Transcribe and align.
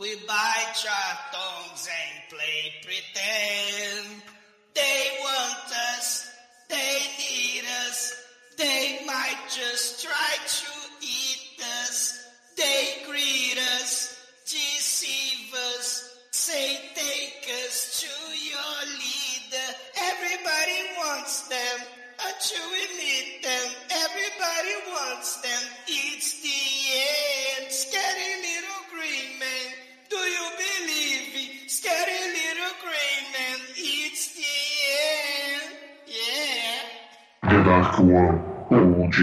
We 0.00 0.14
bite 0.26 0.86
our 0.88 1.18
tongues 1.30 1.86
and 1.86 2.30
play 2.30 2.72
pretend. 2.82 3.29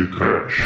Trash. 0.06 0.62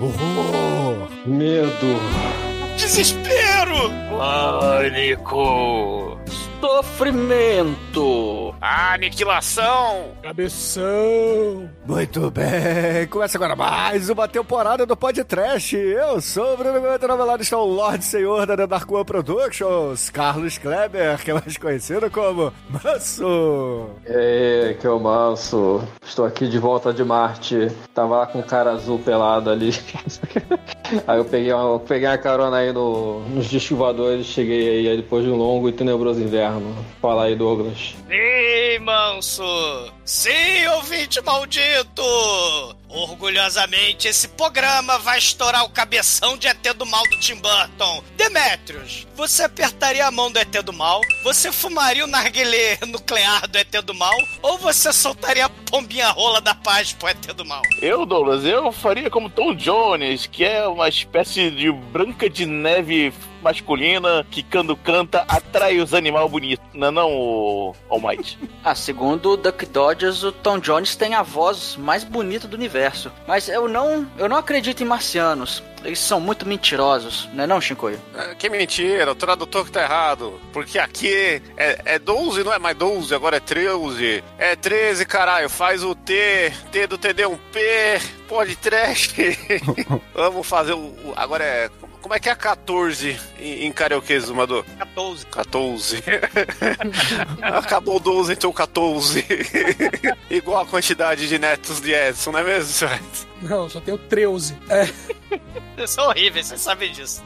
Horror! 0.00 1.08
Medo. 1.26 1.68
Desespero! 2.78 3.90
Pânico! 4.16 6.18
Sofrimento! 6.60 8.54
Aniquilação! 8.60 10.16
Cabeção! 10.28 11.70
Muito 11.86 12.30
bem, 12.30 13.06
começa 13.08 13.38
agora 13.38 13.56
mais 13.56 14.10
uma 14.10 14.28
temporada 14.28 14.84
do 14.84 14.94
Podcast. 14.94 15.74
Eu 15.74 16.20
sou 16.20 16.52
o 16.52 16.56
Bruno 16.58 16.82
Gomes, 16.82 17.00
do 17.00 17.24
lado 17.24 17.42
está 17.42 17.56
o 17.56 17.64
Lorde 17.64 18.04
Senhor 18.04 18.44
da 18.44 18.54
The 18.54 18.66
Dark 18.66 18.92
One 18.92 19.06
Productions, 19.06 20.10
Carlos 20.10 20.58
Kleber, 20.58 21.16
que 21.24 21.30
é 21.30 21.34
mais 21.34 21.56
conhecido 21.56 22.10
como 22.10 22.52
Manso. 22.68 23.88
E 24.06 24.12
aí, 24.12 24.74
que 24.74 24.86
é 24.86 24.90
o 24.90 25.00
Manso. 25.00 25.82
Estou 26.04 26.26
aqui 26.26 26.46
de 26.46 26.58
volta 26.58 26.92
de 26.92 27.02
Marte. 27.02 27.72
Tava 27.94 28.18
lá 28.18 28.26
com 28.26 28.40
um 28.40 28.42
cara 28.42 28.72
azul 28.72 28.98
pelado 28.98 29.48
ali. 29.48 29.70
aí 31.08 31.18
eu 31.18 31.24
peguei 31.24 31.54
uma, 31.54 31.80
peguei 31.80 32.06
uma 32.06 32.18
carona 32.18 32.58
aí 32.58 32.70
no, 32.70 33.20
nos 33.30 33.46
discos 33.46 33.78
voadores, 33.78 34.26
cheguei 34.26 34.68
aí, 34.68 34.88
aí 34.88 34.96
depois 34.98 35.24
de 35.24 35.30
um 35.30 35.36
longo 35.36 35.70
e 35.70 35.72
tenebroso 35.72 36.20
inverno. 36.20 36.76
Fala 37.00 37.24
aí, 37.24 37.34
Douglas. 37.34 37.96
Sim, 38.06 38.84
manso! 38.84 39.90
Sim, 40.18 40.66
ouvinte 40.74 41.20
maldito! 41.20 42.77
Orgulhosamente, 42.88 44.08
esse 44.08 44.28
programa 44.28 44.98
vai 44.98 45.18
estourar 45.18 45.64
o 45.64 45.68
cabeção 45.68 46.38
de 46.38 46.48
ET 46.48 46.62
do 46.74 46.86
mal 46.86 47.02
do 47.10 47.20
Tim 47.20 47.34
Burton. 47.34 48.02
Demetrius, 48.16 49.06
você 49.14 49.42
apertaria 49.42 50.06
a 50.06 50.10
mão 50.10 50.30
do 50.32 50.38
ET 50.38 50.50
do 50.62 50.72
mal? 50.72 51.02
Você 51.22 51.52
fumaria 51.52 52.04
o 52.04 52.08
narguilé 52.08 52.78
nuclear 52.86 53.46
do 53.46 53.58
ET 53.58 53.70
do 53.84 53.94
mal? 53.94 54.16
Ou 54.42 54.56
você 54.56 54.92
soltaria 54.92 55.44
a 55.44 55.50
pombinha 55.70 56.08
rola 56.08 56.40
da 56.40 56.54
paz 56.54 56.92
pro 56.94 57.08
ET 57.08 57.26
do 57.34 57.44
mal? 57.44 57.62
Eu, 57.82 58.06
Douglas, 58.06 58.44
eu 58.44 58.72
faria 58.72 59.10
como 59.10 59.28
Tom 59.28 59.54
Jones, 59.54 60.26
que 60.26 60.44
é 60.44 60.66
uma 60.66 60.88
espécie 60.88 61.50
de 61.50 61.70
branca 61.70 62.28
de 62.30 62.46
neve 62.46 63.12
masculina 63.42 64.26
que 64.30 64.42
quando 64.42 64.76
canta 64.76 65.24
atrai 65.28 65.78
os 65.78 65.94
animais 65.94 66.30
bonitos. 66.30 66.66
Não 66.74 66.88
é 66.88 66.90
não, 66.90 67.12
o 67.12 67.74
Almighty? 67.88 68.38
Ah, 68.64 68.74
segundo 68.74 69.30
o 69.30 69.36
Duck 69.36 69.64
Dodgers, 69.64 70.22
o 70.24 70.30
Tom 70.30 70.58
Jones 70.58 70.94
tem 70.94 71.14
a 71.14 71.22
voz 71.22 71.76
mais 71.76 72.04
bonita 72.04 72.46
do 72.46 72.54
universo. 72.54 72.77
Mas 73.26 73.48
eu 73.48 73.68
não, 73.68 74.06
eu 74.18 74.28
não 74.28 74.36
acredito 74.36 74.82
em 74.82 74.86
marcianos. 74.86 75.62
Eles 75.84 76.00
são 76.00 76.20
muito 76.20 76.44
mentirosos, 76.44 77.28
não 77.32 77.44
é 77.44 77.46
não, 77.46 77.60
Shinkoio? 77.60 78.00
Ah, 78.12 78.34
Que 78.34 78.50
mentira, 78.50 79.12
o 79.12 79.14
tradutor 79.14 79.64
que 79.64 79.70
tá 79.70 79.82
errado. 79.82 80.40
Porque 80.52 80.76
aqui 80.76 81.40
é, 81.56 81.80
é 81.84 81.98
12, 82.00 82.42
não 82.42 82.52
é 82.52 82.58
mais 82.58 82.76
12, 82.76 83.14
agora 83.14 83.36
é 83.36 83.40
13. 83.40 84.24
É 84.38 84.56
13, 84.56 85.06
caralho. 85.06 85.48
Faz 85.48 85.84
o 85.84 85.94
T, 85.94 86.52
T 86.72 86.86
do 86.88 86.98
TD 86.98 87.26
um 87.26 87.36
P, 87.36 88.00
pode 88.28 88.56
trash. 88.56 89.14
Vamos 90.14 90.46
fazer 90.46 90.72
o. 90.72 90.78
o- 90.78 91.14
Agora 91.16 91.44
é. 91.44 91.70
Como 92.00 92.14
é 92.14 92.20
que 92.20 92.28
é 92.28 92.34
14 92.34 93.18
em, 93.38 93.66
em 93.66 93.72
karaokê, 93.72 94.18
Zumador? 94.20 94.64
14. 94.78 95.26
14. 95.26 96.04
Acabou 97.42 97.96
o 97.96 98.00
12, 98.00 98.32
então 98.32 98.52
14. 98.52 99.24
Igual 100.30 100.62
a 100.62 100.66
quantidade 100.66 101.28
de 101.28 101.38
netos 101.38 101.80
de 101.80 101.92
Edson, 101.92 102.32
não 102.32 102.40
é 102.40 102.44
mesmo, 102.44 102.72
senhor? 102.72 102.98
Não, 103.42 103.68
só 103.68 103.80
tenho 103.80 103.96
13. 103.98 104.56
É, 104.68 104.88
Vocês 105.76 105.90
são 105.90 106.06
horríveis, 106.08 106.46
vocês 106.46 106.60
sabem 106.60 106.90
disso. 106.92 107.22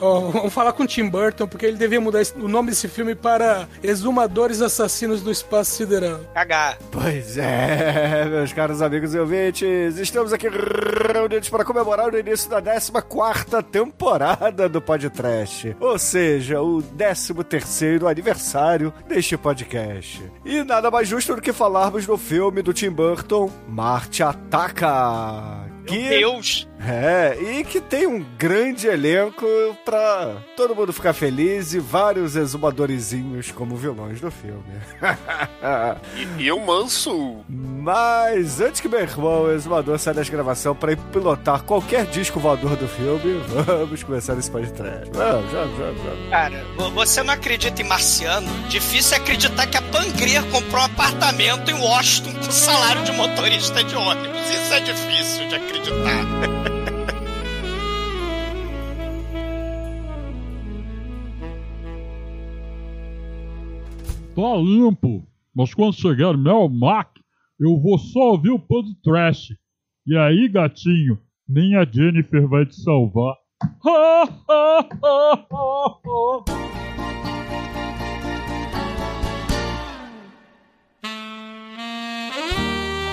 ó, 0.00 0.20
vamos 0.30 0.52
falar 0.52 0.72
com 0.72 0.82
o 0.84 0.86
Tim 0.86 1.08
Burton, 1.08 1.46
porque 1.46 1.66
ele 1.66 1.76
devia 1.76 2.00
mudar 2.00 2.22
o 2.36 2.48
nome 2.48 2.70
desse 2.70 2.88
filme 2.88 3.14
para 3.14 3.68
Exumadores 3.82 4.62
Assassinos 4.62 5.20
do 5.22 5.30
Espaço 5.30 5.72
Sideral. 5.72 6.20
Cagar. 6.34 6.78
Pois 6.90 7.36
é, 7.36 8.24
meus 8.30 8.52
caros 8.52 8.80
amigos 8.80 9.14
e 9.14 9.18
ouvintes, 9.18 9.98
estamos 9.98 10.32
aqui 10.32 10.48
reunidos 10.48 11.48
para 11.48 11.64
comemorar 11.64 12.12
o 12.12 12.18
início 12.18 12.48
da 12.48 12.62
14ª 12.62 13.62
temporada 13.62 14.68
do 14.68 14.80
Podcast, 14.80 15.76
ou 15.80 15.98
seja, 15.98 16.60
o 16.62 16.82
13º 16.82 18.10
aniversário 18.10 18.92
deste 19.08 19.36
podcast. 19.36 20.22
E 20.44 20.62
nada 20.64 20.90
mais 20.90 21.08
justo 21.08 21.34
do 21.34 21.42
que 21.42 21.52
falarmos 21.52 22.06
do 22.06 22.16
filme 22.16 22.62
do 22.62 22.72
Tim 22.72 22.90
Burton, 22.90 23.50
Marte 23.68 24.22
Ataca. 24.22 25.41
Meu 25.82 25.92
Que 25.92 26.08
Deus! 26.08 26.68
É, 26.84 27.36
e 27.40 27.64
que 27.64 27.80
tem 27.80 28.06
um 28.06 28.24
grande 28.36 28.86
elenco 28.88 29.46
pra 29.84 30.36
todo 30.56 30.74
mundo 30.74 30.92
ficar 30.92 31.12
feliz 31.12 31.72
e 31.74 31.78
vários 31.78 32.34
exumadorizinhos 32.34 33.50
como 33.52 33.76
vilões 33.76 34.20
do 34.20 34.30
filme. 34.30 34.62
E, 36.38 36.44
e 36.44 36.52
o 36.52 36.58
manso. 36.58 37.36
Mas 37.48 38.60
antes 38.60 38.80
que 38.80 38.88
meu 38.88 38.98
irmão, 39.00 39.42
o 39.44 39.52
exumador, 39.52 39.96
saia 39.98 40.14
da 40.14 40.22
gravação 40.24 40.74
pra 40.74 40.92
ir 40.92 40.96
pilotar 41.12 41.62
qualquer 41.62 42.04
disco 42.06 42.40
voador 42.40 42.76
do 42.76 42.88
filme, 42.88 43.40
vamos 43.64 44.02
começar 44.02 44.36
esse 44.38 44.50
podcast. 44.50 45.08
Vamos, 45.12 45.50
vamos, 45.52 45.78
vamos, 45.78 46.00
vamos. 46.02 46.30
Cara, 46.30 46.64
vo- 46.76 46.90
você 46.90 47.22
não 47.22 47.34
acredita 47.34 47.80
em 47.80 47.84
marciano? 47.86 48.48
Difícil 48.68 49.16
é 49.16 49.20
acreditar 49.20 49.66
que 49.68 49.76
a 49.76 49.82
Pangria 49.82 50.42
comprou 50.44 50.80
um 50.82 50.84
apartamento 50.86 51.70
em 51.70 51.74
Washington 51.74 52.32
com 52.44 52.50
salário 52.50 53.02
de 53.04 53.12
motorista 53.12 53.84
de 53.84 53.94
ônibus. 53.94 54.40
Isso 54.50 54.74
é 54.74 54.80
difícil 54.80 55.48
de 55.48 55.54
acreditar. 55.54 56.62
Tá 64.34 64.56
limpo, 64.56 65.22
mas 65.54 65.74
quando 65.74 65.92
chegar 65.92 66.38
Mel 66.38 66.66
Mac, 66.66 67.18
eu 67.60 67.78
vou 67.78 67.98
só 67.98 68.30
ouvir 68.30 68.48
o 68.50 68.58
pod 68.58 68.88
trash. 69.02 69.54
E 70.06 70.16
aí, 70.16 70.48
gatinho, 70.48 71.18
nem 71.46 71.76
a 71.76 71.84
Jennifer 71.84 72.48
vai 72.48 72.64
te 72.64 72.74
salvar. 72.82 73.36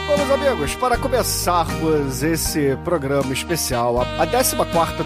Bom, 0.09 0.17
meus 0.17 0.31
amigos, 0.31 0.73
para 0.73 0.97
começarmos 0.97 2.23
esse 2.23 2.75
programa 2.83 3.31
especial, 3.31 4.01
a, 4.01 4.23
a 4.23 4.25
14 4.25 4.55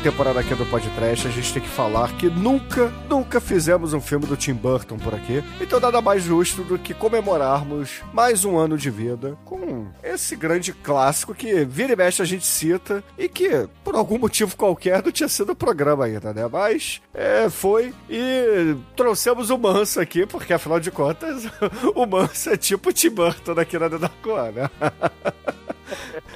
temporada 0.01 0.39
aqui 0.39 0.55
do 0.55 0.65
Podcast, 0.67 1.27
a 1.27 1.29
gente 1.29 1.51
tem 1.51 1.61
que 1.61 1.67
falar 1.67 2.09
que 2.13 2.29
nunca, 2.29 2.87
nunca 3.09 3.41
fizemos 3.41 3.93
um 3.93 3.99
filme 3.99 4.25
do 4.25 4.37
Tim 4.37 4.53
Burton 4.53 4.97
por 4.97 5.13
aqui. 5.13 5.43
Então 5.59 5.77
nada 5.77 5.99
mais 6.01 6.23
justo 6.23 6.63
do 6.63 6.79
que 6.79 6.93
comemorarmos 6.93 8.01
mais 8.13 8.45
um 8.45 8.57
ano 8.57 8.77
de 8.77 8.89
vida 8.89 9.37
com 9.43 9.87
esse 10.01 10.37
grande 10.37 10.71
clássico 10.71 11.35
que 11.35 11.65
vira 11.65 11.91
e 11.91 11.97
mexe 11.97 12.21
a 12.21 12.25
gente 12.25 12.47
cita 12.47 13.03
e 13.17 13.27
que, 13.27 13.67
por 13.83 13.95
algum 13.95 14.17
motivo 14.17 14.55
qualquer, 14.55 15.03
não 15.03 15.11
tinha 15.11 15.27
sido 15.27 15.51
o 15.51 15.55
programa 15.55 16.05
ainda, 16.05 16.33
né? 16.33 16.47
Mas 16.49 17.01
é, 17.13 17.49
foi 17.49 17.93
e 18.09 18.73
trouxemos 18.95 19.49
o 19.49 19.57
Manso 19.57 19.99
aqui, 19.99 20.25
porque 20.25 20.53
afinal 20.53 20.79
de 20.79 20.91
contas, 20.91 21.43
o 21.93 22.05
Manso 22.05 22.51
é 22.51 22.55
tipo 22.55 22.89
o 22.89 22.93
Tim 22.93 23.09
Burton 23.09 23.59
aqui 23.59 23.77
na 23.77 23.87
One, 23.87 24.53
né? 24.53 24.92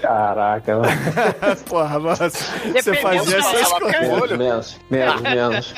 Caraca, 0.01 0.75
mano. 0.77 0.91
Porra, 1.67 1.99
mas 1.99 2.19
você 2.19 2.93
fazia 2.97 3.37
essas 3.37 3.73
coisas. 3.73 4.37
menos, 4.37 4.77
menos, 4.89 5.21
menos. 5.21 5.73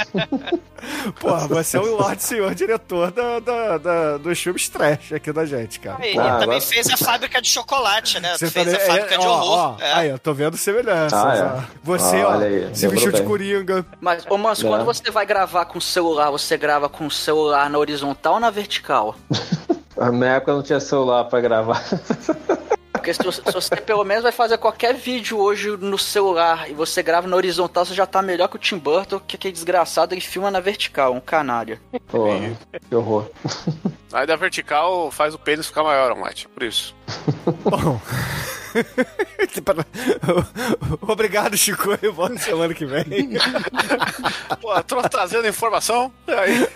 Porra, 1.20 1.48
você 1.48 1.78
é 1.78 1.80
o 1.80 1.96
Lorde 1.96 2.22
Senhor 2.24 2.54
diretor 2.54 3.12
da, 3.12 3.40
da, 3.40 3.78
da- 3.78 4.18
dos 4.18 4.38
filmes 4.40 4.68
trash 4.68 5.14
aqui 5.14 5.32
da 5.32 5.46
gente, 5.46 5.80
cara. 5.80 6.06
Ele 6.06 6.20
Ah, 6.20 6.24
também 6.40 6.58
agora- 6.58 6.62
fez 6.62 6.90
a 6.90 6.98
fábrica 6.98 7.42
de 7.42 7.48
chocolate, 7.50 8.20
né? 8.20 8.34
Você 8.38 8.50
fez 8.50 8.66
também- 8.66 8.82
a 8.82 8.86
fábrica 8.86 9.16
é, 9.16 9.18
de 9.18 9.26
ó, 9.26 9.30
horror. 9.32 9.78
ó, 9.80 9.82
é. 9.84 9.94
Aí, 9.94 10.10
eu 10.10 10.20
tô 10.20 10.34
vendo 10.34 10.58
semelhanças. 10.58 11.14
Ah, 11.14 11.64
é. 11.66 11.78
Você, 11.84 12.18
Ah, 12.18 12.28
ó, 12.28 12.32
olha 12.34 12.48
aí, 12.48 12.76
se 12.76 12.88
vestiu 12.90 13.12
de 13.14 13.24
coringa. 13.24 13.86
Mas, 14.02 14.26
ô 14.30 14.38
Manso, 14.38 14.66
É. 14.68 14.70
quando 14.70 14.84
você 14.86 15.10
vai 15.12 15.26
gravar 15.26 15.66
com 15.66 15.78
o 15.78 15.82
celular, 15.82 16.30
você 16.30 16.58
grava 16.58 16.90
com 16.90 17.08
o 17.08 17.12
celular 17.12 17.70
na 17.70 17.78
horizontal 17.78 18.34
ou 18.36 18.40
na 18.42 18.50
vertical? 18.50 19.16
Na 20.00 20.12
minha 20.12 20.32
época 20.36 20.54
não 20.54 20.64
tinha 20.64 20.80
celular 20.80 21.26
pra 21.26 21.42
gravar. 21.42 21.84
Porque 22.94 23.14
se, 23.14 23.24
você- 23.24 23.42
se 23.46 23.52
você 23.54 23.76
pelo 23.78 24.04
menos 24.04 24.24
vai 24.24 24.32
fazer 24.32 24.58
qualquer 24.58 24.94
vídeo 24.94 25.38
hoje 25.40 25.70
no 25.78 25.98
celular 25.98 26.70
e 26.70 26.74
você 26.74 27.02
grava 27.02 27.28
na 27.28 27.36
horizontal, 27.36 27.86
você 27.86 27.94
já 27.94 28.06
tá 28.06 28.22
melhor 28.22 28.48
que 28.50 28.58
o 28.58 28.60
Tim 28.60 28.78
Burton, 28.78 29.20
que 29.26 29.36
aquele 29.38 29.54
desgraçado 29.54 30.14
ele 30.14 30.20
filma 30.22 30.52
na 30.52 30.60
vertical, 30.60 31.14
um 31.14 31.20
canalha. 31.20 31.80
Porra, 32.08 32.52
que 32.90 32.96
horror. 32.96 33.30
Aí 34.12 34.28
da 34.28 34.36
vertical 34.36 35.10
faz 35.12 35.34
o 35.34 35.40
pênis 35.40 35.68
ficar 35.68 35.84
maior, 35.84 36.14
Mate. 36.16 36.48
Por 36.50 36.62
isso. 36.64 36.94
Bom. 37.64 38.00
Obrigado, 41.02 41.58
Chico. 41.58 41.98
Eu 42.02 42.14
volto 42.14 42.38
semana 42.40 42.74
que 42.74 42.86
vem. 42.86 43.04
Pô, 44.62 44.82
tô 44.84 45.02
trazendo 45.10 45.48
informação. 45.48 46.12
Aí. 46.28 46.68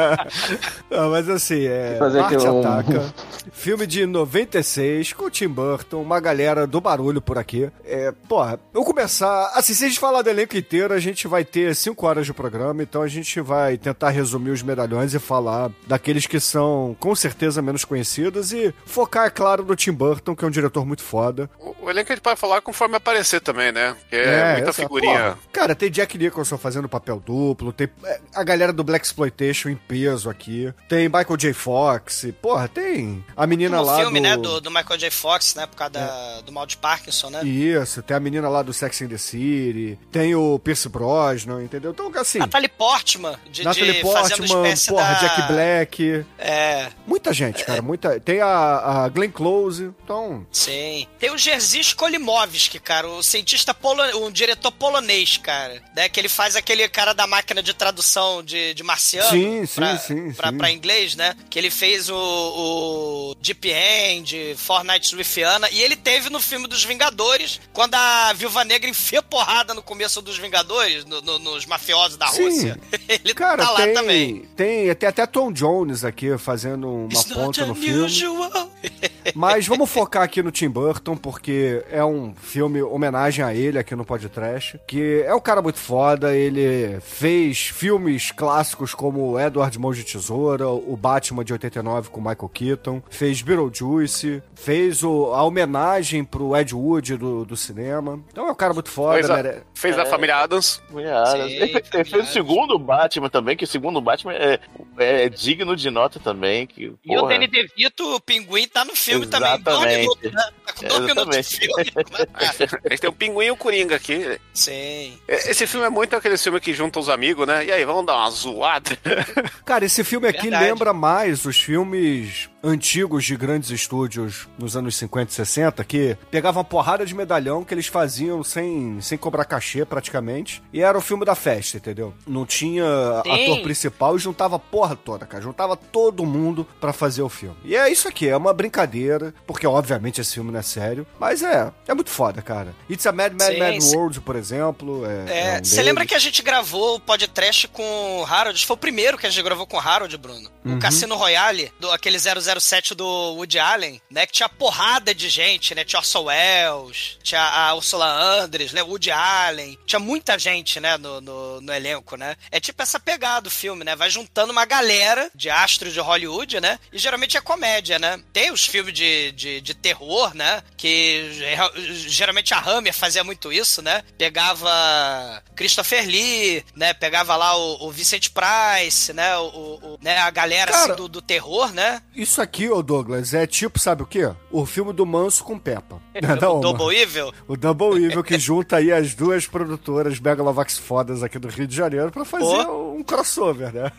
Não, 0.90 1.10
mas 1.10 1.28
assim, 1.28 1.64
é. 1.66 1.98
Marte 2.00 2.46
um- 2.48 2.60
Ataca. 2.60 3.14
Filme 3.52 3.86
de 3.86 4.06
96, 4.06 5.12
com 5.12 5.24
o 5.24 5.30
Tim 5.30 5.48
Burton, 5.48 6.00
uma 6.02 6.20
galera 6.20 6.66
do 6.66 6.80
barulho 6.80 7.20
por 7.20 7.38
aqui. 7.38 7.70
É, 7.84 8.12
porra, 8.28 8.58
eu 8.72 8.82
começar. 8.84 9.52
Assim, 9.54 9.74
se 9.74 9.84
a 9.84 9.88
gente 9.88 10.00
falar 10.00 10.22
do 10.22 10.30
elenco 10.30 10.56
inteiro, 10.56 10.94
a 10.94 10.98
gente 10.98 11.28
vai 11.28 11.44
ter 11.44 11.74
5 11.74 12.06
horas 12.06 12.26
de 12.26 12.32
programa, 12.32 12.82
então 12.82 13.02
a 13.02 13.08
gente 13.08 13.40
vai 13.40 13.76
tentar 13.76 14.10
resumir 14.10 14.50
os 14.50 14.62
medalhões 14.62 15.14
e 15.14 15.18
falar 15.18 15.70
daqueles 15.86 16.26
que 16.26 16.40
são 16.40 16.96
com 16.98 17.14
certeza 17.14 17.60
menos 17.62 17.84
conhecidos 17.84 18.52
e 18.52 18.74
focar, 18.84 19.26
é 19.26 19.30
claro, 19.30 19.59
no 19.64 19.76
Tim 19.76 19.92
Burton, 19.92 20.34
que 20.36 20.44
é 20.44 20.48
um 20.48 20.50
diretor 20.50 20.84
muito 20.86 21.02
foda. 21.02 21.48
O, 21.58 21.74
o 21.86 21.90
elenco 21.90 22.12
a 22.12 22.14
gente 22.14 22.22
pode 22.22 22.38
falar 22.38 22.60
conforme 22.60 22.96
aparecer 22.96 23.40
também, 23.40 23.72
né? 23.72 23.96
Que 24.08 24.16
é, 24.16 24.52
muita 24.54 24.70
essa- 24.70 24.82
figurinha. 24.82 25.18
porra, 25.18 25.38
cara, 25.52 25.74
tem 25.74 25.90
Jack 25.90 26.16
Nicholson 26.18 26.58
fazendo 26.58 26.88
papel 26.88 27.20
duplo, 27.24 27.72
tem 27.72 27.88
é, 28.04 28.20
a 28.34 28.42
galera 28.44 28.72
do 28.72 28.82
Black 28.84 29.04
Exploitation 29.04 29.68
em 29.68 29.76
peso 29.76 30.28
aqui, 30.30 30.72
tem 30.88 31.08
Michael 31.08 31.36
J. 31.36 31.52
Fox, 31.52 32.26
porra, 32.40 32.68
tem 32.68 33.24
a 33.36 33.46
menina 33.46 33.76
No 33.78 33.82
lá 33.84 33.96
filme, 34.00 34.20
do... 34.20 34.22
né, 34.22 34.36
do, 34.36 34.60
do 34.60 34.70
Michael 34.70 34.98
J. 34.98 35.10
Fox, 35.10 35.54
né, 35.54 35.66
por 35.66 35.76
causa 35.76 35.92
da- 35.92 36.40
do 36.42 36.52
mal 36.52 36.66
de 36.66 36.76
Parkinson, 36.76 37.30
né? 37.30 37.42
Isso, 37.44 38.02
tem 38.02 38.16
a 38.16 38.20
menina 38.20 38.48
lá 38.48 38.62
do 38.62 38.72
Sex 38.72 39.02
and 39.02 39.08
the 39.08 39.18
City, 39.18 39.98
tem 40.10 40.34
o 40.34 40.58
Pierce 40.58 40.88
Brosnan, 40.88 41.62
entendeu? 41.62 41.90
Então, 41.92 42.10
assim, 42.16 42.38
Natalie 42.38 42.68
Portman, 42.68 43.36
de, 43.50 43.64
Natalie 43.64 43.92
de 43.94 44.02
fazendo 44.12 44.46
Portman, 44.46 44.74
porra, 44.88 45.12
da... 45.12 45.14
Jack 45.20 45.52
Black, 45.52 46.24
É, 46.38 46.88
muita 47.06 47.32
gente, 47.32 47.64
cara, 47.64 47.82
muita... 47.82 48.18
Tem 48.20 48.40
a, 48.40 49.04
a 49.04 49.08
Glenn 49.08 49.30
Close, 49.30 49.49
então... 49.80 50.46
sim. 50.52 51.06
Tem 51.18 51.30
o 51.30 51.38
Jerzy 51.38 51.80
Skolimowski, 51.80 52.78
cara, 52.78 53.08
o 53.08 53.22
cientista 53.22 53.72
polo... 53.74 54.02
um 54.26 54.30
diretor 54.30 54.70
polonês, 54.72 55.36
cara, 55.36 55.82
né, 55.94 56.08
que 56.08 56.18
ele 56.20 56.28
faz 56.28 56.56
aquele 56.56 56.88
cara 56.88 57.12
da 57.12 57.26
máquina 57.26 57.62
de 57.62 57.74
tradução 57.74 58.42
de, 58.42 58.74
de 58.74 58.82
marciano 58.82 59.30
Sim, 59.30 59.66
sim, 59.66 59.74
pra, 59.74 59.98
sim, 59.98 60.32
pra, 60.32 60.50
sim. 60.50 60.58
pra 60.58 60.70
inglês, 60.70 61.14
né, 61.14 61.34
que 61.48 61.58
ele 61.58 61.70
fez 61.70 62.08
o, 62.08 62.14
o 62.16 63.34
Deep 63.40 63.68
End, 63.68 64.54
Four 64.56 64.84
Nights 64.84 65.12
with 65.12 65.42
Anna, 65.44 65.68
e 65.70 65.82
ele 65.82 65.96
teve 65.96 66.30
no 66.30 66.40
filme 66.40 66.66
dos 66.66 66.84
Vingadores, 66.84 67.60
quando 67.72 67.94
a 67.94 68.32
Viúva 68.32 68.64
Negra 68.64 68.88
enfia 68.88 69.22
porrada 69.22 69.74
no 69.74 69.82
começo 69.82 70.20
dos 70.22 70.38
Vingadores, 70.38 71.04
no- 71.04 71.20
no- 71.22 71.38
nos 71.38 71.66
mafiosos 71.66 72.16
da 72.16 72.28
Sim. 72.28 72.44
Rússia, 72.44 72.80
ele 73.08 73.34
Cara, 73.34 73.64
tá 73.64 73.70
lá 73.70 73.76
tem, 73.82 73.94
também. 73.94 74.48
tem, 74.56 74.94
tem 74.94 75.08
até 75.08 75.26
Tom 75.26 75.52
Jones 75.52 76.04
aqui 76.04 76.36
fazendo 76.38 76.88
uma 76.88 77.12
It's 77.12 77.24
ponta 77.24 77.66
no 77.66 77.74
filme. 77.74 78.10
Mas 79.34 79.66
vamos 79.66 79.90
focar 79.90 80.22
aqui 80.22 80.42
no 80.42 80.50
Tim 80.50 80.68
Burton, 80.68 81.16
porque 81.16 81.84
é 81.90 82.04
um 82.04 82.34
filme 82.34 82.82
homenagem 82.82 83.44
a 83.44 83.54
ele 83.54 83.78
aqui 83.78 83.94
no 83.94 84.04
Podcast, 84.04 84.80
que 84.86 85.22
é 85.26 85.34
um 85.34 85.40
cara 85.40 85.60
muito 85.62 85.78
foda, 85.78 86.34
ele 86.36 86.98
fez 87.00 87.68
filmes 87.68 88.30
clássicos 88.30 88.94
como 88.94 89.38
Edward 89.38 89.78
Mãos 89.78 89.96
de 89.96 90.04
Tesoura, 90.04 90.68
o 90.68 90.96
Batman 90.96 91.44
de 91.44 91.52
89 91.52 92.10
com 92.10 92.20
Michael 92.20 92.48
Keaton, 92.52 93.02
fez 93.10 93.42
Beetlejuice, 93.42 94.42
fez 94.54 95.02
o, 95.02 95.32
a 95.34 95.42
homenagem 95.42 96.24
pro 96.24 96.56
Ed 96.56 96.74
Wood 96.74 97.16
do, 97.16 97.44
do 97.44 97.56
cinema. 97.56 98.20
Então 98.30 98.46
é 98.48 98.50
um 98.52 98.54
cara 98.54 98.72
muito 98.74 98.90
foda, 98.90 99.14
Fez, 99.14 99.30
a, 99.30 99.36
mere- 99.36 99.62
fez 99.74 99.98
a 99.98 100.06
família 100.06 100.36
Adams. 100.36 100.82
Cunhadas. 100.90 101.50
Sim, 101.50 101.56
Ele, 101.56 101.66
fe- 101.68 101.82
ele 101.94 102.04
fez 102.04 102.28
o 102.28 102.32
segundo 102.32 102.78
Batman 102.78 103.28
também, 103.28 103.56
que 103.56 103.64
o 103.64 103.68
segundo 103.68 104.00
Batman 104.00 104.32
é, 104.34 104.58
é 104.98 105.28
digno 105.28 105.74
de 105.76 105.90
nota 105.90 106.18
também. 106.20 106.66
Que, 106.66 106.92
E 107.04 107.18
o 107.18 107.26
Danny 107.26 107.46
DeVito, 107.46 108.04
o 108.16 108.20
pinguim, 108.20 108.66
tá 108.66 108.84
no 108.84 108.94
filme 108.94 109.19
também. 109.26 109.52
Exatamente. 109.54 110.30
Né? 110.34 110.42
Tá 110.70 110.72
com 110.72 110.86
dois 110.88 111.00
minutos 111.06 111.48
de 111.48 111.56
Exatamente. 111.56 111.58
filme. 111.58 112.80
A 112.84 112.88
gente 112.90 113.00
tem 113.00 113.10
o 113.10 113.12
Pinguim 113.12 113.46
e 113.46 113.50
o 113.50 113.56
Coringa 113.56 113.96
aqui. 113.96 114.38
Sim. 114.54 115.18
Esse 115.28 115.66
filme 115.66 115.86
é 115.86 115.90
muito 115.90 116.14
aquele 116.16 116.36
filme 116.38 116.60
que 116.60 116.72
junta 116.74 116.98
os 116.98 117.08
amigos, 117.08 117.46
né? 117.46 117.64
E 117.64 117.72
aí, 117.72 117.84
vamos 117.84 118.06
dar 118.06 118.16
uma 118.16 118.30
zoada? 118.30 118.96
Cara, 119.64 119.84
esse 119.84 120.02
filme 120.04 120.28
aqui 120.28 120.42
Verdade. 120.42 120.64
lembra 120.64 120.92
mais 120.92 121.44
os 121.44 121.60
filmes 121.60 122.48
antigos 122.62 123.24
de 123.24 123.36
grandes 123.36 123.70
estúdios 123.70 124.46
nos 124.58 124.76
anos 124.76 124.94
50 124.96 125.30
e 125.30 125.34
60, 125.34 125.84
que 125.84 126.16
pegavam 126.30 126.60
uma 126.60 126.64
porrada 126.64 127.06
de 127.06 127.14
medalhão 127.14 127.64
que 127.64 127.72
eles 127.72 127.86
faziam 127.86 128.42
sem, 128.44 129.00
sem 129.00 129.16
cobrar 129.16 129.44
cachê 129.44 129.84
praticamente. 129.84 130.62
E 130.72 130.82
era 130.82 130.96
o 130.96 131.00
filme 131.00 131.24
da 131.24 131.34
festa, 131.34 131.78
entendeu? 131.78 132.12
Não 132.26 132.44
tinha 132.44 132.84
Sim. 133.24 133.30
ator 133.30 133.62
principal 133.62 134.16
e 134.16 134.18
juntava 134.18 134.56
a 134.56 134.58
porra 134.58 134.94
toda, 134.94 135.26
cara. 135.26 135.42
Juntava 135.42 135.76
todo 135.76 136.26
mundo 136.26 136.66
pra 136.80 136.92
fazer 136.92 137.22
o 137.22 137.28
filme. 137.28 137.56
E 137.64 137.74
é 137.74 137.90
isso 137.90 138.08
aqui, 138.08 138.28
é 138.28 138.36
uma 138.36 138.52
brincadeira, 138.52 139.34
porque 139.46 139.66
obviamente 139.66 140.20
esse 140.20 140.34
filme 140.34 140.52
não 140.52 140.58
é 140.59 140.59
sério, 140.62 141.06
mas 141.18 141.42
é, 141.42 141.70
é 141.88 141.94
muito 141.94 142.10
foda, 142.10 142.40
cara. 142.42 142.74
It's 142.88 143.06
a 143.06 143.12
Mad 143.12 143.32
Mad 143.32 143.52
Sim, 143.52 143.58
Mad 143.58 143.80
sim. 143.80 143.96
World, 143.96 144.20
por 144.20 144.36
exemplo. 144.36 145.04
É, 145.06 145.10
É, 145.10 145.60
um 145.60 145.64
você 145.64 145.70
deles. 145.76 145.86
lembra 145.86 146.06
que 146.06 146.14
a 146.14 146.18
gente 146.18 146.42
gravou 146.42 146.96
o 146.96 147.00
podcast 147.00 147.68
com 147.68 148.20
o 148.20 148.24
Harold? 148.24 148.64
Foi 148.66 148.74
o 148.74 148.78
primeiro 148.78 149.18
que 149.18 149.26
a 149.26 149.30
gente 149.30 149.42
gravou 149.42 149.66
com 149.66 149.76
o 149.76 149.80
Harold, 149.80 150.16
Bruno. 150.16 150.50
O 150.64 150.68
Uhum. 150.70 150.78
Cassino 150.78 151.16
Royale, 151.16 151.72
do, 151.80 151.90
aquele 151.90 152.18
007 152.18 152.94
do 152.94 153.06
Woody 153.34 153.58
Allen, 153.58 154.00
né? 154.10 154.26
Que 154.26 154.32
tinha 154.34 154.48
porrada 154.48 155.14
de 155.14 155.28
gente, 155.28 155.74
né? 155.74 155.84
Tinha 155.84 156.00
Orson 156.00 156.24
Welles, 156.24 157.18
tinha 157.22 157.40
a 157.42 157.74
Ursula 157.74 158.06
Andres, 158.06 158.72
né? 158.72 158.82
Woody 158.82 159.10
Allen. 159.10 159.78
Tinha 159.86 159.98
muita 159.98 160.38
gente, 160.38 160.78
né? 160.80 160.96
No, 160.98 161.20
no, 161.20 161.60
no 161.60 161.72
elenco, 161.72 162.16
né? 162.16 162.36
É 162.50 162.60
tipo 162.60 162.82
essa 162.82 163.00
pegada 163.00 163.42
do 163.42 163.50
filme, 163.50 163.84
né? 163.84 163.96
Vai 163.96 164.10
juntando 164.10 164.52
uma 164.52 164.64
galera 164.64 165.30
de 165.34 165.48
astros 165.48 165.92
de 165.92 166.00
Hollywood, 166.00 166.60
né? 166.60 166.78
E 166.92 166.98
geralmente 166.98 167.36
é 167.36 167.40
comédia, 167.40 167.98
né? 167.98 168.20
Tem 168.32 168.50
os 168.50 168.64
filmes 168.66 168.92
de, 168.92 169.32
de, 169.32 169.60
de 169.60 169.74
terror, 169.74 170.34
né? 170.34 170.49
Que 170.76 171.30
ge- 171.32 172.08
geralmente 172.08 172.52
a 172.54 172.58
Hammer 172.60 172.92
fazia 172.94 173.22
muito 173.24 173.52
isso, 173.52 173.82
né? 173.82 174.02
Pegava 174.18 175.42
Christopher 175.54 176.06
Lee, 176.06 176.64
né? 176.74 176.92
Pegava 176.94 177.36
lá 177.36 177.56
o, 177.56 177.86
o 177.86 177.90
Vincent 177.90 178.28
Price, 178.30 179.12
né? 179.12 179.36
O, 179.38 179.44
o- 179.82 179.98
né? 180.02 180.18
A 180.18 180.30
galera 180.30 180.70
Cara, 180.72 180.84
assim, 180.92 180.94
do, 181.02 181.08
do 181.08 181.22
terror, 181.22 181.72
né? 181.72 182.02
Isso 182.14 182.40
aqui, 182.40 182.68
ô 182.68 182.82
Douglas, 182.82 183.34
é 183.34 183.46
tipo, 183.46 183.78
sabe 183.78 184.02
o 184.02 184.06
quê? 184.06 184.30
O 184.50 184.64
filme 184.66 184.92
do 184.92 185.04
Manso 185.06 185.44
com 185.44 185.58
Peppa. 185.58 186.00
o 186.14 186.60
Double 186.60 186.96
Evil. 186.96 187.32
O 187.46 187.56
Double 187.56 188.04
Evil 188.04 188.22
que 188.24 188.38
junta 188.38 188.76
aí 188.76 188.92
as 188.92 189.14
duas 189.14 189.46
produtoras 189.46 190.18
Megalovax 190.18 190.78
fodas 190.78 191.22
aqui 191.22 191.38
do 191.38 191.48
Rio 191.48 191.66
de 191.66 191.76
Janeiro 191.76 192.10
pra 192.10 192.24
fazer 192.24 192.44
um 192.68 193.02
crossover, 193.02 193.72
né? 193.72 193.92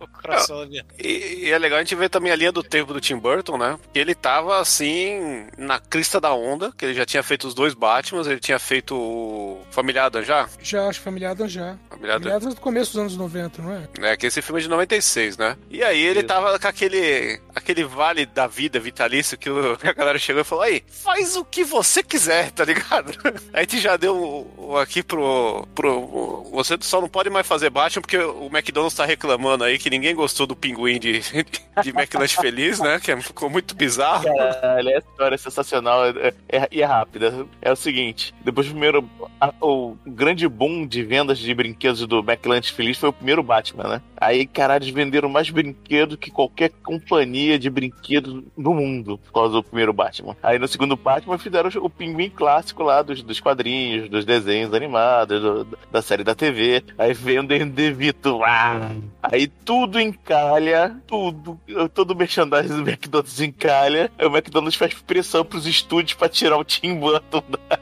o 0.00 0.06
crossover. 0.18 0.84
E, 0.98 1.44
e 1.46 1.50
é 1.50 1.58
legal 1.58 1.78
a 1.78 1.82
gente 1.82 1.94
ver 1.94 2.08
também 2.08 2.32
a 2.32 2.36
linha 2.36 2.52
do 2.52 2.62
tempo 2.62 2.92
do 2.92 3.00
Tim 3.00 3.16
Burton, 3.16 3.56
né? 3.58 3.78
Que 3.92 3.98
ele 3.98 4.14
tava 4.14 4.60
assim, 4.60 5.37
na 5.56 5.78
crista 5.78 6.20
da 6.20 6.32
onda, 6.32 6.72
que 6.76 6.84
ele 6.84 6.94
já 6.94 7.04
tinha 7.04 7.22
feito 7.22 7.46
os 7.46 7.54
dois 7.54 7.74
Batmans, 7.74 8.26
ele 8.26 8.40
tinha 8.40 8.58
feito 8.58 8.94
o 8.94 9.60
Família 9.70 10.04
Adam 10.04 10.22
já. 10.22 10.48
Já, 10.60 10.88
acho 10.88 10.98
que 10.98 11.04
Família 11.04 11.30
Adams 11.30 11.52
já. 11.52 11.76
Família 11.90 12.14
Adam. 12.16 12.30
Família 12.30 12.36
Adams 12.36 12.52
é 12.52 12.56
do 12.56 12.60
começo 12.60 12.92
dos 12.92 13.00
anos 13.00 13.16
90, 13.16 13.62
não 13.62 13.72
é? 13.72 14.12
É, 14.12 14.16
que 14.16 14.26
esse 14.26 14.42
filme 14.42 14.60
é 14.60 14.62
de 14.62 14.68
96, 14.68 15.36
né? 15.36 15.56
E 15.70 15.82
aí 15.82 16.00
ele 16.00 16.22
tava 16.22 16.58
com 16.58 16.68
aquele, 16.68 17.40
aquele 17.54 17.84
vale 17.84 18.26
da 18.26 18.46
vida 18.46 18.78
vitalício 18.78 19.38
que 19.38 19.48
a 19.82 19.92
galera 19.92 20.18
chegou 20.18 20.42
e 20.42 20.44
falou: 20.44 20.64
aí, 20.64 20.82
faz 20.88 21.36
o 21.36 21.44
que 21.44 21.64
você 21.64 22.02
quiser, 22.02 22.50
tá 22.50 22.64
ligado? 22.64 23.12
Aí 23.52 23.60
a 23.60 23.60
gente 23.60 23.78
já 23.78 23.96
deu 23.96 24.48
aqui 24.80 25.02
pro, 25.02 25.66
pro. 25.74 26.48
Você 26.52 26.76
só 26.80 27.00
não 27.00 27.08
pode 27.08 27.30
mais 27.30 27.46
fazer 27.46 27.70
Batman 27.70 28.02
porque 28.02 28.18
o 28.18 28.46
McDonald's 28.46 28.96
tá 28.96 29.04
reclamando 29.04 29.64
aí 29.64 29.78
que 29.78 29.90
ninguém 29.90 30.14
gostou 30.14 30.46
do 30.46 30.56
pinguim 30.56 30.98
de, 30.98 31.20
de 31.82 31.90
McLanche 31.90 32.36
Feliz, 32.36 32.78
né? 32.80 33.00
Que 33.00 33.16
ficou 33.20 33.50
muito 33.50 33.74
bizarro. 33.74 34.24
Caralho, 34.24 34.90
essa 34.90 35.17
história 35.18 35.34
é 35.34 35.38
sensacional 35.38 36.06
é- 36.06 36.32
é- 36.48 36.68
e 36.70 36.80
é, 36.80 36.84
rápida. 36.84 37.46
É 37.60 37.72
o 37.72 37.76
seguinte: 37.76 38.32
depois 38.44 38.66
do 38.68 38.70
primeiro. 38.70 39.08
a- 39.40 39.52
o 39.60 39.96
grande 40.06 40.48
boom 40.48 40.86
de 40.86 41.02
vendas 41.02 41.38
de 41.38 41.52
brinquedos 41.54 42.06
do 42.06 42.18
McLanche 42.20 42.72
Feliz 42.72 42.98
foi 42.98 43.08
o 43.08 43.12
primeiro 43.12 43.42
Batman, 43.42 43.84
né? 43.88 44.02
Aí, 44.16 44.46
caralho, 44.46 44.82
eles 44.84 44.94
venderam 44.94 45.28
mais 45.28 45.48
brinquedo 45.50 46.16
que 46.16 46.30
qualquer 46.30 46.70
companhia 46.82 47.58
de 47.58 47.70
brinquedo 47.70 48.44
no 48.56 48.74
mundo 48.74 49.18
por 49.18 49.32
causa 49.32 49.52
do 49.54 49.62
primeiro 49.62 49.92
Batman. 49.92 50.36
Aí 50.42 50.58
no 50.58 50.66
segundo 50.66 50.96
Batman 50.96 51.38
fizeram 51.38 51.70
o 51.82 51.90
pinguim 51.90 52.30
clássico 52.30 52.82
lá 52.82 53.02
dos, 53.02 53.22
dos 53.22 53.38
quadrinhos, 53.40 54.08
dos 54.08 54.24
desenhos 54.24 54.72
animados, 54.74 55.40
do- 55.40 55.78
da 55.90 56.02
série 56.02 56.24
da 56.24 56.34
TV. 56.34 56.82
Aí 56.96 57.12
vem 57.14 57.38
o 57.38 57.46
Vito. 57.94 58.42
Ah! 58.44 58.90
Aí 59.22 59.46
tudo 59.46 60.00
encalha, 60.00 60.96
tudo. 61.06 61.58
Todo 61.94 62.14
merchandising 62.16 62.82
do 62.82 62.88
McDonald's 62.90 63.40
encalha. 63.40 64.10
Aí 64.18 64.26
o 64.26 64.30
McDonald's 64.30 64.74
faz 64.76 64.94
pressão 65.08 65.42
pros 65.42 65.66
estúdios 65.66 66.12
pra 66.12 66.28
tirar 66.28 66.58
o 66.58 66.64
Tim 66.64 66.94
Burton 66.94 67.42
da 67.48 67.78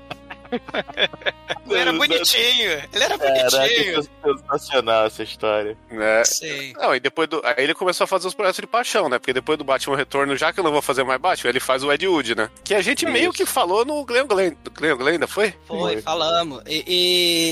Ele 1.69 1.79
era 1.81 1.93
bonitinho. 1.93 2.71
Ele 2.93 3.05
era 3.05 3.19
Caraca, 3.19 3.51
bonitinho. 3.59 4.03
que 4.03 4.09
sensacional 4.49 5.07
essa 5.07 5.23
história. 5.23 5.77
né? 5.91 6.25
Sim. 6.25 6.73
Não, 6.77 6.95
e 6.95 7.01
depois 7.01 7.29
do. 7.29 7.41
Aí 7.45 7.55
ele 7.65 7.75
começou 7.75 8.05
a 8.05 8.09
fazer 8.09 8.29
os 8.29 8.35
projetos 8.35 8.61
de 8.61 8.67
paixão, 8.67 9.09
né? 9.09 9.19
Porque 9.19 9.33
depois 9.33 9.59
do 9.59 9.65
Batman 9.65 9.97
Retorno, 9.97 10.37
já 10.37 10.53
que 10.53 10.61
eu 10.61 10.65
não 10.65 10.73
vou 10.73 10.83
fazer 10.83 11.03
mais 11.05 11.21
Batman, 11.21 11.51
ele 11.51 11.61
faz 11.61 11.83
o 11.83 11.93
Ed 11.93 12.07
Wood, 12.07 12.35
né? 12.35 12.51
Que 12.65 12.75
a 12.75 12.83
gente 12.83 13.05
meio 13.07 13.33
que 13.33 13.45
falou 13.45 13.85
no 13.85 14.05
Glenn 14.05 14.27
Glenn. 14.27 14.55
Glenn 14.73 14.97
Glenda, 14.97 15.27
foi? 15.27 15.55
Foi, 15.67 16.01
falamos. 16.03 16.63
E, 16.67 16.85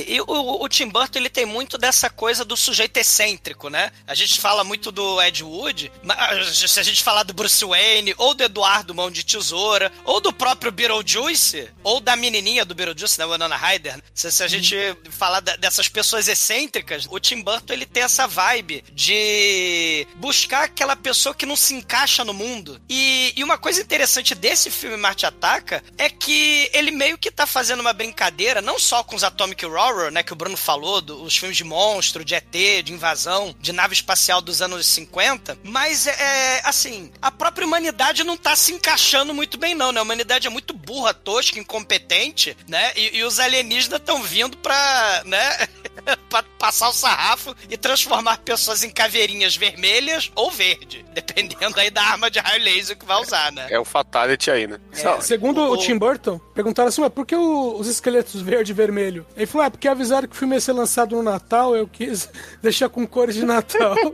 e- 0.09 0.15
e 0.15 0.21
o, 0.21 0.63
o 0.63 0.69
Tim 0.69 0.89
Burton, 0.89 1.19
ele 1.19 1.31
tem 1.31 1.45
muito 1.47 1.77
dessa 1.79 2.09
coisa 2.09 2.45
do 2.45 2.57
sujeito 2.57 2.97
excêntrico, 2.99 3.69
né? 3.69 3.91
A 4.07 4.15
gente 4.15 4.41
fala 4.41 4.63
muito 4.65 4.93
do 4.93 5.21
Ed 5.23 5.43
Wood, 5.43 5.91
mas 6.03 6.57
se 6.59 6.79
a 6.81 6.83
gente 6.83 7.03
falar 7.03 7.23
do 7.25 7.33
Bruce 7.35 7.65
Wayne, 7.65 8.15
ou 8.19 8.35
do 8.35 8.43
Eduardo 8.45 8.95
Mão 8.95 9.11
de 9.11 9.25
Tesoura, 9.25 9.91
ou 10.05 10.21
do 10.21 10.33
próprio 10.33 10.71
Beetlejuice, 10.73 11.69
ou 11.83 12.01
da 12.01 12.17
menininha 12.17 12.65
do 12.65 12.75
Beetlejuice, 12.75 12.84
né, 12.93 13.26
Winona 13.26 13.57
Ryder, 13.57 14.00
se, 14.14 14.31
se 14.31 14.43
a 14.43 14.49
gente 14.49 14.76
falar 15.11 15.41
da- 15.41 15.57
dessas 15.57 15.88
pessoas 15.88 16.29
excêntricas, 16.29 17.07
o 17.11 17.19
Tim 17.19 17.41
Burton, 17.43 17.73
ele 17.73 17.87
tem 17.87 18.03
essa 18.03 18.26
vibe 18.26 18.85
de 18.93 20.07
buscar 20.17 20.64
aquela 20.64 20.97
pessoa 20.97 21.35
que 21.35 21.47
não 21.47 21.57
se 21.57 21.75
encaixa 21.75 22.25
no 22.25 22.35
mundo. 22.35 22.81
E, 22.88 23.33
e 23.37 23.45
uma 23.45 23.57
coisa 23.59 23.81
interessante 23.81 24.35
desse 24.35 24.71
filme 24.71 24.97
Marte 24.97 25.26
Ataca 25.26 25.83
é 25.97 26.09
que 26.11 26.69
ele 26.73 26.91
meio 26.91 27.17
que 27.19 27.31
tá 27.31 27.47
fazendo 27.47 27.81
uma 27.81 27.93
brincadeira, 27.93 28.61
não 28.61 28.79
só 28.79 29.03
com 29.03 29.17
os 29.17 29.25
Atomic 29.25 29.64
Horror, 29.64 30.11
né, 30.11 30.23
que 30.23 30.33
o 30.33 30.37
Bruno 30.37 30.57
falou, 30.57 31.00
do- 31.00 31.23
os 31.23 31.37
filmes 31.37 31.57
de 31.57 31.64
monstro, 31.64 32.25
de 32.25 32.35
ET, 32.35 32.83
de 32.83 32.93
invasão, 32.93 33.55
de 33.61 33.73
nave 33.73 33.95
espacial 33.95 34.41
dos 34.41 34.61
anos 34.61 34.87
50, 34.87 35.59
mas 35.62 36.07
é, 36.07 36.61
assim, 36.64 37.12
a 37.23 37.31
própria 37.31 37.67
humanidade 37.67 38.25
não 38.25 38.37
tá 38.37 38.57
se 38.57 38.73
encaixando 38.73 39.33
muito 39.35 39.57
bem 39.59 39.75
não, 39.75 39.93
né? 39.93 40.00
A 40.00 40.03
humanidade 40.03 40.47
é 40.47 40.50
muito 40.50 40.73
burra, 40.75 41.12
tosca, 41.14 41.59
incompetente, 41.59 42.57
né? 42.69 42.74
E, 42.97 43.16
e 43.19 43.25
os 43.25 43.38
alienígenas 43.38 43.99
estão 44.00 44.23
vindo 44.23 44.57
pra, 44.59 45.23
né, 45.25 45.69
pra 46.28 46.43
passar 46.59 46.88
o 46.88 46.93
sarrafo 46.93 47.54
e 47.69 47.76
transformar 47.76 48.38
pessoas 48.38 48.83
em 48.85 48.90
caveirinhas 48.90 49.57
vermelhas 49.57 50.31
ou 50.35 50.50
verde, 50.50 51.04
dependendo 51.12 51.78
aí 51.78 51.90
da 51.90 52.02
arma 52.02 52.31
de 52.31 52.38
raio 52.38 52.62
laser 52.62 52.97
que 52.99 53.04
vai 53.04 53.21
usar, 53.23 53.52
né? 53.52 53.66
É 53.71 53.78
o 53.78 53.85
Fatality 53.85 54.50
aí, 54.50 54.66
né? 54.66 54.78
É, 54.93 55.21
segundo 55.21 55.61
o, 55.71 55.76
Tim 55.76 55.97
Burton, 55.99 56.38
perguntaram 56.54 56.88
assim, 56.88 57.00
mas 57.00 57.12
por 57.12 57.25
que 57.26 57.37
o- 57.37 57.76
os 57.78 57.87
esqueletos 57.87 58.40
verde 58.40 58.73
e 58.73 58.75
vermelho? 58.75 59.26
Ele 59.37 59.47
falou, 59.47 59.66
ah, 59.66 59.71
porque 59.71 59.87
avisaram 59.88 60.26
que 60.28 60.35
o 60.35 60.38
filme 60.38 60.54
ia 60.57 60.61
ser 60.61 60.73
lançado 60.73 61.14
no 61.16 61.23
Natal, 61.23 61.76
eu 61.76 61.87
quis 61.87 62.28
deixar 62.62 62.88
com 62.88 63.07
cores 63.07 63.35
de 63.35 63.45
Natal. 63.45 63.95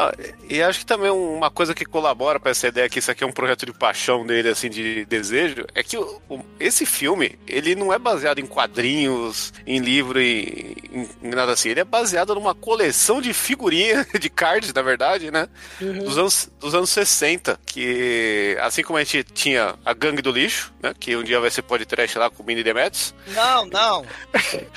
Ah, 0.00 0.12
e 0.48 0.62
acho 0.62 0.78
que 0.78 0.86
também 0.86 1.10
uma 1.10 1.50
coisa 1.50 1.74
que 1.74 1.84
colabora 1.84 2.38
pra 2.38 2.52
essa 2.52 2.68
ideia 2.68 2.88
que 2.88 3.00
isso 3.00 3.10
aqui 3.10 3.24
é 3.24 3.26
um 3.26 3.32
projeto 3.32 3.66
de 3.66 3.72
paixão 3.72 4.24
dele, 4.24 4.48
assim, 4.48 4.70
de 4.70 5.04
desejo, 5.06 5.66
é 5.74 5.82
que 5.82 5.96
o- 5.98 6.22
o- 6.28 6.40
esse 6.60 6.86
filme, 6.86 7.36
ele 7.48 7.74
não 7.74 7.92
é 7.92 7.98
baseado 7.98 8.38
em 8.38 8.46
quadrinhos, 8.46 9.52
em 9.66 9.80
livro 9.80 10.20
e 10.20 10.76
em, 10.92 11.08
em 11.26 11.30
nada 11.34 11.50
assim. 11.52 11.70
Ele 11.70 11.80
é 11.80 11.84
baseado 11.84 12.32
numa 12.34 12.54
coleção 12.54 13.20
de 13.20 13.32
figurinhas, 13.32 14.06
de 14.20 14.30
cards, 14.30 14.72
na 14.72 14.82
verdade, 14.82 15.32
né? 15.32 15.48
Dos, 15.80 16.16
anos, 16.16 16.48
dos 16.60 16.74
anos 16.76 16.90
60, 16.90 17.58
que 17.66 18.56
assim 18.60 18.82
como 18.84 18.98
a 18.98 19.02
gente 19.04 19.24
tinha 19.24 19.74
a 19.84 19.92
Gangue 19.92 20.22
do 20.22 20.30
Lixo, 20.30 20.72
né? 20.80 20.94
Que 20.98 21.16
um 21.16 21.24
dia 21.24 21.40
vai 21.40 21.50
ser 21.50 21.62
podcast 21.62 22.16
lá 22.18 22.30
com 22.30 22.42
o 22.42 22.46
Mini 22.46 22.62
Demetrius. 22.62 23.12
Não, 23.34 23.66
não. 23.66 24.06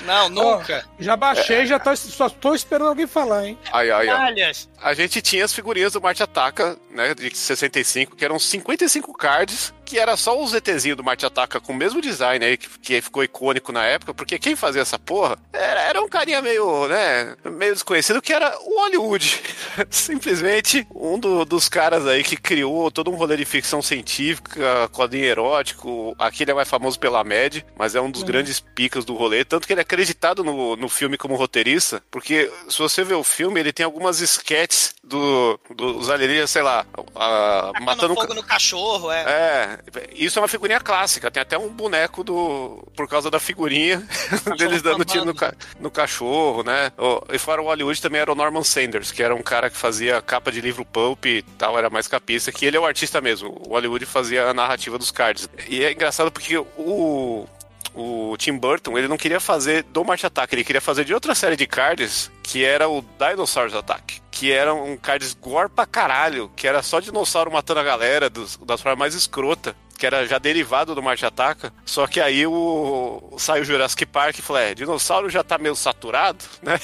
Não, 0.04 0.28
nunca. 0.28 0.84
Já 0.98 1.16
baixei, 1.16 1.64
já 1.66 1.78
tô, 1.78 1.94
só 1.96 2.28
tô 2.28 2.54
esperando 2.54 2.88
alguém 2.88 3.06
falar, 3.06 3.46
hein? 3.46 3.58
Aí, 3.72 3.90
aí, 3.90 4.08
ó. 4.08 4.16
Aliás, 4.16 4.68
A 4.80 4.94
gente 4.94 5.11
tinha 5.20 5.44
as 5.44 5.52
figurinhas 5.52 5.92
do 5.92 6.00
Marte 6.00 6.22
Ataca, 6.22 6.78
né, 6.90 7.14
de 7.14 7.36
65, 7.36 8.16
que 8.16 8.24
eram 8.24 8.38
55 8.38 9.12
cards, 9.12 9.74
que 9.92 9.98
era 9.98 10.16
só 10.16 10.40
o 10.40 10.48
ZTzinho 10.48 10.96
do 10.96 11.04
Marte 11.04 11.26
Ataca 11.26 11.60
com 11.60 11.70
o 11.74 11.76
mesmo 11.76 12.00
design 12.00 12.42
aí, 12.42 12.56
que, 12.56 12.66
que 12.78 13.02
ficou 13.02 13.22
icônico 13.22 13.72
na 13.72 13.84
época, 13.84 14.14
porque 14.14 14.38
quem 14.38 14.56
fazia 14.56 14.80
essa 14.80 14.98
porra 14.98 15.36
era, 15.52 15.82
era 15.82 16.02
um 16.02 16.08
carinha 16.08 16.40
meio, 16.40 16.88
né, 16.88 17.36
meio 17.44 17.74
desconhecido, 17.74 18.22
que 18.22 18.32
era 18.32 18.56
o 18.62 18.80
Hollywood. 18.80 19.42
Simplesmente 19.90 20.86
um 20.94 21.18
do- 21.18 21.44
dos 21.44 21.68
caras 21.68 22.06
aí 22.06 22.24
que 22.24 22.36
criou 22.36 22.90
todo 22.90 23.10
um 23.10 23.14
rolê 23.16 23.36
de 23.36 23.44
ficção 23.44 23.82
científica, 23.82 24.88
quadrinho 24.92 25.26
erótico, 25.26 26.14
aqui 26.18 26.42
ele 26.44 26.52
é 26.52 26.54
mais 26.54 26.68
famoso 26.70 26.98
pela 26.98 27.22
MED, 27.22 27.64
mas 27.76 27.94
é 27.94 28.00
um 28.00 28.10
dos 28.10 28.22
grandes 28.22 28.60
picas 28.60 29.04
do 29.04 29.14
rolê, 29.14 29.44
tanto 29.44 29.66
que 29.66 29.74
ele 29.74 29.80
é 29.80 29.82
acreditado 29.82 30.42
no, 30.42 30.74
no 30.74 30.88
filme 30.88 31.18
como 31.18 31.34
roteirista, 31.36 32.02
porque 32.10 32.50
se 32.68 32.78
você 32.78 33.04
ver 33.04 33.14
o 33.14 33.22
filme, 33.24 33.60
ele 33.60 33.74
tem 33.74 33.84
algumas 33.84 34.20
sketches 34.20 34.94
do, 35.04 35.60
dos 35.76 36.08
alienígenas, 36.08 36.50
sei 36.50 36.62
lá, 36.62 36.86
a- 37.14 37.72
matando 37.82 38.14
fogo 38.14 38.28
ca- 38.28 38.34
no 38.34 38.42
cachorro, 38.42 39.10
é. 39.12 39.22
é, 39.22 39.78
isso 40.14 40.38
é 40.38 40.42
uma 40.42 40.48
figurinha 40.48 40.80
clássica. 40.80 41.30
Tem 41.30 41.42
até 41.42 41.58
um 41.58 41.68
boneco 41.68 42.22
do. 42.24 42.86
Por 42.96 43.08
causa 43.08 43.30
da 43.30 43.38
figurinha 43.40 44.02
deles 44.56 44.82
dando 44.82 45.04
tiro 45.04 45.24
no, 45.24 45.34
ca- 45.34 45.54
no 45.80 45.90
cachorro, 45.90 46.62
né? 46.62 46.92
E 47.32 47.38
fora 47.38 47.60
o 47.60 47.66
Hollywood 47.66 48.00
também 48.00 48.20
era 48.20 48.32
o 48.32 48.34
Norman 48.34 48.62
Sanders, 48.64 49.10
que 49.12 49.22
era 49.22 49.34
um 49.34 49.42
cara 49.42 49.68
que 49.70 49.76
fazia 49.76 50.20
capa 50.22 50.50
de 50.52 50.60
livro 50.60 50.84
pulp 50.84 51.26
e 51.26 51.42
tal, 51.58 51.76
era 51.78 51.90
mais 51.90 52.06
capista, 52.08 52.50
que 52.52 52.64
ele 52.64 52.76
é 52.76 52.80
o 52.80 52.86
artista 52.86 53.20
mesmo. 53.20 53.60
O 53.66 53.70
Hollywood 53.70 54.06
fazia 54.06 54.46
a 54.48 54.54
narrativa 54.54 54.96
dos 54.98 55.10
cards. 55.10 55.48
E 55.68 55.84
é 55.84 55.92
engraçado 55.92 56.30
porque 56.30 56.56
o. 56.56 57.46
O 57.94 58.34
Tim 58.38 58.56
Burton, 58.56 58.96
ele 58.96 59.06
não 59.06 59.18
queria 59.18 59.38
fazer 59.38 59.82
do 59.82 60.02
Marte 60.02 60.24
Attack, 60.24 60.54
ele 60.54 60.64
queria 60.64 60.80
fazer 60.80 61.04
de 61.04 61.12
outra 61.12 61.34
série 61.34 61.56
de 61.56 61.66
cards, 61.66 62.30
que 62.42 62.64
era 62.64 62.88
o 62.88 63.04
Dinosaurs 63.18 63.74
Attack. 63.74 64.18
Que 64.42 64.50
era 64.50 64.74
um 64.74 64.96
cards 64.96 65.34
gore 65.40 65.68
pra 65.68 65.86
caralho, 65.86 66.50
que 66.56 66.66
era 66.66 66.82
só 66.82 66.98
dinossauro 66.98 67.52
matando 67.52 67.78
a 67.78 67.84
galera, 67.84 68.28
dos, 68.28 68.56
das 68.66 68.80
formas 68.80 68.98
mais 68.98 69.14
escrota 69.14 69.76
que 70.02 70.06
era 70.06 70.26
já 70.26 70.36
derivado 70.36 70.96
do 70.96 71.02
Marte 71.02 71.24
Ataca, 71.24 71.72
só 71.86 72.08
que 72.08 72.20
aí 72.20 72.44
o 72.44 73.34
saiu 73.38 73.62
o 73.62 73.64
Jurassic 73.64 74.04
Park 74.04 74.36
e 74.36 74.42
falou, 74.42 74.60
é, 74.60 74.74
dinossauro 74.74 75.30
já 75.30 75.44
tá 75.44 75.58
meio 75.58 75.76
saturado, 75.76 76.44
né? 76.60 76.74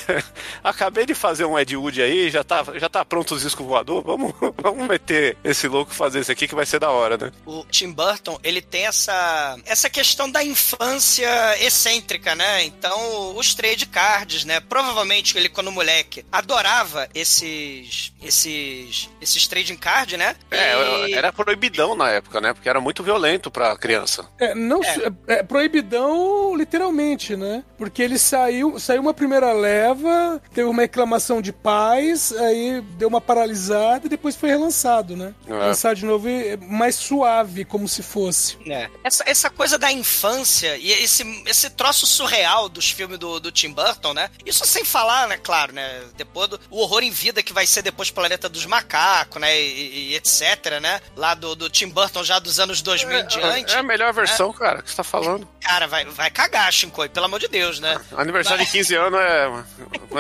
Acabei 0.63 1.05
de 1.05 1.17
fazer 1.17 1.45
um 1.45 1.59
Ed 1.59 1.77
Wood 1.77 2.01
aí, 2.01 2.31
já 2.31 2.45
tá, 2.45 2.65
já 2.77 2.89
tá 2.89 3.05
pronto 3.05 3.35
os 3.35 3.43
discos 3.43 3.67
voador, 3.67 4.05
vamos, 4.05 4.33
vamos 4.63 4.87
meter 4.87 5.37
esse 5.43 5.67
louco 5.67 5.93
fazer 5.93 6.21
isso 6.21 6.31
aqui 6.31 6.47
que 6.47 6.55
vai 6.55 6.65
ser 6.65 6.79
da 6.79 6.93
hora, 6.93 7.19
né? 7.19 7.33
O 7.45 7.65
Tim 7.65 7.91
Burton, 7.91 8.39
ele 8.45 8.63
tem 8.63 8.87
essa, 8.87 9.59
essa 9.67 9.91
questão 9.91 10.31
da 10.31 10.45
infância 10.45 11.29
excêntrica, 11.61 12.37
né? 12.37 12.63
Então, 12.67 13.37
os 13.37 13.53
trade 13.53 13.87
cards, 13.87 14.45
né? 14.45 14.61
Provavelmente 14.61 15.37
ele, 15.37 15.49
quando 15.49 15.73
moleque, 15.73 16.25
adorava 16.31 17.09
esses 17.13 18.13
esses 18.23 19.11
esses 19.21 19.49
trading 19.49 19.77
card, 19.77 20.17
né? 20.17 20.37
É, 20.53 21.09
E- 21.09 21.15
era 21.15 21.33
proibidão 21.33 21.97
na 21.97 22.11
época, 22.11 22.41
né? 22.41 22.55
Porque 22.55 22.69
era 22.69 22.81
muito 22.81 23.08
violento 23.09 23.51
pra 23.51 23.75
criança. 23.77 24.29
É, 24.39 24.55
não, 24.55 24.85
é. 24.85 25.11
é 25.29 25.43
proibidão 25.43 26.55
literalmente, 26.55 27.35
né? 27.37 27.65
Porque 27.79 28.03
ele 28.03 28.19
saiu, 28.19 28.79
saiu 28.79 29.01
uma 29.01 29.15
primeira 29.15 29.53
leva, 29.53 30.43
teve 30.53 30.69
uma 30.69 30.83
reclamação 30.83 31.41
de 31.41 31.51
pais, 31.51 32.33
aí 32.33 32.83
deu 32.99 33.09
uma 33.09 33.21
paralisada 33.21 34.07
e 34.07 34.11
depois 34.11 34.37
foi 34.37 34.51
relançado, 34.51 35.17
né? 35.17 35.35
É. 35.47 35.53
Lançado 35.53 35.97
de 35.97 36.05
novo 36.05 36.29
e 36.29 36.57
mais 36.59 36.97
suave, 36.97 37.65
como 37.65 37.89
se 37.89 38.03
fosse. 38.03 38.59
É. 38.69 38.91
Essa, 39.03 39.25
essa 39.27 39.49
coisa 39.49 39.79
da 39.79 39.91
infância 39.91 40.77
e 40.77 40.91
esse, 40.91 41.25
esse 41.47 41.71
troço 41.71 42.07
surreal 42.07 42.69
dos 42.69 42.91
filmes 42.91 43.19
do, 43.19 43.41
do 43.41 43.51
Tim 43.51 43.73
Burton, 43.73 44.13
né? 44.13 44.31
Isso 44.45 44.67
sem 44.67 44.85
falar, 44.85 45.29
né, 45.29 45.39
claro, 45.39 45.73
né? 45.73 46.03
Depois 46.17 46.49
do 46.51 46.61
o 46.71 46.81
horror 46.81 47.03
em 47.03 47.11
vida 47.11 47.43
que 47.43 47.53
vai 47.53 47.67
ser 47.67 47.81
depois 47.81 48.11
Planeta 48.11 48.49
dos 48.49 48.67
Macacos, 48.67 49.41
né? 49.41 49.59
E, 49.59 50.11
e 50.11 50.15
etc, 50.17 50.79
né? 50.83 51.01
Lá 51.17 51.35
do, 51.35 51.55
do 51.55 51.71
Tim 51.71 51.89
Burton 51.89 52.23
já 52.23 52.39
dos 52.39 52.61
anos 52.61 52.83
2000 52.89 53.19
em 53.19 53.27
diante. 53.27 53.75
É 53.75 53.79
a 53.79 53.83
melhor 53.83 54.13
versão, 54.13 54.53
cara, 54.53 54.83
que 54.83 54.91
você 54.91 54.97
tá 54.97 55.05
falando. 55.05 55.47
Cara, 55.61 55.87
vai, 55.87 56.05
vai 56.07 56.31
cagar, 56.31 56.73
Shinkoi, 56.73 57.09
pelo 57.09 57.27
amor 57.27 57.39
de 57.39 57.49
Deus, 57.49 57.79
né? 57.81 58.01
Aniversário 58.17 58.65
de 58.65 58.71
15 58.71 58.95
anos 58.95 59.21
é. 59.21 59.49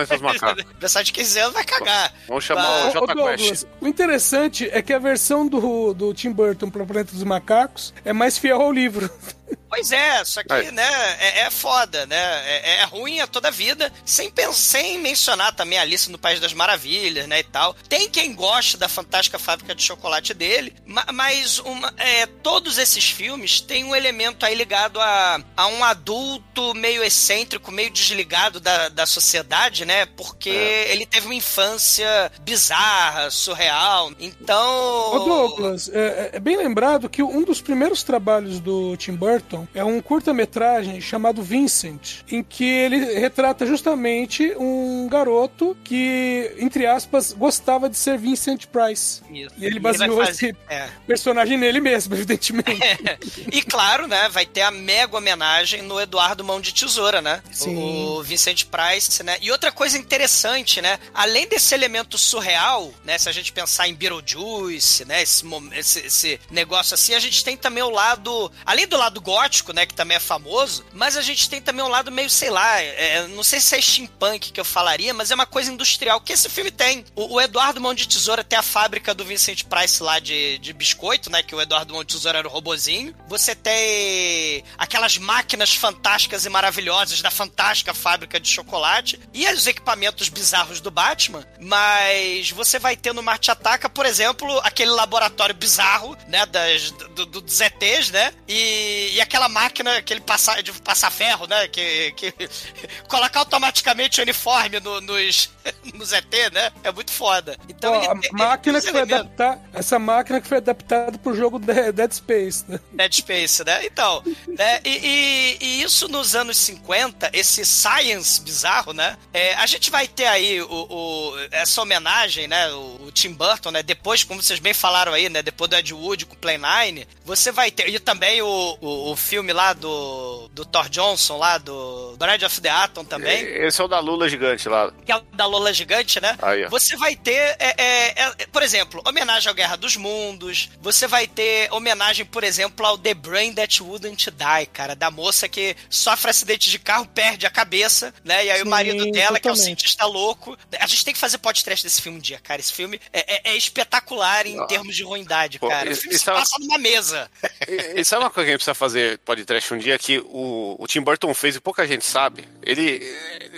Dos 0.07 0.21
Macacos. 0.21 0.65
Aniversário 0.71 1.07
de 1.07 1.13
15 1.13 1.39
anos 1.39 1.53
vai 1.55 1.65
cagar. 1.65 2.13
Vamos 2.27 2.45
chamar 2.45 2.63
Vai- 2.67 2.89
o 2.89 3.07
J 3.07 3.37
Quest. 3.37 3.65
o 3.81 3.89
interessante 3.89 4.69
é 4.73 4.83
que 4.83 4.93
a 4.93 4.99
versão 4.99 5.47
do, 5.47 5.95
do 5.95 6.13
Tim 6.13 6.31
Burton 6.33 6.69
para 6.71 6.83
o 6.83 6.87
Planeta 6.87 7.13
dos 7.13 7.25
Macacos 7.25 7.95
é 8.05 8.13
mais 8.13 8.37
fiel 8.39 8.61
ao 8.61 8.73
livro. 8.73 9.11
Pois 9.69 9.93
é, 9.93 10.25
só 10.25 10.43
que, 10.43 10.53
Aí. 10.53 10.71
né, 10.73 11.17
é, 11.21 11.41
é 11.43 11.51
foda, 11.51 12.07
né? 12.07 12.17
É, 12.17 12.77
é 12.81 12.85
ruim 12.85 13.21
a 13.21 13.27
toda 13.27 13.51
vida, 13.51 13.93
sem, 14.05 14.33
sem 14.55 14.99
mencionar 14.99 15.55
também 15.55 15.79
a 15.79 15.83
Alice 15.83 16.11
no 16.11 16.19
País 16.19 16.41
das 16.41 16.55
Maravilhas, 16.55 17.27
né, 17.29 17.41
e 17.41 17.45
tal. 17.45 17.75
Tem 17.89 18.09
quem 18.09 18.35
goste 18.35 18.77
da 18.79 18.89
fantástica 18.89 19.39
fábrica 19.39 19.75
de 19.75 19.83
chocolate 19.83 20.33
dele, 20.33 20.75
ma- 20.87 21.07
mas 21.13 21.59
uma- 21.59 21.93
é, 21.99 22.25
todos 22.27 22.79
esses 22.79 23.11
filmes 23.11 23.61
têm 23.61 23.85
um 23.85 23.95
elemento 23.95 24.47
aí 24.47 24.55
ligado 24.55 25.01
a, 25.01 25.39
a 25.57 25.67
um 25.67 25.85
adulto 25.85 26.75
meio 26.75 27.03
excêntrico, 27.05 27.71
meio 27.71 27.91
desligado 27.91 28.59
da, 28.61 28.89
da 28.89 29.05
sociedade, 29.07 29.85
né? 29.85 30.07
Porque 30.07 30.49
ele 30.49 31.05
teve 31.07 31.27
uma 31.27 31.35
infância 31.35 32.33
bizarra, 32.41 33.31
surreal. 33.31 34.11
Então. 34.19 35.13
Ô 35.15 35.19
Douglas, 35.21 35.89
é, 35.93 36.31
é 36.35 36.41
bem 36.41 36.57
lembrado 36.57 37.09
que 37.09 37.23
um 37.23 37.45
dos 37.45 37.61
primeiros 37.61 38.03
trabalhos 38.03 38.61
do 38.61 38.97
Tim 38.97 39.13
Burton 39.15 39.38
é 39.75 39.85
um 39.85 40.01
curta-metragem 40.01 41.01
chamado 41.01 41.43
Vincent, 41.43 42.23
em 42.31 42.43
que 42.43 42.65
ele 42.65 42.99
retrata 43.19 43.67
justamente 43.67 44.55
um 44.59 45.09
garoto 45.09 45.77
que, 45.85 46.55
entre 46.59 46.87
aspas, 46.87 47.33
gostava 47.33 47.89
de 47.89 47.97
ser 47.97 48.19
Vincent 48.19 48.67
Price. 48.67 49.23
Isso. 49.31 49.55
E 49.57 49.65
ele 49.65 49.79
baseou 49.81 50.17
fazer- 50.17 50.31
esse 50.31 50.57
é. 50.69 50.89
personagem 51.07 51.57
nele 51.59 51.81
mesmo, 51.81 52.15
evidentemente. 52.17 52.79
E 53.51 53.63
claro, 53.63 54.07
né, 54.07 54.29
vai 54.29 54.45
ter 54.45 54.63
a 54.63 54.71
mega 54.71 55.17
homenagem 55.17 55.83
no 55.83 56.01
Eduardo 56.01 56.45
Mão 56.45 56.61
de 56.61 56.73
Tesoura, 56.73 57.21
né? 57.23 57.43
Sim. 57.51 57.77
O 57.77 58.23
Vincent 58.23 58.65
Price, 58.65 59.23
né? 59.23 59.37
E 59.41 59.51
outra 59.51 59.73
coisa 59.73 59.97
interessante, 59.97 60.81
né? 60.81 60.99
Além 61.15 61.47
desse 61.49 61.75
elemento 61.75 62.19
surreal, 62.19 62.93
né? 63.05 63.19
Se 63.19 63.29
a 63.29 63.33
gente 63.33 63.53
pensar 63.53 63.89
em 63.89 63.95
Beetlejuice, 63.95 65.05
né? 65.05 65.23
Esse, 65.23 65.45
esse, 65.73 65.99
esse 66.01 66.41
negócio 66.51 66.95
assim, 66.95 67.15
a 67.15 67.19
gente 67.21 67.43
tem 67.45 67.57
também 67.57 67.83
o 67.83 67.91
lado... 67.91 68.51
Além 68.65 68.87
do 68.87 68.97
lado 68.97 69.21
gótico, 69.29 69.75
né? 69.75 69.85
Que 69.85 69.93
também 69.93 70.17
é 70.17 70.21
famoso, 70.21 70.87
mas 70.95 71.15
a 71.15 71.21
gente 71.21 71.51
tem 71.51 71.61
também 71.61 71.85
um 71.85 71.89
lado 71.89 72.11
meio, 72.11 72.31
sei 72.31 72.49
lá, 72.49 72.81
é, 72.81 73.27
não 73.29 73.43
sei 73.43 73.61
se 73.61 73.77
é 73.77 73.81
steampunk 73.81 74.51
que 74.51 74.59
eu 74.59 74.65
falaria, 74.65 75.13
mas 75.13 75.31
é 75.31 75.35
uma 75.35 75.45
coisa 75.45 75.71
industrial 75.71 76.19
que 76.19 76.33
esse 76.33 76.49
filme 76.49 76.71
tem. 76.71 77.05
O, 77.15 77.35
o 77.35 77.41
Eduardo 77.41 77.79
Mão 77.79 77.93
de 77.93 78.09
Tesoura 78.09 78.43
tem 78.43 78.59
a 78.59 78.63
fábrica 78.63 79.13
do 79.13 79.27
Vincent 79.27 79.65
Price 79.65 80.03
lá 80.03 80.19
de, 80.19 80.57
de 80.59 80.73
biscoito, 80.73 81.29
né? 81.31 81.43
Que 81.43 81.55
o 81.55 81.61
Eduardo 81.61 81.93
Mão 81.93 82.03
de 82.03 82.15
Tesoura 82.15 82.39
era 82.39 82.49
o 82.49 82.51
robozinho. 82.51 83.15
Você 83.29 83.55
tem 83.55 84.65
aquelas 84.79 85.19
máquinas 85.19 85.75
fantásticas 85.75 86.47
e 86.47 86.49
maravilhosas 86.49 87.21
da 87.21 87.31
fantástica 87.31 87.93
fábrica 87.93 88.41
de 88.41 88.49
chocolate 88.49 89.21
e 89.35 89.47
os 89.53 89.67
equipamentos 89.67 90.31
bizarros 90.31 90.81
do 90.81 90.91
Batman, 90.91 91.47
mas 91.61 92.51
você 92.51 92.79
vai 92.79 92.97
ter 92.97 93.13
no 93.13 93.23
Marte 93.23 93.51
Ataca, 93.51 93.91
por 93.91 94.07
exemplo, 94.07 94.59
aquele 94.65 94.91
laboratório 94.91 95.55
bizarro, 95.55 96.17
né, 96.29 96.47
das, 96.47 96.91
do, 96.91 97.27
do, 97.27 97.41
dos 97.43 97.61
ETs, 97.61 98.11
né, 98.11 98.33
e, 98.49 99.18
e 99.19 99.21
aquela 99.21 99.49
máquina, 99.49 99.97
aquele 99.99 100.21
passar, 100.21 100.63
de 100.63 100.73
passar 100.73 101.11
ferro, 101.11 101.47
né, 101.47 101.67
que, 101.69 102.13
que 102.13 102.33
colocar 103.09 103.41
automaticamente 103.41 104.21
o 104.21 104.23
uniforme 104.23 104.81
no- 104.81 105.01
nos, 105.01 105.51
nos 105.95 106.13
ET, 106.13 106.33
né, 106.53 106.71
é 106.85 106.93
muito 106.93 107.11
foda. 107.11 107.57
Então, 107.69 107.95
ele 107.97 108.07
a 108.07 108.15
máquina 108.33 108.81
que 108.81 108.91
foi 108.91 109.01
adaptar, 109.03 109.59
essa 109.73 109.99
máquina 109.99 110.41
que 110.41 110.47
foi 110.49 110.59
adaptada 110.59 111.19
pro 111.19 111.35
jogo 111.35 111.59
De- 111.59 111.93
Dead 111.93 112.13
Space, 112.13 112.65
né? 112.69 112.79
Dead 112.93 113.13
Space, 113.15 113.65
né? 113.65 113.85
Então, 113.87 114.23
né? 114.47 114.81
E, 114.85 114.91
e- 114.91 115.59
e 115.61 115.83
isso 115.83 116.09
nos 116.09 116.35
anos 116.35 116.57
50, 116.59 117.31
esse 117.33 117.65
science 117.65 118.41
bizarro, 118.41 118.93
né? 118.93 119.17
É, 119.33 119.55
a 119.55 119.67
gente 119.67 119.91
vai 119.91 120.07
ter 120.07 120.27
aí 120.27 120.61
o, 120.63 120.67
o- 120.71 121.35
essa 121.51 121.83
homenagem, 121.83 122.47
né? 122.47 122.71
O, 122.73 123.07
o 123.07 123.13
Tim 123.13 123.33
Burton, 123.33 123.71
né? 123.71 123.83
Depois, 123.83 124.23
como 124.25 124.43
vocês 124.43 124.59
bem 124.61 124.75
falaram 124.75 125.13
aí, 125.13 125.29
né? 125.29 125.43
Depois 125.43 125.69
do 125.71 125.77
Ed 125.77 125.93
Wood 125.95 126.27
com 126.27 126.35
o 126.35 126.39
Play 126.39 126.59
Nine, 126.59 127.07
você 127.25 127.51
vai 127.51 127.71
ter. 127.71 127.89
E 127.89 127.99
também 127.99 128.41
o, 128.43 128.79
o, 128.81 129.08
o 129.13 129.17
filme 129.17 129.53
lá 129.53 129.73
do, 129.73 130.49
do 130.53 130.65
Thor 130.65 130.89
Johnson, 130.89 131.37
lá 131.39 131.59
do 131.59 132.17
Bride 132.19 132.45
of 132.45 132.61
the 132.61 132.69
Atom 132.69 133.05
também 133.05 133.43
Esse 133.65 133.81
é 133.81 133.85
o 133.85 133.89
da 133.89 133.99
Lula 134.01 134.29
gigante 134.29 134.69
lá. 134.69 134.93
que 135.05 135.13
é 135.13 135.17
o 135.17 135.21
da 135.33 135.47
Lola 135.47 135.73
Gigante, 135.73 136.21
né? 136.21 136.37
Aí, 136.43 136.65
ó. 136.65 136.69
Você 136.69 136.97
vai 136.97 137.15
ter, 137.17 137.57
é, 137.59 137.75
é, 137.79 138.15
é, 138.39 138.47
por 138.53 138.63
exemplo, 138.63 139.03
homenagem 139.07 139.51
à 139.51 139.53
Guerra 139.53 139.77
dos 139.77 139.97
Mundos. 139.97 140.69
Você 140.81 141.07
vai 141.07 141.27
ter 141.27 141.73
homenagem, 141.73 142.25
por 142.27 142.43
exemplo, 142.45 142.85
ao 142.85 142.99
The 142.99 143.15
Brain 143.15 143.55
That 143.55 143.83
Wouldn't 143.83 144.31
Die, 144.31 144.67
cara, 144.73 144.95
da 144.97 145.11
moça 145.11 145.49
que 145.49 145.77
sofre 145.89 146.31
acidente 146.31 146.71
de 146.71 146.79
carro, 146.79 147.07
perde 147.07 147.47
a 147.47 147.51
cabeça, 147.51 148.13
né? 148.25 148.45
E 148.47 148.51
aí 148.51 148.61
o 148.61 148.65
Sim, 148.65 148.71
marido 148.71 149.11
dela, 149.11 149.39
que 149.39 149.47
é 149.49 149.51
o 149.51 149.55
totalmente. 149.55 149.65
cientista 149.65 150.05
louco. 150.07 150.57
A 150.79 150.87
gente 150.87 151.05
tem 151.05 151.15
que 151.15 151.21
fazer 151.21 151.39
podcast 151.39 151.85
desse 151.85 152.03
filme 152.03 152.19
um 152.19 152.21
dia, 152.21 152.39
cara. 152.43 152.61
Esse 152.61 152.73
filme 152.73 153.01
é, 153.13 153.51
é- 153.51 153.53
é 153.53 153.57
espetacular 153.57 154.47
em 154.47 154.67
termos 154.67 154.95
de 154.97 155.03
ruindade, 155.03 155.59
Pô, 155.59 155.69
cara. 155.69 155.89
O 155.89 155.93
isso- 155.93 156.03
filme 156.03 156.17
se 156.17 156.23
isso 156.23 156.31
é 156.31 156.33
uma- 156.33 156.41
passa 156.41 156.57
numa 156.59 156.79
mesa. 156.79 157.31
E 157.97 158.05
sabe 158.05 158.23
uma 158.25 158.31
coisa 158.31 158.47
que 158.47 158.51
a 158.51 158.53
gente 158.55 158.59
precisa 158.61 158.75
fazer 158.75 158.98
podcast 159.25 159.75
um 159.75 159.79
dia 159.79 159.99
que 159.99 160.19
o, 160.19 160.77
o 160.79 160.87
Tim 160.87 161.01
Burton 161.01 161.33
fez 161.35 161.57
e 161.57 161.61
pouca 161.61 161.87
gente 161.87 162.05
sabe? 162.05 162.45
Ele. 162.63 163.03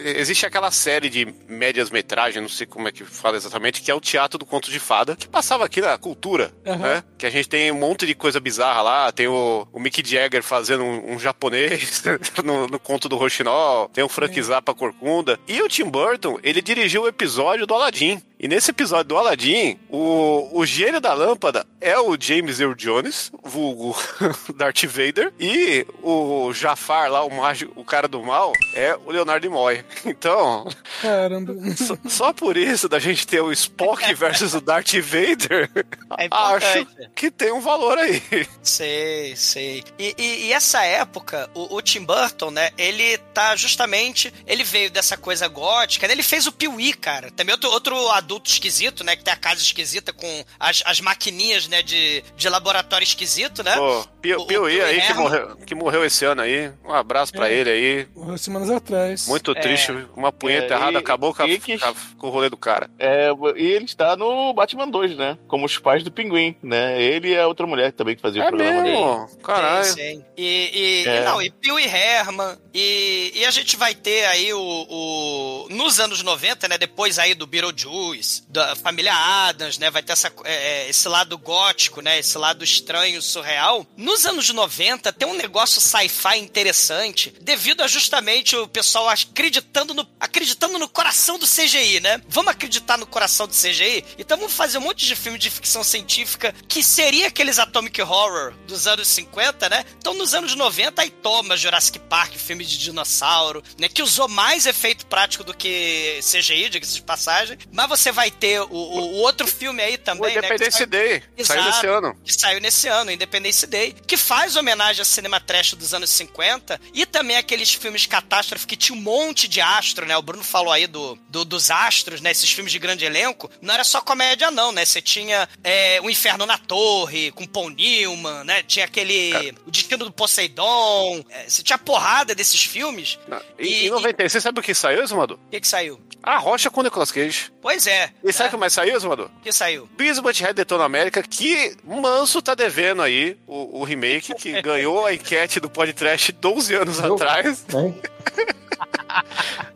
Existe 0.03 0.47
aquela 0.47 0.71
série 0.71 1.11
de 1.11 1.27
médias 1.49 1.91
metragens, 1.91 2.41
não 2.41 2.49
sei 2.49 2.67
como 2.67 2.89
é 2.89 2.93
que 2.93 3.05
fala 3.05 3.37
exatamente, 3.37 3.83
que 3.83 3.91
é 3.91 3.95
o 3.95 4.01
Teatro 4.01 4.39
do 4.39 4.47
Conto 4.47 4.71
de 4.71 4.79
Fada, 4.79 5.15
que 5.15 5.29
passava 5.29 5.65
aqui 5.65 5.81
na 5.81 5.99
cultura, 5.99 6.53
Aham. 6.67 6.79
né? 6.79 7.05
Que 7.19 7.27
a 7.27 7.31
gente 7.31 7.49
tem 7.49 7.71
um 7.71 7.79
monte 7.79 8.07
de 8.07 8.15
coisa 8.15 8.41
bizarra 8.41 8.83
lá, 8.83 9.13
tem 9.13 9.29
o, 9.29 9.69
o 9.73 9.81
Mick 9.81 10.03
Jagger 10.09 10.43
fazendo 10.43 10.85
um, 10.85 11.15
um 11.15 11.19
japonês 11.19 12.03
no, 12.43 12.67
no 12.67 12.79
conto 12.79 13.09
do 13.09 13.17
Rochinol, 13.17 13.89
tem 13.91 14.03
o 14.03 14.09
Frank 14.09 14.41
Zappa 14.43 14.75
Corcunda. 14.75 15.39
E 15.47 15.61
o 15.61 15.69
Tim 15.69 15.85
Burton, 15.85 16.39
ele 16.43 16.63
dirigiu 16.63 17.03
o 17.03 17.09
episódio 17.09 17.67
do 17.67 17.75
Aladdin. 17.75 18.23
E 18.39 18.49
nesse 18.49 18.71
episódio 18.71 19.05
do 19.05 19.19
Aladdin, 19.19 19.79
o, 19.91 20.49
o 20.59 20.65
gênio 20.65 21.01
da 21.01 21.13
lâmpada 21.13 21.67
é 21.79 21.99
o 21.99 22.17
James 22.19 22.59
Earl 22.59 22.75
Jones, 22.75 23.31
vulgo 23.45 23.95
Darth 24.57 24.85
Vader, 24.85 25.20
e 25.39 25.87
o 26.03 26.53
Jafar 26.53 27.11
lá, 27.11 27.25
o 27.25 27.31
mágico, 27.35 27.73
o 27.79 27.85
cara 27.85 28.07
do 28.09 28.23
mal, 28.23 28.53
é 28.75 28.97
o 29.05 29.11
Leonardo 29.11 29.47
Nimoy. 29.49 29.85
Então, 30.05 30.67
Caramba. 31.03 31.55
só, 31.77 31.97
só 32.09 32.33
por 32.33 32.57
isso 32.57 32.89
da 32.89 32.99
gente 32.99 33.27
ter 33.27 33.41
o 33.41 33.53
Spock 33.53 34.03
versus 34.15 34.55
o 34.55 34.61
Darth 34.61 34.93
Vader, 34.95 35.71
É 36.19 36.29
acho 36.31 36.87
que 37.15 37.31
tem 37.31 37.53
um 37.53 37.61
valor 37.61 37.97
aí. 37.99 38.23
Sei, 38.63 39.35
sei. 39.37 39.85
E, 39.99 40.15
e- 40.19 40.47
e 40.47 40.53
essa 40.53 40.83
época, 40.85 41.49
o, 41.55 41.77
o 41.77 41.83
Tim 41.83 42.05
Burton, 42.05 42.51
né, 42.51 42.71
ele 42.79 43.19
tá 43.35 43.55
justamente. 43.57 44.33
Ele 44.47 44.65
veio 44.65 44.91
dessa 44.91 45.17
coisa 45.17 45.47
gótica, 45.49 46.07
né? 46.07 46.13
Ele 46.15 46.23
fez 46.23 46.47
o 46.47 46.53
Piuí, 46.53 46.93
cara. 46.93 47.31
Também 47.31 47.53
outro, 47.55 47.71
outro 47.71 48.09
adulto 48.11 48.51
esquisito, 48.51 49.05
né? 49.05 49.17
Que 49.17 49.25
tem 49.25 49.33
a 49.33 49.37
casa 49.37 49.61
esquisita 49.61 50.13
com 50.13 50.45
as, 50.59 50.83
as 50.87 51.01
maquininhas, 51.01 51.69
né, 51.69 51.83
de, 51.83 52.23
de 52.37 52.49
laboratório 52.49 53.05
esquisito, 53.05 53.63
né? 53.63 53.77
Pô, 53.77 54.07
Piuí 54.47 54.81
aí 54.81 55.01
que 55.13 55.19
morreu, 55.19 55.57
que 55.67 55.75
morreu 55.75 56.05
esse 56.05 56.25
ano 56.25 56.43
aí. 56.43 56.71
Um 56.85 56.93
abraço 56.93 57.33
pra 57.33 57.49
É. 57.51 57.55
ele 57.55 57.71
aí. 57.71 58.09
Morreu 58.15 58.39
Semanas 58.39 58.71
atrás. 58.71 59.27
Muito 59.29 59.53
É. 59.53 59.55
triste, 59.61 59.93
uma 60.17 60.33
punheta 60.33 60.75
É, 60.75 60.77
errada, 60.77 60.93
e- 60.93 60.97
acabou 60.97 61.35
com, 61.35 61.43
a- 61.43 61.47
que- 61.47 61.79
com 62.19 62.27
o 62.27 62.31
rolê 62.31 62.49
do 62.49 62.57
cara. 62.57 62.91
É, 62.99 63.29
e 63.57 63.67
ele 63.67 63.85
está 63.85 64.17
no 64.17 64.53
Batman 64.53 64.89
2, 64.89 65.17
né? 65.17 65.39
Como 65.49 65.65
os 65.67 65.79
pais 65.79 66.03
do 66.03 66.11
Pinguim, 66.11 66.57
né? 66.63 67.01
Ele 67.03 67.31
e 67.31 67.39
a 67.39 67.47
outra 67.47 67.67
mulher 67.67 67.93
também 67.93 68.17
que 68.17 68.23
fazia 68.23 68.43
o 68.43 68.45
É 68.45 68.49
programa 68.49 68.83
dele. 68.83 68.97
Caralho. 69.43 69.85
Sim, 69.85 69.95
sim. 69.95 70.25
E, 70.37 70.71
e, 71.05 71.09
É. 71.09 71.17
e 71.17 71.25
não, 71.25 71.41
e 71.43 71.51
Pio 71.51 71.79
e 71.79 71.85
Herman. 71.87 72.57
E, 72.75 73.33
e 73.35 73.45
a 73.47 73.51
gente 73.51 73.77
vai 73.77 73.95
ter 73.95 74.25
aí 74.27 74.53
o, 74.53 74.61
o- 74.61 75.67
Nos 75.71 75.99
anos 76.01 76.23
90, 76.23 76.69
né? 76.69 76.77
Depois 76.79 77.19
aí 77.19 77.35
do 77.35 77.47
Beetlejuice, 77.47 78.45
da 78.49 78.75
família 78.77 79.13
Adams, 79.15 79.79
né? 79.79 79.91
Vai 79.91 80.03
ter 80.03 80.13
essa, 80.13 80.33
é, 80.45 80.55
é, 80.85 80.89
esse 80.91 81.09
lado 81.09 81.37
gótico, 81.39 82.01
né? 82.01 82.19
Esse 82.19 82.37
lado 82.37 82.63
estranho, 82.65 83.23
surreal. 83.23 83.87
Nos 83.97 84.27
anos 84.27 84.51
90 84.53 85.00
tem 85.01 85.27
um 85.27 85.35
negócio 85.35 85.81
sci-fi 85.81 86.37
interessante, 86.39 87.35
devido 87.41 87.83
a 87.83 87.89
justamente 87.89 88.55
o 88.57 88.69
pessoal 88.69 89.09
acreditando 89.09 89.95
no, 89.95 90.07
acreditando 90.19 90.79
no 90.79 90.89
coração 90.89 91.39
do 91.39 91.47
CGI, 91.47 92.01
né? 92.01 92.21
Vamos 92.29 92.51
acreditar 92.53 92.97
no 92.99 93.07
coração 93.07 93.47
do 93.47 93.55
CGI? 93.55 94.05
Então 94.19 94.37
vamos 94.37 94.53
fazer 94.53 94.79
um 94.79 94.83
monte 94.83 95.07
de 95.07 95.17
filme 95.17 95.39
de 95.39 95.49
ficção 95.51 95.83
científica 95.83 96.55
que 96.69 96.83
seria 96.83 97.29
aqueles 97.29 97.59
Atomic 97.59 98.01
Horror 98.03 98.53
dos 98.67 98.87
anos 98.87 99.09
50, 99.09 99.69
né? 99.69 99.85
Então 99.99 100.15
nos 100.15 100.35
anos 100.35 100.55
90 100.55 101.01
aí 101.03 101.11
toma 101.11 101.57
Jurassic 101.57 101.99
Park, 102.01 102.35
filme 102.35 102.65
de 102.65 102.79
dinossauro, 102.79 103.63
né? 103.79 103.89
Que 103.89 104.03
usou 104.03 104.29
mais 104.29 104.67
efeito 104.67 105.07
prático 105.07 105.45
do 105.45 105.55
que 105.55 106.21
CGI, 106.23 106.69
diga-se 106.69 106.95
de 106.95 107.03
passagem. 107.03 107.59
Mas 107.73 107.89
você 107.89 108.13
vai 108.13 108.31
ter 108.31 108.61
o, 108.61 108.67
o- 108.71 109.01
o 109.13 109.15
outro 109.21 109.47
filme 109.47 109.83
aí 109.83 109.95
O 109.95 109.99
também, 109.99 110.35
né? 110.35 110.41
que 110.41 110.47
Independence 110.47 110.79
sai- 110.79 110.87
Day, 110.87 111.23
saiu 111.43 111.65
desse 111.65 111.87
ano. 111.87 112.17
que 112.25 112.33
saiu 112.33 112.61
nesse 112.61 112.89
ano, 112.89 113.11
Independence 113.11 113.67
Day, 113.67 113.95
que 114.07 114.17
faz 114.17 114.57
homenagem 114.57 114.90
ao 114.99 115.05
cinema 115.05 115.39
trash 115.39 115.75
dos 115.75 115.95
anos 115.95 116.11
50 116.11 116.81
e 116.93 117.07
também 117.07 117.37
aqueles 117.37 117.73
filmes 117.73 118.07
catástrofe 118.07 118.67
que 118.67 118.77
tinha 118.77 118.97
um 118.99 119.01
monte 119.01 119.47
de 119.47 119.61
astro, 119.61 120.05
né? 120.07 120.17
O 120.17 120.23
Bruno 120.23 120.43
falou 120.43 120.73
aí 120.73 120.87
do, 120.87 121.17
do- 121.29 121.45
dos 121.45 121.71
astros, 121.71 122.21
né? 122.21 122.31
Esses 122.33 122.51
filmes 122.51 122.73
de 122.73 122.79
grande 122.79 123.05
elenco, 123.05 123.51
não 123.61 123.75
era 123.75 123.85
só 123.85 124.01
comédia, 124.01 124.51
não, 124.51 124.73
né? 124.73 124.85
Você 124.85 125.01
tinha 125.01 125.49
é, 125.63 126.01
O 126.03 126.11
Inferno 126.11 126.47
na 126.47 126.59
Torre, 126.59 127.31
com 127.33 127.47
Paul 127.47 127.71
Newman, 127.71 128.45
né? 128.45 128.63
Tinha 128.63 128.85
aquele. 128.87 129.55
O 129.67 129.71
Destino 129.71 130.05
do 130.05 130.13
Poseidon. 130.13 131.25
é, 131.31 131.49
você 131.49 131.63
tinha 131.63 131.79
porrada 131.79 132.35
desses 132.35 132.63
filmes. 132.65 133.19
Em, 133.59 133.87
em 133.87 133.91
96, 133.91 134.33
você 134.33 134.41
sabe 134.41 134.61
o 134.61 134.63
que 134.63 134.75
saiu, 134.75 135.07
Zumador? 135.07 135.39
O 135.47 135.51
que, 135.51 135.61
que 135.61 135.69
saiu? 135.69 136.01
A 136.23 136.37
Rocha 136.39 136.71
com 136.71 136.81
o 136.81 136.83
Nicolas 136.83 137.11
Cage. 137.11 137.51
Pois 137.63 137.87
é. 137.87 138.13
E 138.23 138.33
sabe 138.33 138.49
o 138.49 138.53
que 138.53 138.57
mais 138.59 138.73
saiu, 138.73 138.99
Zumador? 139.01 139.31
O 139.39 139.41
que 139.41 139.53
saiu? 139.53 139.89
Beavis 139.97 140.19
Butthead 140.19 140.53
Detona 140.55 140.85
América, 140.85 141.23
que 141.23 141.77
Manso 141.85 142.43
tá 142.43 142.55
devendo 142.55 143.01
aí 143.03 143.37
o, 143.47 143.81
o 143.81 143.85
remake, 143.85 144.35
que 144.35 144.61
ganhou 144.63 144.80
a 145.07 145.15
enquete 145.15 145.61
do 145.61 145.69
podcast 145.71 146.33
12 146.33 146.75
anos 146.75 147.01
atrás. 147.01 147.65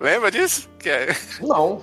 Lembra 0.01 0.31
disso? 0.31 0.69
Que 0.79 0.91
é- 0.91 1.17
Não. 1.41 1.81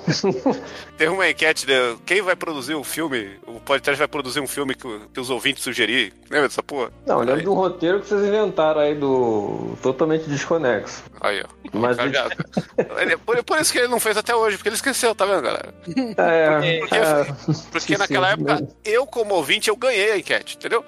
Tem 0.98 1.08
uma 1.10 1.28
enquete 1.30 1.66
de 1.66 1.74
quem 2.06 2.22
vai 2.22 2.36
produzir 2.36 2.76
o 2.76 2.84
filme, 2.84 3.40
o 3.48 3.60
podcast 3.60 3.98
vai 3.98 4.08
produzir 4.08 4.40
um 4.40 4.48
filme 4.48 4.76
que, 4.76 4.88
que 5.14 5.20
os 5.20 5.30
ouvintes 5.30 5.64
sugerir. 5.64 6.14
Lembra 6.30 6.48
dessa 6.48 6.62
porra? 6.62 6.92
Não, 7.08 7.20
eu 7.20 7.26
lembro 7.26 7.42
de 7.42 7.50
um 7.50 7.54
roteiro 7.54 8.00
que 8.02 8.08
vocês 8.08 8.22
inventaram 8.24 8.82
aí 8.82 8.94
do. 8.94 9.76
totalmente 9.82 10.30
desconexo. 10.30 11.04
Aí, 11.20 11.42
ó. 11.44 11.62
Mas 11.74 11.98
Ele- 11.98 13.18
por, 13.18 13.44
por 13.44 13.60
isso 13.60 13.72
que 13.72 13.80
ele 13.80 13.88
não 13.88 14.00
fez 14.00 14.18
até 14.18 14.36
hoje, 14.36 14.58
porque 14.58 14.70
ele 14.70 14.76
esqueceu, 14.76 15.16
tá 15.16 15.26
vendo, 15.26 15.42
galera? 15.42 15.74
É, 16.18 16.80
Porque, 16.80 16.96
é. 16.96 17.26
porque 17.72 17.98
naquela 17.98 18.32
época, 18.32 18.56
né? 18.62 18.68
eu 18.86 19.06
como 19.08 19.34
ouvinte, 19.36 19.70
eu 19.70 19.76
ganhei 19.76 20.12
a 20.12 20.18
enquete, 20.18 20.58
entendeu? 20.58 20.84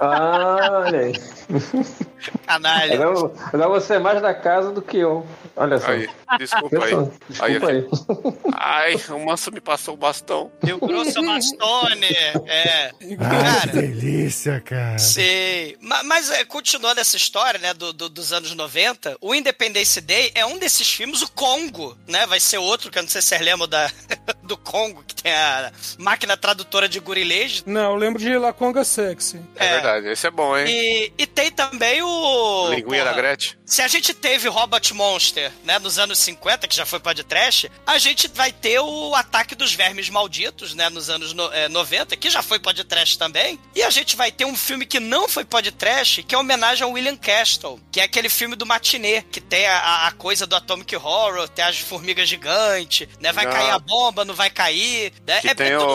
Ah, 0.00 0.82
olha 0.86 0.98
aí. 1.00 1.12
Canalha. 2.46 2.94
Agora, 2.94 3.32
agora 3.52 3.68
você 3.68 3.94
é 3.94 3.98
mais 3.98 4.20
da 4.22 4.34
casa 4.34 4.70
do 4.72 4.80
que 4.82 4.98
eu. 4.98 5.26
Olha 5.56 5.78
só. 5.78 5.86
Aí, 5.88 6.08
desculpa 6.38 6.84
aí. 6.84 6.94
Desculpa 7.28 7.68
Aí, 7.70 7.76
aí. 7.76 7.88
Ai, 8.54 9.00
o 9.10 9.24
Manso 9.24 9.52
me 9.52 9.60
passou 9.60 9.94
o 9.94 9.96
bastão. 9.96 10.50
Rio 10.62 10.78
Grosso 10.78 11.22
Bastone. 11.24 12.06
É. 12.46 12.90
Cara, 13.18 13.60
que 13.60 13.66
delícia, 13.76 14.60
cara. 14.60 14.98
Sei. 14.98 15.76
Ma- 15.80 16.02
Mas, 16.02 16.30
é, 16.30 16.44
continuando 16.44 17.00
essa 17.00 17.16
história, 17.16 17.58
né, 17.60 17.72
do, 17.74 17.92
do- 17.92 18.08
dos 18.08 18.32
anos 18.32 18.54
90, 18.54 19.16
o 19.20 19.34
Independence 19.34 20.00
Day 20.00 20.32
é 20.34 20.44
um 20.44 20.58
desses 20.58 20.90
filmes, 20.90 21.22
o 21.22 21.30
Congo, 21.30 21.96
né? 22.08 22.26
Vai 22.26 22.40
ser 22.40 22.58
outro, 22.58 22.90
que 22.90 22.98
eu 22.98 23.02
não 23.02 23.08
sei 23.10 23.22
se 23.22 23.28
vocês 23.28 23.40
lembram 23.40 23.68
da, 23.68 23.90
do 24.42 24.56
Congo, 24.56 25.04
que 25.06 25.14
tem 25.14 25.32
a 25.32 25.70
máquina 25.98 26.36
tradutora 26.36 26.88
de 26.88 26.98
gurilês. 27.00 27.62
Não, 27.66 27.92
eu 27.92 27.96
lembro 27.96 28.18
de 28.20 28.36
Laconga 28.36 28.84
Sexy. 28.84 29.40
É, 29.56 29.74
verdade, 29.74 30.08
esse 30.08 30.26
é 30.26 30.30
bom, 30.30 30.56
hein? 30.58 30.66
E, 30.68 31.12
e 31.18 31.26
tem 31.26 31.50
também 31.50 32.02
o. 32.02 32.70
Linguinha 32.70 33.04
da 33.04 33.12
Gretchen. 33.12 33.56
Se 33.64 33.82
a 33.82 33.88
gente 33.88 34.12
teve 34.12 34.48
Robot 34.48 34.92
Monster, 34.94 35.43
né, 35.64 35.78
nos 35.78 35.98
anos 35.98 36.18
50, 36.18 36.66
que 36.68 36.74
já 36.76 36.86
foi 36.86 37.00
podcast, 37.00 37.70
a 37.86 37.98
gente 37.98 38.28
vai 38.28 38.52
ter 38.52 38.78
o 38.80 39.14
Ataque 39.14 39.54
dos 39.54 39.72
Vermes 39.74 40.08
Malditos, 40.08 40.74
né, 40.74 40.88
nos 40.88 41.08
anos 41.10 41.32
no, 41.32 41.52
é, 41.52 41.68
90, 41.68 42.16
que 42.16 42.30
já 42.30 42.42
foi 42.42 42.58
podcast 42.58 43.18
também. 43.18 43.58
E 43.74 43.82
a 43.82 43.90
gente 43.90 44.16
vai 44.16 44.30
ter 44.32 44.44
um 44.44 44.56
filme 44.56 44.86
que 44.86 45.00
não 45.00 45.28
foi 45.28 45.44
podcast, 45.44 46.22
que 46.22 46.34
é 46.34 46.38
homenagem 46.38 46.84
ao 46.84 46.90
William 46.92 47.16
Castle, 47.16 47.80
que 47.90 48.00
é 48.00 48.04
aquele 48.04 48.28
filme 48.28 48.56
do 48.56 48.66
matinê, 48.66 49.22
que 49.22 49.40
tem 49.40 49.66
a, 49.66 50.06
a 50.06 50.12
coisa 50.12 50.46
do 50.46 50.54
Atomic 50.56 50.94
Horror, 50.96 51.48
tem 51.48 51.64
as 51.64 51.78
formigas 51.78 52.28
gigantes, 52.28 53.08
né, 53.20 53.32
vai 53.32 53.46
Ah. 53.46 53.50
cair 53.50 53.70
a 53.70 53.78
bomba, 53.78 54.24
não 54.24 54.34
vai 54.34 54.50
cair, 54.50 55.12
né? 55.26 55.40
Que 55.40 55.48
é, 55.48 55.54
tem 55.54 55.66
é 55.72 55.78
tudo- 55.78 55.88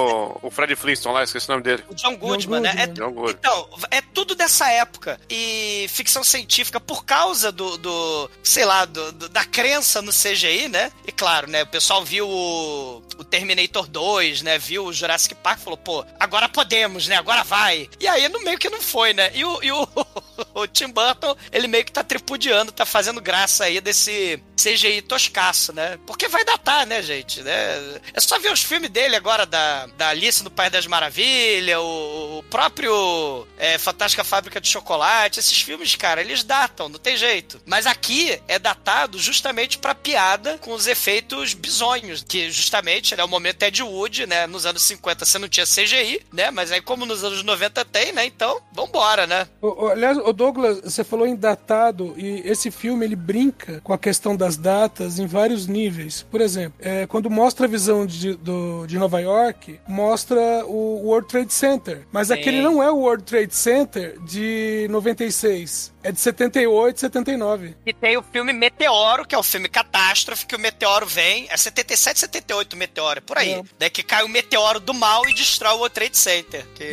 o, 0.43 0.47
o 0.47 0.51
Fred 0.51 0.75
Flintstone 0.75 1.15
lá, 1.15 1.23
esqueci 1.23 1.47
o 1.47 1.51
nome 1.51 1.63
dele. 1.63 1.83
o 1.89 1.95
John 1.95 2.15
Goodman, 2.15 2.59
né? 2.61 2.73
É, 2.77 2.87
John 2.87 3.11
Goodman. 3.11 3.35
então, 3.39 3.69
é 3.91 4.01
tudo 4.01 4.35
dessa 4.35 4.69
época. 4.71 5.19
E 5.29 5.87
ficção 5.89 6.23
científica, 6.23 6.79
por 6.79 7.03
causa 7.05 7.51
do, 7.51 7.77
do 7.77 8.29
sei 8.43 8.65
lá, 8.65 8.85
do, 8.85 9.11
do- 9.11 9.29
da 9.39 9.45
crença 9.45 10.01
no 10.01 10.11
CGI, 10.11 10.67
né? 10.67 10.91
E 11.07 11.13
claro, 11.13 11.49
né? 11.49 11.63
O 11.63 11.67
pessoal 11.67 12.03
viu 12.03 12.27
o, 12.27 13.01
o 13.17 13.23
Terminator 13.23 13.87
2, 13.87 14.41
né? 14.41 14.59
Viu 14.59 14.83
o 14.85 14.93
Jurassic 14.93 15.33
Park 15.35 15.59
e 15.59 15.63
falou, 15.63 15.77
pô, 15.77 16.05
agora 16.19 16.49
podemos, 16.49 17.07
né? 17.07 17.15
Agora 17.15 17.43
vai. 17.45 17.89
E 18.01 18.07
aí, 18.07 18.27
no 18.27 18.41
meio 18.41 18.57
que 18.57 18.69
não 18.69 18.81
foi, 18.81 19.13
né? 19.13 19.31
E 19.33 19.45
o, 19.45 19.63
e 19.63 19.71
o, 19.71 19.87
o 20.53 20.67
Tim 20.67 20.89
Burton, 20.89 21.37
ele 21.53 21.69
meio 21.69 21.85
que 21.85 21.91
tá 21.91 22.03
tripudiando, 22.03 22.73
tá 22.73 22.85
fazendo 22.85 23.21
graça 23.21 23.63
aí 23.63 23.79
desse 23.79 24.43
CGI 24.59 25.01
toscaço, 25.01 25.71
né? 25.71 25.97
Porque 26.05 26.27
vai 26.27 26.43
datar, 26.43 26.85
né, 26.85 27.01
gente? 27.01 27.41
Né? 27.41 28.01
É 28.13 28.19
só 28.19 28.37
ver 28.39 28.51
os 28.51 28.61
filmes 28.61 28.89
dele 28.89 29.15
agora, 29.15 29.45
da, 29.45 29.85
da 29.97 30.09
Alice 30.09 30.43
no 30.43 30.51
País 30.51 30.71
das 30.71 30.85
Maravilhas, 30.85 31.77
o, 31.77 32.39
o 32.39 32.43
próprio 32.49 33.47
é, 33.57 33.77
Fantástica 33.77 34.23
Fábrica 34.23 34.59
de 34.59 34.67
Chocolate, 34.67 35.39
esses 35.39 35.61
filmes, 35.61 35.95
cara, 35.95 36.19
eles 36.19 36.43
datam, 36.43 36.89
não 36.89 36.99
tem 36.99 37.15
jeito. 37.15 37.61
Mas 37.65 37.87
aqui 37.87 38.41
é 38.47 38.59
datado 38.59 39.17
justamente 39.31 39.77
pra 39.77 39.93
piada 39.95 40.57
com 40.59 40.73
os 40.73 40.87
efeitos 40.87 41.53
bizonhos, 41.53 42.23
que 42.27 42.49
justamente 42.51 43.15
né, 43.15 43.23
o 43.23 43.27
momento 43.27 43.63
Ed 43.63 43.81
Wood, 43.83 44.25
né? 44.25 44.47
Nos 44.47 44.65
anos 44.65 44.81
50 44.83 45.25
você 45.25 45.37
não 45.39 45.47
tinha 45.47 45.65
CGI, 45.65 46.21
né? 46.33 46.51
Mas 46.51 46.71
aí 46.71 46.81
como 46.81 47.05
nos 47.05 47.23
anos 47.23 47.43
90 47.43 47.85
tem, 47.85 48.11
né? 48.11 48.25
Então, 48.25 48.59
vambora, 48.73 49.25
né? 49.27 49.47
O- 49.61 49.85
o- 49.85 49.87
Aliás, 49.89 50.17
o 50.17 50.33
Douglas, 50.33 50.81
você 50.81 51.03
falou 51.03 51.27
em 51.27 51.35
datado 51.35 52.13
e 52.17 52.41
esse 52.45 52.71
filme 52.71 53.05
ele 53.05 53.15
brinca 53.15 53.81
com 53.83 53.93
a 53.93 53.97
questão 53.97 54.35
das 54.35 54.57
datas 54.57 55.19
em 55.19 55.25
vários 55.27 55.67
níveis. 55.67 56.25
Por 56.29 56.41
exemplo, 56.41 56.73
é, 56.81 57.05
quando 57.07 57.29
mostra 57.29 57.65
a 57.65 57.69
visão 57.69 58.05
de, 58.05 58.33
do- 58.35 58.85
de 58.87 58.97
Nova 58.97 59.19
York, 59.19 59.79
mostra 59.87 60.39
o 60.65 61.01
World 61.05 61.27
Trade 61.27 61.53
Center. 61.53 62.05
Mas 62.11 62.27
Sim. 62.27 62.33
aquele 62.33 62.61
não 62.61 62.81
é 62.81 62.89
o 62.91 62.97
World 62.97 63.23
Trade 63.23 63.55
Center 63.55 64.17
de 64.25 64.87
96. 64.89 65.91
É 66.03 66.11
de 66.11 66.19
78, 66.19 66.99
79. 66.99 67.75
E 67.85 67.93
tem 67.93 68.17
o 68.17 68.23
filme 68.23 68.53
Meteoro, 68.53 69.25
que 69.27 69.35
é 69.35 69.37
o 69.37 69.43
filme 69.43 69.67
catástrofe, 69.67 70.45
que 70.45 70.55
o 70.55 70.59
meteoro 70.59 71.05
vem. 71.05 71.47
É 71.49 71.57
77, 71.57 72.19
78 72.21 72.73
o 72.73 72.77
meteoro, 72.77 73.17
é 73.17 73.21
por 73.21 73.37
aí. 73.37 73.51
É. 73.53 73.63
Daí 73.77 73.89
que 73.89 74.01
cai 74.03 74.23
o 74.23 74.29
meteoro 74.29 74.79
do 74.79 74.93
mal 74.93 75.27
e 75.29 75.33
destrói 75.33 75.73
o 75.73 75.77
World 75.77 75.93
Trade 75.93 76.17
Center. 76.17 76.65
Que... 76.75 76.83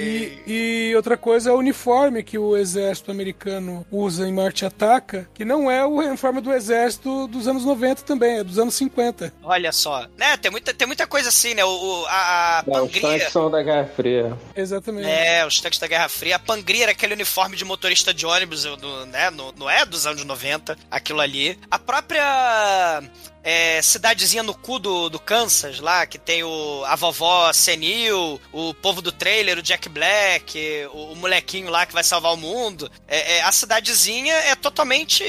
E, 0.47 0.91
e 0.91 0.97
outra 0.97 1.17
coisa 1.17 1.51
é 1.51 1.53
o 1.53 1.57
uniforme 1.57 2.23
que 2.23 2.37
o 2.39 2.57
exército 2.57 3.11
americano 3.11 3.87
usa 3.93 4.27
em 4.27 4.33
Marte 4.33 4.65
Ataca, 4.67 5.29
que 5.35 5.45
não 5.45 5.71
é 5.71 5.85
o 5.85 5.97
uniforme 5.99 6.41
do 6.41 6.53
exército 6.53 7.29
dos 7.29 7.47
anos 7.47 7.65
90 7.65 8.03
também, 8.03 8.39
é 8.39 8.45
dos 8.45 8.59
anos 8.59 8.75
50. 8.75 9.33
Olha 9.43 9.71
só. 9.73 10.07
Né, 10.17 10.37
tem 10.37 10.51
muita, 10.51 10.75
tem 10.75 10.87
muita 10.87 11.07
coisa 11.07 11.29
assim, 11.29 11.55
né? 11.55 11.65
O, 11.65 11.69
o- 11.69 12.07
a, 12.07 12.59
a 12.59 12.65
Não, 12.67 12.85
os 12.87 12.93
Pangria. 12.93 13.03
tanques 13.19 13.33
são 13.33 13.51
da 13.51 13.63
Guerra 13.63 13.89
Fria. 13.95 14.37
Exatamente. 14.57 15.09
É, 15.09 15.47
os 15.47 15.61
tanques 15.61 15.79
da 15.79 15.87
Guerra 15.87 16.09
Fria. 16.09 16.37
A 16.37 16.39
Pangria 16.41 16.85
era 16.85 16.93
aquele 16.93 17.15
uniforme 17.15 17.57
de 17.57 17.65
motorista 17.65 18.13
de 18.13 18.27
ônibus, 18.27 18.65
do, 18.65 18.96
né? 19.05 19.31
No, 19.31 19.53
não 19.53 19.69
é 19.69 19.85
dos 19.85 20.07
anos 20.07 20.25
90, 20.25 20.79
aquilo 20.91 21.21
ali. 21.21 21.59
A 21.71 21.79
própria 21.79 23.03
é, 23.47 23.81
cidadezinha 23.81 24.43
no 24.43 24.53
cu 24.53 24.81
do, 24.81 25.09
do 25.09 25.21
Kansas, 25.21 25.79
lá, 25.79 26.05
que 26.05 26.19
tem 26.19 26.43
o, 26.43 26.85
a 26.85 26.97
vovó 26.97 27.53
senil, 27.53 28.41
o 28.53 28.75
povo 28.75 29.01
do 29.01 29.13
trailer, 29.13 29.57
o 29.59 29.63
Jack 29.63 29.89
Black, 29.89 30.59
o, 30.93 31.13
o 31.13 31.17
molequinho 31.17 31.71
lá 31.71 31.87
que 31.87 31.93
vai 31.93 32.03
salvar 32.03 32.33
o 32.35 32.37
mundo. 32.37 32.91
É, 33.07 33.37
é, 33.37 33.43
a 33.43 33.53
cidadezinha 33.53 34.35
é 34.35 34.57
totalmente 34.57 35.25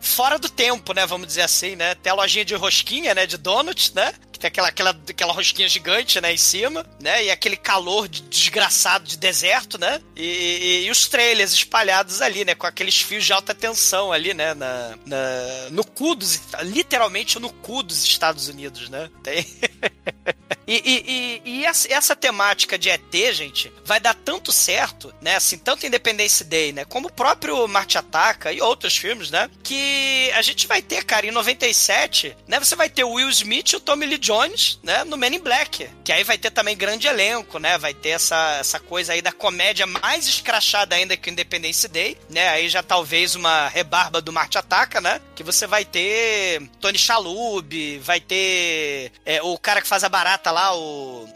fora 0.00 0.38
do 0.38 0.48
tempo, 0.48 0.94
né? 0.94 1.04
Vamos 1.04 1.26
dizer 1.26 1.42
assim, 1.42 1.76
né? 1.76 1.94
Tem 1.96 2.10
a 2.10 2.14
lojinha 2.14 2.44
de 2.44 2.54
rosquinha, 2.54 3.14
né? 3.14 3.26
De 3.26 3.36
donuts, 3.36 3.92
né? 3.92 4.14
Que 4.38 4.42
tem 4.42 4.48
aquela, 4.48 4.68
aquela, 4.68 4.90
aquela 4.90 5.32
rosquinha 5.32 5.68
gigante, 5.68 6.20
né, 6.20 6.32
em 6.32 6.36
cima, 6.36 6.86
né, 7.00 7.24
e 7.24 7.30
aquele 7.30 7.56
calor 7.56 8.08
de- 8.08 8.22
desgraçado 8.22 9.04
de 9.06 9.16
deserto, 9.18 9.76
né, 9.78 10.00
e, 10.16 10.22
e- 10.24 10.86
e 10.86 10.90
os 10.90 11.08
trailers 11.08 11.52
espalhados 11.52 12.22
ali, 12.22 12.44
né, 12.44 12.54
com 12.54 12.66
aqueles 12.66 13.00
fios 13.00 13.24
de 13.26 13.32
alta 13.32 13.52
tensão 13.54 14.12
ali, 14.12 14.32
né, 14.34 14.54
na, 14.54 14.96
na- 15.04 15.70
no 15.70 15.84
cu 15.84 16.14
dos, 16.14 16.40
literalmente 16.62 17.38
no 17.38 17.52
cu 17.52 17.82
dos 17.82 18.04
Estados 18.04 18.48
Unidos, 18.48 18.88
né, 18.88 19.10
tem... 19.22 19.44
E, 20.66 20.74
e- 20.84 21.04
e- 21.46 21.50
e 21.60 21.64
essa, 21.64 21.90
essa 21.92 22.14
temática 22.16 22.78
de 22.78 22.90
ET, 22.90 23.32
gente, 23.32 23.72
vai 23.84 23.98
dar 23.98 24.14
tanto 24.14 24.52
certo, 24.52 25.14
né? 25.20 25.36
Assim, 25.36 25.56
tanto 25.56 25.86
Independence 25.86 26.44
Day, 26.44 26.72
né? 26.72 26.84
Como 26.84 27.08
o 27.08 27.12
próprio 27.12 27.66
Marte 27.66 27.96
Ataca 27.96 28.52
e 28.52 28.60
outros 28.60 28.96
filmes, 28.96 29.30
né? 29.30 29.48
Que 29.62 30.30
a 30.34 30.42
gente 30.42 30.66
vai 30.66 30.82
ter, 30.82 31.04
cara, 31.04 31.26
em 31.26 31.30
97, 31.30 32.36
né? 32.46 32.58
Você 32.60 32.76
vai 32.76 32.88
ter 32.90 33.02
o 33.04 33.12
Will 33.12 33.30
Smith 33.30 33.72
e 33.72 33.76
o 33.76 33.80
Tommy 33.80 34.04
Lee 34.06 34.18
Jones, 34.18 34.78
né? 34.82 35.04
No 35.04 35.16
Men 35.16 35.36
in 35.36 35.40
Black. 35.40 35.88
Que 36.04 36.12
aí 36.12 36.22
vai 36.24 36.36
ter 36.36 36.50
também 36.50 36.76
grande 36.76 37.06
elenco, 37.06 37.58
né? 37.58 37.78
Vai 37.78 37.94
ter 37.94 38.10
essa, 38.10 38.58
essa 38.60 38.78
coisa 38.78 39.14
aí 39.14 39.22
da 39.22 39.32
comédia 39.32 39.86
mais 39.86 40.26
escrachada 40.28 40.94
ainda 40.96 41.16
que 41.16 41.30
o 41.30 41.32
Independence 41.32 41.88
Day, 41.88 42.18
né? 42.28 42.48
Aí 42.50 42.68
já 42.68 42.82
talvez 42.82 43.34
uma 43.34 43.68
rebarba 43.68 44.20
do 44.20 44.32
Marte 44.32 44.58
Ataca, 44.58 45.00
né? 45.00 45.20
Que 45.34 45.42
você 45.42 45.66
vai 45.66 45.84
ter 45.84 46.60
Tony 46.78 46.98
Chalhoub, 46.98 47.98
vai 48.00 48.20
ter 48.20 49.12
é, 49.24 49.40
o 49.42 49.56
cara 49.58 49.80
que 49.80 49.88
faz 49.88 50.04
a 50.04 50.08
barata 50.18 50.50
lá, 50.50 50.74
o, 50.76 51.28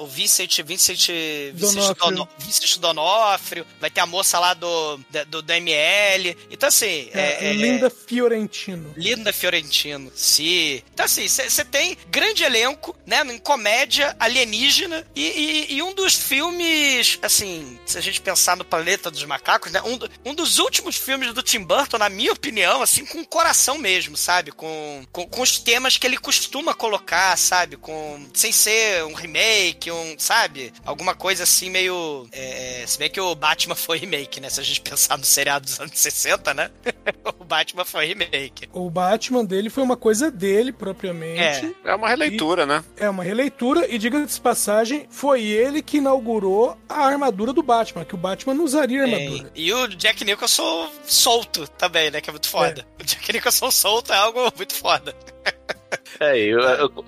o 0.00 0.06
Vincent, 0.06 0.60
Vincent, 0.62 1.08
Vincent, 1.52 1.74
Donofrio. 1.74 1.94
Dono- 2.16 2.28
Vincent 2.38 2.78
Donofrio, 2.78 3.66
vai 3.78 3.90
ter 3.90 4.00
a 4.00 4.06
moça 4.06 4.38
lá 4.38 4.54
do, 4.54 4.98
do, 5.28 5.42
do 5.42 5.52
ML. 5.52 6.36
Então, 6.50 6.68
assim. 6.68 7.10
É, 7.12 7.20
é- 7.20 7.50
é- 7.50 7.52
Linda 7.52 7.90
Fiorentino. 7.90 8.94
Linda 8.96 9.30
Fiorentino, 9.32 10.10
sim. 10.14 10.82
Então, 10.94 11.04
assim, 11.04 11.28
você 11.28 11.64
tem 11.64 11.96
grande 12.08 12.42
elenco, 12.44 12.96
né? 13.04 13.20
Em 13.30 13.38
comédia 13.38 14.16
alienígena. 14.18 15.06
E, 15.14 15.22
e- 15.22 15.74
e 15.74 15.82
um 15.82 15.92
dos 15.94 16.14
filmes, 16.14 17.18
assim, 17.22 17.78
se 17.84 17.98
a 17.98 18.00
gente 18.00 18.20
pensar 18.22 18.56
no 18.56 18.64
Planeta 18.64 19.10
dos 19.10 19.22
Macacos, 19.24 19.70
né? 19.70 19.82
Um, 19.82 19.98
do- 19.98 20.10
um 20.24 20.34
dos 20.34 20.58
últimos 20.58 20.96
filmes 20.96 21.34
do 21.34 21.42
Tim 21.42 21.62
Burton, 21.62 21.98
na 21.98 22.08
minha 22.08 22.32
opinião, 22.32 22.80
assim, 22.82 23.04
com 23.04 23.22
coração 23.24 23.76
mesmo, 23.76 24.16
sabe? 24.16 24.50
Com, 24.50 25.04
com, 25.12 25.26
com 25.26 25.42
os 25.42 25.58
temas 25.58 25.98
que 25.98 26.06
ele 26.06 26.16
costuma 26.16 26.72
colocar, 26.74 27.36
sabe? 27.36 27.76
Com, 27.76 28.26
sem 28.34 28.52
ser 28.52 29.04
um 29.04 29.14
remake, 29.14 29.90
um, 29.90 30.14
sabe? 30.18 30.72
Alguma 30.84 31.14
coisa 31.14 31.44
assim 31.44 31.70
meio. 31.70 32.26
É, 32.32 32.84
se 32.86 32.98
bem 32.98 33.10
que 33.10 33.20
o 33.20 33.34
Batman 33.34 33.74
foi 33.74 33.98
remake, 33.98 34.40
né? 34.40 34.48
Se 34.48 34.60
a 34.60 34.62
gente 34.62 34.80
pensar 34.80 35.16
no 35.16 35.24
seriado 35.24 35.66
dos 35.66 35.80
anos 35.80 35.98
60, 35.98 36.54
né? 36.54 36.70
o 37.38 37.44
Batman 37.44 37.84
foi 37.84 38.06
remake. 38.06 38.68
O 38.72 38.90
Batman 38.90 39.44
dele 39.44 39.70
foi 39.70 39.82
uma 39.82 39.96
coisa 39.96 40.30
dele 40.30 40.72
propriamente. 40.72 41.74
É 41.84 41.94
uma 41.94 42.08
releitura, 42.08 42.66
né? 42.66 42.84
É 42.96 43.08
uma 43.08 43.22
releitura 43.22 43.86
e 43.88 43.98
diga-se 43.98 44.34
de 44.34 44.40
passagem, 44.40 45.06
foi 45.10 45.42
ele 45.42 45.82
que 45.82 45.98
inaugurou 45.98 46.76
a 46.88 47.06
armadura 47.06 47.52
do 47.52 47.62
Batman, 47.62 48.04
que 48.04 48.14
o 48.14 48.18
Batman 48.18 48.54
não 48.54 48.64
usaria 48.64 49.02
armadura. 49.02 49.48
É, 49.54 49.60
e 49.60 49.72
o 49.72 49.86
Jack 49.88 50.24
Nicholson 50.24 50.90
solto 51.04 51.66
também, 51.68 52.10
né? 52.10 52.20
Que 52.20 52.30
é 52.30 52.32
muito 52.32 52.48
foda. 52.48 52.86
O 53.00 53.04
Jack 53.04 53.32
Nicholson 53.32 53.70
solto 53.70 54.12
é 54.12 54.16
algo 54.16 54.40
muito 54.56 54.74
foda. 54.74 55.14
É, 56.20 56.38
e, 56.38 56.52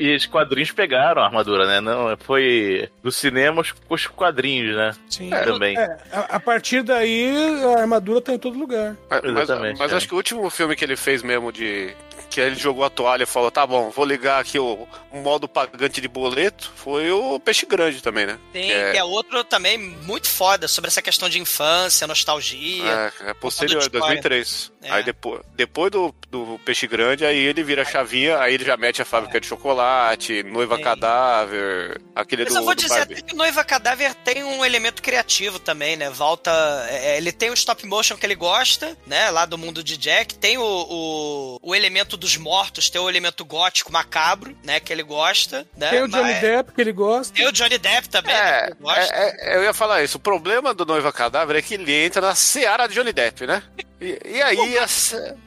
e 0.01 0.17
os 0.17 0.25
quadrinhos 0.27 0.73
pegaram 0.73 1.21
a 1.23 1.27
armadura, 1.27 1.67
né? 1.67 1.81
Não, 1.81 2.17
foi 2.19 2.89
dos 3.03 3.15
cinemas 3.17 3.75
os 3.89 4.07
quadrinhos, 4.07 4.75
né? 4.75 4.93
Sim. 5.11 5.29
Também. 5.31 5.77
É, 5.77 5.99
a, 6.11 6.37
a 6.37 6.41
partir 6.41 6.83
daí 6.83 7.31
a 7.77 7.81
armadura 7.81 8.21
tá 8.23 8.33
em 8.33 8.39
todo 8.39 8.59
lugar. 8.59 8.97
Mas, 9.11 9.21
mas- 9.23 9.43
Exatamente, 9.43 9.79
mas 9.79 9.93
é. 9.93 9.97
acho 9.97 10.09
que 10.09 10.15
o 10.15 10.17
último 10.17 10.49
filme 10.51 10.75
que 10.75 10.85
ele 10.85 10.97
fez 10.97 11.23
mesmo 11.23 11.53
de. 11.53 11.95
Que 12.33 12.41
ele 12.41 12.57
jogou 12.57 12.85
a 12.85 12.91
toalha 12.91 13.25
e 13.25 13.27
falou: 13.27 13.51
tá 13.51 13.67
bom, 13.67 13.91
vou 13.91 14.05
ligar 14.05 14.41
aqui 14.41 14.59
o, 14.59 14.89
modo 15.13 15.47
pagante 15.47 16.01
de 16.01 16.09
boleto. 16.09 16.73
Foi 16.77 17.11
o 17.11 17.39
Peixe 17.39 17.67
Grande 17.67 18.03
também, 18.03 18.27
né? 18.27 18.39
Tem, 18.53 18.67
Que 18.67 18.73
é- 18.73 18.93
que 18.93 18.99
é 18.99 19.05
outro 19.05 19.45
também 19.45 19.79
muito 19.79 20.29
foda 20.29 20.67
sobre 20.67 20.89
essa 20.89 21.03
questão 21.03 21.29
de 21.29 21.39
infância, 21.39 22.07
nostalgia. 22.07 23.13
É, 23.25 23.31
é 23.31 23.35
posterior, 23.35 23.83
história. 23.83 24.01
2003. 24.01 24.73
É. 24.83 24.91
Aí 24.91 25.05
depois, 25.05 25.41
depois 25.55 25.91
do, 25.91 26.15
do 26.29 26.61
Peixe 26.65 26.87
Grande, 26.87 27.25
aí 27.25 27.39
ele 27.39 27.63
vira 27.63 27.83
a 27.83 27.85
chavinha, 27.85 28.39
aí 28.39 28.55
ele 28.55 28.65
já 28.65 28.77
mete 28.77 29.01
a 29.01 29.05
fábrica 29.05 29.41
de 29.41 29.47
chocolate, 29.47 30.43
noiva 30.43 30.77
Sim. 30.77 30.83
cadáver, 30.83 32.01
aquele 32.15 32.45
Mas 32.45 32.53
do, 32.55 32.59
eu 32.61 32.65
vou 32.65 32.75
dizer 32.75 33.01
até 33.03 33.15
que 33.21 33.35
Noiva 33.35 33.65
Cadáver 33.65 34.15
tem 34.15 34.43
um 34.43 34.65
elemento 34.65 35.03
criativo 35.03 35.59
também, 35.59 35.97
né? 35.97 36.11
Volta. 36.11 36.51
é, 36.91 37.17
ele 37.17 37.31
tem 37.33 37.51
o 37.51 37.55
stop 37.55 37.87
motion 37.87 38.17
que 38.17 38.27
ele 38.27 38.35
gosta, 38.35 38.97
né? 39.07 39.31
Lá 39.31 39.45
do 39.45 39.57
mundo 39.59 39.83
de 39.85 39.97
Jack. 39.97 40.35
Tem 40.35 40.59
o, 40.59 40.63
o, 40.63 41.59
o 41.63 41.75
elemento 41.75 42.17
dos 42.23 42.37
mortos, 42.37 42.89
tem 42.89 43.01
o 43.01 43.09
elemento 43.09 43.45
gótico 43.45 43.93
macabro, 43.93 44.57
né? 44.65 44.81
Que 44.81 44.93
ele 44.93 45.03
gosta. 45.03 45.67
Né? 45.77 45.91
Tem 45.91 46.03
o 46.03 46.09
Johnny 46.09 46.23
Mas- 46.33 46.41
Depp, 46.41 46.73
que 46.73 46.81
ele 46.81 46.93
gosta. 46.93 47.35
Tem 47.35 47.47
o 47.47 47.53
Johnny 47.53 47.77
Depp 47.79 48.09
também? 48.09 48.35
É, 48.35 48.61
Que 48.63 48.67
ele 48.73 48.77
gosta. 48.81 49.15
é, 49.15 49.37
é, 49.53 49.57
eu 49.57 49.63
ia 49.65 49.75
falar 49.75 50.03
isso. 50.03 50.17
O 50.17 50.21
problema 50.21 50.73
do 50.73 50.87
Noiva 50.87 51.13
Cadáver 51.13 51.57
é 51.57 51.63
que 51.63 51.75
ele 51.75 51.93
entra 52.05 52.21
na 52.23 52.35
seara 52.35 52.87
de 52.87 52.95
Johnny 52.95 53.13
Depp, 53.13 53.47
né? 53.47 53.63
E, 54.03 54.19
e 54.37 54.43
aí 54.43 54.79
a, 54.79 54.87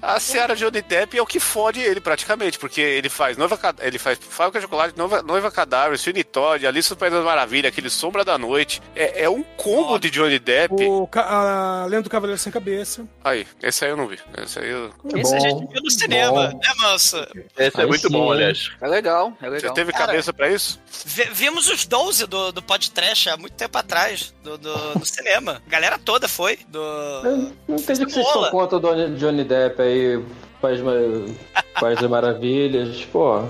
a 0.02 0.20
seara 0.20 0.56
de 0.56 0.64
Johnny 0.64 0.82
Depp 0.82 1.18
é 1.18 1.22
o 1.22 1.26
que 1.26 1.40
fode 1.40 1.80
ele 1.82 2.00
praticamente, 2.00 2.58
porque 2.58 2.80
ele 2.82 3.10
faz 3.10 3.38
noiva 3.38 3.60
ele 3.82 4.00
faz 4.00 4.18
fábrica 4.22 4.60
de 4.60 4.64
chocolate, 4.64 4.98
noiva, 4.98 5.22
noiva 5.22 5.52
cadáver, 5.52 5.98
Sweeney 5.98 6.24
Todd, 6.24 6.66
Alice 6.66 6.90
no 6.90 6.96
País 6.98 7.12
das 7.14 7.24
Maravilhas, 7.24 7.72
aquele 7.72 7.90
Sombra 7.90 8.24
da 8.24 8.38
Noite. 8.38 8.82
É, 8.96 9.24
é 9.24 9.30
um 9.30 9.44
combo 9.58 9.98
de 10.00 10.10
Johnny 10.10 10.40
Depp. 10.40 10.74
O, 10.86 11.08
ca- 11.08 11.82
a 11.84 11.86
Lenda 11.86 12.04
do 12.04 12.10
Cavaleiro 12.10 12.40
Sem 12.40 12.52
Cabeça. 12.52 13.06
Aí, 13.24 13.46
esse 13.62 13.84
aí 13.84 13.92
eu 13.92 13.98
não 13.98 14.08
vi. 14.08 14.20
Esse 14.44 14.60
aí 14.60 14.70
eu... 14.70 14.92
Esse 15.16 15.36
a 15.36 15.38
bom, 15.38 15.44
gente 15.44 15.72
viu 15.74 15.82
no 15.84 15.92
cinema, 15.92 16.48
bom. 16.50 16.58
né, 16.60 16.74
manso? 16.78 17.18
Esse 17.58 17.78
é 17.78 17.82
Aí 17.82 17.88
muito 17.88 18.08
sim, 18.08 18.14
bom, 18.14 18.32
aliás. 18.32 18.72
É 18.82 18.88
legal, 18.88 19.34
é 19.42 19.46
Você 19.46 19.56
legal. 19.56 19.74
teve 19.74 19.92
Cara, 19.92 20.06
cabeça 20.08 20.32
pra 20.34 20.50
isso? 20.50 20.80
Vi- 21.06 21.30
Vimos 21.34 21.68
os 21.70 21.86
12 21.86 22.26
do, 22.28 22.52
do 22.52 22.62
podcast 22.62 23.30
há 23.30 23.38
muito 23.38 23.54
tempo 23.54 23.78
atrás, 23.78 24.34
do, 24.44 24.58
do, 24.58 24.94
do 25.00 25.06
cinema. 25.06 25.62
A 25.66 25.70
galera 25.70 25.98
toda 26.00 26.28
foi. 26.28 26.58
Do... 26.68 26.80
Eu 26.80 27.38
não 27.68 27.76
entendi 27.76 28.04
o 28.04 28.08
que 28.08 28.14
vocês. 28.14 28.26
Estão 28.46 28.52
contra 28.52 28.78
o 28.78 29.16
Johnny- 29.16 29.44
Depp 29.44 29.82
aí, 29.82 30.24
País 30.62 32.00
das 32.00 32.10
Maravilhas, 32.10 33.04
pô. 33.06 33.44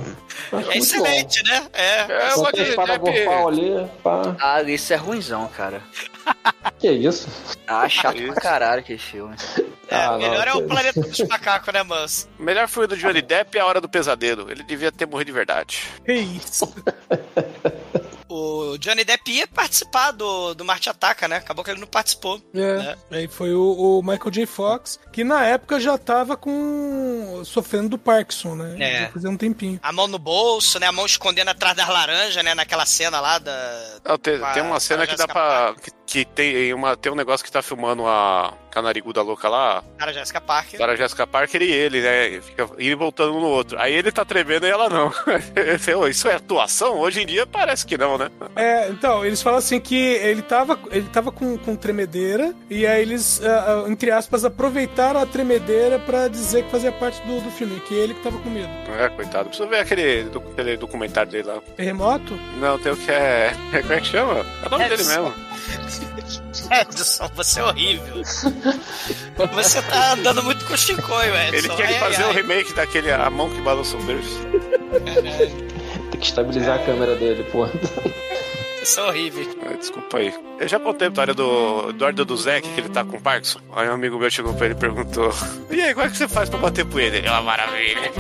É 0.71 0.77
excelente, 0.77 1.43
né? 1.43 1.67
É. 1.73 1.99
É, 2.01 2.35
bom. 2.35 2.43
Johnny 2.51 2.69
espada 2.69 2.97
Depp... 2.97 3.25
vorpal 3.25 3.47
ali, 3.47 3.87
pá. 4.03 4.35
Ah, 4.39 4.61
isso 4.63 4.91
é 4.93 4.95
ruimzão, 4.95 5.47
cara. 5.55 5.81
Que 6.79 6.89
isso? 6.91 7.27
Ah, 7.67 7.87
chato 7.87 8.17
Isso. 8.17 8.33
pra 8.33 8.41
caralho 8.41 8.79
aquele 8.79 8.97
filme. 8.99 9.35
É, 9.87 9.95
Ah, 9.95 10.17
melhor 10.17 10.45
não, 10.47 10.53
é 10.53 10.55
o 10.55 10.67
planeta 10.67 10.99
dos 10.99 11.19
macacos, 11.21 11.71
né, 11.73 11.83
manso? 11.83 12.27
O 12.39 12.43
melhor 12.43 12.67
filme 12.67 12.87
do 12.87 12.97
Johnny 12.97 13.21
Depp 13.21 13.55
é 13.57 13.61
A 13.61 13.65
Hora 13.65 13.79
do 13.79 13.87
Pesadelo. 13.87 14.49
Ele 14.51 14.63
devia 14.63 14.91
ter 14.91 15.05
morrido 15.05 15.27
de 15.27 15.31
verdade. 15.31 15.83
Que 16.03 16.13
isso? 16.13 16.73
O 18.35 18.77
Johnny 18.77 19.03
Depp 19.03 19.31
ia 19.31 19.47
participar 19.47 20.11
do, 20.11 20.53
do 20.53 20.65
Marte 20.65 20.89
Ataca, 20.89 21.27
né? 21.27 21.37
Acabou 21.37 21.63
que 21.63 21.71
ele 21.71 21.79
não 21.79 21.87
participou. 21.87 22.41
É. 22.53 22.95
Aí 23.11 23.27
foi 23.27 23.53
o, 23.53 23.99
o 23.99 24.01
Michael 24.03 24.31
J. 24.31 24.45
Fox, 24.45 24.99
que 25.13 25.23
na 25.23 25.45
época 25.45 25.79
já 25.79 25.97
tava 25.97 26.35
com. 26.35 27.41
sofrendo 27.45 27.89
do 27.89 27.97
Parkinson, 27.97 28.55
né? 28.55 28.75
É. 28.79 29.01
Já 29.03 29.09
fazia 29.11 29.29
um 29.29 29.37
tempinho. 29.37 29.79
A 29.81 29.91
mão 29.91 30.07
no 30.07 30.19
bolso, 30.19 30.79
né? 30.79 30.87
A 30.87 30.91
mão 30.91 31.05
escondendo 31.05 31.49
atrás 31.49 31.75
das 31.75 31.87
laranjas, 31.87 32.43
né? 32.43 32.53
Naquela 32.53 32.85
cena 32.85 33.19
lá 33.19 33.37
da. 33.39 33.99
Não, 34.05 34.17
tem, 34.17 34.39
Com 34.39 34.45
a- 34.45 34.51
tem 34.53 34.63
uma 34.63 34.79
cena 34.79 35.07
que 35.07 35.15
dá 35.15 35.27
pra. 35.27 35.73
Que, 35.81 35.91
que 36.05 36.23
tem, 36.25 36.73
uma, 36.73 36.95
tem 36.95 37.11
um 37.11 37.15
negócio 37.15 37.43
que 37.45 37.51
tá 37.51 37.61
filmando 37.61 38.05
a 38.05 38.53
canariguda 38.71 39.21
louca 39.21 39.47
lá, 39.47 39.81
Cara 39.97 40.11
Jessica 40.13 40.41
Parker. 40.41 40.77
Cara, 40.77 40.95
Jessica 40.97 41.25
Parker 41.25 41.61
e 41.61 41.71
ele, 41.71 42.01
né? 42.01 42.41
Fica 42.41 42.63
indo 42.73 42.81
e 42.81 42.93
voltando 42.95 43.33
um 43.33 43.39
no 43.39 43.47
outro. 43.47 43.79
Aí 43.79 43.93
ele 43.93 44.11
tá 44.11 44.25
tremendo 44.25 44.65
e 44.67 44.69
ela 44.69 44.89
não. 44.89 45.11
Esse- 45.55 45.91
Isso 46.09 46.27
é 46.27 46.35
atuação? 46.35 46.99
Hoje 46.99 47.21
em 47.21 47.25
dia 47.25 47.47
parece 47.47 47.85
que 47.85 47.97
não, 47.97 48.17
né? 48.17 48.29
É, 48.55 48.89
então, 48.89 49.25
eles 49.25 49.41
falam 49.41 49.59
assim 49.59 49.79
que 49.79 49.95
ele 49.95 50.41
tava, 50.41 50.77
ele 50.91 51.07
tava 51.11 51.31
com, 51.31 51.57
com 51.57 51.75
tremedeira, 51.75 52.53
e 52.69 52.85
aí 52.85 53.01
eles, 53.01 53.41
ah, 53.43 53.83
ah, 53.85 53.89
entre 53.89 54.11
aspas, 54.11 54.43
aproveitaram 54.43 55.21
a 55.21 55.25
tremedeira 55.25 55.97
pra 55.99 56.27
dizer 56.27 56.63
que 56.65 56.71
fazia 56.71 56.91
parte 56.91 57.21
do, 57.21 57.39
do 57.41 57.51
filme, 57.51 57.79
que 57.81 57.93
ele 57.93 58.13
que 58.13 58.21
tava 58.21 58.37
com 58.39 58.49
medo. 58.49 58.69
É, 58.99 59.07
coitado. 59.09 59.47
Precisa 59.49 59.69
ver 59.69 59.79
aquele, 59.79 60.23
do- 60.25 60.39
aquele 60.39 60.75
documentário 60.75 61.31
dele 61.31 61.47
lá. 61.47 61.61
Terremoto? 61.77 62.37
Não, 62.59 62.77
tem 62.77 62.91
o 62.91 62.97
que 62.97 63.09
é. 63.11 63.51
Como 63.81 63.93
é 63.93 64.01
que 64.01 64.07
chama? 64.07 64.45
É 64.63 64.67
o 64.67 64.69
nome 64.69 64.83
dele 64.89 65.01
Edson. 65.01 65.21
mesmo. 65.23 65.44
Edson, 66.71 67.29
você 67.35 67.59
é 67.59 67.63
horrível. 67.63 68.23
você 69.53 69.81
tá 69.83 70.13
andando 70.13 70.43
muito 70.43 70.65
com 70.65 70.75
chicoio, 70.75 71.35
Edson. 71.35 71.55
Ele 71.55 71.69
quer 71.69 71.87
Ai, 71.87 71.99
fazer 71.99 72.23
ai. 72.23 72.29
o 72.29 72.33
remake 72.33 72.73
daquele 72.73 73.11
A 73.11 73.29
Mão 73.29 73.49
que 73.49 73.61
Balança 73.61 73.95
o 73.97 74.03
Berço. 74.03 74.39
Tem 76.11 76.19
que 76.19 76.25
estabilizar 76.25 76.79
a 76.79 76.85
câmera 76.85 77.15
dele, 77.15 77.43
pô. 77.51 77.67
Você 78.83 78.99
é 78.99 79.03
horrível. 79.03 79.47
Ah, 79.65 79.73
Desculpa 79.73 80.17
aí. 80.19 80.33
Eu 80.59 80.67
já 80.67 80.79
contei 80.79 81.07
a 81.07 81.09
história 81.09 81.33
do 81.33 81.89
Eduardo 81.89 82.23
Duzek, 82.23 82.69
que 82.69 82.79
ele 82.81 82.89
tá 82.89 83.03
com 83.03 83.19
Parkinson. 83.19 83.59
Aí 83.75 83.89
um 83.89 83.93
amigo 83.93 84.17
meu 84.19 84.29
chegou 84.29 84.53
pra 84.53 84.67
ele 84.67 84.75
e 84.75 84.77
perguntou: 84.77 85.33
E 85.71 85.81
aí, 85.81 85.93
como 85.93 86.05
é 86.05 86.09
que 86.09 86.17
você 86.17 86.27
faz 86.27 86.49
pra 86.49 86.59
bater 86.59 86.85
punheta? 86.85 87.17
Ele, 87.17 87.27
é 87.27 87.31
uma 87.31 87.41
maravilha. 87.41 88.11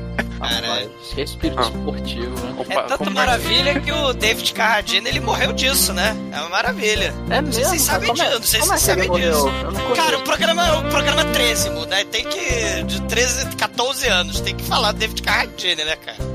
Caralho. 0.40 0.90
Que 1.14 1.20
espírito 1.22 1.60
Ah. 1.60 1.62
esportivo, 1.64 2.34
né? 2.46 2.64
É 2.70 2.82
tanta 2.82 3.10
maravilha 3.10 3.78
que 3.80 3.92
o 3.92 4.12
David 4.12 4.52
Carradine 4.54 5.08
ele 5.08 5.20
morreu 5.20 5.52
disso, 5.52 5.92
né? 5.92 6.16
É 6.32 6.40
uma 6.40 6.48
maravilha. 6.48 7.14
É 7.28 7.40
Não 7.40 7.52
sei 7.52 7.64
se 7.64 7.70
mesmo? 7.70 7.70
vocês 7.70 7.82
sabem 7.82 8.08
Como 8.08 8.22
é- 8.22 8.24
disso, 8.26 8.38
não 8.40 8.46
sei 8.46 8.60
se 8.60 8.66
como 8.66 8.72
é 8.72 8.78
vocês 8.78 8.96
que 8.96 9.00
ele 9.16 9.32
sabem 9.32 9.74
disso. 9.84 9.94
Cara, 9.96 10.18
o 10.18 10.22
programa 10.22 10.66
é 10.66 10.72
o 10.72 10.82
programa 10.90 11.24
13, 11.26 11.70
né? 11.70 12.04
Tem 12.04 12.24
que. 12.24 12.82
De 12.84 13.00
13, 13.02 13.46
14 13.56 14.06
anos, 14.08 14.40
tem 14.40 14.54
que 14.56 14.64
falar 14.64 14.92
do 14.92 14.98
David 14.98 15.22
Carradine, 15.22 15.84
né, 15.84 15.96
cara? 15.96 16.30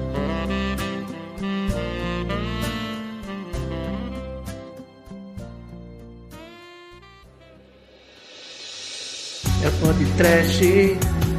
É 9.64 9.70
pode 9.84 10.06
trash, 10.18 10.60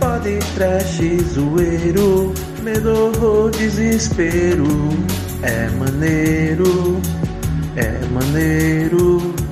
pode 0.00 0.38
trash, 0.55 0.98
zoeiro, 1.35 2.35
medo 2.66 3.12
ou 3.24 3.48
desespero. 3.48 4.66
É 5.42 5.70
maneiro, 5.79 7.00
é 7.76 8.05
maneiro. 8.12 9.45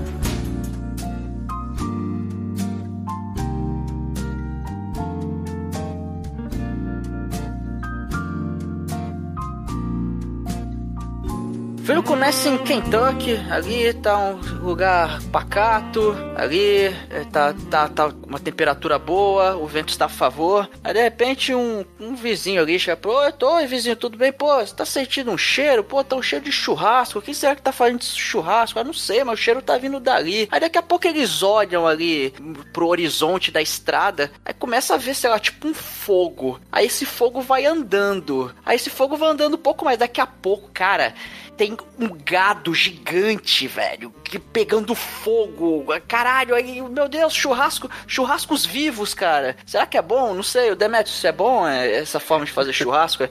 Filme 11.85 12.03
começa 12.03 12.49
em 12.49 12.57
Kentucky, 12.57 13.39
ali 13.51 13.93
tá 13.93 14.17
um 14.17 14.41
lugar 14.65 15.21
pacato, 15.25 16.17
ali 16.35 16.85
é, 17.11 17.25
tá, 17.31 17.55
tá, 17.71 17.89
tá 17.89 18.11
uma 18.27 18.41
temperatura 18.41 18.99
boa, 18.99 19.55
o 19.57 19.67
vento 19.67 19.91
está 19.91 20.07
a 20.07 20.09
favor. 20.09 20.67
Aí 20.83 20.95
de 20.95 21.03
repente 21.03 21.55
um, 21.55 21.85
um 22.01 22.15
vizinho 22.15 22.63
ali 22.63 22.79
chega 22.79 22.97
pro, 22.97 23.13
oi, 23.13 23.33
tô, 23.33 23.57
oi 23.57 23.67
vizinho, 23.67 23.97
tudo 23.97 24.17
bem? 24.17 24.33
Pô, 24.33 24.61
você 24.61 24.75
tá 24.75 24.87
sentindo 24.87 25.31
um 25.31 25.37
cheiro? 25.37 25.85
Pô, 25.85 26.03
tá 26.03 26.17
um 26.17 26.23
cheiro 26.23 26.47
de 26.47 26.51
churrasco. 26.51 27.21
Quem 27.21 27.35
será 27.35 27.55
que 27.55 27.61
tá 27.61 27.71
fazendo 27.71 28.03
churrasco? 28.03 28.79
Eu 28.79 28.85
não 28.85 28.95
sei, 28.95 29.23
mas 29.23 29.39
o 29.39 29.43
cheiro 29.43 29.61
tá 29.61 29.77
vindo 29.77 30.01
dali. 30.01 30.49
Aí 30.51 30.61
daqui 30.61 30.79
a 30.79 30.83
pouco 30.83 31.07
eles 31.07 31.43
olham 31.43 31.87
ali 31.87 32.33
pro 32.73 32.89
horizonte 32.89 33.51
da 33.51 33.61
estrada, 33.61 34.33
aí 34.43 34.55
começa 34.55 34.95
a 34.95 34.97
ver, 34.97 35.15
sei 35.15 35.29
lá, 35.29 35.39
tipo 35.39 35.69
um 35.69 35.75
fogo. 35.75 36.59
Aí 36.73 36.87
esse 36.87 37.05
fogo 37.05 37.43
vai 37.43 37.67
andando. 37.67 38.55
Aí 38.65 38.77
esse 38.77 38.89
fogo 38.89 39.19
vai 39.19 39.29
andando 39.29 39.55
um 39.55 39.59
pouco 39.59 39.85
mais. 39.85 39.99
Daqui 39.99 40.21
a 40.21 40.27
pouco, 40.27 40.71
cara, 40.73 41.15
tem 41.57 41.77
um 41.99 42.09
gado 42.09 42.75
gigante, 42.75 43.67
velho, 43.69 44.13
que 44.25 44.39
pegando 44.39 44.95
fogo. 44.95 45.87
Caralho, 46.09 46.55
aí, 46.55 46.81
meu 46.83 47.09
Deus, 47.09 47.33
churrasco, 47.33 47.89
churrascos 48.07 48.67
vivos, 48.67 49.15
cara. 49.15 49.57
Será 49.65 49.87
que 49.87 49.97
é 49.97 50.03
bom? 50.03 50.35
Não 50.35 50.43
sei, 50.43 50.71
o 50.71 50.77
Demetrio, 50.77 51.15
isso 51.15 51.27
é 51.27 51.33
bom? 51.33 51.67
É, 51.67 51.95
essa 51.97 52.19
forma 52.19 52.45
de 52.45 52.51
fazer 52.53 52.73
churrasco? 52.73 53.23
É 53.25 53.31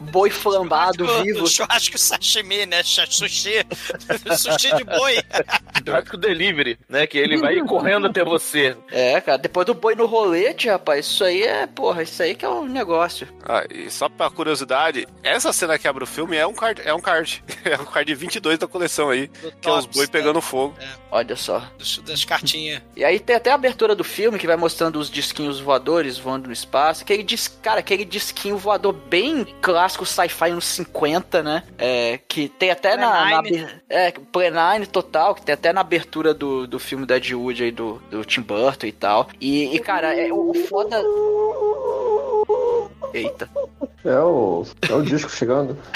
boi 0.00 0.30
flambado, 0.30 1.04
Churrasco- 1.04 1.24
vivo. 1.24 1.46
Churrasco 1.46 1.98
sashimi, 1.98 2.66
né? 2.66 2.82
Sushi. 2.82 3.64
Sushi 4.36 4.74
de 4.76 4.84
boi. 4.84 5.14
Churrasco 5.84 6.16
delivery, 6.16 6.78
né? 6.88 7.06
Que 7.06 7.18
ele 7.18 7.36
vai 7.38 7.56
correndo 7.60 8.06
até 8.06 8.24
você. 8.24 8.76
É, 8.90 9.20
cara, 9.20 9.38
depois 9.38 9.66
do 9.66 9.74
boi 9.74 9.94
no 9.94 10.06
rolete, 10.06 10.68
rapaz, 10.68 11.06
isso 11.06 11.24
aí 11.24 11.42
é, 11.42 11.66
porra, 11.66 12.02
isso 12.02 12.22
aí 12.22 12.34
que 12.34 12.44
é 12.44 12.48
um 12.48 12.64
negócio. 12.66 13.28
Ah, 13.44 13.64
e 13.72 13.90
só 13.90 14.08
pra 14.08 14.28
curiosidade, 14.30 15.06
essa 15.22 15.52
cena 15.52 15.78
que 15.78 15.86
abre 15.86 16.04
o 16.04 16.06
filme 16.06 16.36
é 16.36 16.46
um 16.46 16.52
card. 16.54 16.82
É 16.84 16.92
um 16.92 17.00
card. 17.00 17.42
É 17.70 17.80
um 17.80 17.84
card 17.84 18.14
22 18.14 18.58
da 18.58 18.66
coleção 18.66 19.10
aí. 19.10 19.28
que 19.28 19.68
é 19.68 19.72
os 19.72 19.84
Tops, 19.84 19.96
boi 19.96 20.06
né? 20.06 20.10
pegando 20.12 20.40
fogo. 20.40 20.74
Olha 21.10 21.36
só. 21.36 21.62
Das, 21.78 21.98
das 21.98 22.24
cartinhas. 22.24 22.82
E 22.96 23.04
aí 23.04 23.20
tem 23.20 23.36
até 23.36 23.50
a 23.50 23.54
abertura 23.54 23.94
do 23.94 24.04
filme 24.04 24.38
que 24.38 24.46
vai 24.46 24.56
mostrando 24.56 24.98
os 24.98 25.10
disquinhos 25.10 25.60
voadores 25.60 26.18
voando 26.18 26.46
no 26.46 26.52
espaço. 26.52 27.02
Aquele 27.02 27.22
dis... 27.22 27.48
Cara, 27.48 27.80
aquele 27.80 28.04
disquinho 28.04 28.56
voador 28.56 28.92
bem 28.92 29.46
clássico 29.60 30.04
sci-fi 30.04 30.50
nos 30.50 30.64
50, 30.64 31.42
né? 31.42 31.62
É, 31.78 32.18
que 32.26 32.48
tem 32.48 32.70
até 32.70 32.96
na, 32.96 33.42
na 33.42 33.42
É, 33.88 34.10
Plenine 34.10 34.86
total, 34.86 35.34
que 35.34 35.42
tem 35.42 35.52
até 35.52 35.72
na 35.72 35.80
abertura 35.80 36.34
do, 36.34 36.66
do 36.66 36.78
filme 36.78 37.06
da 37.06 37.14
Wood 37.14 37.62
aí, 37.62 37.70
do, 37.70 38.02
do 38.10 38.24
Tim 38.24 38.42
Burton 38.42 38.86
e 38.86 38.92
tal. 38.92 39.28
E, 39.40 39.74
e, 39.74 39.78
cara, 39.78 40.14
é 40.14 40.32
o 40.32 40.50
o 40.50 40.54
foda... 40.66 41.02
Eita. 43.12 43.50
É 44.04 44.18
o, 44.18 44.64
é 44.88 44.94
o 44.94 45.02
disco 45.02 45.30
chegando. 45.30 45.76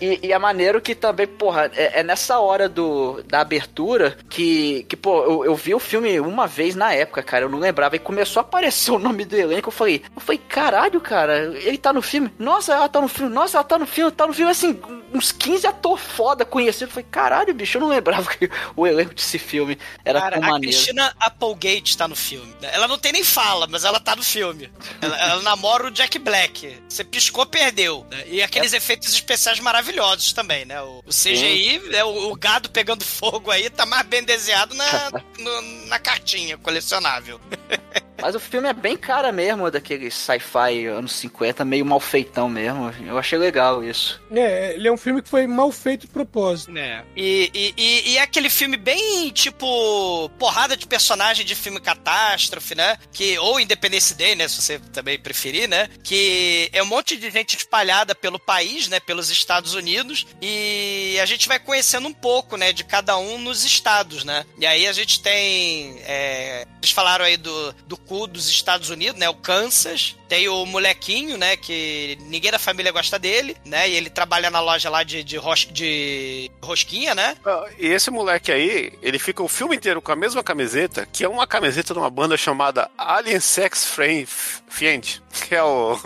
E, 0.00 0.20
e 0.22 0.32
é 0.32 0.38
maneiro 0.38 0.80
que 0.80 0.94
também, 0.94 1.26
porra, 1.26 1.70
é, 1.74 2.00
é 2.00 2.02
nessa 2.02 2.38
hora 2.38 2.68
do, 2.68 3.22
da 3.24 3.40
abertura 3.40 4.16
que, 4.28 4.84
que 4.84 4.96
pô, 4.96 5.22
eu, 5.24 5.44
eu 5.44 5.54
vi 5.54 5.74
o 5.74 5.78
filme 5.78 6.18
uma 6.20 6.46
vez 6.46 6.74
na 6.74 6.92
época, 6.92 7.22
cara, 7.22 7.44
eu 7.44 7.50
não 7.50 7.58
lembrava, 7.58 7.96
e 7.96 7.98
começou 7.98 8.40
a 8.40 8.44
aparecer 8.44 8.90
o 8.92 8.98
nome 8.98 9.24
do 9.24 9.36
elenco, 9.36 9.68
eu 9.68 9.72
falei, 9.72 10.02
eu 10.14 10.20
falei, 10.20 10.40
caralho, 10.48 11.00
cara, 11.00 11.52
ele 11.58 11.78
tá 11.78 11.92
no 11.92 12.02
filme, 12.02 12.32
nossa, 12.38 12.72
ela 12.72 12.88
tá 12.88 13.00
no 13.00 13.08
filme, 13.08 13.32
nossa, 13.32 13.58
ela 13.58 13.64
tá 13.64 13.78
no 13.78 13.86
filme, 13.86 14.10
tá 14.10 14.26
no 14.26 14.32
filme, 14.32 14.50
assim, 14.50 14.80
uns 15.12 15.32
15 15.32 15.66
ator 15.66 15.98
foda 15.98 16.44
conhecido, 16.44 16.88
eu 16.88 16.92
falei, 16.92 17.06
caralho, 17.10 17.54
bicho, 17.54 17.76
eu 17.76 17.82
não 17.82 17.88
lembrava 17.88 18.28
que 18.34 18.50
o 18.74 18.86
elenco 18.86 19.14
desse 19.14 19.38
filme 19.38 19.78
era 20.04 20.20
Cara, 20.20 20.36
tão 20.36 20.44
a 20.44 20.52
maneiro. 20.52 20.74
Christina 20.74 21.14
Applegate 21.20 21.96
tá 21.96 22.08
no 22.08 22.16
filme. 22.16 22.54
Ela 22.62 22.83
não 22.88 22.98
tem 22.98 23.12
nem 23.12 23.24
fala, 23.24 23.66
mas 23.66 23.84
ela 23.84 23.98
tá 24.00 24.14
no 24.16 24.22
filme. 24.22 24.70
Ela, 25.00 25.16
ela 25.20 25.42
namora 25.42 25.86
o 25.88 25.90
Jack 25.90 26.18
Black. 26.18 26.76
Você 26.88 27.04
piscou, 27.04 27.46
perdeu. 27.46 28.06
né? 28.10 28.24
E 28.26 28.42
aqueles 28.42 28.72
efeitos 28.72 29.12
especiais 29.12 29.58
maravilhosos 29.60 30.32
também, 30.32 30.64
né? 30.64 30.80
O, 30.82 31.02
o 31.06 31.10
CGI, 31.10 31.78
né, 31.90 32.04
o, 32.04 32.30
o 32.32 32.36
gado 32.36 32.68
pegando 32.70 33.04
fogo 33.04 33.50
aí, 33.50 33.68
tá 33.70 33.84
mais 33.86 34.06
bem 34.06 34.22
desenhado 34.22 34.74
na, 34.74 35.10
no- 35.38 35.86
na 35.86 35.98
cartinha 35.98 36.56
colecionável. 36.58 37.40
Mas 38.24 38.34
o 38.34 38.40
filme 38.40 38.66
é 38.66 38.72
bem 38.72 38.96
cara 38.96 39.30
mesmo, 39.30 39.70
daquele 39.70 40.10
sci-fi 40.10 40.86
anos 40.86 41.12
50, 41.12 41.62
meio 41.62 41.84
mal 41.84 42.00
feitão 42.00 42.48
mesmo, 42.48 42.90
eu 43.06 43.18
achei 43.18 43.38
legal 43.38 43.84
isso. 43.84 44.18
É, 44.32 44.72
ele 44.72 44.88
é 44.88 44.90
um 44.90 44.96
filme 44.96 45.20
que 45.20 45.28
foi 45.28 45.46
mal 45.46 45.70
feito 45.70 46.02
de 46.02 46.06
propósito. 46.06 46.74
É. 46.74 47.04
E, 47.14 47.50
e, 47.52 47.74
e, 47.76 48.12
e 48.12 48.16
é 48.16 48.22
aquele 48.22 48.48
filme 48.48 48.78
bem, 48.78 49.28
tipo, 49.28 50.30
porrada 50.38 50.74
de 50.74 50.86
personagem 50.86 51.44
de 51.44 51.54
filme 51.54 51.78
catástrofe, 51.78 52.74
né? 52.74 52.96
Que, 53.12 53.38
ou 53.40 53.60
Independence 53.60 54.14
Day, 54.14 54.34
né? 54.34 54.48
Se 54.48 54.62
você 54.62 54.78
também 54.90 55.18
preferir, 55.18 55.68
né? 55.68 55.90
Que 56.02 56.70
é 56.72 56.82
um 56.82 56.86
monte 56.86 57.18
de 57.18 57.30
gente 57.30 57.54
espalhada 57.58 58.14
pelo 58.14 58.38
país, 58.38 58.88
né? 58.88 59.00
Pelos 59.00 59.28
Estados 59.28 59.74
Unidos. 59.74 60.26
E 60.40 61.18
a 61.20 61.26
gente 61.26 61.46
vai 61.46 61.58
conhecendo 61.58 62.08
um 62.08 62.14
pouco, 62.14 62.56
né? 62.56 62.72
De 62.72 62.84
cada 62.84 63.18
um 63.18 63.36
nos 63.36 63.66
estados, 63.66 64.24
né? 64.24 64.46
E 64.58 64.64
aí 64.64 64.86
a 64.86 64.92
gente 64.94 65.20
tem. 65.20 65.98
é, 66.06 66.66
Eles 66.78 66.90
falaram 66.90 67.26
aí 67.26 67.36
do, 67.36 67.72
do 67.86 67.98
dos 68.26 68.48
Estados 68.48 68.90
Unidos, 68.90 69.18
né? 69.18 69.28
O 69.28 69.34
Kansas. 69.34 70.16
Tem 70.28 70.48
o 70.48 70.64
molequinho, 70.66 71.36
né? 71.36 71.56
Que 71.56 72.16
ninguém 72.22 72.50
da 72.50 72.58
família 72.58 72.90
gosta 72.90 73.18
dele, 73.18 73.56
né? 73.64 73.88
E 73.88 73.94
ele 73.94 74.08
trabalha 74.10 74.50
na 74.50 74.60
loja 74.60 74.88
lá 74.88 75.02
de, 75.02 75.22
de, 75.22 75.36
ros- 75.36 75.68
de 75.70 76.50
rosquinha, 76.62 77.14
né? 77.14 77.36
Ah, 77.44 77.66
E 77.78 77.86
esse 77.88 78.10
moleque 78.10 78.50
aí, 78.50 78.92
ele 79.02 79.18
fica 79.18 79.42
o 79.42 79.48
filme 79.48 79.76
inteiro 79.76 80.00
com 80.00 80.10
a 80.12 80.16
mesma 80.16 80.42
camiseta, 80.42 81.06
que 81.12 81.22
é 81.24 81.28
uma 81.28 81.46
camiseta 81.46 81.92
de 81.92 82.00
uma 82.00 82.10
banda 82.10 82.36
chamada 82.36 82.90
Alien 82.96 83.38
Sex 83.38 83.84
Friend, 83.86 84.26
Fiend, 84.68 85.22
que 85.46 85.54
é 85.54 85.62
o, 85.62 85.96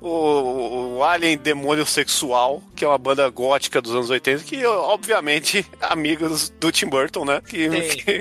o, 0.00 0.96
o 0.96 1.04
Alien 1.04 1.36
Demônio 1.38 1.86
Sexual, 1.86 2.62
que 2.74 2.84
é 2.84 2.88
uma 2.88 2.98
banda 2.98 3.28
gótica 3.28 3.80
dos 3.80 3.92
anos 3.94 4.10
80, 4.10 4.42
que 4.44 4.64
obviamente 4.66 5.64
amigos 5.80 6.48
do 6.50 6.72
Tim 6.72 6.86
Burton, 6.86 7.24
né? 7.24 7.40
Que, 7.46 7.68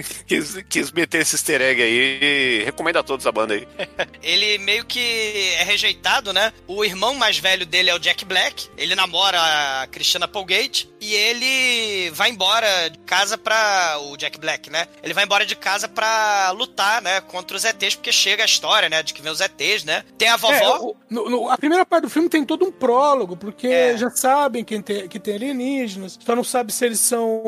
quis, 0.27 0.57
quis 0.69 0.91
meter 0.91 1.21
esse 1.21 1.35
easter 1.35 1.61
egg 1.61 1.81
aí 1.81 2.19
e 2.61 2.63
recomendo 2.65 2.97
a 3.03 3.05
todos 3.07 3.27
a 3.27 3.31
banda 3.31 3.53
aí. 3.53 3.67
Ele 4.23 4.57
meio 4.59 4.85
que 4.85 5.53
é 5.59 5.63
rejeitado, 5.63 6.31
né? 6.33 6.51
O 6.67 6.83
irmão 6.83 7.13
mais 7.15 7.37
velho 7.37 7.65
dele 7.65 7.89
é 7.89 7.95
o 7.95 7.99
Jack 7.99 8.25
Black. 8.25 8.67
Ele 8.77 8.95
namora 8.95 9.37
a 9.81 9.87
Christina 9.87 10.25
Applegate. 10.25 10.91
E 11.01 11.13
ele 11.13 12.09
vai 12.11 12.29
embora 12.29 12.89
de 12.89 12.97
casa 12.99 13.37
pra. 13.37 13.97
O 14.03 14.15
Jack 14.15 14.39
Black, 14.39 14.69
né? 14.69 14.87
Ele 15.03 15.13
vai 15.13 15.25
embora 15.25 15.45
de 15.45 15.53
casa 15.55 15.87
pra 15.89 16.51
lutar, 16.51 17.01
né? 17.01 17.19
Contra 17.19 17.57
os 17.57 17.65
ETs, 17.65 17.95
porque 17.95 18.11
chega 18.11 18.41
a 18.43 18.45
história, 18.45 18.87
né? 18.89 19.03
De 19.03 19.13
que 19.13 19.21
vem 19.21 19.29
os 19.31 19.41
ETs, 19.41 19.83
né? 19.83 20.05
Tem 20.17 20.29
a 20.29 20.35
É, 20.35 20.37
vovó. 20.37 20.77
o- 20.79 20.95
no- 21.09 21.29
no- 21.29 21.49
a 21.49 21.57
primeira 21.57 21.85
parte 21.85 22.03
do 22.03 22.09
filme 22.09 22.29
tem 22.29 22.45
todo 22.45 22.63
um 22.65 22.71
prólogo, 22.71 23.35
porque 23.35 23.67
É. 23.67 23.97
já 23.97 24.09
sabem 24.11 24.63
quem 24.63 24.81
tem, 24.81 25.07
que 25.09 25.19
tem 25.19 25.35
alienígenas, 25.35 26.17
só 26.25 26.33
não 26.37 26.43
sabe 26.43 26.71
se 26.71 26.85
eles 26.85 27.01
são 27.01 27.43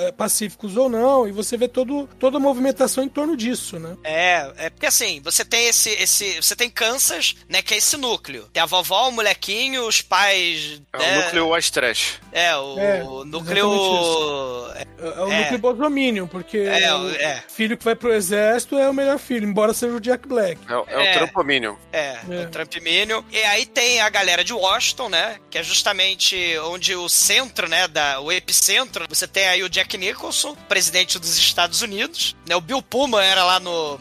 é, 0.00 0.12
pacíficos 0.12 0.76
ou 0.76 0.88
não, 0.90 1.26
e 1.26 1.32
você 1.32 1.56
vê 1.56 1.68
todo, 1.68 2.06
toda 2.18 2.36
a 2.36 2.40
movimentação 2.40 3.02
em 3.02 3.08
torno 3.08 3.34
disso, 3.36 3.78
né? 3.78 3.96
É, 4.04 4.52
é 4.58 4.70
porque 4.80 4.86
assim, 4.86 5.20
você 5.22 5.44
tem 5.44 5.66
esse, 5.66 5.90
esse. 5.90 6.36
Você 6.40 6.56
tem 6.56 6.70
Kansas, 6.70 7.34
né? 7.50 7.60
Que 7.60 7.74
é 7.74 7.76
esse 7.76 7.98
núcleo. 7.98 8.48
Tem 8.50 8.62
a 8.62 8.66
vovó, 8.66 9.08
o 9.08 9.12
molequinho, 9.12 9.86
os 9.86 10.00
pais. 10.00 10.80
É 10.94 10.98
né, 10.98 11.18
o 11.18 11.22
núcleo 11.24 11.54
white 11.54 11.70
trash. 11.70 12.14
É, 12.32 12.56
o 12.56 12.78
É, 12.78 13.02
núcleo. 13.26 14.70
É, 14.74 14.86
é 15.02 15.22
o 15.22 15.30
É. 15.30 15.40
núcleo 15.42 15.58
Bolsominion, 15.58 16.26
porque 16.26 16.56
É, 16.56 16.94
o 16.94 17.10
é. 17.10 17.44
filho 17.48 17.76
que 17.76 17.84
vai 17.84 17.94
pro 17.94 18.10
exército 18.10 18.78
é 18.78 18.88
o 18.88 18.94
melhor 18.94 19.18
filho, 19.18 19.46
embora 19.46 19.74
seja 19.74 19.94
o 19.94 20.00
Jack 20.00 20.26
Black. 20.26 20.58
É, 20.66 20.74
o- 20.76 20.84
é 20.88 21.06
É. 21.06 21.10
o 21.10 21.18
Trampominion. 21.18 21.76
É, 21.92 22.18
É. 22.30 22.46
o 22.46 22.50
Trump 22.50 22.74
Minion. 22.80 23.22
E 23.30 23.36
aí 23.42 23.66
tem 23.66 24.00
a 24.00 24.08
galera 24.08 24.42
de 24.42 24.54
Washington, 24.54 25.10
né? 25.10 25.38
Que 25.50 25.58
é 25.58 25.62
justamente 25.62 26.58
onde 26.64 26.94
o 26.96 27.06
centro, 27.08 27.68
né? 27.68 27.86
Da, 27.86 28.18
o 28.20 28.32
epicentro. 28.32 29.04
Você 29.10 29.26
tem 29.28 29.46
aí 29.46 29.62
o 29.62 29.68
Jack 29.68 29.98
Nicholson, 29.98 30.54
presidente 30.68 31.18
dos 31.18 31.36
Estados 31.36 31.82
Unidos. 31.82 32.34
Né, 32.48 32.56
o 32.56 32.60
Bill 32.62 32.80
Pullman 32.80 33.22
era 33.22 33.44
lá 33.44 33.60
no 33.60 33.98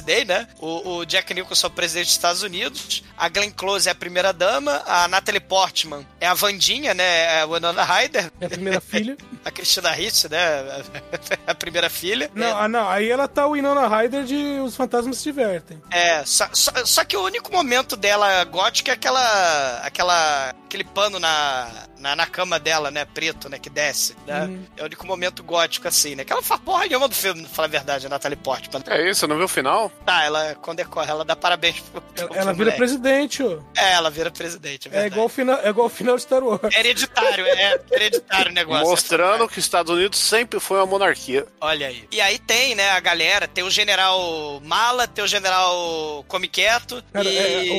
Independence 0.00 0.02
Day, 0.02 0.24
né? 0.24 0.46
O, 0.58 0.96
o 0.96 1.04
Jack 1.04 1.32
Nicholson 1.32 1.66
é 1.66 1.70
o 1.70 1.72
presidente 1.72 2.06
dos 2.06 2.14
Estados 2.14 2.42
Unidos. 2.42 3.02
A 3.16 3.28
Glenn 3.28 3.50
Close 3.50 3.88
é 3.88 3.92
a 3.92 3.94
primeira 3.94 4.32
dama. 4.32 4.82
A 4.86 5.06
Natalie 5.08 5.40
Portman 5.40 6.06
é 6.20 6.26
a 6.26 6.34
Vandinha, 6.34 6.94
né? 6.94 7.04
É 7.04 7.40
a 7.42 7.46
Winona 7.46 7.84
Ryder. 7.84 8.32
É 8.40 8.46
a 8.46 8.50
primeira 8.50 8.80
filha. 8.80 9.16
A 9.44 9.50
Christina 9.50 9.90
Ricci, 9.90 10.30
né? 10.30 10.82
A 11.46 11.54
primeira 11.54 11.88
filha. 11.88 12.30
Não, 12.34 12.56
ah, 12.58 12.68
não, 12.68 12.88
aí 12.88 13.10
ela 13.10 13.26
tá 13.26 13.46
o 13.46 13.52
Winona 13.52 13.88
Ryder 13.88 14.24
de 14.24 14.60
Os 14.60 14.76
Fantasmas 14.76 15.18
Se 15.18 15.24
Divertem. 15.24 15.80
É, 15.90 16.24
só, 16.24 16.48
só, 16.52 16.72
só 16.84 17.04
que 17.04 17.16
o 17.16 17.24
único 17.24 17.50
momento 17.52 17.96
dela 17.96 18.44
gótica 18.44 18.90
é 18.90 18.94
aquela. 18.94 19.80
aquela. 19.82 20.50
aquele 20.64 20.84
pano 20.84 21.18
na, 21.18 21.68
na, 21.98 22.14
na 22.16 22.26
cama 22.26 22.58
dela, 22.58 22.90
né? 22.90 23.04
Preto, 23.04 23.48
né? 23.48 23.58
Que 23.58 23.70
desce, 23.70 24.14
né? 24.26 24.44
Uhum. 24.44 24.64
É 24.76 24.82
o 24.82 24.86
único 24.86 25.06
momento 25.06 25.42
gótico, 25.42 25.88
assim, 25.88 26.14
né? 26.14 26.24
Que 26.24 26.32
ela 26.32 26.42
faz 26.42 26.60
porra 26.60 26.86
nenhuma 26.86 27.08
do 27.08 27.14
filme, 27.14 27.42
pra 27.42 27.50
falar 27.50 27.68
a 27.68 27.70
verdade, 27.70 28.06
a 28.06 28.08
Natalie 28.10 28.36
Portman. 28.36 28.82
É 28.86 29.08
isso, 29.08 29.26
não 29.26 29.36
viu 29.36 29.46
o 29.46 29.48
final? 29.48 29.90
Tá, 30.04 30.24
ela 30.24 30.54
condecorre, 30.56 31.10
ela 31.10 31.24
dá 31.24 31.34
parabéns 31.34 31.80
pro, 31.80 32.00
pro 32.00 32.26
Ela, 32.26 32.36
ela 32.36 32.52
vira 32.52 32.72
presidente, 32.72 33.42
ó. 33.42 33.58
É, 33.76 33.92
ela 33.92 34.10
vira 34.10 34.30
presidente, 34.30 34.90
é 34.92 35.04
É 35.04 35.06
igual 35.06 35.26
o 35.26 35.28
final, 35.28 35.58
é 35.62 35.68
igual 35.68 35.86
o 35.86 35.90
final 35.90 36.16
de 36.16 36.22
Star 36.22 36.42
Wars. 36.42 36.74
É 36.74 36.80
hereditário, 36.80 37.46
é 37.46 37.80
hereditário 37.90 38.50
o 38.50 38.54
negócio. 38.54 38.88
Mostrando 38.88 39.29
que 39.48 39.58
os 39.58 39.64
Estados 39.64 39.92
Unidos 39.92 40.18
sempre 40.18 40.60
foi 40.60 40.78
uma 40.78 40.86
monarquia. 40.86 41.46
Olha 41.60 41.86
aí. 41.88 42.04
E 42.10 42.20
aí 42.20 42.38
tem, 42.38 42.74
né, 42.74 42.90
a 42.90 43.00
galera, 43.00 43.46
tem 43.48 43.64
o 43.64 43.70
general 43.70 44.60
Mala, 44.64 45.06
tem 45.06 45.24
o 45.24 45.28
general 45.28 46.24
Come 46.28 46.48
Quieto, 46.48 47.02
Cara, 47.12 47.28
e... 47.28 47.36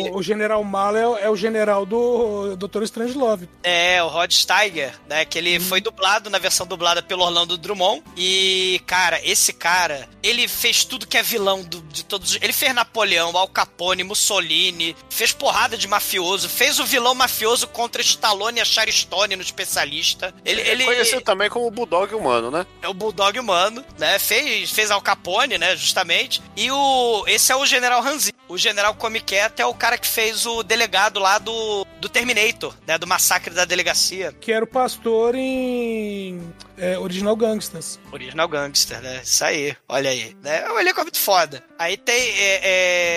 é, 0.07 0.11
o, 0.11 0.17
o 0.17 0.23
General 0.23 0.63
Mala 0.63 0.99
é, 0.99 1.07
o- 1.07 1.17
é 1.17 1.29
o 1.29 1.35
general 1.35 1.85
do 1.85 2.55
Dr. 2.55 2.83
Strangelove. 2.83 3.47
É, 3.63 4.01
o 4.03 4.07
Rod 4.07 4.31
Steiger, 4.31 4.93
né? 5.07 5.25
Que 5.25 5.37
ele 5.37 5.59
foi 5.59 5.81
dublado 5.81 6.29
na 6.29 6.37
versão 6.37 6.65
dublada 6.65 7.01
pelo 7.01 7.23
Orlando 7.23 7.57
Drummond. 7.57 8.03
E, 8.17 8.81
cara, 8.85 9.19
esse 9.23 9.53
cara, 9.53 10.07
ele 10.23 10.47
fez 10.47 10.83
tudo 10.85 11.07
que 11.07 11.17
é 11.17 11.23
vilão 11.23 11.63
do- 11.63 11.81
de 11.81 12.03
todos. 12.05 12.37
Ele 12.41 12.53
fez 12.53 12.73
Napoleão, 12.73 13.35
Al 13.37 13.47
Capone, 13.47 14.03
Mussolini, 14.03 14.95
fez 15.09 15.31
porrada 15.33 15.77
de 15.77 15.87
mafioso, 15.87 16.47
fez 16.49 16.79
o 16.79 16.85
vilão 16.85 17.13
mafioso 17.15 17.67
contra 17.67 18.01
Stallone 18.01 18.59
e 18.59 18.61
a 18.61 18.65
Charistone 18.65 19.35
no 19.35 19.41
especialista. 19.41 20.33
Ele, 20.45 20.61
ele 20.61 20.85
Conhecido 20.85 21.21
também 21.41 21.49
como 21.49 21.71
Bulldog 21.71 22.13
humano, 22.13 22.51
né? 22.51 22.65
é 22.81 22.87
o 22.87 22.93
Bulldog 22.93 23.39
humano, 23.39 23.83
né? 23.97 24.19
Fez, 24.19 24.69
fez 24.69 24.91
Al 24.91 25.01
Capone, 25.01 25.57
né? 25.57 25.75
Justamente. 25.75 26.41
E 26.55 26.69
o 26.69 27.23
esse 27.27 27.51
é 27.51 27.55
o 27.55 27.65
General 27.65 28.01
Hanzi. 28.05 28.31
O 28.47 28.57
General 28.57 28.93
Come 28.93 29.19
Quieto 29.19 29.59
é 29.61 29.65
o 29.65 29.73
cara 29.73 29.97
que 29.97 30.05
fez 30.05 30.45
o 30.45 30.61
delegado 30.61 31.19
lá 31.19 31.39
do, 31.39 31.85
do 31.99 32.09
Terminator, 32.09 32.75
né? 32.85 32.97
Do 32.97 33.07
massacre 33.07 33.53
da 33.53 33.65
delegacia. 33.65 34.35
Que 34.39 34.51
era 34.51 34.63
o 34.63 34.67
pastor 34.67 35.33
em 35.35 36.53
é, 36.81 36.97
Original 36.97 37.35
Gangsters. 37.35 37.99
Original 38.11 38.47
Gangster, 38.47 38.99
né? 39.01 39.21
Isso 39.23 39.43
aí, 39.45 39.75
olha 39.87 40.09
aí. 40.09 40.35
Né? 40.41 40.67
O 40.69 40.79
elenco 40.79 40.99
é 40.99 41.03
muito 41.03 41.19
foda. 41.19 41.63
Aí 41.77 41.95
tem, 41.97 42.15
é, 42.31 42.61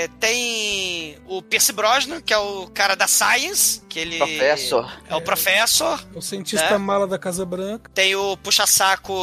é, 0.05 0.09
tem 0.21 1.19
o 1.27 1.43
Pierce 1.43 1.73
Brosnan, 1.73 2.21
que 2.21 2.33
é 2.33 2.39
o 2.39 2.67
cara 2.69 2.95
da 2.95 3.07
Science, 3.07 3.83
que 3.89 3.99
ele... 3.99 4.19
Professor. 4.19 4.91
É 5.09 5.15
o 5.15 5.21
Professor. 5.21 6.03
O 6.15 6.23
cientista 6.23 6.67
É. 6.67 6.79
mala 6.79 7.07
da 7.07 7.19
Casa 7.19 7.45
Branca. 7.45 7.91
Tem 7.95 8.15
o 8.17 8.37
puxa-saco 8.39 9.15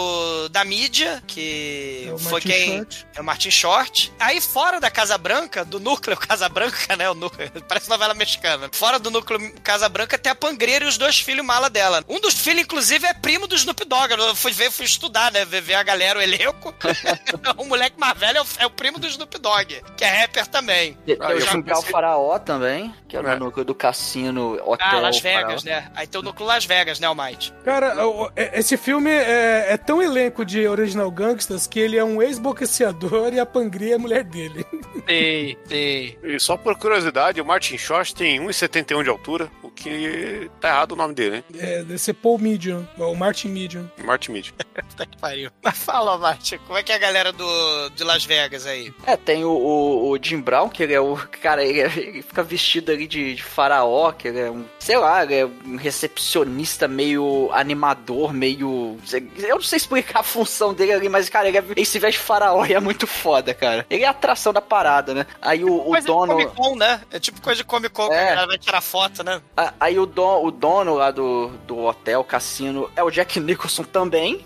da 0.52 0.64
mídia, 0.64 1.24
que 1.28 2.10
É 2.14 2.18
foi 2.18 2.32
Martin 2.32 2.48
quem... 2.48 2.78
Short. 2.78 3.08
É 3.16 3.22
o 3.22 3.24
Martin 3.24 3.52
Short. 3.52 4.14
Aí 4.20 4.42
fora 4.42 4.80
da 4.80 4.90
Casa 4.92 5.18
Branca, 5.18 5.64
do 5.66 5.80
núcleo 5.80 6.18
Casa 6.22 6.48
Branca, 6.50 6.96
né? 6.96 7.10
O 7.10 7.16
núcleo, 7.16 7.50
parece 7.68 7.90
novela 7.90 8.14
mexicana. 8.14 8.70
Fora 8.72 9.00
do 9.00 9.10
núcleo 9.12 9.54
Casa 9.64 9.88
Branca 9.90 10.18
tem 10.18 10.32
a 10.32 10.36
Pangreira 10.36 10.86
e 10.86 10.88
os 10.88 10.98
dois 10.98 11.20
filhos 11.20 11.46
mala 11.46 11.70
dela. 11.70 12.04
Um 12.08 12.20
dos 12.20 12.36
filhos, 12.36 12.62
inclusive, 12.64 13.06
é 13.08 13.14
primo 13.14 13.48
do 13.48 13.56
Snoop 13.56 13.84
Dogg. 13.86 14.14
Eu 14.32 14.36
fui 14.36 14.54
ver, 14.54 14.72
fui 14.72 14.86
estudar, 14.86 15.30
né? 15.32 15.44
Ver, 15.44 15.60
ver 15.62 15.74
a 15.74 15.84
galera, 15.84 16.18
o 16.18 16.22
elenco. 16.22 16.74
o 17.58 17.66
moleque 17.66 18.00
mais 18.00 18.18
velho 18.18 18.38
é 18.38 18.42
o, 18.42 18.46
é 18.60 18.66
o 18.66 18.70
primo 18.70 18.98
do 18.98 19.06
Snoop 19.08 19.38
Dogg, 19.40 19.82
que 19.98 20.04
é 20.06 20.08
rapper 20.22 20.48
também. 20.48 20.98
O 21.06 21.12
eu 21.12 21.42
Central 21.42 21.78
pensei- 21.80 21.92
Faraó 21.92 22.40
também, 22.40 22.94
que 23.10 23.18
é 23.18 23.20
É. 23.20 23.24
o 23.36 23.40
núcleo 23.40 23.66
do 23.66 23.76
cassino, 23.76 24.54
hotel. 24.66 24.88
Ah, 24.88 25.00
Las 25.00 25.20
Faraó. 25.20 25.48
Vegas, 25.48 25.64
né? 25.66 25.92
Aí 25.96 26.08
tem 26.08 26.22
o 26.22 26.24
núcleo 26.24 26.48
Las 26.48 26.64
Vegas, 26.64 27.00
né, 27.02 27.08
Almighty? 27.08 27.54
Cara, 27.66 28.08
o- 28.08 28.32
é- 28.38 28.58
esse 28.58 28.78
filme 28.78 29.10
é, 29.12 29.74
é 29.74 29.78
tão 29.78 30.02
elenco 30.02 30.46
de 30.46 30.66
Original 30.66 31.12
Gangsters 31.12 31.68
que 31.68 31.80
ele 31.80 31.98
é 31.98 32.04
um 32.04 32.22
ex-boqueceador 32.22 33.34
e 33.34 33.40
a 33.40 33.46
Pangria 33.46 33.94
é 33.94 33.96
a 33.96 34.00
mulher 34.00 34.24
dele. 34.24 34.66
Tem, 35.06 35.58
tem. 35.68 36.18
E 36.24 36.40
só 36.40 36.56
por 36.56 36.78
curiosidade, 36.78 37.42
o 37.42 37.46
Martin 37.46 37.78
Short 37.78 38.14
tem 38.14 38.40
1,71 38.40 39.04
de 39.04 39.10
altura, 39.10 39.50
o 39.64 39.70
que 39.70 40.50
tá 40.60 40.68
errado 40.70 40.92
o 40.92 40.96
nome 40.96 41.14
dele, 41.16 41.38
né? 41.38 41.44
É, 41.58 41.78
deve 41.80 41.98
ser 41.98 42.14
Paul 42.14 42.38
Medium, 42.38 42.88
o 42.98 43.16
Martin 43.16 43.48
Medium. 43.50 43.90
Martin 44.04 44.21
Mid. 44.30 44.50
Puta 44.90 45.06
que 45.06 45.18
pariu. 45.18 45.50
Mas 45.64 45.78
fala, 45.78 46.12
Almighty, 46.12 46.58
como 46.60 46.78
é 46.78 46.84
que 46.84 46.92
é 46.92 46.96
a 46.96 47.00
galera 47.00 47.32
do, 47.32 47.90
de 47.92 48.04
Las 48.04 48.24
Vegas 48.26 48.66
aí? 48.66 48.94
É, 49.06 49.16
tem 49.16 49.44
o, 49.46 49.50
o, 49.52 50.10
o 50.12 50.18
Jim 50.22 50.42
Brown, 50.42 50.70
que 50.70 50.84
ele 50.84 50.94
é 50.94 51.00
o. 51.00 51.16
Cara, 51.42 51.64
ele, 51.64 51.82
é- 51.82 51.86
ele 51.98 52.22
fica 52.22 52.44
vestido 52.44 52.92
ali 52.92 53.08
de, 53.08 53.36
de 53.36 53.44
faraó, 53.44 54.12
que 54.12 54.28
ele 54.28 54.40
é 54.40 54.52
um. 54.52 54.66
Sei 54.80 54.98
lá, 54.98 55.24
ele 55.24 55.36
é 55.36 55.46
um 55.46 55.76
recepcionista 55.78 56.88
meio 56.88 57.50
animador, 57.54 58.34
meio. 58.34 58.98
Eu 59.38 59.56
não 59.56 59.62
sei 59.62 59.78
explicar 59.78 60.20
a 60.20 60.24
função 60.24 60.74
dele 60.74 60.94
ali, 60.94 61.10
mas, 61.10 61.30
cara, 61.30 61.48
ele, 61.48 61.58
é, 61.58 61.64
ele 61.70 61.86
se 61.86 62.00
veste 62.00 62.20
de 62.20 62.26
faraó 62.26 62.66
e 62.66 62.74
é 62.74 62.80
muito 62.80 63.08
foda, 63.08 63.54
cara. 63.54 63.86
Ele 63.90 64.04
é 64.04 64.08
a 64.08 64.12
atração 64.12 64.52
da 64.54 64.62
parada, 64.62 65.14
né? 65.14 65.26
Aí 65.42 65.64
o, 65.64 65.76
o 65.78 65.84
coisa 65.86 66.08
dono. 66.08 66.36
de 66.38 66.44
Comic 66.46 66.56
Con, 66.56 66.76
né? 66.76 67.02
É 67.12 67.20
tipo 67.20 67.42
coisa 67.42 67.58
de 67.58 67.64
Comic 67.64 67.94
Con, 67.94 68.08
que 68.10 68.14
É. 68.14 68.22
a 68.24 68.26
galera 68.30 68.48
vai 68.48 68.58
tirar 68.58 68.82
foto, 68.82 69.24
né? 69.24 69.42
Aí 69.80 69.98
o, 69.98 70.06
don, 70.06 70.46
o 70.46 70.52
dono 70.52 70.96
lá 70.96 71.10
do, 71.12 71.48
do 71.66 71.80
hotel, 71.86 72.24
cassino, 72.24 72.90
é 72.96 73.04
o 73.04 73.10
Jack 73.10 73.40
Nicholson 73.40 73.84
também. 73.84 74.01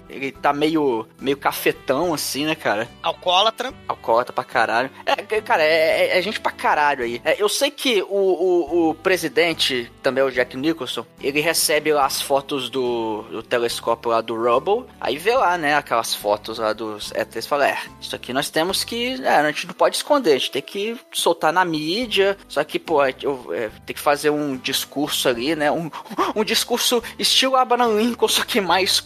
Ele 0.10 0.32
tá 0.32 0.54
meio, 0.54 1.08
meio 1.20 1.38
cafetão, 1.38 2.14
assim, 2.14 2.46
né, 2.46 2.56
cara? 2.56 2.88
Alcoólatra. 3.02 3.74
Alcoólatra 3.88 4.34
pra 4.34 4.44
caralho. 4.44 4.90
É, 5.06 5.16
cara, 5.42 5.64
é, 5.64 6.08
é- 6.08 6.18
é 6.18 6.22
gente 6.22 6.40
pra 6.40 6.52
caralho 6.52 7.04
aí. 7.04 7.22
É, 7.24 7.42
eu 7.42 7.50
sei 7.50 7.70
que 7.72 8.02
o, 8.04 8.08
o, 8.10 8.90
o 8.90 8.96
presidente, 8.96 9.92
também 10.04 10.22
é 10.22 10.26
o 10.26 10.32
Jack 10.32 10.56
Nicholson, 10.56 11.06
ele 11.22 11.40
recebe 11.40 11.92
lá 11.94 12.06
as 12.06 12.22
fotos 12.22 12.70
do, 12.70 13.24
do 13.24 13.44
telescópio 13.44 14.12
lá 14.12 14.22
do 14.22 14.36
Rubble, 14.36 14.86
aí 15.00 15.18
vê 15.18 15.34
lá, 15.36 15.58
né, 15.58 15.76
aquelas 15.76 16.14
fotos 16.14 16.60
lá 16.60 16.74
dos 16.74 17.12
ETs 17.12 17.46
e 17.46 17.48
fala, 17.48 17.68
é, 17.70 17.78
isso 18.00 18.16
aqui 18.16 18.32
nós 18.34 18.50
temos 18.50 18.84
que, 18.84 19.22
é, 19.24 19.30
a 19.30 19.52
gente 19.52 19.68
não 19.68 19.74
pode 19.74 19.96
esconder, 19.96 20.32
a 20.34 20.38
gente 20.38 20.52
tem 20.52 20.62
que 20.62 20.98
soltar 21.12 21.52
na 21.52 21.66
mídia, 21.66 22.38
só 22.48 22.64
que, 22.64 22.78
pô, 22.80 23.04
eu, 23.22 23.52
é, 23.54 23.70
tem 23.86 23.96
que 23.96 24.02
fazer 24.02 24.30
um 24.30 24.56
discurso 24.58 25.28
ali, 25.28 25.56
né, 25.56 25.72
um, 25.72 25.90
um 26.36 26.44
discurso 26.44 27.02
estilo 27.18 27.56
Abraham 27.56 27.98
Lincoln, 27.98 28.28
só 28.28 28.44
que 28.44 28.62
mais 28.62 29.00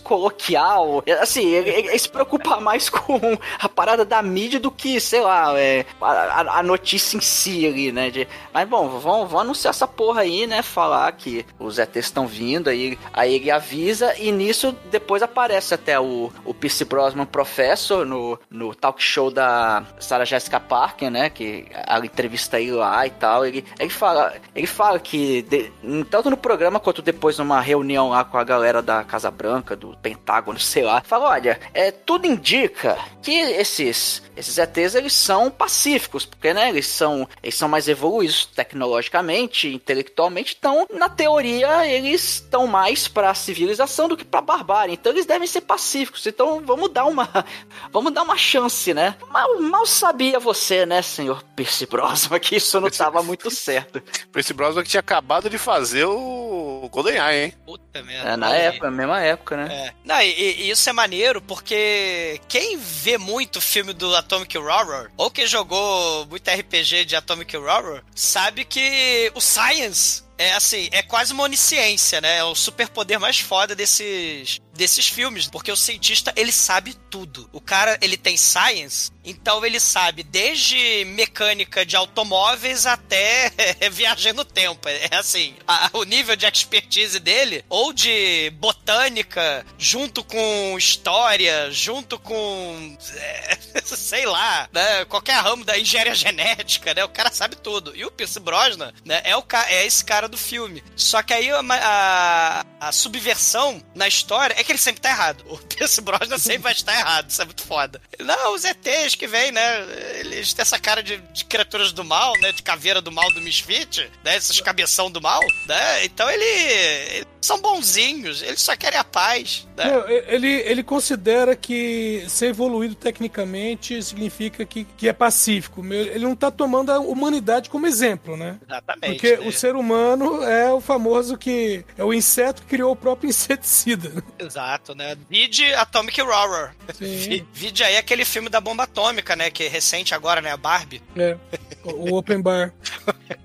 É, 1.06 1.14
assim, 1.14 1.46
ele, 1.48 1.70
ele- 1.70 1.88
ele 1.90 2.00
se 2.00 2.10
preocupa 2.10 2.60
mais 2.60 2.90
com 2.90 3.20
a 3.60 3.70
parada 3.70 4.06
da 4.06 4.22
mídia 4.22 4.60
do 4.60 4.72
que, 4.72 5.00
sei 5.00 5.22
lá, 5.22 5.58
é, 5.60 5.86
a, 6.02 6.12
a- 6.12 6.60
a 6.60 6.64
notícia 6.64 7.18
em 7.18 7.22
si 7.22 7.66
ali, 7.68 7.92
né, 7.92 8.10
de, 8.10 8.28
mas 8.54 8.68
bom, 8.68 8.88
vão, 9.00 9.28
vão 9.28 9.40
anunciar 9.42 9.72
essa 9.72 9.88
porra 9.88 10.22
aí, 10.22 10.48
né, 10.48 10.62
falar 10.62 11.12
que 11.14 11.46
os 11.60 11.78
ETs 11.78 12.06
estão 12.06 12.26
vindo, 12.28 12.70
aí, 12.70 12.98
aí 13.14 13.36
ele 13.36 13.52
avisa, 13.52 14.14
e 14.18 14.32
nisso 14.32 14.76
depois 14.92 15.22
aparece 15.22 15.74
até 15.74 16.00
o, 16.00 16.32
o 16.46 16.54
Pierce 16.54 16.86
Brosnan 16.86 17.26
Professor 17.26 18.06
no, 18.06 18.40
no 18.50 18.74
talk 18.74 19.02
show 19.02 19.30
da 19.32 19.84
Sarah 20.00 20.26
Jessica 20.26 20.60
Parker, 20.60 21.10
né, 21.12 21.30
que 21.30 21.66
ela 21.88 22.06
entrevista 22.06 22.60
ele 22.60 22.72
lá 22.72 23.06
e 23.06 23.10
tal, 23.12 23.46
ele, 23.46 23.64
ele 23.80 23.90
fala, 23.90 24.34
ele 24.56 24.68
fala 24.68 25.00
que 25.00 25.42
de- 25.44 25.72
tanto 26.10 26.30
no 26.30 26.38
programa 26.38 26.80
quanto 26.80 27.02
depois 27.02 27.38
numa 27.38 27.60
reunião 27.62 28.10
lá 28.10 28.24
com 28.24 28.38
a 28.38 28.44
galera 28.44 28.82
da 28.82 29.04
Casa 29.04 29.30
Branca, 29.32 29.76
do 29.76 29.96
Pentágono, 30.02 30.29
sei 30.60 30.84
lá, 30.84 31.02
fala, 31.02 31.30
olha, 31.30 31.60
é, 31.74 31.92
tudo 31.92 32.26
indica 32.26 32.98
que 33.22 33.32
esses, 33.32 34.22
esses 34.36 34.58
ETs, 34.58 34.96
eles 34.96 35.14
são 35.14 35.52
pacíficos, 35.52 36.26
porque, 36.26 36.54
né, 36.54 36.70
eles 36.70 36.88
são, 36.88 37.28
eles 37.44 37.56
são 37.56 37.68
mais 37.68 37.88
evoluídos 37.88 38.46
tecnologicamente, 38.46 39.68
intelectualmente, 39.74 40.56
então, 40.58 40.88
na 40.94 41.10
teoria, 41.10 41.86
eles 41.88 42.36
estão 42.36 42.68
mais 42.68 43.08
pra 43.08 43.34
civilização 43.34 44.08
do 44.08 44.18
que 44.18 44.26
pra 44.26 44.42
barbárie, 44.42 44.94
então 44.94 45.12
eles 45.12 45.26
devem 45.26 45.48
ser 45.48 45.62
pacíficos, 45.62 46.26
então 46.26 46.62
vamos 46.66 46.92
dar 46.92 47.06
uma, 47.06 47.28
vamos 47.92 48.14
dar 48.14 48.24
uma 48.24 48.38
chance, 48.38 48.94
né? 48.94 49.16
Mal, 49.30 49.62
mal 49.62 49.86
sabia 49.86 50.40
você, 50.40 50.86
né, 50.86 51.02
senhor 51.02 51.44
Percy 51.56 51.86
Brosnan, 51.86 52.40
que 52.40 52.56
isso 52.56 52.80
não 52.80 52.90
tava 52.90 53.22
muito 53.22 53.52
certo. 53.52 54.02
Esse 54.36 54.54
Brosnan 54.54 54.84
que 54.84 54.90
tinha 54.90 55.02
acabado 55.02 55.50
de 55.50 55.58
fazer 55.58 56.06
o 56.06 56.88
GoldenEye, 56.92 57.46
hein? 57.46 57.54
Puta 57.66 58.02
merda. 58.02 58.30
É, 58.30 58.38
na 58.38 58.56
época, 58.56 58.90
mesma 58.90 59.20
época, 59.20 59.58
né? 59.58 59.68
É. 59.74 59.94
Não, 60.06 60.19
e, 60.24 60.62
e 60.62 60.70
isso 60.70 60.90
é 60.90 60.94
maneiro 60.94 61.42
porque 61.42 62.40
quem 62.48 62.78
vê 62.78 63.18
muito 63.18 63.62
filme 63.62 63.94
do 63.94 64.16
Atomic 64.16 64.58
Horror, 64.58 65.10
ou 65.18 65.32
quem 65.32 65.48
jogou 65.48 66.26
muito 66.26 66.50
RPG 66.50 67.06
de 67.06 67.16
Atomic 67.16 67.56
Horror, 67.56 68.02
sabe 68.16 68.66
que 68.66 69.32
o 69.36 69.42
Science 69.42 70.24
é 70.40 70.54
assim, 70.54 70.88
é 70.94 71.04
quase 71.04 71.34
uma 71.34 71.44
onisciência, 71.44 72.22
né? 72.22 72.38
É 72.38 72.44
o 72.46 72.56
superpoder 72.56 73.20
mais 73.20 73.42
foda 73.42 73.76
desses 73.76 74.62
desses 74.74 75.10
filmes, 75.10 75.48
porque 75.48 75.70
o 75.70 75.76
cientista, 75.76 76.32
ele 76.38 76.54
sabe 76.54 76.94
tudo. 77.10 77.50
O 77.52 77.60
cara, 77.60 77.98
ele 78.02 78.16
tem 78.16 78.38
science, 78.38 79.12
então 79.30 79.66
ele 79.66 79.80
sabe 79.80 80.24
desde 80.24 81.06
mecânica 81.06 81.86
de 81.86 81.96
automóveis 81.96 82.86
até 82.86 83.52
viagem 83.92 84.34
no 84.34 84.44
tempo. 84.46 84.88
É 84.88 85.10
assim, 85.16 85.56
a- 85.68 85.90
o 85.94 86.04
nível 86.04 86.36
de 86.36 86.46
expertise 86.46 87.20
dele, 87.20 87.64
ou 87.70 87.94
de 87.94 88.52
botânica, 88.58 89.66
junto 89.78 90.24
com 90.24 90.76
história, 90.78 91.70
junto 91.72 92.18
com, 92.20 92.98
é, 93.16 93.58
sei 93.84 94.26
lá, 94.26 94.68
né, 94.74 95.06
qualquer 95.06 95.42
ramo 95.42 95.64
da 95.64 95.78
engenharia 95.78 96.16
genética, 96.16 96.94
né? 96.94 97.04
O 97.04 97.10
cara 97.10 97.32
sabe 97.32 97.56
tudo. 97.56 97.96
E 97.96 98.04
o 98.06 98.12
Pierce 98.12 98.40
Brosnan, 98.40 98.94
né, 99.06 99.22
é, 99.24 99.36
o 99.36 99.44
é 99.68 99.86
esse 99.86 100.04
cara 100.06 100.28
do 100.28 100.38
filme. 100.38 100.84
Só 100.96 101.22
que 101.24 101.34
aí 101.34 101.50
a, 101.52 101.60
a, 101.60 102.66
a 102.80 102.92
subversão 102.92 103.84
na 103.96 104.08
história 104.08 104.54
é 104.58 104.64
que 104.64 104.72
ele 104.72 104.80
sempre 104.80 105.02
tá 105.02 105.10
errado. 105.10 105.44
O 105.48 105.58
Pierce 105.58 106.02
Brosnan 106.02 106.38
sempre 106.38 106.60
vai 106.64 106.74
estar 106.74 106.94
errado. 106.98 107.30
Isso 107.30 107.42
é 107.42 107.46
muito 107.46 107.64
foda. 107.64 108.02
Não, 108.20 108.54
os 108.54 108.64
ETs 108.64 109.16
que 109.20 109.28
vêm, 109.28 109.52
né? 109.52 109.86
Eles 110.20 110.54
têm 110.54 110.62
essa 110.64 110.80
cara 110.80 111.04
de, 111.04 111.18
de 111.18 111.44
criaturas 111.44 111.92
do 111.92 112.04
mal, 112.06 112.34
né? 112.40 112.54
De 112.54 112.64
caveira 112.64 113.02
do 113.02 113.12
mal 113.12 113.30
do 113.32 113.42
Misfit, 113.42 114.10
né? 114.24 114.38
Esses 114.38 114.62
cabeção 114.62 115.12
do 115.12 115.22
mal, 115.22 115.42
né? 115.68 116.06
Então 116.06 116.30
ele, 116.32 116.46
ele 116.46 117.28
são 117.42 117.60
bonzinhos, 117.62 118.42
eles 118.42 118.62
só 118.62 118.76
querem 118.78 118.98
a 118.98 119.04
paz. 119.04 119.68
Né? 119.76 119.86
Não, 119.86 120.10
ele, 120.10 120.48
ele 120.48 120.84
considera 120.84 121.56
que 121.56 122.24
ser 122.30 122.48
evoluído 122.48 122.96
tecnicamente 122.96 124.02
significa 124.04 124.66
que, 124.66 124.86
que 124.86 125.08
é 125.10 125.14
pacífico. 125.14 125.86
Ele 125.86 126.20
não 126.26 126.36
tá 126.36 126.50
tomando 126.52 126.92
a 126.92 127.00
humanidade 127.00 127.70
como 127.70 127.88
exemplo, 127.88 128.38
né? 128.38 128.58
Exatamente. 128.66 129.14
Porque 129.14 129.38
né? 129.38 129.48
o 129.48 129.52
ser 129.52 129.76
humano 129.76 130.44
é 130.44 130.72
o 130.72 130.80
famoso 130.80 131.38
que. 131.38 131.84
É 131.98 132.04
o 132.04 132.14
inseto 132.14 132.62
que 132.62 132.70
criou 132.70 132.94
o 132.94 132.96
próprio 132.96 133.30
inseticida. 133.30 134.24
Exato, 134.38 134.96
né? 134.96 135.18
Vide 135.30 135.74
Atomic 135.74 136.22
Horror. 136.22 136.72
Vi- 137.00 137.46
Vide 137.52 137.84
aí 137.84 137.98
aquele 137.98 138.24
filme 138.24 138.48
da 138.50 138.62
bomba 138.62 138.84
atômica, 138.84 139.09
né? 139.36 139.50
Que 139.50 139.64
é 139.64 139.68
recente 139.68 140.14
agora, 140.14 140.42
né? 140.42 140.52
A 140.52 140.58
Barbie. 140.58 141.02
É. 141.16 141.38
O 141.84 142.16
Open 142.16 142.42
Bar. 142.42 142.74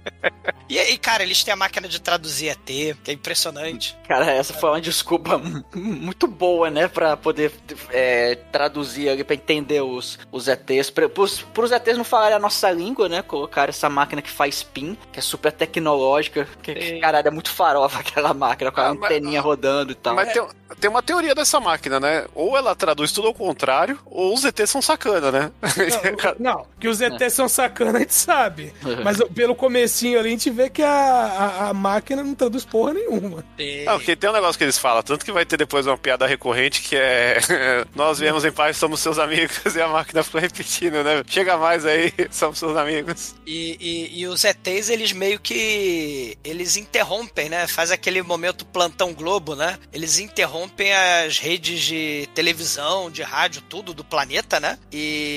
E 0.66 0.78
aí, 0.78 0.96
cara, 0.96 1.22
eles 1.22 1.44
têm 1.44 1.52
a 1.52 1.56
máquina 1.56 1.86
de 1.86 2.00
traduzir 2.00 2.48
ET, 2.48 2.64
que 2.64 3.10
é 3.10 3.12
impressionante. 3.12 3.94
Cara, 4.08 4.30
essa 4.32 4.54
foi 4.54 4.70
uma 4.70 4.80
desculpa 4.80 5.36
mu- 5.36 5.62
muito 5.76 6.26
boa, 6.26 6.70
né? 6.70 6.88
Pra 6.88 7.16
poder 7.18 7.52
é, 7.90 8.34
traduzir 8.50 9.10
ali, 9.10 9.22
pra 9.22 9.34
entender 9.34 9.82
os, 9.82 10.18
os 10.32 10.48
ETs. 10.48 10.88
Pra, 10.90 11.06
pros, 11.08 11.42
pros 11.42 11.70
ETs 11.70 11.96
não 11.98 12.02
falarem 12.04 12.34
a 12.36 12.40
nossa 12.40 12.70
língua, 12.70 13.08
né? 13.10 13.20
Colocar 13.22 13.68
essa 13.68 13.90
máquina 13.90 14.22
que 14.22 14.30
faz 14.30 14.56
spin, 14.56 14.96
que 15.12 15.18
é 15.18 15.22
super 15.22 15.52
tecnológica. 15.52 16.48
Que, 16.62 16.74
que, 16.74 16.98
caralho, 16.98 17.28
é 17.28 17.30
muito 17.30 17.50
farofa 17.50 18.00
aquela 18.00 18.32
máquina, 18.32 18.72
com 18.72 18.80
a 18.80 18.86
Ah, 18.88 18.94
mas- 18.94 19.04
anteninha 19.04 19.40
rodando 19.42 19.92
e 19.92 19.94
tal. 19.94 20.14
Mas 20.14 20.32
tem, 20.32 20.48
tem 20.80 20.90
uma 20.90 21.02
teoria 21.02 21.34
dessa 21.34 21.60
máquina, 21.60 22.00
né? 22.00 22.24
Ou 22.34 22.56
ela 22.56 22.74
traduz 22.74 23.12
tudo 23.12 23.28
ao 23.28 23.34
contrário, 23.34 23.98
ou 24.06 24.32
os 24.34 24.44
ETs 24.44 24.70
são 24.70 24.80
sacana, 24.80 25.30
né? 25.30 25.43
Não, 26.38 26.54
não, 26.54 26.66
que 26.78 26.88
os 26.88 27.00
ETs 27.00 27.32
são 27.32 27.48
sacana, 27.48 27.98
a 27.98 28.00
gente 28.00 28.14
sabe. 28.14 28.72
Uhum. 28.84 29.02
Mas 29.02 29.18
pelo 29.34 29.54
comecinho 29.54 30.18
ali, 30.18 30.28
a 30.28 30.32
gente 30.32 30.50
vê 30.50 30.68
que 30.70 30.82
a, 30.82 30.90
a, 30.90 31.68
a 31.68 31.74
máquina 31.74 32.22
não 32.22 32.34
traduz 32.34 32.64
porra 32.64 32.94
nenhuma. 32.94 33.44
Não, 33.84 33.96
porque 33.98 34.16
tem 34.16 34.30
um 34.30 34.32
negócio 34.32 34.58
que 34.58 34.64
eles 34.64 34.78
falam, 34.78 35.02
tanto 35.02 35.24
que 35.24 35.32
vai 35.32 35.44
ter 35.44 35.56
depois 35.56 35.86
uma 35.86 35.98
piada 35.98 36.26
recorrente 36.26 36.82
que 36.82 36.96
é 36.96 37.38
nós 37.94 38.18
viemos 38.18 38.44
em 38.44 38.52
paz, 38.52 38.76
somos 38.76 39.00
seus 39.00 39.18
amigos, 39.18 39.58
e 39.74 39.80
a 39.80 39.88
máquina 39.88 40.22
ficou 40.22 40.40
repetindo, 40.40 41.02
né? 41.02 41.22
Chega 41.26 41.56
mais 41.56 41.84
aí, 41.86 42.12
somos 42.30 42.58
seus 42.58 42.76
amigos. 42.76 43.34
E, 43.46 43.76
e, 43.80 44.20
e 44.20 44.26
os 44.26 44.44
ETs, 44.44 44.88
eles 44.88 45.12
meio 45.12 45.38
que. 45.38 46.36
Eles 46.44 46.76
interrompem, 46.76 47.48
né? 47.48 47.66
Faz 47.66 47.90
aquele 47.90 48.22
momento 48.22 48.64
plantão 48.64 49.12
Globo, 49.12 49.54
né? 49.54 49.78
Eles 49.92 50.18
interrompem 50.18 50.92
as 50.92 51.38
redes 51.38 51.80
de 51.80 52.28
televisão, 52.34 53.10
de 53.10 53.22
rádio, 53.22 53.62
tudo 53.68 53.94
do 53.94 54.04
planeta, 54.04 54.58
né? 54.60 54.78
E 54.92 55.33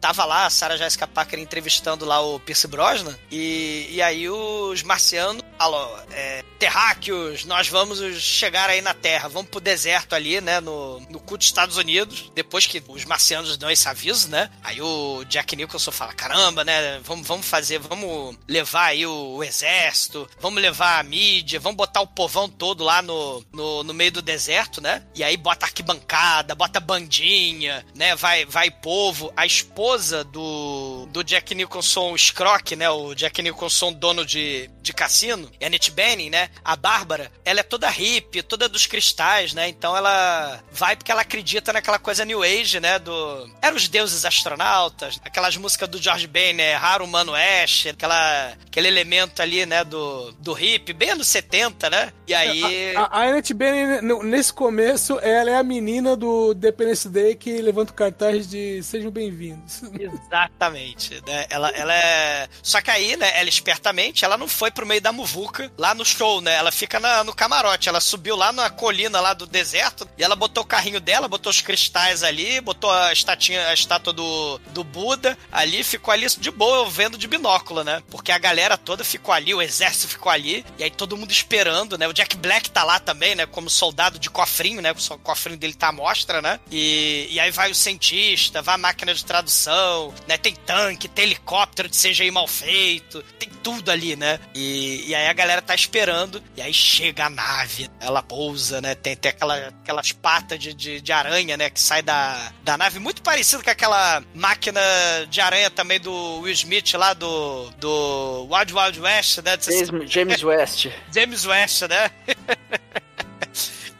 tava 0.00 0.24
lá 0.24 0.46
a 0.46 0.50
Sarah 0.50 0.76
Jessica 0.76 1.06
Parker 1.06 1.38
entrevistando 1.38 2.04
lá 2.04 2.20
o 2.20 2.40
Pierce 2.40 2.66
Brosnan. 2.66 3.16
E, 3.30 3.88
e 3.90 4.02
aí 4.02 4.28
os 4.28 4.82
marcianos 4.82 5.42
falam: 5.58 5.90
é, 6.10 6.44
terráqueos, 6.58 7.44
nós 7.44 7.68
vamos 7.68 8.00
chegar 8.20 8.68
aí 8.68 8.80
na 8.80 8.94
Terra, 8.94 9.28
vamos 9.28 9.50
pro 9.50 9.60
deserto 9.60 10.14
ali, 10.14 10.40
né? 10.40 10.60
No, 10.60 11.00
no 11.08 11.20
cu 11.20 11.36
dos 11.36 11.46
Estados 11.46 11.76
Unidos. 11.76 12.30
Depois 12.34 12.66
que 12.66 12.82
os 12.88 13.04
marcianos 13.04 13.56
dão 13.56 13.70
esse 13.70 13.88
aviso, 13.88 14.28
né? 14.28 14.50
Aí 14.62 14.80
o 14.80 15.24
Jack 15.24 15.56
Nicholson 15.56 15.90
fala: 15.90 16.12
caramba, 16.12 16.64
né? 16.64 17.00
Vamos, 17.04 17.26
vamos 17.26 17.46
fazer, 17.46 17.78
vamos 17.78 18.36
levar 18.48 18.86
aí 18.86 19.06
o, 19.06 19.36
o 19.36 19.44
exército, 19.44 20.28
vamos 20.40 20.60
levar 20.60 20.98
a 20.98 21.02
mídia, 21.02 21.60
vamos 21.60 21.76
botar 21.76 22.00
o 22.00 22.06
povão 22.06 22.48
todo 22.48 22.84
lá 22.84 23.02
no, 23.02 23.44
no, 23.52 23.82
no 23.84 23.94
meio 23.94 24.12
do 24.12 24.22
deserto, 24.22 24.80
né? 24.80 25.02
E 25.14 25.24
aí 25.24 25.36
bota 25.36 25.66
arquibancada, 25.66 26.54
bota 26.54 26.80
bandinha, 26.80 27.84
né? 27.94 28.14
Vai, 28.16 28.44
vai 28.44 28.70
povo. 28.70 29.32
A 29.40 29.46
esposa 29.46 30.22
do, 30.22 31.06
do 31.06 31.24
Jack 31.24 31.54
Nicholson 31.54 32.14
Scrock, 32.14 32.76
né? 32.76 32.90
O 32.90 33.14
Jack 33.14 33.40
Nicholson, 33.40 33.90
dono 33.90 34.22
de, 34.22 34.68
de 34.82 34.92
cassino, 34.92 35.50
e 35.58 35.64
a 35.64 35.66
Annette 35.66 35.90
Bening, 35.90 36.28
né? 36.28 36.50
A 36.62 36.76
Bárbara, 36.76 37.32
ela 37.42 37.60
é 37.60 37.62
toda 37.62 37.88
hippie, 37.88 38.42
toda 38.42 38.68
dos 38.68 38.86
cristais, 38.86 39.54
né? 39.54 39.66
Então 39.66 39.96
ela 39.96 40.62
vai 40.70 40.94
porque 40.94 41.10
ela 41.10 41.22
acredita 41.22 41.72
naquela 41.72 41.98
coisa 41.98 42.22
New 42.22 42.42
Age, 42.42 42.80
né? 42.80 42.98
Do. 42.98 43.50
Eram 43.62 43.78
os 43.78 43.88
deuses 43.88 44.26
astronautas, 44.26 45.18
aquelas 45.24 45.56
músicas 45.56 45.88
do 45.88 45.96
George 45.96 46.26
Ben, 46.26 46.52
né? 46.52 46.74
Raro 46.74 47.06
Mano 47.06 47.32
Ash, 47.34 47.86
aquela, 47.86 48.52
aquele 48.66 48.88
elemento 48.88 49.40
ali, 49.40 49.64
né? 49.64 49.84
Do, 49.84 50.32
do 50.32 50.52
hippie, 50.52 50.92
bem 50.92 51.12
anos 51.12 51.28
70, 51.28 51.88
né? 51.88 52.12
E 52.28 52.34
aí. 52.34 52.94
A, 52.94 53.04
a 53.04 53.22
Annette 53.22 53.54
Bening, 53.54 54.02
nesse 54.24 54.52
começo, 54.52 55.18
ela 55.20 55.50
é 55.50 55.56
a 55.56 55.62
menina 55.62 56.14
do 56.14 56.52
Independence 56.52 57.08
Day 57.08 57.34
que 57.34 57.62
levanta 57.62 57.92
o 57.92 57.94
cartaz 57.94 58.46
de 58.46 58.82
Sejam 58.82 59.10
Bem-vindos. 59.30 59.80
Exatamente, 59.98 61.22
né? 61.24 61.46
Ela, 61.48 61.68
ela 61.70 61.94
é. 61.94 62.48
Só 62.62 62.80
que 62.80 62.90
aí, 62.90 63.16
né, 63.16 63.30
ela 63.38 63.48
espertamente, 63.48 64.24
ela 64.24 64.36
não 64.36 64.48
foi 64.48 64.70
pro 64.72 64.84
meio 64.84 65.00
da 65.00 65.12
muvuca 65.12 65.70
lá 65.78 65.94
no 65.94 66.04
show, 66.04 66.40
né? 66.40 66.54
Ela 66.56 66.72
fica 66.72 66.98
na- 66.98 67.22
no 67.22 67.32
camarote. 67.32 67.88
Ela 67.88 68.00
subiu 68.00 68.34
lá 68.34 68.52
na 68.52 68.68
colina 68.70 69.20
lá 69.20 69.32
do 69.32 69.46
deserto 69.46 70.08
e 70.18 70.24
ela 70.24 70.34
botou 70.34 70.64
o 70.64 70.66
carrinho 70.66 71.00
dela, 71.00 71.28
botou 71.28 71.50
os 71.50 71.60
cristais 71.60 72.24
ali, 72.24 72.60
botou 72.60 72.90
a, 72.90 73.12
estatinha, 73.12 73.68
a 73.68 73.74
estátua 73.74 74.12
do, 74.12 74.58
do 74.70 74.82
Buda 74.82 75.38
ali, 75.52 75.84
ficou 75.84 76.12
ali 76.12 76.26
de 76.26 76.50
boa, 76.50 76.88
vendo 76.90 77.16
de 77.16 77.28
binóculo, 77.28 77.84
né? 77.84 78.02
Porque 78.10 78.32
a 78.32 78.38
galera 78.38 78.76
toda 78.76 79.04
ficou 79.04 79.32
ali, 79.32 79.54
o 79.54 79.62
exército 79.62 80.08
ficou 80.08 80.30
ali, 80.32 80.64
e 80.76 80.82
aí 80.84 80.90
todo 80.90 81.16
mundo 81.16 81.30
esperando, 81.30 81.96
né? 81.96 82.08
O 82.08 82.12
Jack 82.12 82.36
Black 82.36 82.68
tá 82.70 82.82
lá 82.82 82.98
também, 82.98 83.34
né? 83.36 83.46
Como 83.46 83.70
soldado 83.70 84.18
de 84.18 84.28
cofrinho, 84.28 84.82
né? 84.82 84.90
O 84.92 85.18
cofrinho 85.18 85.58
dele 85.58 85.74
tá 85.74 85.88
à 85.88 85.92
mostra, 85.92 86.42
né? 86.42 86.58
E, 86.70 87.28
e 87.30 87.38
aí 87.38 87.50
vai 87.52 87.70
o 87.70 87.74
cientista, 87.74 88.60
vai 88.60 88.74
a 88.74 88.78
máquina 88.78 89.14
de 89.14 89.19
tradução, 89.24 90.14
né? 90.26 90.36
Tem 90.36 90.54
tanque, 90.54 91.08
tem 91.08 91.24
helicóptero 91.24 91.88
de 91.88 91.96
CGI 91.96 92.30
mal 92.30 92.46
feito, 92.46 93.22
tem 93.38 93.48
tudo 93.62 93.90
ali, 93.90 94.16
né? 94.16 94.38
E, 94.54 95.04
e 95.08 95.14
aí 95.14 95.26
a 95.26 95.32
galera 95.32 95.62
tá 95.62 95.74
esperando, 95.74 96.42
e 96.56 96.62
aí 96.62 96.72
chega 96.72 97.26
a 97.26 97.30
nave, 97.30 97.90
ela 98.00 98.22
pousa, 98.22 98.80
né? 98.80 98.94
Tem, 98.94 99.16
tem 99.16 99.30
aquela, 99.30 99.68
aquelas 99.82 100.12
patas 100.12 100.58
de, 100.58 100.74
de, 100.74 101.00
de 101.00 101.12
aranha, 101.12 101.56
né? 101.56 101.70
Que 101.70 101.80
sai 101.80 102.02
da, 102.02 102.52
da 102.62 102.76
nave, 102.76 102.98
muito 102.98 103.22
parecido 103.22 103.62
com 103.62 103.70
aquela 103.70 104.22
máquina 104.34 104.80
de 105.28 105.40
aranha 105.40 105.70
também 105.70 106.00
do 106.00 106.40
Will 106.40 106.52
Smith 106.52 106.94
lá 106.94 107.14
do, 107.14 107.70
do 107.78 108.48
Wild 108.50 108.72
Wild 108.74 109.00
West, 109.00 109.38
né? 109.38 109.58
James, 109.60 110.10
James 110.10 110.42
West. 110.42 110.86
James 111.12 111.44
West, 111.44 111.82
né? 111.82 112.10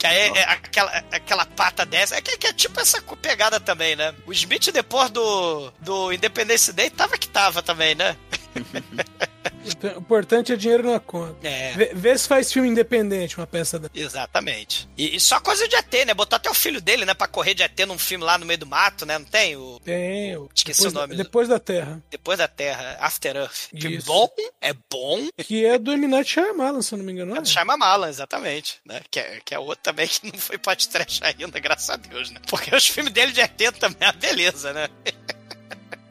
Que 0.00 0.06
aí 0.06 0.32
é 0.34 0.44
aquela, 0.44 1.04
aquela 1.12 1.44
pata 1.44 1.84
dessa. 1.84 2.16
É 2.16 2.22
que, 2.22 2.38
que 2.38 2.46
é 2.46 2.54
tipo 2.54 2.80
essa 2.80 3.02
pegada 3.20 3.60
também, 3.60 3.94
né? 3.94 4.14
O 4.26 4.32
Smith, 4.32 4.72
depois 4.72 5.10
do, 5.10 5.70
do 5.78 6.10
Independence 6.10 6.72
Day, 6.72 6.88
tava 6.88 7.18
que 7.18 7.28
tava 7.28 7.62
também, 7.62 7.94
né? 7.94 8.16
O 9.62 9.98
importante 9.98 10.52
é 10.52 10.56
dinheiro 10.56 10.90
na 10.90 10.98
conta. 10.98 11.36
É. 11.46 11.72
Vê, 11.72 11.90
vê 11.94 12.16
se 12.18 12.26
faz 12.26 12.52
filme 12.52 12.68
independente, 12.68 13.36
uma 13.36 13.46
peça 13.46 13.78
da. 13.78 13.88
Exatamente. 13.94 14.88
E, 14.96 15.16
e 15.16 15.20
só 15.20 15.38
coisa 15.40 15.68
de 15.68 15.76
ET, 15.76 15.92
né? 16.06 16.14
Botou 16.14 16.36
até 16.36 16.50
o 16.50 16.54
filho 16.54 16.80
dele, 16.80 17.04
né? 17.04 17.12
Pra 17.14 17.28
correr 17.28 17.54
de 17.54 17.62
ET 17.62 17.78
num 17.86 17.98
filme 17.98 18.24
lá 18.24 18.38
no 18.38 18.46
meio 18.46 18.58
do 18.58 18.66
mato, 18.66 19.04
né? 19.04 19.18
Não 19.18 19.24
tem? 19.26 19.56
O... 19.56 19.78
Tem. 19.84 20.36
o- 20.36 20.48
Esqueci 20.54 20.80
depois, 20.82 20.94
o 20.94 20.98
nome. 21.00 21.16
Depois 21.16 21.48
da 21.48 21.58
Terra. 21.58 22.02
Depois 22.10 22.38
da 22.38 22.48
Terra, 22.48 22.96
After 23.00 23.36
Earth. 23.36 23.68
Isso. 23.74 24.06
bom, 24.06 24.28
é 24.60 24.72
bom. 24.90 25.28
Que 25.38 25.64
é 25.66 25.78
do. 25.78 25.96
Night 25.96 26.30
Shyamalan, 26.30 26.80
se 26.82 26.94
eu 26.94 26.98
não 26.98 27.04
me 27.04 27.12
engano. 27.12 27.36
é? 27.36 27.44
Chama 27.44 27.76
Malan, 27.76 28.08
exatamente. 28.08 28.78
Né? 28.84 29.00
Que, 29.10 29.20
é, 29.20 29.40
que 29.44 29.54
é 29.54 29.58
outro 29.58 29.82
também 29.82 30.08
que 30.08 30.26
não 30.26 30.38
foi 30.38 30.56
pode 30.58 30.88
trash 30.88 31.20
ainda, 31.22 31.58
graças 31.60 31.90
a 31.90 31.96
Deus, 31.96 32.30
né? 32.30 32.40
Porque 32.48 32.74
os 32.74 32.86
filmes 32.86 33.12
dele 33.12 33.30
de 33.32 33.40
ET 33.40 33.56
também 33.78 33.98
é 34.00 34.06
uma 34.06 34.12
beleza, 34.12 34.72
né? 34.72 34.88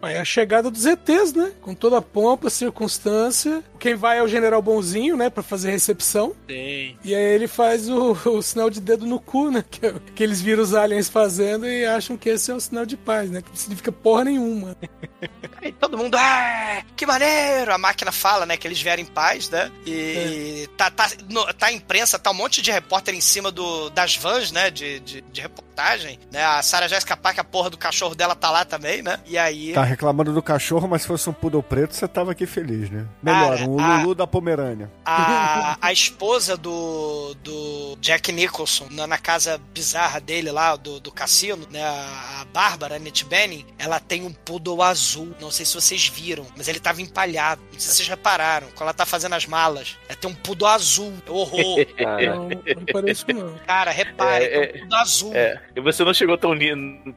Aí 0.01 0.17
a 0.17 0.23
chegada 0.23 0.71
dos 0.71 0.85
ETs, 0.85 1.33
né? 1.33 1.51
Com 1.61 1.75
toda 1.75 1.97
a 1.97 2.01
pompa, 2.01 2.49
circunstância. 2.49 3.63
Quem 3.79 3.95
vai 3.95 4.17
é 4.19 4.23
o 4.23 4.27
General 4.27 4.61
Bonzinho, 4.61 5.15
né? 5.15 5.29
Pra 5.29 5.41
fazer 5.41 5.71
recepção. 5.71 6.33
Tem. 6.45 6.97
E 7.03 7.15
aí 7.15 7.23
ele 7.23 7.47
faz 7.47 7.89
o, 7.89 8.11
o 8.25 8.41
sinal 8.41 8.69
de 8.69 8.81
dedo 8.81 9.05
no 9.05 9.19
cu, 9.19 9.49
né? 9.49 9.63
Que, 9.69 9.85
é 9.85 9.93
que 10.15 10.23
eles 10.23 10.41
viram 10.41 10.61
os 10.61 10.73
aliens 10.73 11.07
fazendo 11.09 11.65
e 11.65 11.85
acham 11.85 12.17
que 12.17 12.29
esse 12.29 12.51
é 12.51 12.53
o 12.53 12.59
sinal 12.59 12.85
de 12.85 12.97
paz, 12.97 13.29
né? 13.31 13.41
Que 13.41 13.49
não 13.49 13.55
significa 13.55 13.91
porra 13.91 14.25
nenhuma. 14.25 14.75
Aí 15.61 15.71
todo 15.73 15.97
mundo, 15.97 16.15
ah, 16.15 16.81
que 16.95 17.05
maneiro! 17.05 17.73
A 17.73 17.77
máquina 17.77 18.11
fala, 18.11 18.45
né, 18.45 18.55
que 18.55 18.65
eles 18.65 18.81
vieram 18.81 19.03
em 19.03 19.05
paz, 19.05 19.49
né? 19.49 19.69
E 19.85 20.69
tá, 20.77 20.89
tá, 20.89 21.09
no- 21.29 21.53
tá 21.53 21.67
a 21.67 21.71
imprensa, 21.73 22.17
tá 22.17 22.31
um 22.31 22.35
monte 22.35 22.61
de 22.61 22.71
repórter 22.71 23.13
em 23.13 23.19
cima 23.21 23.51
do, 23.51 23.89
das 23.89 24.15
vans, 24.15 24.51
né, 24.51 24.69
de, 24.71 24.99
de, 25.01 25.21
de 25.21 25.41
reportagem, 25.41 26.17
né? 26.31 26.43
A 26.45 26.61
Sarah 26.61 26.87
Jessica 26.87 27.17
Parker, 27.17 27.41
a 27.41 27.43
porra 27.43 27.69
do 27.69 27.77
cachorro 27.77 28.15
dela 28.15 28.35
tá 28.35 28.49
lá 28.49 28.63
também, 28.63 29.01
né? 29.01 29.19
E 29.25 29.37
aí... 29.37 29.73
Tá 29.73 29.83
reclamando 29.83 30.33
do 30.33 30.41
cachorro, 30.41 30.87
mas 30.87 31.01
se 31.01 31.07
fosse 31.09 31.29
um 31.29 31.33
poodle 31.33 31.61
preto, 31.63 31.93
você 31.93 32.07
tava 32.07 32.31
aqui 32.31 32.45
feliz, 32.45 32.89
né? 32.89 33.05
Melhor, 33.21 33.57
Cara, 33.57 33.68
um 33.68 33.68
a- 33.77 33.97
Lulu 33.97 34.15
da 34.15 34.25
Pomerânia. 34.25 34.89
A, 35.05 35.77
a 35.81 35.91
esposa 35.91 36.55
do, 36.55 37.35
do 37.43 37.97
Jack 37.99 38.31
Nicholson, 38.31 38.87
na, 38.91 39.05
na 39.05 39.17
casa 39.17 39.59
bizarra 39.73 40.21
dele 40.21 40.49
lá, 40.51 40.77
do, 40.77 40.99
do 41.01 41.11
cassino, 41.11 41.67
né? 41.69 41.83
A, 41.83 42.45
Bárbara, 42.53 42.95
a 42.95 42.97
Annette 42.97 43.25
Bening, 43.25 43.65
ela 43.77 43.99
tem 43.99 44.23
um 44.23 44.31
poodle 44.31 44.81
azul. 44.81 45.35
Não 45.41 45.51
sei 45.51 45.65
se 45.65 45.75
vocês 45.75 46.07
viram, 46.07 46.45
mas 46.55 46.67
ele 46.67 46.79
tava 46.79 47.01
empalhado. 47.01 47.61
Não 47.73 47.79
sei 47.79 47.89
se 47.91 47.95
vocês 47.97 48.07
repararam. 48.07 48.67
Quando 48.69 48.83
ela 48.83 48.93
tá 48.93 49.05
fazendo 49.05 49.35
as 49.35 49.45
malas, 49.45 49.97
ela 50.07 50.17
tem 50.17 50.29
um 50.31 50.33
poodle 50.35 50.67
azul. 50.67 51.13
É 51.27 51.31
horror. 51.31 51.59
Não, 52.29 52.49
não 52.49 52.85
parece 52.91 53.25
não. 53.33 53.53
Cara, 53.65 53.91
repare, 53.91 54.45
É, 54.45 54.49
tem 54.67 54.69
um 54.69 54.79
poodle 54.85 54.99
azul. 54.99 55.31
É, 55.35 55.61
e 55.75 55.81
você 55.81 56.03
não 56.03 56.13
chegou 56.13 56.37
tão, 56.37 56.51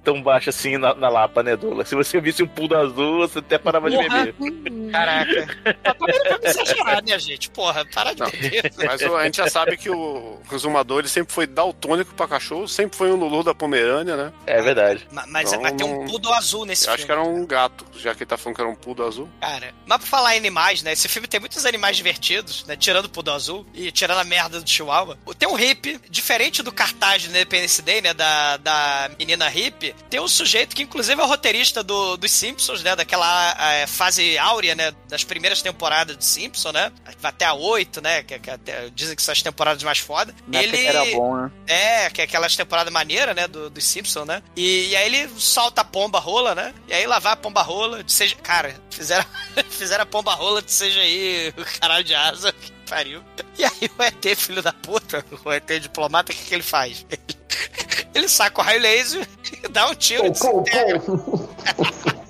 tão 0.03 0.23
baixo 0.23 0.51
assim 0.51 0.77
na, 0.77 0.95
na 0.95 1.09
Lapa, 1.09 1.43
né, 1.43 1.57
Douglas? 1.57 1.89
Se 1.89 1.95
você 1.95 2.21
visse 2.21 2.43
um 2.43 2.47
pudo 2.49 2.77
azul, 2.77 3.19
você 3.21 3.39
até 3.39 3.59
parava 3.59 3.91
de 3.91 3.97
Porra. 3.97 4.25
beber. 4.27 4.91
Caraca. 4.91 5.47
Mas 6.43 6.55
vamos 6.57 6.71
exagerar, 6.71 7.05
né, 7.05 7.19
gente? 7.19 7.51
Porra, 7.51 7.85
para 7.87 8.15
de 8.15 8.23
beber. 8.31 8.73
Mas 8.77 9.03
a 9.03 9.25
gente 9.25 9.37
já 9.37 9.49
sabe 9.49 9.77
que 9.77 9.89
o 9.91 10.39
Resumador 10.51 11.01
ele 11.01 11.09
sempre 11.09 11.33
foi 11.33 11.47
daltônico 11.47 12.15
pra 12.15 12.27
cachorro, 12.29 12.67
sempre 12.69 12.97
foi 12.97 13.11
um 13.13 13.17
Lulu 13.17 13.43
da 13.43 13.55
Pomerânia, 13.55 14.17
né? 14.17 14.33
É 14.47 14.61
verdade. 14.63 15.07
Ma- 15.11 15.25
Mas, 15.27 15.53
Não, 15.53 15.61
mas 15.63 15.73
tem 15.73 15.87
um 15.87 16.07
poodle 16.07 16.33
azul 16.35 16.65
nesse 16.65 16.83
Eu 16.83 16.87
filme. 16.87 16.95
acho 16.97 17.07
que 17.07 17.13
era 17.13 17.23
um 17.23 17.47
gato, 17.47 17.87
já 17.99 18.15
que 18.15 18.23
ele 18.23 18.29
tá 18.29 18.37
falando 18.37 18.57
que 18.57 18.61
era 18.63 18.71
um 18.71 18.75
pudo 18.75 19.05
azul. 19.05 19.29
Cara, 19.41 19.73
mas 19.87 19.99
pra 19.99 20.07
falar 20.07 20.35
em 20.35 20.39
animais, 20.39 20.83
né? 20.83 20.93
Esse 20.93 21.09
filme 21.09 21.27
tem 21.29 21.41
muitos 21.41 21.65
animais 21.65 21.97
divertidos, 21.97 22.65
né? 22.67 22.77
Tirando 22.77 23.07
o 23.07 23.09
Poodle 23.09 23.35
Azul 23.35 23.67
e 23.75 23.91
tirando 23.93 24.19
a 24.19 24.25
merda 24.25 24.61
do 24.61 24.69
Chihuahua. 24.69 25.19
Tem 25.39 25.49
um 25.49 25.55
hippie, 25.55 26.01
diferente 26.11 26.63
do 26.63 26.73
cartaz 26.73 27.23
do 27.25 27.31
Independence 27.31 27.81
Day, 27.83 28.01
né? 28.01 28.13
Da, 28.15 28.57
da 28.59 29.11
menina 29.19 29.49
hippie, 29.49 29.95
tem 30.11 30.21
um 30.21 30.29
sujeito 30.29 30.75
que 30.77 30.83
inclusive 30.83 31.21
é 31.21 31.25
o 31.25 31.27
roteirista 31.29 31.83
do, 31.83 32.17
dos 32.17 32.31
Simpsons, 32.31 32.83
né? 32.83 32.95
Daquela 32.97 33.57
eh, 33.59 33.87
fase 33.87 34.37
áurea, 34.39 34.75
né? 34.75 34.93
Das 35.09 35.25
primeiras 35.25 35.63
temporadas 35.63 36.17
do 36.17 36.25
Simpsons, 36.33 36.73
né? 36.73 36.93
Vai 37.21 37.31
até 37.31 37.45
a 37.45 37.55
8, 37.55 38.01
né? 38.01 38.23
Que, 38.23 38.39
que 38.39 38.51
até- 38.51 38.89
dizem 38.91 39.15
que 39.17 39.23
são 39.23 39.33
as 39.33 39.43
temporadas 39.43 39.83
mais 39.83 39.99
foda. 39.99 40.35
Época 40.53 40.77
que 40.77 40.87
era 40.87 41.05
bom, 41.07 41.37
né? 41.37 41.51
É, 41.67 42.11
que 42.11 42.21
é 42.21 42.25
aquelas 42.25 42.57
temporadas 42.57 42.93
maneiras, 42.93 43.35
né, 43.35 43.47
do, 43.49 43.69
dos 43.71 43.85
Simpsons, 43.85 44.27
né? 44.27 44.43
E, 44.57 44.89
e 44.89 44.97
aí 44.97 45.07
ele 45.07 45.31
solta 45.39 45.81
a 45.81 45.85
pomba 45.85 46.19
rola, 46.19 46.55
né? 46.55 46.75
E 46.89 46.95
aí 46.95 47.07
lá 47.07 47.19
vai 47.19 47.33
a 47.33 47.37
pomba 47.37 47.63
rola 47.63 48.03
de 48.03 48.13
seja. 48.13 48.35
Cara, 48.37 48.75
fizeram, 48.91 49.25
fizeram 49.71 50.03
a 50.03 50.07
pomba 50.07 50.35
rola 50.35 50.63
de 50.63 50.73
seja 50.73 51.01
aí 51.01 51.53
o 51.57 51.81
caralho 51.81 52.05
de 52.05 52.15
asa. 52.15 52.53
Que 52.53 52.73
pariu. 52.89 53.23
E 53.59 53.65
aí 53.65 53.91
o 53.99 54.03
ET, 54.03 54.37
filho 54.37 54.63
da 54.63 54.73
puta, 54.73 55.25
o 55.45 55.53
ET 55.53 55.67
diplomata, 55.81 56.33
o 56.33 56.35
que, 56.35 56.45
que 56.45 56.55
ele 56.55 56.63
faz? 56.63 57.07
Ele, 57.11 57.23
ele 58.15 58.29
saca 58.29 58.61
o 58.61 58.65
raio 58.65 58.81
laser 58.81 59.27
e 59.65 59.69
dá 59.69 59.89
um 59.89 59.95
tiro 59.95 60.27
e 60.27 60.31
desintegra. 60.31 61.01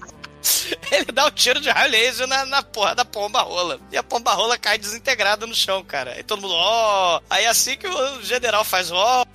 Ele 0.95 1.07
dá 1.07 1.26
um 1.26 1.30
tiro 1.30 1.59
de 1.59 1.70
raio 1.70 1.90
laser 1.90 2.26
na, 2.26 2.45
na 2.45 2.62
porra 2.62 2.95
da 2.95 3.05
pomba 3.05 3.40
rola. 3.40 3.80
E 3.90 3.97
a 3.97 4.03
pomba 4.03 4.32
rola 4.34 4.59
cai 4.59 4.76
desintegrada 4.76 5.47
no 5.47 5.55
chão, 5.55 5.82
cara. 5.82 6.12
Aí 6.12 6.22
todo 6.22 6.43
mundo, 6.43 6.55
ó. 6.55 7.20
Aí 7.30 7.47
assim 7.47 7.76
que 7.76 7.88
o 7.88 8.22
general 8.22 8.62
faz, 8.62 8.90
ó. 8.93 9.24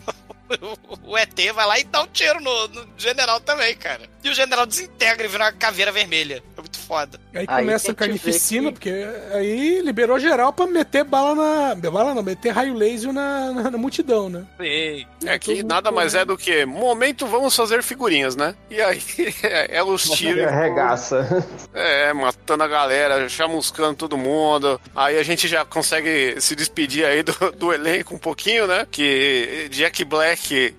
O 1.04 1.18
ET 1.18 1.38
vai 1.54 1.66
lá 1.66 1.78
e 1.78 1.84
dá 1.84 2.02
um 2.04 2.08
tiro 2.08 2.40
no, 2.40 2.68
no 2.70 2.88
general 2.98 3.38
também, 3.42 3.76
cara. 3.76 4.10
E 4.24 4.30
o 4.30 4.34
general 4.34 4.66
desintegra 4.66 5.26
e 5.26 5.28
vira 5.28 5.44
uma 5.44 5.52
caveira 5.52 5.92
vermelha. 5.92 6.42
É 6.56 6.62
muito 6.62 6.77
foda. 6.88 7.20
Aí 7.34 7.46
Aí 7.48 7.60
começa 7.64 7.92
a 7.92 7.96
carnificina, 7.96 8.68
que- 8.72 8.74
porque 8.74 9.06
aí 9.34 9.82
liberou 9.82 10.20
geral 10.20 10.54
pra 10.54 10.66
meter 10.68 11.04
bala 11.04 11.36
na. 11.36 11.76
Bala 11.90 12.14
não, 12.14 12.24
meter 12.24 12.50
raio 12.52 12.74
laser 12.74 13.12
na, 13.14 13.52
na, 13.52 13.72
na 13.72 13.78
multidão, 13.78 14.30
né? 14.30 14.46
É 15.26 15.38
que 15.40 15.64
nada 15.64 15.92
mais 15.92 16.16
é 16.16 16.24
do 16.26 16.38
que 16.38 16.66
momento 16.66 17.26
vamos 17.28 17.56
fazer 17.56 17.84
figurinhas, 17.84 18.36
né? 18.36 18.56
E 18.70 18.82
aí 18.82 19.02
é 19.44 19.84
os 19.84 20.04
tiros. 20.10 20.44
Arregaça. 20.46 21.46
É, 21.74 22.14
matando 22.14 22.64
a 22.64 22.68
galera, 22.68 23.28
chamuscando 23.30 23.96
todo 23.96 24.18
mundo. 24.18 24.80
Aí 24.96 25.18
a 25.18 25.24
gente 25.24 25.48
já 25.48 25.66
consegue 25.66 26.40
se 26.40 26.56
despedir 26.56 27.06
aí 27.06 27.22
do, 27.24 27.34
do 27.58 27.74
elenco 27.74 28.16
um 28.16 28.18
pouquinho, 28.20 28.66
né? 28.68 28.88
Que 28.90 29.68
Jack 29.72 30.04
Black, 30.06 30.74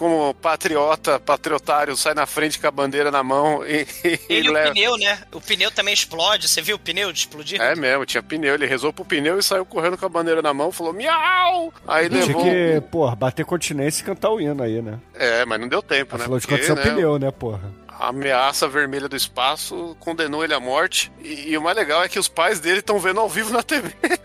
como 0.00 0.32
patriota, 0.32 1.20
patriotário, 1.20 1.94
sai 1.94 2.14
na 2.14 2.24
frente 2.24 2.58
com 2.58 2.66
a 2.66 2.70
bandeira 2.70 3.10
na 3.10 3.22
mão 3.22 3.62
e, 3.66 3.86
e 4.02 4.18
Ele 4.30 4.46
e 4.46 4.50
o 4.50 4.52
leva. 4.54 4.72
pneu, 4.72 4.96
né? 4.96 5.18
O 5.30 5.42
pneu 5.42 5.70
também 5.70 5.92
explode. 5.92 6.48
Você 6.48 6.62
viu 6.62 6.76
o 6.76 6.78
pneu 6.78 7.12
de 7.12 7.18
explodir? 7.18 7.60
É 7.60 7.76
mesmo, 7.76 8.06
tinha 8.06 8.22
pneu. 8.22 8.54
Ele 8.54 8.64
rezou 8.64 8.94
pro 8.94 9.04
pneu 9.04 9.38
e 9.38 9.42
saiu 9.42 9.66
correndo 9.66 9.98
com 9.98 10.06
a 10.06 10.08
bandeira 10.08 10.40
na 10.40 10.54
mão, 10.54 10.72
falou 10.72 10.94
miau! 10.94 11.70
Aí 11.86 12.08
Tinha 12.08 12.24
levou. 12.24 12.42
que, 12.42 12.80
porra, 12.90 13.14
bater 13.14 13.44
continência 13.44 14.00
e 14.00 14.06
cantar 14.06 14.30
o 14.30 14.40
hino 14.40 14.62
aí, 14.62 14.80
né? 14.80 14.98
É, 15.12 15.44
mas 15.44 15.60
não 15.60 15.68
deu 15.68 15.82
tempo, 15.82 16.16
né? 16.16 16.22
Afinal 16.22 16.38
de 16.38 16.46
Porque, 16.46 16.66
contas, 16.66 16.70
é 16.70 16.72
o 16.72 16.76
né, 16.82 16.94
pneu, 16.94 17.18
né, 17.18 17.30
porra? 17.30 17.70
A 17.86 18.08
ameaça 18.08 18.66
vermelha 18.66 19.06
do 19.06 19.16
espaço 19.16 19.94
condenou 20.00 20.42
ele 20.42 20.54
à 20.54 20.60
morte. 20.60 21.12
E, 21.22 21.50
e 21.50 21.58
o 21.58 21.60
mais 21.60 21.76
legal 21.76 22.02
é 22.02 22.08
que 22.08 22.18
os 22.18 22.26
pais 22.26 22.58
dele 22.58 22.78
estão 22.78 22.98
vendo 22.98 23.20
ao 23.20 23.28
vivo 23.28 23.52
na 23.52 23.62
TV. 23.62 23.94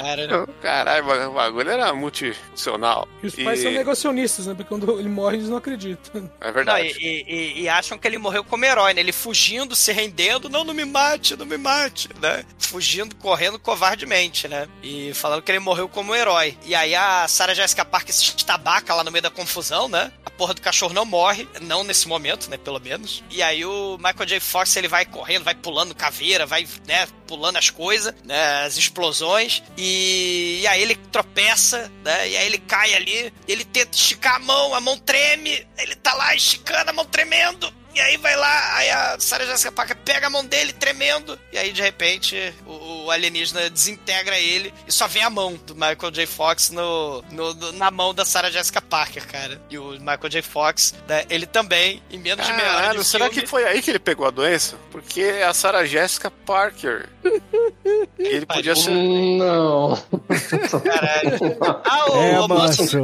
Cara, 0.00 0.46
Caralho, 0.62 1.30
o 1.30 1.34
bagulho 1.34 1.70
era 1.70 1.92
multifuncional. 1.94 3.06
E 3.22 3.26
os 3.26 3.34
pais 3.36 3.60
E- 3.60 3.62
são 3.64 3.72
negacionistas, 3.72 4.46
né? 4.46 4.54
Porque 4.54 4.68
quando 4.68 4.98
ele 4.98 5.08
morre, 5.08 5.36
eles 5.36 5.48
não 5.48 5.56
acreditam. 5.56 6.30
É 6.40 6.46
Não, 6.46 6.52
verdade. 6.54 6.96
e, 6.98 7.24
e- 7.28 7.60
e 7.62 7.68
acham 7.68 7.98
que 7.98 8.06
ele 8.06 8.18
morreu 8.18 8.42
como 8.44 8.64
herói, 8.64 8.94
né? 8.94 9.00
Ele 9.00 9.12
fugindo, 9.12 9.76
se 9.76 9.92
rendendo, 9.92 10.48
não, 10.48 10.64
não 10.64 10.74
me 10.74 10.84
mate, 10.84 11.36
não 11.36 11.46
me 11.46 11.56
mate, 11.58 12.08
né? 12.20 12.44
Fugindo, 12.58 13.14
correndo 13.16 13.58
covardemente, 13.58 14.48
né? 14.48 14.68
E 14.82 15.12
falando 15.14 15.42
que 15.42 15.50
ele 15.50 15.58
morreu 15.58 15.88
como 15.88 16.14
herói. 16.14 16.56
E 16.64 16.74
aí 16.74 16.94
a 16.94 17.26
Sarah 17.28 17.54
Jessica 17.54 17.84
Parker 17.84 18.14
se 18.14 18.24
estabaca 18.36 18.94
lá 18.94 19.04
no 19.04 19.10
meio 19.10 19.22
da 19.22 19.30
confusão, 19.30 19.88
né? 19.88 20.12
A 20.24 20.30
porra 20.30 20.54
do 20.54 20.60
cachorro 20.62 20.94
não 20.94 21.04
morre, 21.04 21.46
não 21.60 21.84
nesse 21.84 22.06
momento, 22.08 22.48
né? 22.48 22.56
Pelo 22.56 22.80
menos. 22.80 23.22
E 23.30 23.42
aí 23.42 23.64
o 23.64 23.96
Michael 23.98 24.26
J. 24.26 24.40
Fox, 24.40 24.74
ele 24.76 24.88
vai 24.88 25.04
correndo, 25.04 25.44
vai 25.44 25.54
pulando 25.54 25.94
caveira, 25.94 26.46
vai, 26.46 26.66
né? 26.86 27.06
Pulando 27.26 27.56
as 27.56 27.70
coisas, 27.70 28.14
né? 28.24 28.64
As 28.64 28.76
explosões. 28.76 29.62
E, 29.76 29.89
e 29.90 30.66
aí 30.66 30.82
ele 30.82 30.94
tropeça, 30.94 31.90
né? 32.04 32.28
E 32.28 32.36
aí 32.36 32.46
ele 32.46 32.58
cai 32.58 32.94
ali, 32.94 33.32
ele 33.48 33.64
tenta 33.64 33.96
esticar 33.96 34.36
a 34.36 34.38
mão, 34.38 34.74
a 34.74 34.80
mão 34.80 34.96
treme, 34.98 35.66
ele 35.78 35.96
tá 35.96 36.14
lá 36.14 36.34
esticando 36.34 36.90
a 36.90 36.92
mão 36.92 37.04
tremendo. 37.04 37.72
E 37.94 38.00
aí 38.00 38.16
vai 38.16 38.36
lá, 38.36 38.76
aí 38.76 38.88
a 38.90 39.16
Sarah 39.18 39.44
Jessica 39.46 39.72
Parker 39.72 39.96
pega 40.04 40.28
a 40.28 40.30
mão 40.30 40.44
dele 40.44 40.72
tremendo, 40.72 41.36
e 41.52 41.58
aí 41.58 41.72
de 41.72 41.82
repente 41.82 42.54
o, 42.64 43.04
o 43.06 43.10
alienígena 43.10 43.68
desintegra 43.68 44.38
ele 44.38 44.72
e 44.86 44.92
só 44.92 45.08
vem 45.08 45.24
a 45.24 45.30
mão 45.30 45.54
do 45.66 45.74
Michael 45.74 46.10
J. 46.12 46.26
Fox 46.26 46.70
no, 46.70 47.22
no- 47.32 47.52
no- 47.54 47.72
na 47.72 47.90
mão 47.90 48.14
da 48.14 48.24
Sarah 48.24 48.50
Jessica 48.50 48.80
Parker, 48.80 49.26
cara. 49.26 49.60
E 49.68 49.76
o 49.76 49.90
Michael 49.98 50.28
J. 50.28 50.42
Fox, 50.42 50.94
né, 51.08 51.24
ele 51.28 51.46
também, 51.46 52.00
em 52.10 52.18
menos 52.18 52.46
de 52.46 52.52
meia 52.52 52.68
hora 52.68 52.76
Caralho, 52.80 53.00
de 53.00 53.04
será 53.06 53.24
filme, 53.26 53.40
que 53.42 53.46
foi 53.48 53.64
aí 53.64 53.82
que 53.82 53.90
ele 53.90 53.98
pegou 53.98 54.26
a 54.26 54.30
doença? 54.30 54.76
Porque 54.92 55.20
é 55.22 55.44
a 55.44 55.52
Sarah 55.52 55.84
Jessica 55.84 56.30
Parker. 56.30 57.08
ele 58.18 58.46
podia 58.46 58.76
ser. 58.76 58.90
Não. 58.90 59.96
Caralho. 60.84 61.56
Ah, 61.84 62.10
o, 62.10 62.16
É, 62.22 62.40
o 62.40 62.48
moço- 62.48 62.82
manso. 62.84 62.98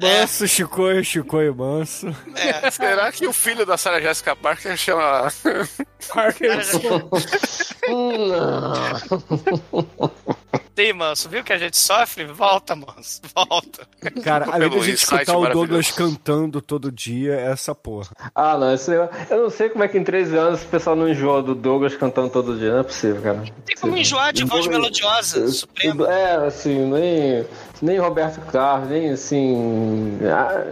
É, 0.00 0.20
Manso, 0.20 0.48
Chicoio, 0.48 1.04
Chicoio, 1.04 1.54
manso. 1.54 2.08
é, 2.34 2.66
é. 2.66 2.70
Será 2.70 3.12
que 3.12 3.26
o 3.26 3.32
filho 3.32 3.64
da 3.64 3.76
Sarah 3.76 4.00
Jessica 4.00 4.23
Parker 4.32 4.76
chama. 4.76 5.30
Parker. 6.08 6.62
Sim, 10.76 10.92
manso, 10.92 11.28
viu 11.28 11.42
que 11.44 11.52
a 11.52 11.58
gente 11.58 11.76
sofre? 11.76 12.24
Volta, 12.24 12.74
manso, 12.74 13.20
volta. 13.34 13.86
Cara, 14.22 14.46
além 14.50 14.68
da 14.70 14.78
gente 14.78 14.96
escutar 14.98 15.36
o 15.36 15.48
Douglas 15.48 15.90
cantando 15.90 16.60
todo 16.60 16.90
dia, 16.90 17.34
é 17.34 17.50
essa 17.52 17.74
porra. 17.74 18.10
Ah, 18.34 18.56
não, 18.58 18.74
esse 18.74 18.90
negócio- 18.90 19.14
eu 19.30 19.42
não 19.44 19.50
sei 19.50 19.68
como 19.68 19.84
é 19.84 19.88
que 19.88 19.98
em 19.98 20.04
13 20.04 20.36
anos 20.36 20.62
o 20.62 20.66
pessoal 20.66 20.96
não 20.96 21.08
enjoa 21.08 21.42
do 21.42 21.54
Douglas 21.54 21.94
cantando 21.96 22.30
todo 22.30 22.58
dia. 22.58 22.72
Não 22.72 22.80
é 22.80 22.82
possível, 22.82 23.22
cara. 23.22 23.36
Não 23.38 23.44
Tem 23.64 23.76
como 23.80 23.96
enjoar 23.96 24.32
de 24.32 24.44
voz 24.44 24.66
melodiosa, 24.66 25.46
suprema. 25.48 26.12
É, 26.12 26.46
assim, 26.46 26.86
nem, 26.90 27.46
nem 27.82 27.98
Roberto 27.98 28.40
Carlos, 28.50 28.88
nem 28.90 29.10
assim. 29.10 30.18
ah, 30.30 30.64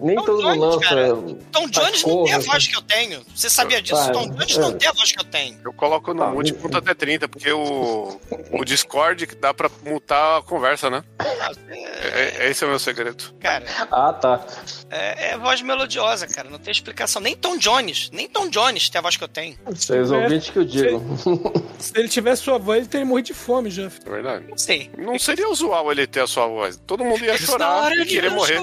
nem 0.00 0.16
Tom 0.16 0.24
todo 0.24 0.42
mundo 0.42 0.60
lança. 0.60 0.80
cara. 0.80 1.08
Tom 1.52 1.68
Jones 1.68 2.04
não 2.04 2.24
tem 2.24 2.32
a 2.34 2.38
voz 2.38 2.66
que 2.66 2.76
eu 2.76 2.82
tenho. 2.82 3.20
Você 3.34 3.48
sabia 3.50 3.80
disso? 3.80 3.96
Ah, 4.00 4.10
Tom 4.10 4.28
Jones 4.30 4.56
é. 4.56 4.60
não 4.60 4.72
tem 4.72 4.88
a 4.88 4.92
voz 4.92 5.12
que 5.12 5.20
eu 5.20 5.24
tenho. 5.24 5.58
Eu 5.64 5.72
coloco 5.72 6.12
no 6.14 6.20
Tá, 6.22 6.30
mute 6.30 6.50
e- 6.50 6.54
ponto 6.54 6.76
até 6.76 6.94
30, 6.94 7.28
porque 7.28 7.52
o, 7.52 8.18
o 8.50 8.64
Discord 8.64 9.21
que 9.26 9.34
dá 9.34 9.52
pra 9.54 9.70
mutar 9.84 10.38
a 10.38 10.42
conversa, 10.42 10.88
né? 10.90 11.02
É, 11.18 12.46
é- 12.46 12.50
esse 12.50 12.62
é 12.64 12.66
o 12.66 12.70
meu 12.70 12.78
segredo. 12.78 13.24
Cara, 13.40 13.64
Ah, 13.90 14.12
tá. 14.12 14.44
é, 14.90 15.30
é 15.30 15.38
voz 15.38 15.62
melodiosa, 15.62 16.26
cara. 16.26 16.48
Não 16.50 16.58
tem 16.58 16.70
explicação. 16.72 17.20
Nem 17.22 17.36
Tom 17.36 17.56
Jones. 17.56 18.10
Nem 18.12 18.28
Tom 18.28 18.48
Jones 18.48 18.88
tem 18.90 18.98
a 18.98 19.02
voz 19.02 19.16
que 19.16 19.24
eu 19.24 19.28
tenho. 19.28 19.56
Vocês 19.66 20.10
ouvintes 20.10 20.50
que 20.50 20.58
eu 20.58 20.64
digo. 20.64 21.00
Se 21.78 21.92
ele 21.98 22.08
tivesse 22.08 22.42
sua 22.42 22.58
voz, 22.58 22.78
ele 22.78 22.86
teria 22.88 23.06
morrido 23.06 23.26
de 23.26 23.34
fome 23.34 23.70
já. 23.70 23.84
É 23.84 24.10
verdade. 24.10 24.44
Sim. 24.56 24.90
Não 24.98 25.18
seria 25.18 25.48
usual 25.48 25.90
ele 25.90 26.06
ter 26.06 26.20
a 26.20 26.26
sua 26.26 26.46
voz. 26.46 26.80
Todo 26.86 27.04
mundo 27.04 27.24
ia 27.24 27.36
chorar 27.38 27.70
hora 27.84 27.94
e 27.94 28.06
querer 28.06 28.30
morrer. 28.30 28.58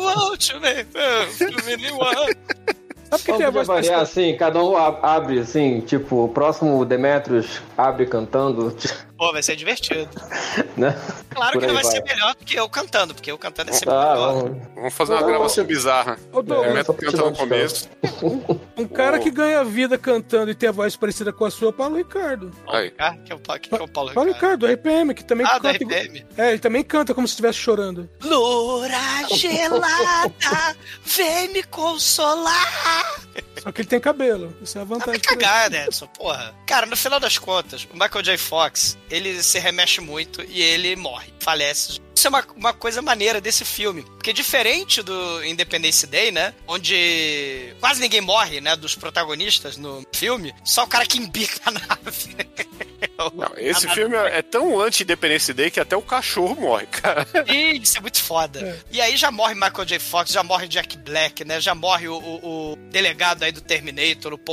Sabe 3.10 3.24
quem 3.24 3.38
tem 3.38 3.46
a 3.48 3.50
voz 3.50 3.68
variar 3.68 4.02
assim, 4.02 4.38
cada 4.38 4.64
um 4.64 4.78
ab- 4.78 5.00
abre 5.04 5.40
assim, 5.40 5.82
tipo, 5.82 6.26
o 6.26 6.30
próximo 6.30 6.86
Demetrius 6.86 7.60
abre 7.76 8.06
cantando, 8.06 8.76
Pô, 9.20 9.34
vai 9.34 9.44
ser 9.44 9.56
divertido. 9.58 10.10
né? 10.78 10.98
Claro 11.30 11.52
Por 11.52 11.60
que 11.60 11.68
não 11.68 11.78
aí 11.78 11.84
vai, 11.84 11.92
ser 11.92 12.02
vai. 12.02 12.14
melhor 12.16 12.34
do 12.36 12.46
que 12.46 12.56
eu 12.56 12.70
cantando, 12.70 13.14
porque 13.14 13.30
eu 13.30 13.38
cantando 13.38 13.70
é 13.70 13.74
sempre 13.74 13.94
Ah, 13.94 14.14
melhor. 14.14 14.34
vamos. 14.34 14.68
Vamos 14.76 14.94
fazer 14.94 15.12
uma 15.14 15.22
Não, 15.22 15.28
gravação 15.28 15.64
não. 15.64 15.68
bizarra. 15.68 16.18
Ô, 16.32 16.42
Douglas, 16.42 16.72
O 16.72 16.74
Neto 16.74 16.86
só 16.88 16.94
pra 16.94 17.06
canta 17.12 17.24
no 17.30 17.36
começo. 17.36 17.90
um 18.78 18.88
cara 18.88 19.20
que 19.20 19.30
ganha 19.30 19.62
vida 19.66 19.98
cantando 19.98 20.50
e 20.52 20.56
tem 20.56 20.70
a 20.70 20.72
voz 20.72 20.96
parecida 20.96 21.34
com 21.34 21.44
a 21.44 21.52
sua 21.52 21.68
é 21.68 21.70
o 21.70 21.74
Paulo 21.74 21.98
Ricardo. 21.98 22.50
Aí. 22.70 22.94
Ah, 22.98 23.14
que 23.18 23.32
é 23.34 23.36
o, 23.36 23.40
que 23.40 23.76
é 23.76 23.76
o 23.76 23.88
Paulo 23.90 24.14
Paulo 24.14 24.30
Ricardo. 24.32 24.34
Ricardo, 24.34 24.60
do 24.68 24.68
RPM, 24.74 25.14
que 25.14 25.24
também 25.26 25.46
Ah, 25.46 25.60
canta. 25.60 25.72
RPM. 25.84 26.26
É, 26.38 26.50
ele 26.52 26.60
também 26.60 26.82
canta 26.84 27.14
como 27.14 27.28
se 27.28 27.32
estivesse 27.34 27.60
chorando. 27.60 28.10
Loura 28.24 28.98
gelada, 29.34 30.76
vem 31.04 31.50
me 31.50 31.64
consolar. 31.64 33.20
Só 33.62 33.72
que 33.74 33.82
ele 33.82 33.90
tem 33.90 34.00
cabelo. 34.00 34.56
Isso 34.62 34.78
é 34.78 34.82
a 34.82 34.86
Tá 34.86 34.90
vantagem. 34.94 35.20
cagar, 35.22 35.74
Edson, 35.74 36.08
porra. 36.08 36.56
Cara, 36.66 36.86
no 36.86 36.96
final 36.96 37.20
das 37.20 37.38
contas, 37.38 37.86
o 37.92 37.94
Michael 37.94 38.22
J. 38.24 38.38
Fox, 38.38 38.98
ele 39.10 39.42
se 39.42 39.60
remexe 39.60 40.02
muito 40.02 40.44
e 40.48 40.62
ele 40.62 40.96
morre. 40.96 41.34
Falece 41.40 42.00
Isso 42.16 42.28
é 42.28 42.30
uma, 42.30 42.46
uma 42.56 42.74
coisa 42.74 43.02
maneira 43.02 43.42
desse 43.42 43.66
filme. 43.66 44.04
Porque 44.04 44.34
diferente 44.34 45.02
do 45.02 45.44
Independence 45.44 46.06
Day, 46.06 46.32
né? 46.32 46.54
Onde 46.68 47.74
quase 47.80 48.02
ninguém 48.02 48.22
morre, 48.22 48.62
né? 48.62 48.76
Dos 48.76 48.96
protagonistas 48.96 49.78
no 49.78 50.06
filme, 50.14 50.54
só 50.64 50.84
o 50.84 50.88
cara 50.88 51.06
que 51.06 51.18
embica 51.18 51.60
a 51.66 51.72
nave. 51.72 52.36
Não, 53.34 53.52
esse 53.58 53.88
filme 53.90 54.16
é 54.16 54.42
tão 54.42 54.80
anti-Independence 54.80 55.54
Day 55.54 55.70
que 55.70 55.80
até 55.80 55.96
o 55.96 56.02
cachorro 56.02 56.56
morre, 56.56 56.86
cara. 56.88 57.28
Ih, 57.48 57.78
isso 57.84 57.98
é 57.98 58.02
muito 58.02 58.22
foda. 58.22 58.80
E 58.92 59.02
aí 59.02 59.18
já 59.18 59.30
morre 59.32 59.54
Michael 59.56 59.86
J. 59.86 60.00
Fox, 60.00 60.32
já 60.32 60.44
morre 60.44 60.68
Jack 60.68 60.98
Black, 60.98 61.44
né? 61.44 61.60
Já 61.60 61.76
morre 61.76 62.08
o, 62.08 62.16
o- 62.18 62.72
o 62.72 62.76
delegado 62.90 63.44
aí 63.44 63.52
do 63.52 63.62
Terminator, 63.62 64.34
o, 64.34 64.52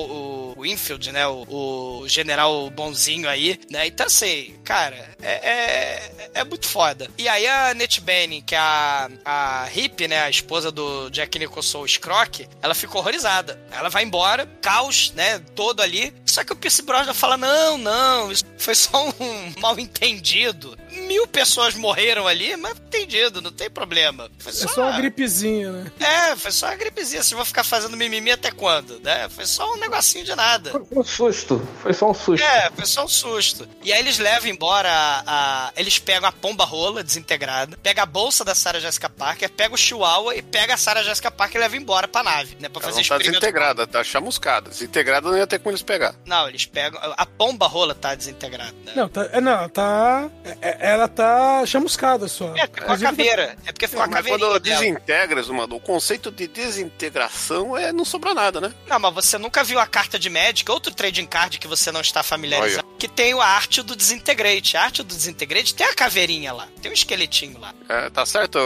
o 0.56 0.62
Winfield, 0.62 1.12
né? 1.12 1.26
O, 1.26 2.00
o 2.02 2.08
general 2.08 2.68
bonzinho 2.70 3.28
aí, 3.28 3.58
né? 3.70 3.86
Então, 3.86 4.06
assim, 4.06 4.54
cara, 4.64 4.96
é, 5.22 5.32
é, 5.32 6.30
é 6.34 6.44
muito 6.44 6.66
foda. 6.66 7.08
E 7.16 7.28
aí 7.28 7.46
a 7.46 7.70
Annette 7.70 8.00
Bening, 8.00 8.42
que 8.42 8.54
é 8.54 8.58
a, 8.58 9.08
a 9.24 9.64
hippie, 9.66 10.08
né? 10.08 10.22
A 10.22 10.30
esposa 10.30 10.70
do 10.72 11.08
Jack 11.10 11.38
Nicholson, 11.38 11.82
o 11.82 11.88
Scrock, 11.88 12.48
ela 12.62 12.74
fica 12.74 12.98
horrorizada. 12.98 13.60
Ela 13.70 13.88
vai 13.88 14.02
embora, 14.02 14.46
caos, 14.60 15.12
né? 15.14 15.38
Todo 15.54 15.80
ali. 15.82 16.12
Só 16.24 16.44
que 16.44 16.52
o 16.52 16.56
Pierce 16.56 16.82
Brosnan 16.82 17.14
fala, 17.14 17.36
não, 17.36 17.78
não, 17.78 18.30
isso 18.32 18.44
foi 18.59 18.74
só 18.74 19.09
um 19.20 19.52
mal 19.61 19.78
entendido. 19.78 20.76
Mil 20.90 21.26
pessoas 21.26 21.74
morreram 21.74 22.26
ali, 22.26 22.57
mas 22.57 22.72
entendido, 22.78 23.42
não 23.42 23.52
tem 23.52 23.68
problema. 23.68 24.30
Foi 24.38 24.50
É 24.50 24.54
só 24.54 24.82
uma 24.88 24.96
gripezinha, 24.96 25.70
né? 25.70 25.92
é, 26.00 26.36
foi 26.36 26.50
só 26.50 26.66
uma 26.66 26.74
gripezinha. 26.76 27.22
Vocês 27.22 27.32
vão 27.36 27.44
ficar 27.44 27.64
fazendo 27.64 27.96
mimimi 27.96 28.30
até 28.30 28.50
quando, 28.50 28.98
né? 29.00 29.28
Foi 29.28 29.44
só 29.44 29.74
um 29.74 29.76
negocinho 29.76 30.24
de 30.24 30.34
nada. 30.34 30.70
Foi 30.70 30.82
um 30.92 31.04
susto. 31.04 31.68
Foi 31.82 31.92
só 31.92 32.11
um 32.11 32.14
susto. 32.14 32.42
É, 32.42 32.70
foi 32.74 32.86
só 32.86 33.04
um 33.04 33.09
susto. 33.09 33.68
E 33.82 33.92
aí 33.92 33.98
eles 34.00 34.18
levam 34.18 34.48
embora 34.48 34.90
a. 34.90 35.22
a- 35.66 35.72
eles 35.76 35.98
pegam 35.98 36.28
a 36.28 36.32
pomba 36.32 36.64
rola 36.64 37.02
desintegrada, 37.02 37.76
pega 37.82 38.02
a 38.02 38.07
bolsa 38.07 38.42
da 38.44 38.54
Sarah 38.54 38.80
Jessica 38.80 39.11
Parker, 39.11 39.50
pega 39.50 39.74
o 39.74 39.78
Chihuahua 39.78 40.34
e 40.34 40.40
pega 40.42 40.74
a 40.74 40.76
Sarah 40.78 41.02
Jessica 41.02 41.30
Parker 41.30 41.57
e 41.61 41.61
leva 41.62 41.76
embora 41.76 42.09
pra 42.09 42.22
nave, 42.22 42.57
né? 42.59 42.68
Pra 42.68 42.80
Ela 42.82 42.92
fazer 42.92 43.02
não 43.02 43.09
tá 43.09 43.18
desintegrada, 43.18 43.86
tá 43.86 44.02
chamuscada. 44.02 44.70
Desintegrada 44.70 45.28
não 45.30 45.36
ia 45.36 45.46
ter 45.46 45.59
como 45.59 45.72
eles 45.72 45.82
pegar. 45.82 46.14
Não, 46.24 46.48
eles 46.48 46.64
pegam. 46.64 46.98
A 47.16 47.26
pomba 47.26 47.66
rola 47.66 47.94
tá 47.94 48.14
desintegrada. 48.14 48.45
Né? 48.84 48.92
Não, 48.94 49.09
tá, 49.09 49.28
é, 49.32 49.40
não, 49.40 49.53
ela 49.53 49.68
tá. 49.68 50.30
é- 50.61 50.76
ela 50.90 51.09
tá 51.09 51.64
chamuscada 51.66 52.28
só. 52.28 52.55
É, 52.57 52.66
ficou 52.66 52.94
a 52.94 52.99
caveira. 52.99 53.57
É 53.66 53.72
porque 53.72 53.86
ficou 53.88 54.03
a 54.03 54.07
Mas 54.07 54.16
caveirinha. 54.16 54.49
quando 54.49 54.61
desintegra, 54.61 55.42
mano, 55.53 55.76
o 55.76 55.80
conceito 55.80 56.30
de 56.30 56.47
desintegração 56.47 57.76
é 57.76 57.92
não 57.92 58.05
sobra 58.05 58.34
nada, 58.34 58.61
né? 58.61 58.72
Não, 58.86 58.99
mas 58.99 59.14
você 59.14 59.38
nunca 59.38 59.62
viu 59.64 59.78
a 59.78 59.86
carta 59.86 60.18
de 60.18 60.28
Magic, 60.30 60.70
outro 60.70 60.94
trading 60.94 61.26
card 61.26 61.59
que 61.59 61.66
você 61.66 61.90
não 61.92 62.01
está 62.01 62.22
familiarizado, 62.22 62.86
que 62.99 63.09
tem 63.09 63.32
a 63.34 63.44
arte 63.44 63.82
do 63.82 63.94
Desintegrate. 63.97 64.76
A 64.76 64.82
arte 64.82 65.03
do 65.03 65.14
Desintegrate 65.14 65.74
tem 65.74 65.86
a 65.86 65.94
caveirinha 65.94 66.53
lá, 66.53 66.68
tem 66.80 66.90
um 66.90 66.94
esqueletinho 66.94 67.59
lá. 67.61 67.74
É, 67.88 68.11
tá 68.11 68.24
certo, 68.24 68.59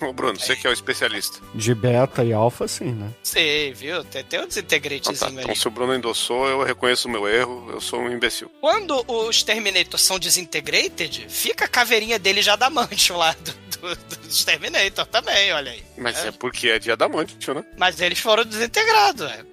ô, 0.00 0.12
Bruno? 0.12 0.38
Você 0.38 0.56
que 0.56 0.66
é 0.66 0.70
o 0.70 0.72
especialista. 0.72 1.38
De 1.54 1.74
beta 1.74 2.24
e 2.24 2.32
alfa, 2.32 2.66
sim, 2.68 2.92
né? 2.92 3.10
Sei, 3.22 3.72
viu? 3.72 4.04
Tem, 4.04 4.22
tem 4.24 4.40
um 4.40 4.42
Então, 4.42 4.42
tá. 4.42 4.46
Desintegratezinho 4.48 5.40
então 5.40 5.54
se 5.54 5.68
o 5.68 5.70
Bruno 5.70 5.94
endossou, 5.94 6.46
eu 6.48 6.62
reconheço 6.62 7.08
o 7.08 7.10
meu 7.10 7.28
erro, 7.28 7.70
eu 7.72 7.80
sou 7.80 8.00
um 8.00 8.10
imbecil. 8.10 8.50
Quando 8.60 9.04
os 9.28 9.42
Terminators 9.42 10.02
são 10.02 10.18
Desintegrated, 10.18 11.26
fica 11.28 11.64
a 11.64 11.68
caveirinha 11.68 12.18
dele 12.18 12.42
já 12.42 12.56
da 12.56 12.68
Mansion 12.70 13.16
lá 13.16 13.34
do, 13.40 13.94
do, 13.94 14.18
dos 14.18 14.44
Terminator 14.44 15.06
também, 15.06 15.52
olha 15.52 15.72
aí. 15.72 15.82
Mas 15.98 16.24
é, 16.24 16.30
porque 16.32 16.68
é 16.68 16.78
dia 16.78 16.96
da 16.96 17.08
Mansion, 17.08 17.54
né? 17.54 17.64
Mas 17.76 18.00
eles 18.00 18.18
foram 18.18 18.44
desintegrados, 18.44 19.30
é. 19.30 19.44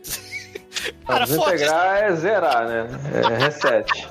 Cara, 1.06 1.26
Desintegrar 1.26 1.98
é 2.04 2.16
zerar, 2.16 2.68
né? 2.68 2.88
É 3.14 3.44
reset. 3.44 4.08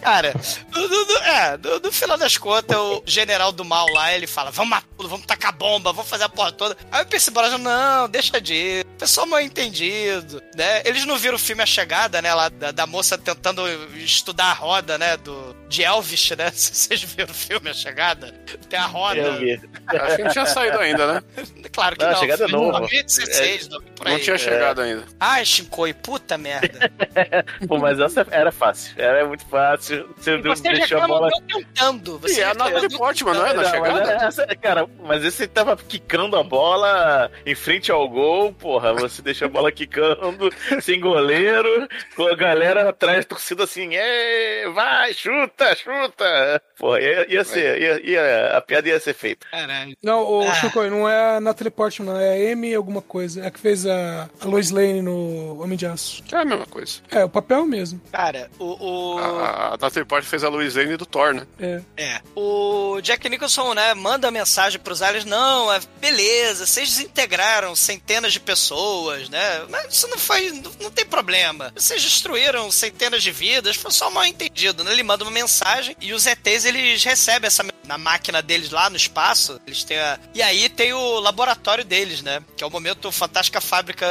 Cara, 0.00 0.34
no, 0.72 0.88
no- 0.88 1.04
no- 1.06 1.18
é, 1.18 1.56
no, 1.56 1.78
no 1.80 1.92
final 1.92 2.18
das 2.18 2.36
contas, 2.36 2.76
o 2.76 3.02
general 3.06 3.52
do 3.52 3.64
mal 3.64 3.86
lá, 3.92 4.12
ele 4.12 4.26
fala, 4.26 4.50
vamos 4.50 4.70
matar 4.70 4.86
tudo, 5.02 5.08
vamos 5.10 5.26
tacar 5.26 5.52
bomba, 5.52 5.92
vamos 5.92 6.08
fazer 6.08 6.24
a 6.24 6.28
porra 6.28 6.52
toda. 6.52 6.76
Aí 6.90 7.02
o 7.02 7.06
Percy 7.06 7.30
Brosnan, 7.30 7.58
não, 7.58 8.08
deixa 8.08 8.40
de 8.40 8.84
pessoal 8.98 9.26
mal 9.26 9.40
entendido, 9.40 10.40
né? 10.56 10.82
Eles 10.84 11.04
não 11.04 11.16
viram 11.18 11.34
o 11.34 11.38
filme 11.38 11.62
A 11.62 11.66
Chegada, 11.66 12.22
né, 12.22 12.32
lá 12.32 12.48
da, 12.48 12.70
da 12.70 12.86
moça 12.86 13.18
tentando 13.18 13.66
estudar 13.96 14.46
a 14.46 14.52
roda, 14.52 14.96
né, 14.96 15.16
do, 15.16 15.54
de 15.68 15.82
Elvis, 15.82 16.30
né? 16.30 16.50
Vocês 16.54 17.02
viram 17.02 17.30
o 17.30 17.34
filme 17.34 17.68
A 17.70 17.74
Chegada? 17.74 18.32
Tem 18.68 18.78
a 18.78 18.86
roda. 18.86 19.18
Eu 19.18 19.38
vi. 19.38 19.60
Acho 19.88 20.16
que 20.16 20.22
não 20.24 20.30
tinha 20.30 20.46
saído 20.46 20.78
ainda, 20.78 21.14
né? 21.14 21.22
Claro 21.72 21.96
que 21.96 22.04
Não, 22.04 22.10
não. 22.10 22.16
A 22.18 22.20
Chegada 22.20 22.48
não, 22.48 22.70
2016, 22.72 23.68
por 23.96 24.06
aí. 24.06 24.12
Não 24.14 24.20
tinha 24.20 24.36
chegado 24.36 24.82
ainda. 24.82 25.04
Ai, 25.18 25.42
Shinkoi, 25.44 25.94
puta 25.94 26.36
merda. 26.36 26.90
Pô, 27.66 27.78
mas 27.78 27.98
essa 27.98 28.26
era 28.30 28.52
fácil. 28.52 28.92
Era 28.98 29.26
muito 29.26 29.44
fácil. 29.46 30.14
Você, 30.18 30.34
E 30.36 30.42
você 30.42 30.62
deixou 30.64 31.00
a 31.00 31.06
bola. 31.08 31.30
tentando. 31.48 32.18
Você 32.18 32.40
E 32.40 32.42
é 32.42 32.44
a 32.44 32.54
Natalie 32.54 32.90
Portman, 32.96 33.32
não 33.34 33.46
é? 33.46 33.54
Na 33.54 33.64
chegada? 33.70 34.12
essa- 34.26 34.46
cara, 34.56 34.86
mas 35.04 35.24
esse 35.24 35.46
tava 35.46 35.76
quicando 35.76 36.36
a 36.36 36.42
bola 36.42 37.30
em 37.44 37.54
frente 37.54 37.90
ao 37.90 38.08
gol, 38.08 38.52
porra. 38.52 38.92
Você 38.94 39.20
deixou 39.22 39.46
a 39.46 39.50
bola 39.50 39.72
quicando, 39.72 40.52
sem 40.82 41.00
goleiro, 41.00 41.88
com 42.16 42.26
a 42.26 42.34
galera 42.36 42.88
atrás, 42.88 43.24
torcida 43.24 43.64
assim, 43.64 43.90
é, 43.94 44.68
vai, 44.74 45.12
chuta, 45.14 45.74
chuta. 45.76 46.62
Porra, 46.78 47.00
ia, 47.00 47.32
ia 47.32 47.44
ser, 47.44 47.80
ia, 47.80 48.00
ia- 48.10 48.56
a 48.56 48.60
piada 48.60 48.88
ia 48.88 49.00
ser 49.00 49.14
feita. 49.14 49.46
Caralho. 49.50 49.96
Não, 50.02 50.22
o 50.24 50.42
Ah. 50.48 50.54
Chico, 50.54 50.82
não 50.84 51.08
é 51.08 51.36
a 51.36 51.40
Natalie 51.40 51.70
Portman, 51.70 52.06
não, 52.12 52.20
é 52.20 52.48
a 52.48 52.52
Amy 52.52 52.74
alguma 52.74 53.02
coisa. 53.02 53.42
É 53.42 53.46
a 53.46 53.50
que 53.50 53.58
fez 53.60 53.86
a, 53.86 54.28
a 54.40 54.46
Lois 54.46 54.70
Lane 54.70 55.02
no 55.02 55.60
Homem 55.62 55.76
de 55.76 55.86
Aço. 55.86 56.22
É 56.32 56.36
a 56.36 56.44
mesma 56.44 56.66
coisa. 56.66 57.00
É, 57.10 57.24
o 57.24 57.28
papel 57.28 57.64
mesmo. 57.66 58.00
Cara, 58.12 58.50
o. 58.58 59.14
o... 59.14 59.18
A, 59.18 59.68
a 59.68 59.70
Natalie 59.70 60.04
Portman 60.04 60.28
fez 60.30 60.44
a 60.44 60.48
Louise 60.48 60.78
Lane 60.78 60.96
do 60.96 61.06
Thor, 61.06 61.32
né? 61.34 61.46
É. 61.60 61.80
É. 61.96 62.20
O 62.34 63.00
Jack 63.00 63.28
Nicholson, 63.28 63.74
né, 63.74 63.94
manda 63.94 64.30
mensagem 64.30 64.80
pros 64.82 65.02
aliens, 65.02 65.24
não, 65.24 65.72
é 65.72 65.80
beleza, 66.00 66.66
vocês 66.66 66.88
desintegraram 66.88 67.74
centenas 67.76 68.32
de 68.32 68.40
pessoas, 68.40 69.28
né? 69.28 69.64
Mas 69.68 69.94
isso 69.94 70.08
não 70.08 70.18
foi. 70.18 70.50
Não, 70.50 70.72
não 70.80 70.90
tem 70.90 71.06
problema. 71.06 71.72
Vocês 71.74 72.02
destruíram 72.02 72.70
centenas 72.70 73.22
de 73.22 73.30
vidas, 73.30 73.76
foi 73.76 73.90
só 73.90 74.10
mal 74.10 74.24
entendido, 74.24 74.84
né? 74.84 74.92
Ele 74.92 75.02
manda 75.02 75.24
uma 75.24 75.30
mensagem 75.30 75.96
e 76.00 76.12
os 76.12 76.26
ETs 76.26 76.64
eles 76.64 77.02
recebem 77.04 77.46
essa 77.46 77.62
na 77.84 77.98
máquina 77.98 78.40
deles 78.40 78.70
lá 78.70 78.88
no 78.88 78.96
espaço. 78.96 79.60
Eles 79.66 79.84
têm 79.84 79.98
a... 79.98 80.18
E 80.34 80.42
aí 80.42 80.68
tem 80.68 80.92
o 80.92 81.20
laboratório 81.20 81.84
deles, 81.84 82.22
né? 82.22 82.42
Que 82.56 82.64
é 82.64 82.66
o 82.66 82.70
momento 82.70 83.10
fantástica 83.10 83.60
fábrica 83.60 84.06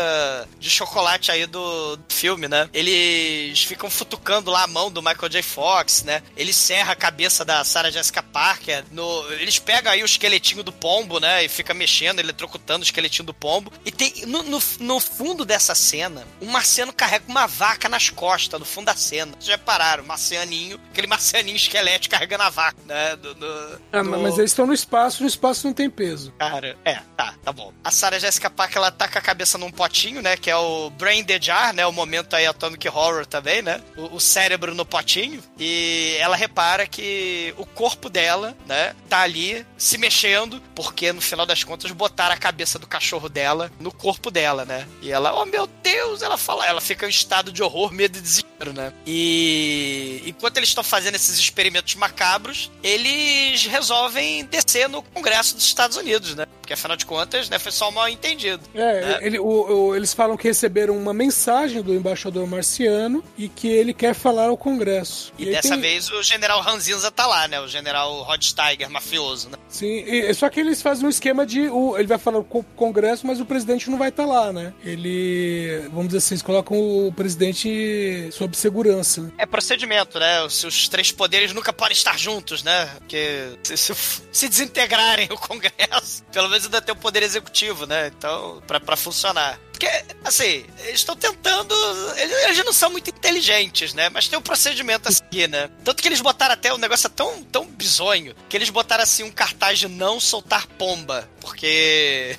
de 0.59 0.69
chocolate 0.69 1.31
aí 1.31 1.45
do, 1.45 1.95
do 1.95 2.13
filme, 2.13 2.47
né? 2.47 2.69
Eles 2.73 3.63
ficam 3.63 3.89
futucando 3.89 4.51
lá 4.51 4.63
a 4.63 4.67
mão 4.67 4.91
do 4.91 5.01
Michael 5.01 5.29
J. 5.29 5.41
Fox, 5.41 6.03
né? 6.03 6.21
Ele 6.35 6.53
serra 6.53 6.93
a 6.93 6.95
cabeça 6.95 7.45
da 7.45 7.63
Sarah 7.63 7.89
Jessica 7.89 8.21
Parker. 8.21 8.83
No... 8.91 9.31
Eles 9.33 9.57
pegam 9.59 9.91
aí 9.91 10.03
o 10.03 10.05
esqueletinho 10.05 10.50
do 10.63 10.71
pombo, 10.73 11.19
né? 11.19 11.43
E 11.45 11.49
fica 11.49 11.73
mexendo, 11.73 12.19
eletrocutando 12.19 12.81
o 12.81 12.83
esqueletinho 12.85 13.25
do 13.25 13.33
pombo. 13.33 13.71
E 13.85 13.91
tem 13.91 14.25
no, 14.25 14.43
no, 14.43 14.61
no 14.79 14.99
fundo 14.99 15.45
dessa 15.45 15.73
cena, 15.73 16.27
um 16.41 16.47
marciano 16.51 16.91
carrega 16.91 17.25
uma 17.27 17.47
vaca 17.47 17.87
nas 17.87 18.09
costas, 18.09 18.59
no 18.59 18.65
fundo 18.65 18.85
da 18.85 18.95
cena. 18.95 19.31
Vocês 19.33 19.45
já 19.45 19.57
pararam, 19.57 20.03
marcianinho, 20.03 20.79
aquele 20.91 21.07
marcianinho 21.07 21.55
esquelético 21.55 22.11
carregando 22.13 22.43
a 22.43 22.49
vaca, 22.49 22.77
né? 22.85 23.15
Do, 23.15 23.33
do- 23.33 23.81
Ah, 23.93 24.03
do- 24.03 24.09
Mas 24.19 24.37
eles 24.37 24.51
estão 24.51 24.65
no 24.67 24.73
espaço, 24.73 25.21
no 25.23 25.27
espaço 25.29 25.65
não 25.65 25.73
tem 25.73 25.89
peso. 25.89 26.33
Cara, 26.37 26.77
é, 26.83 26.99
tá, 27.15 27.33
tá 27.43 27.51
bom. 27.51 27.71
A 27.83 27.91
Sarah 27.91 28.19
Jessica 28.19 28.49
Parker, 28.49 28.77
ela 28.77 28.91
tá 28.91 29.07
com 29.07 29.17
a 29.17 29.21
cabeça 29.21 29.57
num 29.57 29.71
potinho, 29.71 30.21
né? 30.21 30.35
Que 30.35 30.49
é 30.49 30.55
o 30.57 30.89
Brain 30.89 31.23
the 31.23 31.39
Jar, 31.41 31.73
né? 31.73 31.85
O 31.85 31.91
momento 31.91 32.35
aí 32.35 32.45
Atomic 32.45 32.87
Horror 32.89 33.25
também, 33.25 33.61
né? 33.61 33.81
O, 33.95 34.15
o 34.15 34.19
cérebro 34.19 34.73
no 34.75 34.85
potinho. 34.85 35.41
E 35.59 36.15
ela 36.19 36.35
repara 36.35 36.87
que 36.87 37.53
o 37.57 37.65
corpo 37.65 38.09
dela, 38.09 38.55
né? 38.65 38.95
Tá 39.09 39.21
ali 39.21 39.65
se 39.77 39.97
mexendo, 39.97 40.40
porque 40.75 41.11
no 41.13 41.21
final 41.21 41.45
das 41.45 41.63
contas 41.63 41.91
botaram 41.91 42.33
a 42.33 42.37
cabeça 42.37 42.77
do 42.79 42.87
cachorro 42.87 43.29
dela 43.29 43.71
no 43.79 43.91
corpo 43.91 44.29
dela, 44.31 44.65
né? 44.65 44.87
E 45.01 45.11
ela, 45.11 45.33
oh 45.41 45.45
meu 45.45 45.67
Deus, 45.83 46.21
ela 46.21 46.37
fala, 46.37 46.65
ela 46.65 46.81
fica 46.81 47.05
em 47.05 47.09
estado 47.09 47.51
de 47.51 47.61
horror, 47.63 47.91
medo 47.93 48.17
e 48.17 48.21
desespero, 48.21 48.73
né? 48.73 48.93
E 49.05 50.23
enquanto 50.25 50.57
eles 50.57 50.69
estão 50.69 50.83
fazendo 50.83 51.15
esses 51.15 51.37
experimentos 51.37 51.95
macabros, 51.95 52.71
eles 52.83 53.65
resolvem 53.65 54.45
descer 54.45 54.87
no 54.89 55.01
Congresso 55.01 55.55
dos 55.55 55.65
Estados 55.65 55.97
Unidos, 55.97 56.35
né? 56.35 56.45
Porque 56.61 56.73
afinal 56.73 56.95
de 56.95 57.05
contas, 57.05 57.49
né, 57.49 57.59
foi 57.59 57.71
só 57.71 57.89
um 57.89 57.91
mal 57.91 58.07
entendido. 58.07 58.61
É, 58.73 59.19
ele- 59.21 59.39
o- 59.39 59.89
o- 59.89 59.95
eles 59.95 60.13
falam 60.13 60.37
que 60.37 60.47
receberam 60.47 60.97
uma 60.97 61.13
mensagem 61.13 61.81
do 61.81 61.93
embaixador 61.93 62.47
marciano 62.47 63.23
e 63.37 63.49
que 63.49 63.67
ele 63.67 63.93
quer 63.93 64.13
falar 64.13 64.47
ao 64.47 64.57
Congresso. 64.57 65.33
E 65.37 65.47
aí 65.47 65.51
dessa 65.55 65.69
tem- 65.69 65.81
vez 65.81 66.09
o 66.09 66.21
general 66.23 66.61
Ranzinza 66.61 67.11
tá 67.11 67.25
lá, 67.27 67.47
né? 67.47 67.59
O 67.59 67.67
general 67.67 68.21
Rod 68.23 68.41
Steiger, 68.43 68.89
mafioso, 68.89 69.49
né? 69.49 69.57
Sim, 69.67 69.87
e- 69.87 70.30
só 70.33 70.49
que 70.49 70.59
eles 70.59 70.81
fazem 70.81 71.05
um 71.05 71.09
esquema 71.09 71.45
de. 71.45 71.67
O, 71.69 71.97
ele 71.97 72.07
vai 72.07 72.17
falar 72.17 72.39
o 72.39 72.43
Congresso, 72.43 73.25
mas 73.27 73.39
o 73.39 73.45
presidente 73.45 73.89
não 73.89 73.97
vai 73.97 74.09
estar 74.09 74.25
lá, 74.25 74.51
né? 74.51 74.73
Ele. 74.83 75.81
Vamos 75.89 76.07
dizer 76.07 76.17
assim, 76.19 76.33
eles 76.35 76.41
colocam 76.41 76.77
o 76.77 77.11
presidente 77.13 78.29
sob 78.31 78.55
segurança. 78.55 79.31
É 79.37 79.45
procedimento, 79.45 80.19
né? 80.19 80.43
Os, 80.43 80.87
três 80.89 81.11
poderes 81.11 81.53
nunca 81.53 81.71
podem 81.73 81.93
estar 81.93 82.17
juntos, 82.17 82.63
né? 82.63 82.85
Porque 82.99 83.49
se, 83.63 83.77
se- 83.77 84.21
se 84.31 84.49
desintegrarem 84.49 85.27
o 85.31 85.37
Congresso, 85.37 86.23
pelo 86.31 86.49
menos 86.49 86.65
ainda 86.65 86.81
tem 86.81 86.93
o 86.93 86.97
poder 86.97 87.23
executivo, 87.23 87.85
né? 87.85 88.11
Então, 88.17 88.61
pra 88.67 88.95
funcionar. 88.95 89.59
Porque, 89.81 90.05
assim, 90.23 90.63
eles 90.83 90.99
estão 90.99 91.15
tentando. 91.15 91.73
Eles, 92.15 92.43
eles 92.43 92.63
não 92.63 92.71
são 92.71 92.91
muito 92.91 93.09
inteligentes, 93.09 93.95
né? 93.95 94.09
Mas 94.09 94.27
tem 94.27 94.37
um 94.37 94.41
procedimento 94.41 95.09
a 95.09 95.11
seguir, 95.11 95.49
né? 95.49 95.71
Tanto 95.83 96.03
que 96.03 96.07
eles 96.07 96.21
botaram 96.21 96.53
até 96.53 96.71
um 96.71 96.77
negócio 96.77 97.09
tão, 97.09 97.41
tão 97.45 97.65
bizonho 97.65 98.35
que 98.47 98.55
eles 98.55 98.69
botaram 98.69 99.01
assim 99.01 99.23
um 99.23 99.31
cartaz 99.31 99.79
de 99.79 99.87
não 99.87 100.19
soltar 100.19 100.67
pomba. 100.77 101.27
Porque 101.39 102.37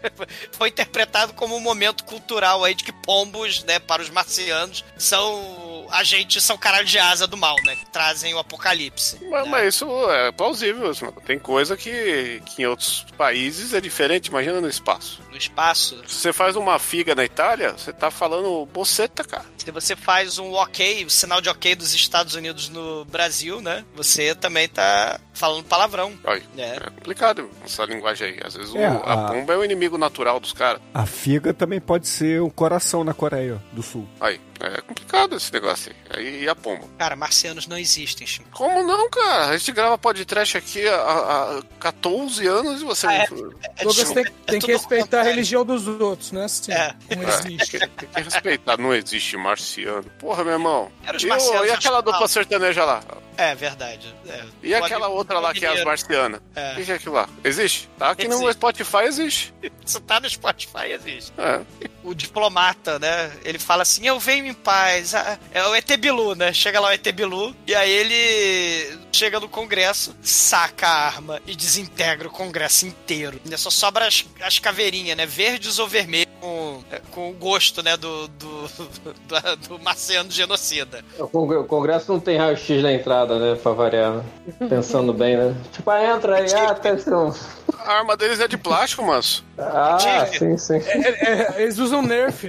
foi 0.52 0.70
interpretado 0.70 1.34
como 1.34 1.54
um 1.54 1.60
momento 1.60 2.04
cultural 2.04 2.64
aí 2.64 2.74
de 2.74 2.84
que 2.84 2.92
pombos, 2.92 3.62
né, 3.64 3.78
para 3.78 4.00
os 4.00 4.08
marcianos, 4.08 4.82
são 4.96 5.86
agentes, 5.90 6.42
são 6.42 6.56
caralho 6.56 6.86
de 6.86 6.98
asa 6.98 7.26
do 7.26 7.36
mal, 7.36 7.56
né? 7.66 7.76
Que 7.76 7.90
trazem 7.90 8.32
o 8.32 8.38
apocalipse. 8.38 9.18
Mas, 9.30 9.46
mas 9.46 9.74
isso 9.74 9.86
é 10.10 10.32
plausível. 10.32 10.88
assim, 10.88 11.06
Tem 11.26 11.38
coisa 11.38 11.76
que, 11.76 12.40
que 12.46 12.62
em 12.62 12.66
outros 12.66 13.04
países 13.18 13.74
é 13.74 13.80
diferente. 13.80 14.28
Imagina 14.28 14.58
no 14.58 14.68
espaço. 14.70 15.20
Espaço, 15.38 16.02
Se 16.06 16.14
você 16.16 16.32
faz 16.32 16.56
uma 16.56 16.78
figa 16.78 17.14
na 17.14 17.24
Itália, 17.24 17.72
você 17.72 17.92
tá 17.92 18.10
falando 18.10 18.66
boceta, 18.66 19.24
cara. 19.24 19.44
se 19.56 19.70
você 19.70 19.94
faz 19.96 20.38
um 20.38 20.52
ok, 20.54 21.04
o 21.04 21.10
sinal 21.10 21.40
de 21.40 21.48
ok 21.48 21.74
dos 21.74 21.94
Estados 21.94 22.34
Unidos 22.34 22.68
no 22.68 23.04
Brasil, 23.04 23.60
né? 23.60 23.84
Você 23.94 24.34
também 24.34 24.68
tá 24.68 25.20
falando 25.34 25.64
palavrão. 25.64 26.12
É. 26.56 26.62
é 26.62 26.80
complicado 26.90 27.48
essa 27.64 27.84
linguagem 27.84 28.28
aí. 28.28 28.40
Às 28.44 28.54
vezes 28.54 28.72
o- 28.72 28.78
É, 28.78 28.86
a 28.86 28.92
a- 29.26 29.32
pomba 29.32 29.52
é 29.52 29.56
o 29.56 29.64
inimigo 29.64 29.96
natural 29.98 30.40
dos 30.40 30.52
caras. 30.52 30.80
A 30.94 31.06
figa 31.06 31.52
também 31.54 31.80
pode 31.80 32.08
ser 32.08 32.40
o 32.40 32.50
coração 32.50 33.04
na 33.04 33.14
Coreia 33.14 33.62
do 33.72 33.82
Sul. 33.82 34.08
Aí, 34.20 34.40
é 34.60 34.80
complicado 34.80 35.36
esse 35.36 35.52
negócio 35.52 35.92
aí. 36.10 36.18
Aí 36.18 36.42
e 36.44 36.48
a 36.48 36.54
pomba? 36.56 36.84
Cara, 36.98 37.14
marcianos 37.14 37.66
não 37.66 37.78
existem, 37.78 38.26
Chico. 38.26 38.48
Como 38.52 38.82
não, 38.82 39.08
cara? 39.10 39.48
A 39.50 39.58
gente 39.58 39.70
grava 39.72 39.96
podcast 39.98 40.56
aqui 40.56 40.88
há, 40.88 40.94
há 41.58 41.62
14 41.78 42.46
anos 42.46 42.80
e 42.80 42.84
você. 42.84 43.06
Ah, 43.06 43.12
é? 43.14 43.26
Douglas 43.28 43.96
desculpa, 43.96 44.14
tem, 44.14 44.24
é 44.24 44.50
tem 44.50 44.60
que 44.60 44.66
tudo 44.66 44.72
respeitar 44.78 45.20
a. 45.20 45.24
religião 45.30 45.64
dos 45.64 45.86
outros, 45.86 46.32
né? 46.32 46.44
Assim, 46.44 46.72
É. 46.72 46.94
Não 47.16 47.22
É, 47.22 47.28
existe. 47.28 47.78
tem, 47.78 47.88
que, 47.88 47.96
tem 47.96 48.08
que 48.08 48.20
respeitar, 48.22 48.76
não 48.78 48.94
existe 48.94 49.36
marciano. 49.36 50.04
Porra, 50.18 50.44
meu 50.44 50.52
irmão. 50.54 50.90
Era 51.06 51.16
os 51.16 51.22
E, 51.22 51.26
marcianos 51.26 51.68
e 51.68 51.70
aquela 51.70 52.00
dupla 52.00 52.26
sertaneja 52.28 52.84
lá? 52.84 53.02
É 53.36 53.54
verdade. 53.54 54.12
é. 54.28 54.44
E 54.62 54.72
O 54.74 54.84
aquela 54.84 55.06
amigo- 55.06 55.18
outra 55.18 55.38
lá 55.38 55.52
que 55.54 55.64
é 55.64 55.68
as 55.68 55.84
marcianas? 55.84 56.40
É. 56.56 56.72
O 56.72 56.76
que 56.76 56.84
que 56.86 56.92
é 56.92 56.94
aquilo 56.96 57.14
lá? 57.14 57.28
Existe? 57.44 57.88
Tá 57.98 58.10
aqui 58.10 58.26
no 58.26 58.34
Existe. 58.34 58.52
Spotify 58.54 59.04
existe. 59.04 59.54
Isso 59.86 60.00
tá 60.00 60.18
no 60.18 60.28
Spotify, 60.28 60.90
existe. 60.92 61.32
É. 61.38 61.60
O 62.02 62.14
diplomata, 62.14 62.98
né? 62.98 63.30
Ele 63.44 63.58
fala 63.58 63.82
assim: 63.82 64.06
Eu 64.06 64.18
venho 64.18 64.46
em 64.46 64.54
paz. 64.54 65.14
Ah, 65.14 65.38
É 65.52 65.62
o 65.64 65.74
ET 65.74 65.88
Bilu, 65.98 66.34
né? 66.34 66.52
Chega 66.52 66.80
lá 66.80 66.88
o 66.88 66.92
ET 66.92 67.12
Bilu, 67.12 67.54
e 67.66 67.74
aí 67.76 67.90
ele 67.90 68.97
chega 69.12 69.40
no 69.40 69.48
Congresso, 69.48 70.14
saca 70.22 70.86
a 70.86 71.06
arma 71.06 71.40
e 71.46 71.54
desintegra 71.56 72.28
o 72.28 72.30
Congresso 72.30 72.86
inteiro. 72.86 73.40
Ainda 73.44 73.56
só 73.56 73.70
sobra 73.70 74.06
as, 74.06 74.24
as 74.42 74.58
caveirinhas, 74.58 75.16
né? 75.16 75.26
Verdes 75.26 75.78
ou 75.78 75.88
vermelhos, 75.88 76.28
com, 76.40 76.82
é, 76.90 77.00
com 77.10 77.30
o 77.30 77.32
gosto, 77.32 77.82
né? 77.82 77.96
Do, 77.96 78.28
do, 78.28 78.68
do, 79.26 79.68
do 79.68 79.78
marciano 79.80 80.30
genocida. 80.30 81.04
O 81.18 81.26
congre- 81.28 81.56
o 81.58 81.64
Congresso 81.64 82.12
não 82.12 82.20
tem 82.20 82.36
raio-x 82.38 82.82
na 82.82 82.92
entrada, 82.92 83.38
né? 83.38 83.58
Pra 83.60 83.72
variar. 83.72 84.12
né? 84.14 84.68
Pensando 84.68 85.12
bem, 85.12 85.36
né? 85.36 85.54
Tipo, 85.72 85.90
ah, 85.90 86.04
entra 86.14 86.36
aí, 86.36 86.52
ah, 86.54 86.70
atenção. 86.70 87.34
A 87.78 87.92
arma 87.92 88.16
deles 88.16 88.38
é 88.40 88.46
de 88.48 88.56
plástico, 88.58 89.02
manso. 89.04 89.44
Ah, 89.56 90.26
sim, 90.36 90.56
sim. 90.58 90.74
É, 90.76 91.56
é, 91.58 91.62
eles 91.62 91.78
usam 91.78 92.02
Nerf. 92.02 92.44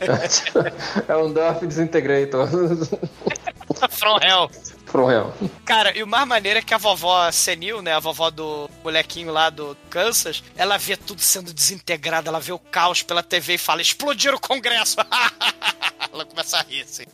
É 1.08 1.16
um 1.16 1.32
Duff 1.32 1.66
Disintegrator. 1.66 2.48
From 3.90 4.18
Hell. 4.22 4.50
From 4.90 5.10
Hell. 5.10 5.32
Cara, 5.64 5.96
e 5.96 6.02
o 6.02 6.06
mais 6.06 6.26
maneiro 6.26 6.58
é 6.58 6.62
que 6.62 6.74
a 6.74 6.78
vovó 6.78 7.30
senil, 7.30 7.82
né? 7.82 7.92
A 7.94 8.00
vovó 8.00 8.30
do 8.30 8.68
molequinho 8.82 9.30
lá 9.32 9.50
do 9.50 9.76
Kansas, 9.90 10.42
ela 10.56 10.76
vê 10.78 10.96
tudo 10.96 11.20
sendo 11.20 11.52
desintegrado, 11.52 12.28
ela 12.28 12.40
vê 12.40 12.52
o 12.52 12.58
caos 12.58 13.02
pela 13.02 13.22
TV 13.22 13.54
e 13.54 13.58
fala: 13.58 13.82
explodiram 13.82 14.36
o 14.36 14.40
Congresso! 14.40 14.96
ela 16.12 16.24
começa 16.24 16.58
a 16.58 16.62
rir, 16.62 16.82
assim. 16.82 17.04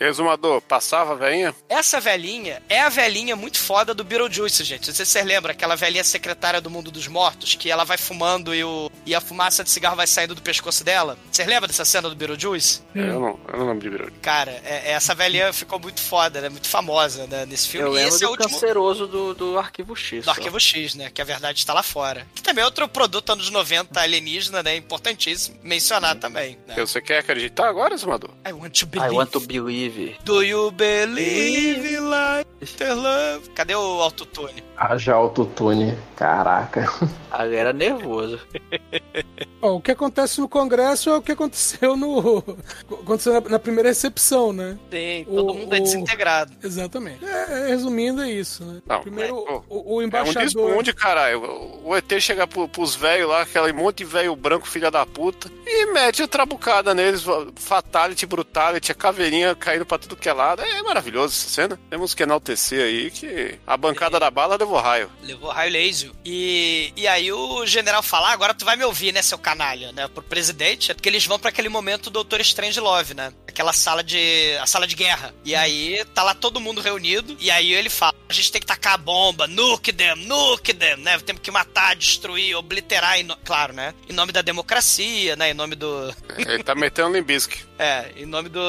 Exumador, 0.00 0.60
passava, 0.60 1.16
velhinha? 1.16 1.52
Essa 1.68 2.00
velhinha 2.00 2.62
é 2.68 2.80
a 2.80 2.88
velhinha 2.88 3.34
muito 3.34 3.58
foda 3.58 3.92
do 3.92 4.04
Beetlejuice, 4.04 4.62
gente. 4.62 4.86
Não 4.88 4.94
sei 4.94 5.04
se 5.04 5.10
vocês 5.12 5.24
lembram, 5.26 5.50
aquela 5.50 5.74
velhinha 5.74 6.04
secretária 6.04 6.60
do 6.60 6.70
mundo 6.70 6.90
dos 6.90 7.08
mortos, 7.08 7.54
que 7.54 7.68
ela 7.68 7.84
vai 7.84 7.98
fumando 7.98 8.54
e, 8.54 8.62
o, 8.62 8.90
e 9.04 9.12
a 9.14 9.20
fumaça 9.20 9.64
de 9.64 9.70
cigarro 9.70 9.96
vai 9.96 10.06
saindo 10.06 10.36
do 10.36 10.42
pescoço 10.42 10.84
dela. 10.84 11.18
Vocês 11.32 11.48
lembram 11.48 11.66
dessa 11.66 11.84
cena 11.84 12.08
do 12.08 12.14
Beetlejuice? 12.14 12.80
Eu 12.94 13.20
não, 13.20 13.40
eu 13.48 13.58
não 13.58 13.66
lembro 13.66 13.80
de 13.80 13.90
Birulho. 13.90 14.12
Cara, 14.22 14.52
é- 14.64 14.92
essa 14.92 15.14
velhinha 15.16 15.52
ficou 15.52 15.80
muito 15.80 16.00
foda, 16.00 16.40
né? 16.40 16.48
Muito 16.48 16.68
famosa 16.68 16.87
né? 17.28 17.46
nesse 17.46 17.68
filme. 17.68 17.86
Eu 17.86 17.92
e 17.92 17.96
lembro 17.96 18.14
esse 18.14 18.24
é 18.24 18.26
o 18.26 18.30
último. 18.30 18.48
canceroso 18.48 19.06
do, 19.06 19.34
do 19.34 19.58
Arquivo 19.58 19.94
X. 19.94 20.20
Do 20.20 20.24
só. 20.24 20.30
Arquivo 20.30 20.58
X, 20.58 20.94
né? 20.94 21.10
Que 21.10 21.20
a 21.20 21.24
verdade 21.24 21.58
está 21.58 21.72
lá 21.72 21.82
fora. 21.82 22.26
Que 22.34 22.42
também 22.42 22.62
é 22.62 22.64
outro 22.64 22.88
produto 22.88 23.30
anos 23.30 23.50
90 23.50 24.00
alienígena, 24.00 24.62
né? 24.62 24.76
Importantíssimo 24.76 25.58
mencionar 25.62 26.16
também. 26.16 26.58
Né? 26.66 26.74
Você 26.76 27.00
quer 27.00 27.18
acreditar 27.18 27.68
agora, 27.68 27.94
exumador? 27.94 28.30
I 28.46 28.52
want 28.52 28.72
to 28.78 28.86
I 28.86 28.88
believe. 28.88 29.14
want 29.14 29.30
to 29.30 29.40
believe. 29.40 30.16
Do 30.24 30.42
you 30.42 30.70
believe 30.70 31.96
and 31.96 32.94
love? 32.94 33.50
Cadê 33.54 33.74
o 33.74 34.02
autotune? 34.02 34.62
Haja 34.76 35.14
autotune. 35.14 35.96
Caraca. 36.16 36.86
Ali 37.30 37.56
era 37.56 37.72
nervoso. 37.72 38.40
Bom, 39.60 39.76
o 39.76 39.80
que 39.80 39.90
acontece 39.90 40.40
no 40.40 40.48
Congresso 40.48 41.10
é 41.10 41.16
o 41.16 41.22
que 41.22 41.32
aconteceu 41.32 41.96
no. 41.96 42.38
aconteceu 43.02 43.32
na, 43.34 43.40
na 43.40 43.58
primeira 43.58 43.88
recepção, 43.88 44.52
né? 44.52 44.78
Tem, 44.90 45.24
todo 45.24 45.50
O- 45.50 45.54
mundo 45.54 45.74
é 45.74 45.78
o- 45.78 45.82
desintegrado. 45.82 46.52
Exatamente. 46.62 47.24
É, 47.24 47.66
resumindo, 47.68 48.22
é 48.22 48.30
isso, 48.30 48.64
né? 48.64 48.80
Não, 48.86 49.00
Primeiro, 49.00 49.34
é, 49.48 49.52
o, 49.68 49.94
o 49.96 50.00
É 50.00 50.04
um 50.04 50.06
embaixador. 50.06 50.42
desbunde, 50.44 50.92
caralho. 50.92 51.42
O- 51.84 51.96
ET 51.96 52.20
chega 52.20 52.46
pro, 52.46 52.68
pros 52.68 52.94
velhos 52.94 53.28
lá, 53.28 53.42
aquele 53.42 53.72
monte 53.72 53.98
de 53.98 54.04
velho 54.04 54.34
branco, 54.36 54.68
filha 54.68 54.90
da 54.90 55.04
puta, 55.04 55.50
e 55.66 55.86
mete 55.92 56.22
a 56.22 56.28
trabucada 56.28 56.94
neles, 56.94 57.24
fatality, 57.56 58.26
brutality, 58.26 58.92
a 58.92 58.94
caveirinha 58.94 59.54
caindo 59.54 59.84
pra 59.86 59.98
tudo 59.98 60.16
que 60.16 60.28
é 60.28 60.32
lado. 60.32 60.62
É 60.62 60.82
maravilhoso 60.82 61.34
essa 61.34 61.48
cena. 61.48 61.78
Temos 61.90 62.14
que 62.14 62.22
enaltecer 62.22 62.80
aí 62.84 63.10
que 63.10 63.58
a 63.66 63.76
bancada 63.76 64.20
da 64.20 64.30
bala 64.30 64.56
levou 64.56 64.78
raio. 64.78 65.10
Levou 65.22 65.50
raio 65.50 65.72
laser. 65.72 66.10
E, 66.24 66.92
e 66.96 67.06
aí 67.08 67.32
o 67.32 67.66
general 67.66 68.02
fala: 68.02 68.28
"Ah, 68.28 68.32
agora 68.32 68.54
tu 68.54 68.64
vai 68.64 68.76
me 68.76 68.84
ouvir, 68.84 69.12
né, 69.12 69.22
seu 69.22 69.38
canalha, 69.48 69.92
né? 69.92 70.06
Pro 70.08 70.22
presidente, 70.22 70.92
porque 70.94 71.08
eles 71.08 71.24
vão 71.24 71.38
pra 71.38 71.48
aquele 71.48 71.70
momento 71.70 72.04
do 72.04 72.10
Doutor 72.10 72.40
Strange 72.42 72.78
Love, 72.78 73.14
né? 73.14 73.32
Aquela 73.58 73.72
sala 73.72 74.04
de. 74.04 74.56
a 74.60 74.66
sala 74.68 74.86
de 74.86 74.94
guerra. 74.94 75.34
E 75.44 75.52
aí 75.52 76.04
tá 76.14 76.22
lá 76.22 76.32
todo 76.32 76.60
mundo 76.60 76.80
reunido. 76.80 77.36
E 77.40 77.50
aí 77.50 77.74
ele 77.74 77.90
fala: 77.90 78.14
a 78.28 78.32
gente 78.32 78.52
tem 78.52 78.60
que 78.60 78.66
tacar 78.68 78.92
a 78.94 78.96
bomba, 78.96 79.48
nuke 79.48 79.92
them, 79.92 80.14
nuke 80.14 80.72
them, 80.72 80.98
né? 80.98 81.18
Temos 81.18 81.42
que 81.42 81.50
matar, 81.50 81.96
destruir, 81.96 82.54
obliterar, 82.54 83.20
no- 83.24 83.36
claro, 83.38 83.72
né? 83.72 83.94
Em 84.08 84.12
nome 84.12 84.30
da 84.30 84.42
democracia, 84.42 85.34
né? 85.34 85.50
Em 85.50 85.54
nome 85.54 85.74
do. 85.74 86.14
Ele 86.38 86.62
tá 86.62 86.72
metendo 86.76 87.12
limbisque. 87.12 87.66
É, 87.80 88.12
em 88.16 88.26
nome 88.26 88.48
do 88.48 88.60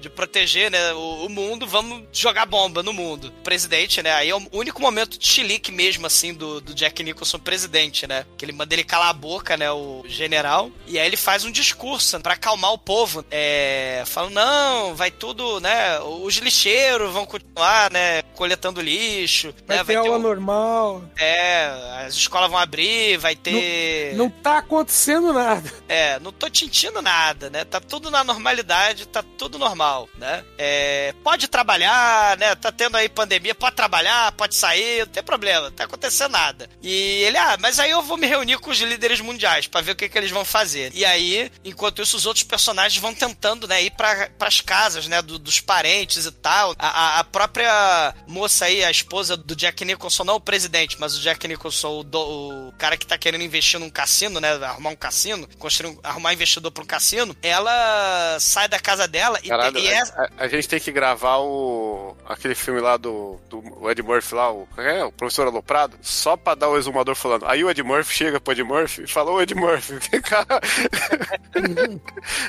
de 0.00 0.08
proteger, 0.08 0.70
né, 0.70 0.92
o, 0.94 1.26
o 1.26 1.28
mundo, 1.28 1.66
vamos 1.66 2.04
jogar 2.10 2.46
bomba 2.46 2.82
no 2.82 2.90
mundo. 2.92 3.30
Presidente, 3.44 4.02
né? 4.02 4.12
Aí 4.14 4.30
é 4.30 4.34
o 4.34 4.48
único 4.52 4.80
momento 4.80 5.18
de 5.18 5.26
chilique 5.26 5.70
mesmo, 5.70 6.06
assim, 6.06 6.32
do, 6.32 6.60
do 6.62 6.74
Jack 6.74 7.02
Nicholson 7.02 7.38
presidente, 7.38 8.06
né? 8.06 8.24
Que 8.38 8.44
ele 8.46 8.52
manda 8.52 8.74
ele 8.74 8.82
calar 8.84 9.08
a 9.08 9.12
boca, 9.12 9.56
né, 9.58 9.70
o 9.70 10.04
general. 10.06 10.70
E 10.86 10.98
aí 10.98 11.06
ele 11.06 11.18
faz 11.18 11.44
um 11.44 11.50
discurso 11.50 12.18
pra 12.20 12.32
acalmar 12.34 12.72
o 12.72 12.78
povo. 12.78 13.24
É, 13.30 14.02
falando, 14.06 14.25
não, 14.30 14.94
vai 14.94 15.10
tudo, 15.10 15.60
né? 15.60 15.98
Os 16.00 16.36
lixeiros 16.36 17.12
vão 17.12 17.26
continuar, 17.26 17.90
né? 17.90 18.22
Coletando 18.34 18.80
lixo. 18.80 19.54
Vai 19.66 19.78
né, 19.78 19.84
ter 19.84 19.96
aula 19.96 20.16
um- 20.16 20.22
normal. 20.22 21.04
É, 21.18 21.66
as 22.06 22.14
escolas 22.14 22.50
vão 22.50 22.58
abrir, 22.58 23.16
vai 23.18 23.34
ter. 23.34 24.14
Não 24.14 24.28
tá 24.30 24.58
acontecendo 24.58 25.32
nada. 25.32 25.72
É, 25.88 26.18
não 26.20 26.32
tô 26.32 26.46
sentindo 26.52 27.00
nada, 27.02 27.50
né? 27.50 27.64
Tá 27.64 27.80
tudo 27.80 28.10
na 28.10 28.22
normalidade, 28.24 29.06
tá 29.08 29.22
tudo 29.36 29.58
normal, 29.58 30.08
né? 30.16 30.44
É, 30.58 31.14
pode 31.22 31.48
trabalhar, 31.48 32.36
né? 32.38 32.54
Tá 32.54 32.70
tendo 32.72 32.96
aí 32.96 33.08
pandemia, 33.08 33.54
pode 33.54 33.76
trabalhar, 33.76 34.32
pode 34.32 34.54
sair, 34.54 35.00
não 35.00 35.06
tem 35.06 35.22
problema, 35.22 35.62
não 35.62 35.70
tá 35.72 35.84
acontecendo 35.84 36.32
nada. 36.32 36.68
E 36.82 37.22
ele, 37.22 37.36
ah, 37.38 37.56
mas 37.60 37.78
aí 37.78 37.90
eu 37.90 38.02
vou 38.02 38.16
me 38.16 38.26
reunir 38.26 38.58
com 38.58 38.70
os 38.70 38.78
líderes 38.78 39.20
mundiais 39.20 39.66
pra 39.66 39.80
ver 39.80 39.92
o 39.92 39.96
que, 39.96 40.08
que 40.08 40.18
eles 40.18 40.30
vão 40.30 40.44
fazer. 40.44 40.90
E 40.94 41.04
aí, 41.04 41.50
enquanto 41.64 42.02
isso, 42.02 42.16
os 42.16 42.26
outros 42.26 42.44
personagens 42.44 43.00
vão 43.00 43.14
tentando, 43.14 43.66
né, 43.68 43.82
ir 43.82 43.90
pra, 43.90 44.15
pras 44.38 44.60
casas, 44.60 45.06
né, 45.08 45.20
do- 45.22 45.38
dos 45.38 45.60
parentes 45.60 46.26
e 46.26 46.32
tal. 46.32 46.74
A, 46.78 47.20
a- 47.20 47.24
própria 47.24 48.14
moça 48.26 48.64
aí, 48.66 48.82
a 48.84 48.90
esposa 48.90 49.36
do 49.36 49.54
Jack 49.56 49.84
Nicholson, 49.84 50.24
não 50.24 50.36
o 50.36 50.40
presidente, 50.40 50.96
mas 50.98 51.16
o 51.16 51.20
Jack 51.20 51.46
Nicholson, 51.48 52.00
o, 52.00 52.04
do- 52.04 52.68
o 52.68 52.72
cara 52.78 52.96
que 52.96 53.06
tá 53.06 53.18
querendo 53.18 53.42
investir 53.44 53.78
num 53.80 53.90
cassino, 53.90 54.40
né, 54.40 54.52
arrumar 54.64 54.90
um 54.90 54.96
cassino, 54.96 55.48
construir 55.58 55.90
um- 55.90 55.98
arrumar 56.02 56.32
investidor 56.32 56.70
pra 56.70 56.82
um 56.82 56.86
cassino, 56.86 57.36
ela 57.42 58.38
sai 58.40 58.68
da 58.68 58.78
casa 58.78 59.06
dela 59.08 59.38
e, 59.42 59.48
Caralho, 59.48 59.78
e 59.78 59.86
é... 59.88 60.00
a, 60.00 60.28
a 60.38 60.48
gente 60.48 60.68
tem 60.68 60.80
que 60.80 60.90
gravar 60.92 61.38
o. 61.38 62.16
aquele 62.26 62.54
filme 62.54 62.80
lá 62.80 62.96
do, 62.96 63.38
do 63.50 63.90
Ed 63.90 64.02
Murphy 64.02 64.34
lá, 64.34 64.52
o, 64.52 64.68
é, 64.78 65.04
o 65.04 65.12
professor 65.12 65.46
Aloprado, 65.46 65.98
só 66.02 66.36
pra 66.36 66.54
dar 66.54 66.68
o 66.68 66.76
exumador 66.78 67.14
falando. 67.14 67.46
Aí 67.46 67.62
o 67.64 67.70
Ed 67.70 67.82
Murphy 67.82 68.14
chega 68.14 68.40
pro 68.40 68.52
Ed 68.52 68.62
Murphy 68.62 69.02
e 69.02 69.06
fala, 69.06 69.30
ô 69.32 69.40
Ed 69.40 69.54
Murphy, 69.54 69.94
vem 70.10 70.20
cá. 70.22 70.46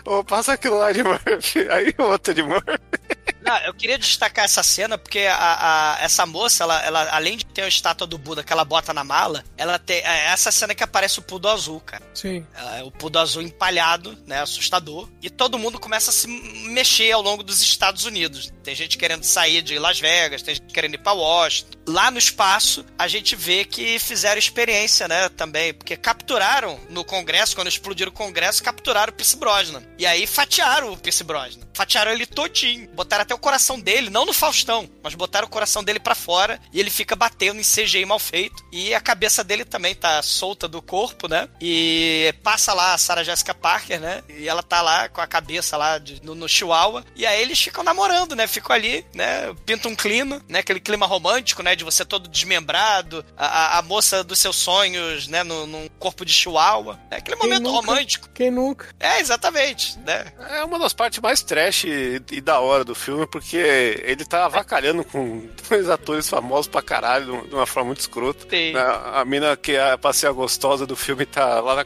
Ô, 0.05 0.23
passa 0.23 0.53
aquilo 0.53 0.77
lá, 0.77 0.91
Ed 0.91 1.03
Murphy. 1.03 1.46
Aí 1.71 1.93
o 1.97 2.03
outro 2.03 2.31
Ed 2.31 2.43
Murphy. 2.43 2.79
Não, 3.41 3.57
eu 3.59 3.73
queria 3.73 3.97
destacar 3.97 4.43
essa 4.45 4.61
cena 4.61 4.97
porque 4.97 5.19
a, 5.19 5.35
a- 5.95 5.97
essa 6.01 6.25
moça, 6.25 6.63
ela, 6.63 6.83
ela, 6.83 7.09
além 7.11 7.37
de 7.37 7.45
ter 7.45 7.61
a 7.61 7.67
estátua 7.67 8.05
do 8.05 8.17
Buda 8.17 8.43
que 8.43 8.51
ela 8.51 8.65
bota 8.65 8.93
na 8.93 9.03
mala, 9.05 9.43
ela 9.57 9.79
tem 9.79 9.97
é 9.99 10.25
essa 10.25 10.51
cena 10.51 10.75
que 10.75 10.83
aparece 10.83 11.19
o 11.19 11.21
pudo 11.21 11.47
azul, 11.47 11.79
cara. 11.79 12.03
Sim. 12.13 12.45
É, 12.77 12.83
o 12.83 12.91
pudo 12.91 13.17
azul 13.19 13.41
empalhado, 13.41 14.17
né, 14.27 14.41
assustador. 14.41 15.07
E 15.21 15.29
todo 15.29 15.57
mundo 15.57 15.79
começa 15.79 16.09
a 16.09 16.13
se 16.13 16.27
mexer 16.27 17.11
ao 17.13 17.21
longo 17.21 17.41
dos 17.41 17.61
Estados 17.61 18.03
Unidos. 18.03 18.51
Tem 18.67 18.75
gente 18.75 18.97
querendo 18.97 19.23
sair 19.23 19.61
de 19.61 19.79
Las 19.79 19.97
Vegas, 19.97 20.41
tem 20.41 20.53
gente 20.55 20.73
querendo 20.73 20.95
ir 20.95 20.97
pra 20.97 21.13
Washington. 21.13 21.77
Lá 21.87 22.11
no 22.11 22.19
espaço, 22.19 22.83
a 22.99 23.07
gente 23.07 23.33
vê 23.33 23.63
que 23.63 23.97
fizeram 23.97 24.37
experiência, 24.37 25.07
né, 25.07 25.29
também. 25.29 25.73
Porque 25.73 25.95
capturaram 25.95 26.77
no 26.89 27.05
Congresso, 27.05 27.55
quando 27.55 27.69
explodiram 27.69 28.09
o 28.11 28.13
Congresso, 28.13 28.61
capturaram 28.61 29.13
o 29.13 29.15
Pierce 29.15 29.37
Brosnan. 29.37 29.81
E 29.97 30.05
aí 30.05 30.27
fatiaram 30.27 30.91
o 30.91 30.97
Pierce 30.97 31.23
Brosnan. 31.23 31.65
Fatiaram 31.73 32.11
ele 32.11 32.25
todinho. 32.25 32.89
Botaram 32.89 33.21
até 33.21 33.33
o 33.33 33.37
coração 33.37 33.79
dele, 33.79 34.09
não 34.09 34.25
no 34.25 34.33
Faustão, 34.33 34.89
mas 35.01 35.15
botaram 35.15 35.47
o 35.47 35.49
coração 35.49 35.81
dele 35.81 35.99
pra 36.01 36.13
fora 36.13 36.59
e 36.73 36.79
ele 36.81 36.89
fica 36.89 37.15
batendo 37.15 37.61
em 37.61 37.63
CGI 37.63 38.03
mal 38.03 38.19
feito. 38.19 38.61
E 38.73 38.93
a 38.93 38.99
cabeça 38.99 39.45
dele 39.45 39.63
também 39.63 39.95
tá 39.95 40.21
solta 40.21 40.67
do 40.67 40.81
corpo, 40.81 41.29
né? 41.29 41.47
E 41.61 42.35
passa 42.43 42.73
lá 42.73 42.93
a 42.95 42.97
Sarah 42.97 43.23
Jessica 43.23 43.53
Parker, 43.53 44.01
né? 44.01 44.23
E 44.27 44.49
ela 44.49 44.61
tá 44.61 44.81
lá 44.81 45.07
com 45.07 45.21
a 45.21 45.27
cabeça 45.27 45.77
lá 45.77 45.97
de- 45.99 46.21
no, 46.21 46.35
no 46.35 46.49
Chihuahua. 46.49 47.05
E 47.15 47.25
aí 47.25 47.41
eles 47.41 47.61
ficam 47.61 47.81
namorando, 47.81 48.35
né? 48.35 48.45
Ficam 48.57 48.75
ali, 48.75 49.05
né? 49.13 49.53
Pinta 49.65 49.87
um 49.87 49.95
clima, 49.95 50.41
né? 50.49 50.59
Aquele 50.59 50.79
clima 50.79 51.05
romântico, 51.05 51.61
né? 51.61 51.75
De 51.75 51.83
você 51.83 52.03
todo 52.03 52.27
desmembrado, 52.27 53.23
a, 53.37 53.77
a- 53.77 53.81
moça 53.83 54.23
dos 54.23 54.39
seus 54.39 54.55
sonhos, 54.55 55.27
né? 55.27 55.43
No, 55.43 55.65
num 55.67 55.87
corpo 55.99 56.25
de 56.25 56.33
Chihuahua. 56.33 56.99
É 57.11 57.17
aquele 57.17 57.37
Quem 57.37 57.45
momento 57.47 57.63
nunca? 57.63 57.75
romântico. 57.77 58.29
Quem 58.33 58.51
nunca? 58.51 58.87
É, 58.99 59.19
exatamente, 59.19 59.97
né? 59.99 60.31
É 60.51 60.63
uma 60.63 60.79
das 60.79 60.93
partes 60.93 61.19
mais 61.19 61.41
trash 61.41 61.83
e, 61.85 62.21
e 62.31 62.41
da 62.41 62.59
hora 62.59 62.83
do 62.83 62.95
filme, 62.95 63.27
porque 63.27 63.57
ele 64.03 64.25
tá 64.25 64.45
avacalhando 64.45 65.03
com 65.03 65.47
dois 65.69 65.89
atores 65.89 66.27
famosos 66.29 66.67
pra 66.67 66.81
caralho, 66.81 67.47
de 67.47 67.53
uma 67.55 67.65
forma 67.65 67.87
muito 67.87 67.99
escrota. 68.01 68.45
Sim. 68.49 68.75
A, 68.75 69.21
a 69.21 69.25
mina 69.25 69.55
que 69.55 69.73
é 69.75 69.95
pra 69.97 70.11
ser 70.13 70.27
a 70.27 70.31
gostosa 70.31 70.85
do 70.85 70.95
filme 70.95 71.25
tá 71.25 71.59
lá 71.61 71.75
na 71.75 71.83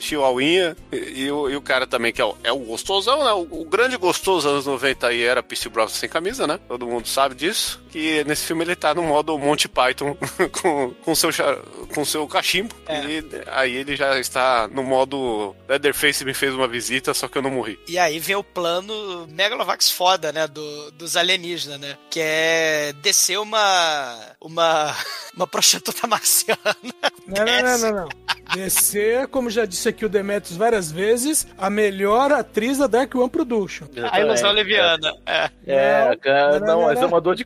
chihuahuinha, 0.00 0.76
e, 0.92 0.96
e 1.24 1.30
o, 1.32 1.48
e 1.50 1.56
o 1.56 1.62
cara 1.62 1.86
também, 1.86 2.12
que 2.12 2.20
é 2.20 2.24
o, 2.24 2.36
é 2.42 2.52
o 2.52 2.58
gostosão, 2.58 3.24
né? 3.24 3.32
O, 3.32 3.60
o 3.62 3.64
grande 3.64 3.96
gostoso 3.96 4.46
dos 4.46 4.52
anos 4.52 4.66
90 4.66 5.06
aí 5.08 5.22
era 5.22 5.42
Pierce 5.42 5.68
Brosnan 5.68 5.94
sem 5.98 6.08
camisa, 6.14 6.46
né? 6.46 6.60
Todo 6.68 6.86
mundo 6.86 7.08
sabe 7.08 7.34
disso. 7.34 7.82
Que 7.90 8.22
nesse 8.24 8.46
filme 8.46 8.64
ele 8.64 8.76
tá 8.76 8.94
no 8.94 9.02
modo 9.02 9.36
Monty 9.36 9.68
Python 9.68 10.16
com, 10.62 10.94
com, 11.04 11.14
seu, 11.14 11.30
com 11.92 12.04
seu 12.04 12.26
cachimbo. 12.28 12.74
É. 12.86 13.04
E 13.04 13.24
aí 13.48 13.74
ele 13.74 13.96
já 13.96 14.18
está 14.18 14.68
no 14.68 14.84
modo 14.84 15.54
Leatherface 15.68 16.24
me 16.24 16.32
fez 16.32 16.54
uma 16.54 16.68
visita, 16.68 17.12
só 17.12 17.26
que 17.26 17.36
eu 17.36 17.42
não 17.42 17.50
morri. 17.50 17.78
E 17.88 17.98
aí 17.98 18.20
vem 18.20 18.36
o 18.36 18.44
plano 18.44 19.26
Megalovax 19.28 19.90
foda, 19.90 20.32
né? 20.32 20.46
Do, 20.46 20.92
dos 20.92 21.16
alienígenas, 21.16 21.80
né? 21.80 21.98
Que 22.10 22.20
é 22.22 22.94
descer 23.02 23.38
uma. 23.38 24.33
Uma. 24.44 24.94
Uma 25.34 25.48
prostituta 25.48 26.06
marciana. 26.06 26.60
Não, 27.26 27.44
não, 27.44 27.62
não, 27.62 27.78
não, 27.78 27.92
não. 28.02 28.08
Descer, 28.54 29.26
como 29.26 29.50
já 29.50 29.64
disse 29.64 29.88
aqui 29.88 30.04
o 30.04 30.08
Demetrius 30.08 30.56
várias 30.56 30.92
vezes, 30.92 31.44
a 31.58 31.68
melhor 31.68 32.30
atriz 32.30 32.78
da 32.78 32.86
Dark 32.86 33.12
One 33.16 33.28
Production. 33.28 33.88
A 34.12 34.20
ilusão 34.20 34.52
leviana. 34.52 35.12
É. 35.26 35.50
É, 35.66 36.08
Não, 36.10 36.16
cara, 36.18 36.60
não, 36.60 36.66
não, 36.66 36.66
não, 36.66 36.82
mas 36.82 36.98
é 36.98 37.00
não. 37.00 37.08
uma 37.08 37.20
dor 37.20 37.34
de 37.34 37.44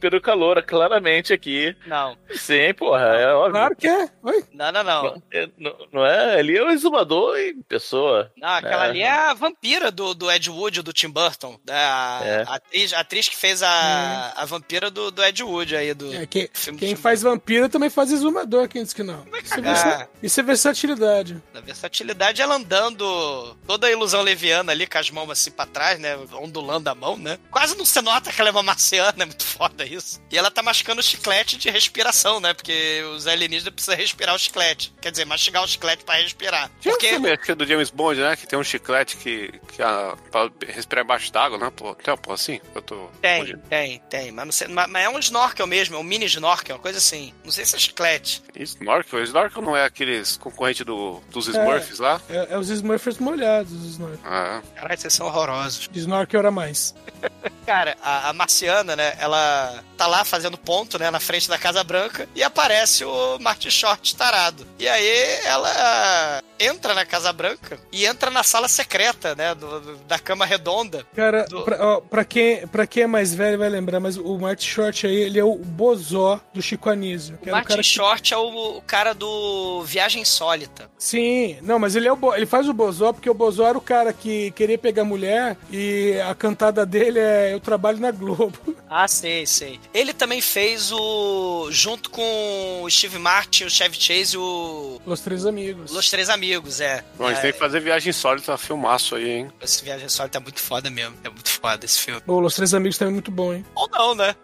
pelo 0.00 0.20
calor, 0.20 0.60
claramente 0.64 1.32
aqui. 1.32 1.76
Não. 1.86 2.16
Sim, 2.32 2.74
porra, 2.74 3.04
é 3.04 3.32
óbvio. 3.32 3.52
Claro 3.52 3.76
que 3.76 3.86
é. 3.86 4.08
Oi? 4.24 4.44
Não, 4.52 4.72
não, 4.72 4.82
não. 4.82 5.22
É, 5.32 5.48
não, 5.56 5.76
não 5.92 6.04
é? 6.06 6.40
Ali 6.40 6.56
é 6.56 6.64
o 6.64 6.70
exumador 6.70 7.38
em 7.38 7.62
pessoa. 7.62 8.32
Não, 8.36 8.48
aquela 8.48 8.86
É. 8.86 8.88
ali 8.88 9.02
é 9.02 9.10
a 9.10 9.34
vampira 9.34 9.92
do, 9.92 10.14
do 10.14 10.28
Ed 10.32 10.50
Wood, 10.50 10.82
do 10.82 10.92
Tim 10.92 11.10
Burton. 11.10 11.60
A, 11.70 12.20
É. 12.24 12.44
a 12.48 12.54
atriz, 12.56 12.92
a 12.92 13.00
atriz 13.00 13.28
que 13.28 13.36
fez 13.36 13.62
a, 13.62 14.32
a 14.34 14.44
vampira 14.46 14.90
do, 14.90 15.12
do 15.12 15.22
Ed 15.22 15.40
Wood 15.44 15.76
aí, 15.76 15.94
do 15.94 16.13
É, 16.16 16.26
quem, 16.26 16.48
filme 16.52 16.78
do 16.78 16.86
quem 16.86 16.96
faz 16.96 17.22
vampiro 17.22 17.68
também 17.68 17.90
faz 17.90 18.10
exumador, 18.12 18.68
quem 18.68 18.82
disse 18.82 18.94
que 18.94 19.02
não. 19.02 19.24
Isso 19.42 19.54
é, 19.54 19.62
cagar. 19.62 20.08
isso 20.22 20.40
é 20.40 20.42
versatilidade. 20.42 21.42
Na 21.52 21.60
versatilidade, 21.60 22.40
ela 22.40 22.56
andando 22.56 23.56
toda 23.66 23.86
a 23.86 23.90
ilusão 23.90 24.22
leviana 24.22 24.72
ali, 24.72 24.86
com 24.86 24.98
as 24.98 25.10
mãos 25.10 25.30
assim 25.30 25.50
pra 25.50 25.66
trás, 25.66 25.98
né? 25.98 26.16
Ondulando 26.34 26.88
a 26.88 26.94
mão, 26.94 27.16
né? 27.16 27.38
Quase 27.50 27.76
não 27.76 27.84
se 27.84 28.00
nota 28.00 28.32
que 28.32 28.40
ela 28.40 28.50
é 28.50 28.52
uma 28.52 28.62
marciana, 28.62 29.22
é 29.22 29.26
muito 29.26 29.44
foda 29.44 29.84
isso. 29.84 30.20
E 30.30 30.38
ela 30.38 30.50
tá 30.50 30.62
mascando 30.62 31.00
o 31.00 31.02
chiclete 31.02 31.56
de 31.56 31.70
respiração, 31.70 32.40
né? 32.40 32.54
Porque 32.54 33.02
os 33.14 33.26
alienígenas 33.26 33.72
precisam 33.72 33.96
respirar 33.96 34.34
o 34.34 34.38
chiclete. 34.38 34.94
Quer 35.00 35.10
dizer, 35.10 35.24
mastigar 35.24 35.62
o 35.62 35.68
chiclete 35.68 36.04
pra 36.04 36.16
respirar. 36.16 36.70
Tinha 36.80 36.92
um 36.92 36.96
Porque 36.96 37.08
filme 37.08 37.36
que 37.36 37.52
é 37.52 37.54
do 37.54 37.66
James 37.66 37.90
Bond, 37.90 38.20
né? 38.20 38.36
Que 38.36 38.46
tem 38.46 38.58
um 38.58 38.64
chiclete 38.64 39.16
que, 39.16 39.52
que 39.68 39.82
a, 39.82 40.16
pra 40.30 40.50
respirar 40.68 41.04
embaixo 41.04 41.32
d'água, 41.32 41.58
né? 41.58 41.70
Pô, 41.74 41.94
tem 41.94 42.12
uma 42.12 42.18
porra 42.18 42.34
assim? 42.34 42.60
Eu 42.74 42.82
tô. 42.82 43.08
tem, 43.20 43.56
tem, 43.68 43.98
tem. 44.10 44.32
Mas, 44.32 44.44
não 44.44 44.52
sei, 44.52 44.68
mas, 44.68 44.88
mas 44.88 45.04
é 45.04 45.08
um 45.08 45.18
snorkel 45.18 45.66
mesmo, 45.66 45.96
é 45.96 45.98
um 45.98 46.03
mini 46.04 46.26
snorkel, 46.26 46.76
uma 46.76 46.82
coisa 46.82 46.98
assim. 46.98 47.32
Não 47.44 47.50
sei 47.50 47.64
se 47.64 47.74
é 47.76 47.78
chiclete. 47.78 48.42
Snorkel? 48.54 49.22
Snorkel 49.24 49.62
não 49.62 49.76
é 49.76 49.84
aqueles 49.84 50.36
concorrentes 50.36 50.84
do, 50.86 51.20
dos 51.30 51.48
Smurfs 51.48 51.98
lá? 51.98 52.20
É, 52.28 52.48
é 52.50 52.58
os 52.58 52.68
Smurfers 52.68 53.18
molhados, 53.18 53.72
os 53.72 53.84
Snorkel. 53.92 54.18
Ah, 54.24 54.62
Caralho, 54.76 55.00
vocês 55.00 55.12
são 55.12 55.26
horrorosos. 55.26 55.88
Snorkel 55.94 56.38
era 56.40 56.50
mais. 56.50 56.94
Cara, 57.66 57.96
a, 58.02 58.28
a 58.28 58.32
marciana, 58.32 58.94
né, 58.94 59.14
ela 59.18 59.82
tá 59.96 60.06
lá 60.06 60.24
fazendo 60.24 60.58
ponto, 60.58 60.98
né, 60.98 61.10
na 61.10 61.18
frente 61.20 61.48
da 61.48 61.56
Casa 61.56 61.82
Branca 61.82 62.28
e 62.34 62.42
aparece 62.42 63.04
o 63.04 63.38
Martin 63.40 63.70
Short 63.70 64.14
tarado. 64.16 64.66
E 64.78 64.86
aí 64.86 65.38
ela 65.46 66.42
entra 66.60 66.94
na 66.94 67.04
Casa 67.06 67.32
Branca 67.32 67.78
e 67.90 68.04
entra 68.06 68.30
na 68.30 68.42
sala 68.42 68.68
secreta, 68.68 69.34
né, 69.34 69.54
do- 69.54 69.80
do- 69.80 69.96
da 69.98 70.18
cama 70.18 70.44
redonda. 70.44 71.06
Cara, 71.14 71.44
Do- 71.44 71.62
pra, 71.62 71.76
ó, 71.84 72.00
pra 72.00 72.24
quem, 72.24 72.66
pra 72.66 72.86
quem 72.86 73.04
é 73.04 73.06
mais 73.06 73.34
velho 73.34 73.58
vai 73.58 73.68
lembrar, 73.68 73.98
mas 74.00 74.16
o 74.16 74.38
Martin 74.38 74.66
Short 74.68 75.06
aí, 75.06 75.16
ele 75.16 75.38
é 75.38 75.44
o 75.44 75.56
bozó 75.84 76.40
do 76.52 76.62
Chico 76.62 76.88
Anísio. 76.88 77.38
que 77.42 77.48
O 77.50 77.52
Martin 77.52 77.68
cara 77.68 77.82
que- 77.82 77.88
Short 77.88 78.32
é 78.32 78.36
o, 78.36 78.78
o 78.78 78.82
cara 78.82 79.12
do 79.14 79.82
Viagem 79.84 80.22
Insólita. 80.22 80.90
Sim, 80.98 81.58
não, 81.62 81.78
mas 81.78 81.94
ele 81.94 82.08
é 82.08 82.12
o 82.12 82.16
bo- 82.16 82.34
ele 82.34 82.46
faz 82.46 82.68
o 82.68 82.72
bozó 82.72 83.12
porque 83.12 83.28
o 83.28 83.34
bozó 83.34 83.66
era 83.66 83.76
o 83.76 83.80
cara 83.80 84.12
que 84.12 84.50
queria 84.52 84.78
pegar 84.78 85.04
mulher 85.04 85.56
e 85.70 86.18
a 86.26 86.34
cantada 86.34 86.86
dele 86.86 87.18
é 87.18 87.52
Eu 87.52 87.60
trabalho 87.60 87.98
na 87.98 88.10
Globo. 88.10 88.52
Ah, 88.96 89.08
sei, 89.08 89.44
sei. 89.44 89.80
Ele 89.92 90.12
também 90.14 90.40
fez 90.40 90.92
o. 90.92 91.66
junto 91.72 92.10
com 92.10 92.82
o 92.84 92.88
Steve 92.88 93.18
Martin, 93.18 93.64
o 93.64 93.70
Chevy 93.70 93.96
Chase 94.00 94.36
e 94.36 94.38
o. 94.38 95.00
Os 95.04 95.18
Três 95.20 95.44
Amigos. 95.44 95.90
Os 95.90 96.08
Três 96.10 96.30
Amigos, 96.30 96.80
é. 96.80 97.04
bom, 97.18 97.24
a 97.24 97.30
gente 97.30 97.38
é, 97.38 97.42
tem 97.42 97.52
que 97.54 97.58
fazer 97.58 97.80
viagem 97.80 98.10
insólita, 98.10 98.56
filmaço 98.56 99.16
aí, 99.16 99.28
hein? 99.28 99.52
Esse 99.60 99.82
Viagem 99.82 100.06
Insólita 100.06 100.38
é 100.38 100.40
muito 100.40 100.60
foda 100.60 100.88
mesmo. 100.90 101.16
É 101.24 101.28
muito 101.28 101.50
foda 101.50 101.84
esse 101.84 101.98
filme. 101.98 102.22
Os 102.24 102.54
Três 102.54 102.72
Amigos 102.72 102.96
também 102.96 103.10
é 103.10 103.14
muito 103.14 103.32
bom, 103.32 103.52
hein? 103.52 103.64
Ou 103.74 103.88
não, 103.90 104.14
né? 104.14 104.36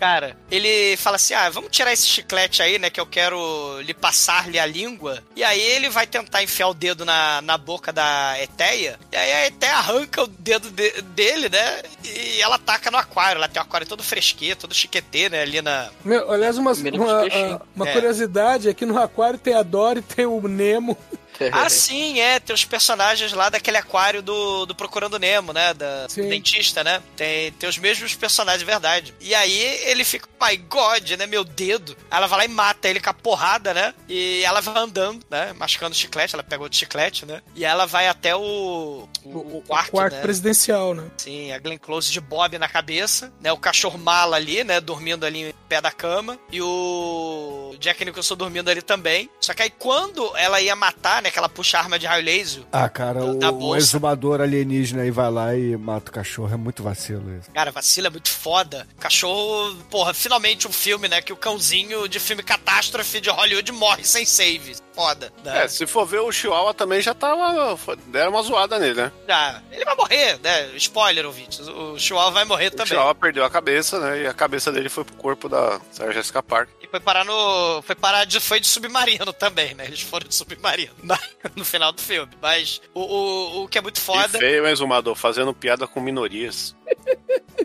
Cara, 0.00 0.34
ele 0.50 0.96
fala 0.96 1.16
assim: 1.16 1.34
ah, 1.34 1.50
vamos 1.50 1.70
tirar 1.70 1.92
esse 1.92 2.06
chiclete 2.06 2.62
aí, 2.62 2.78
né? 2.78 2.88
Que 2.88 2.98
eu 2.98 3.04
quero 3.06 3.80
lhe 3.82 3.92
passar-lhe 3.92 4.58
a 4.58 4.64
língua. 4.64 5.22
E 5.36 5.44
aí 5.44 5.60
ele 5.60 5.90
vai 5.90 6.06
tentar 6.06 6.42
enfiar 6.42 6.68
o 6.68 6.74
dedo 6.74 7.04
na, 7.04 7.42
na 7.42 7.58
boca 7.58 7.92
da 7.92 8.34
Eteia. 8.42 8.98
E 9.12 9.16
aí 9.16 9.32
a 9.32 9.46
Eteia 9.48 9.74
arranca 9.76 10.22
o 10.22 10.26
dedo 10.26 10.70
de- 10.70 11.02
dele, 11.02 11.50
né? 11.50 11.82
E 12.02 12.40
ela 12.40 12.58
taca 12.58 12.90
no 12.90 12.96
aquário. 12.96 13.36
Ela 13.38 13.48
tem 13.48 13.60
o 13.60 13.64
aquário 13.64 13.86
todo 13.86 14.02
fresquinho, 14.02 14.56
todo 14.56 14.72
chiquetê, 14.74 15.28
né? 15.28 15.42
Ali 15.42 15.60
na. 15.60 15.90
Meu, 16.02 16.32
aliás, 16.32 16.56
uma, 16.56 16.72
uma, 16.72 17.20
peixinho. 17.20 17.54
a- 17.56 17.60
uma 17.76 17.88
É. 17.88 17.92
curiosidade 17.92 18.68
é 18.70 18.74
que 18.74 18.86
no 18.86 18.98
aquário 18.98 19.38
tem 19.38 19.52
a 19.54 19.62
Dory, 19.62 20.00
tem 20.00 20.24
o 20.24 20.40
Nemo. 20.48 20.96
Ah, 21.60 21.68
sim, 21.68 22.20
é. 22.20 22.40
Tem 22.40 22.54
os 22.54 22.64
personagens 22.64 23.32
lá 23.32 23.48
daquele 23.48 23.76
aquário 23.76 24.22
do, 24.22 24.66
do 24.66 24.74
Procurando 24.74 25.18
Nemo, 25.18 25.52
né? 25.52 25.74
Da, 25.74 26.06
do 26.06 26.14
dentista, 26.14 26.82
né? 26.82 27.02
Tem, 27.16 27.52
tem 27.52 27.68
os 27.68 27.78
mesmos 27.78 28.14
personagens, 28.14 28.62
verdade. 28.62 29.14
E 29.20 29.34
aí 29.34 29.58
ele 29.84 30.04
fica, 30.04 30.28
my 30.40 30.56
God, 30.56 31.10
né? 31.18 31.26
Meu 31.26 31.44
dedo. 31.44 31.96
Ela 32.10 32.26
vai 32.26 32.38
lá 32.38 32.44
e 32.44 32.48
mata 32.48 32.88
ele 32.88 33.00
com 33.00 33.10
a 33.10 33.14
porrada, 33.14 33.74
né? 33.74 33.94
E 34.08 34.42
ela 34.44 34.60
vai 34.60 34.82
andando, 34.82 35.24
né? 35.30 35.52
Mascando 35.54 35.92
o 35.92 35.96
chiclete. 35.96 36.34
Ela 36.34 36.42
pega 36.42 36.62
outro 36.62 36.78
chiclete, 36.78 37.26
né? 37.26 37.42
E 37.54 37.64
ela 37.64 37.86
vai 37.86 38.08
até 38.08 38.34
o, 38.34 39.08
o, 39.24 39.58
o 39.58 39.62
quarto, 39.66 39.90
quarto 39.90 40.14
né? 40.14 40.22
presidencial, 40.22 40.94
né? 40.94 41.10
Sim, 41.18 41.52
a 41.52 41.58
Glenn 41.58 41.78
Close 41.78 42.10
de 42.10 42.20
Bob 42.20 42.56
na 42.58 42.68
cabeça, 42.68 43.32
né? 43.40 43.52
O 43.52 43.58
cachorro 43.58 43.98
mala 43.98 44.36
ali, 44.36 44.64
né? 44.64 44.80
Dormindo 44.80 45.24
ali 45.24 45.50
em 45.50 45.54
pé 45.68 45.80
da 45.80 45.90
cama. 45.90 46.38
E 46.50 46.60
o 46.62 47.74
Jack 47.78 48.04
Nicholson 48.04 48.36
dormindo 48.36 48.70
ali 48.70 48.82
também. 48.82 49.28
Só 49.40 49.54
que 49.54 49.62
aí 49.62 49.70
quando 49.70 50.36
ela 50.36 50.60
ia 50.60 50.76
matar, 50.76 51.22
né? 51.22 51.29
Que 51.30 51.38
ela 51.38 51.48
puxa 51.48 51.78
arma 51.78 51.98
de 51.98 52.06
raio 52.06 52.24
laser. 52.24 52.62
Ah, 52.72 52.88
cara, 52.88 53.24
o, 53.24 53.38
Da 53.38 53.50
o 53.50 53.76
exumador 53.76 54.40
alienígena 54.40 55.02
aí 55.02 55.10
vai 55.10 55.30
lá 55.30 55.56
e 55.56 55.76
mata 55.76 56.10
o 56.10 56.14
cachorro. 56.14 56.52
É 56.52 56.56
muito 56.56 56.82
vacilo 56.82 57.36
isso. 57.38 57.50
Cara, 57.52 57.70
vacila 57.70 58.08
é 58.08 58.10
muito 58.10 58.28
foda. 58.28 58.86
Cachorro, 58.98 59.76
porra, 59.90 60.12
finalmente 60.14 60.66
um 60.66 60.72
filme, 60.72 61.08
né? 61.08 61.20
Que 61.22 61.32
o 61.32 61.36
cãozinho 61.36 62.08
de 62.08 62.18
filme 62.18 62.42
catástrofe 62.42 63.20
de 63.20 63.30
Hollywood 63.30 63.72
morre 63.72 64.04
sem 64.04 64.24
save. 64.24 64.76
Foda. 65.00 65.32
Né? 65.44 65.64
É, 65.64 65.68
se 65.68 65.86
for 65.86 66.04
ver 66.06 66.18
o 66.20 66.30
Chihuahua 66.30 66.74
também 66.74 67.00
já 67.00 67.14
tava. 67.14 67.78
Deram 68.08 68.30
uma 68.32 68.42
zoada 68.42 68.78
nele, 68.78 68.94
né? 69.02 69.12
Ah, 69.28 69.60
ele 69.72 69.84
vai 69.84 69.94
morrer, 69.96 70.38
né? 70.42 70.66
Spoiler, 70.76 71.24
ouvintes. 71.26 71.60
O 71.66 71.98
Chihuahua 71.98 72.30
vai 72.30 72.44
morrer 72.44 72.66
O 72.68 72.70
também. 72.72 72.86
Chihuahua 72.88 73.14
perdeu 73.14 73.44
a 73.44 73.50
cabeça, 73.50 73.98
né? 73.98 74.22
E 74.22 74.26
a 74.26 74.34
cabeça 74.34 74.70
dele 74.70 74.88
foi 74.88 75.04
pro 75.04 75.14
corpo 75.16 75.48
da 75.48 75.80
Sarah 75.90 76.12
Jessica 76.12 76.42
Parker. 76.42 76.74
E 76.82 76.86
foi 76.86 77.00
parar 77.00 77.24
no. 77.24 77.80
Foi 77.82 77.94
parar 77.94 78.24
de. 78.24 78.38
Foi 78.40 78.60
de 78.60 78.66
submarino 78.66 79.32
também, 79.32 79.74
né? 79.74 79.84
Eles 79.86 80.00
foram 80.02 80.28
de 80.28 80.34
submarino 80.34 80.92
na- 81.02 81.18
no 81.56 81.64
final 81.64 81.92
do 81.92 82.00
filme. 82.00 82.32
Mas 82.42 82.80
o, 82.94 83.00
o, 83.00 83.64
o 83.64 83.68
que 83.68 83.78
é 83.78 83.80
muito 83.80 83.98
E 83.98 84.00
foda. 84.00 84.38
feio, 84.38 84.66
hein, 84.66 84.74
Zumador? 84.76 85.14
Fazendo 85.14 85.54
piada 85.54 85.86
com 85.86 86.00
minorias. 86.00 86.74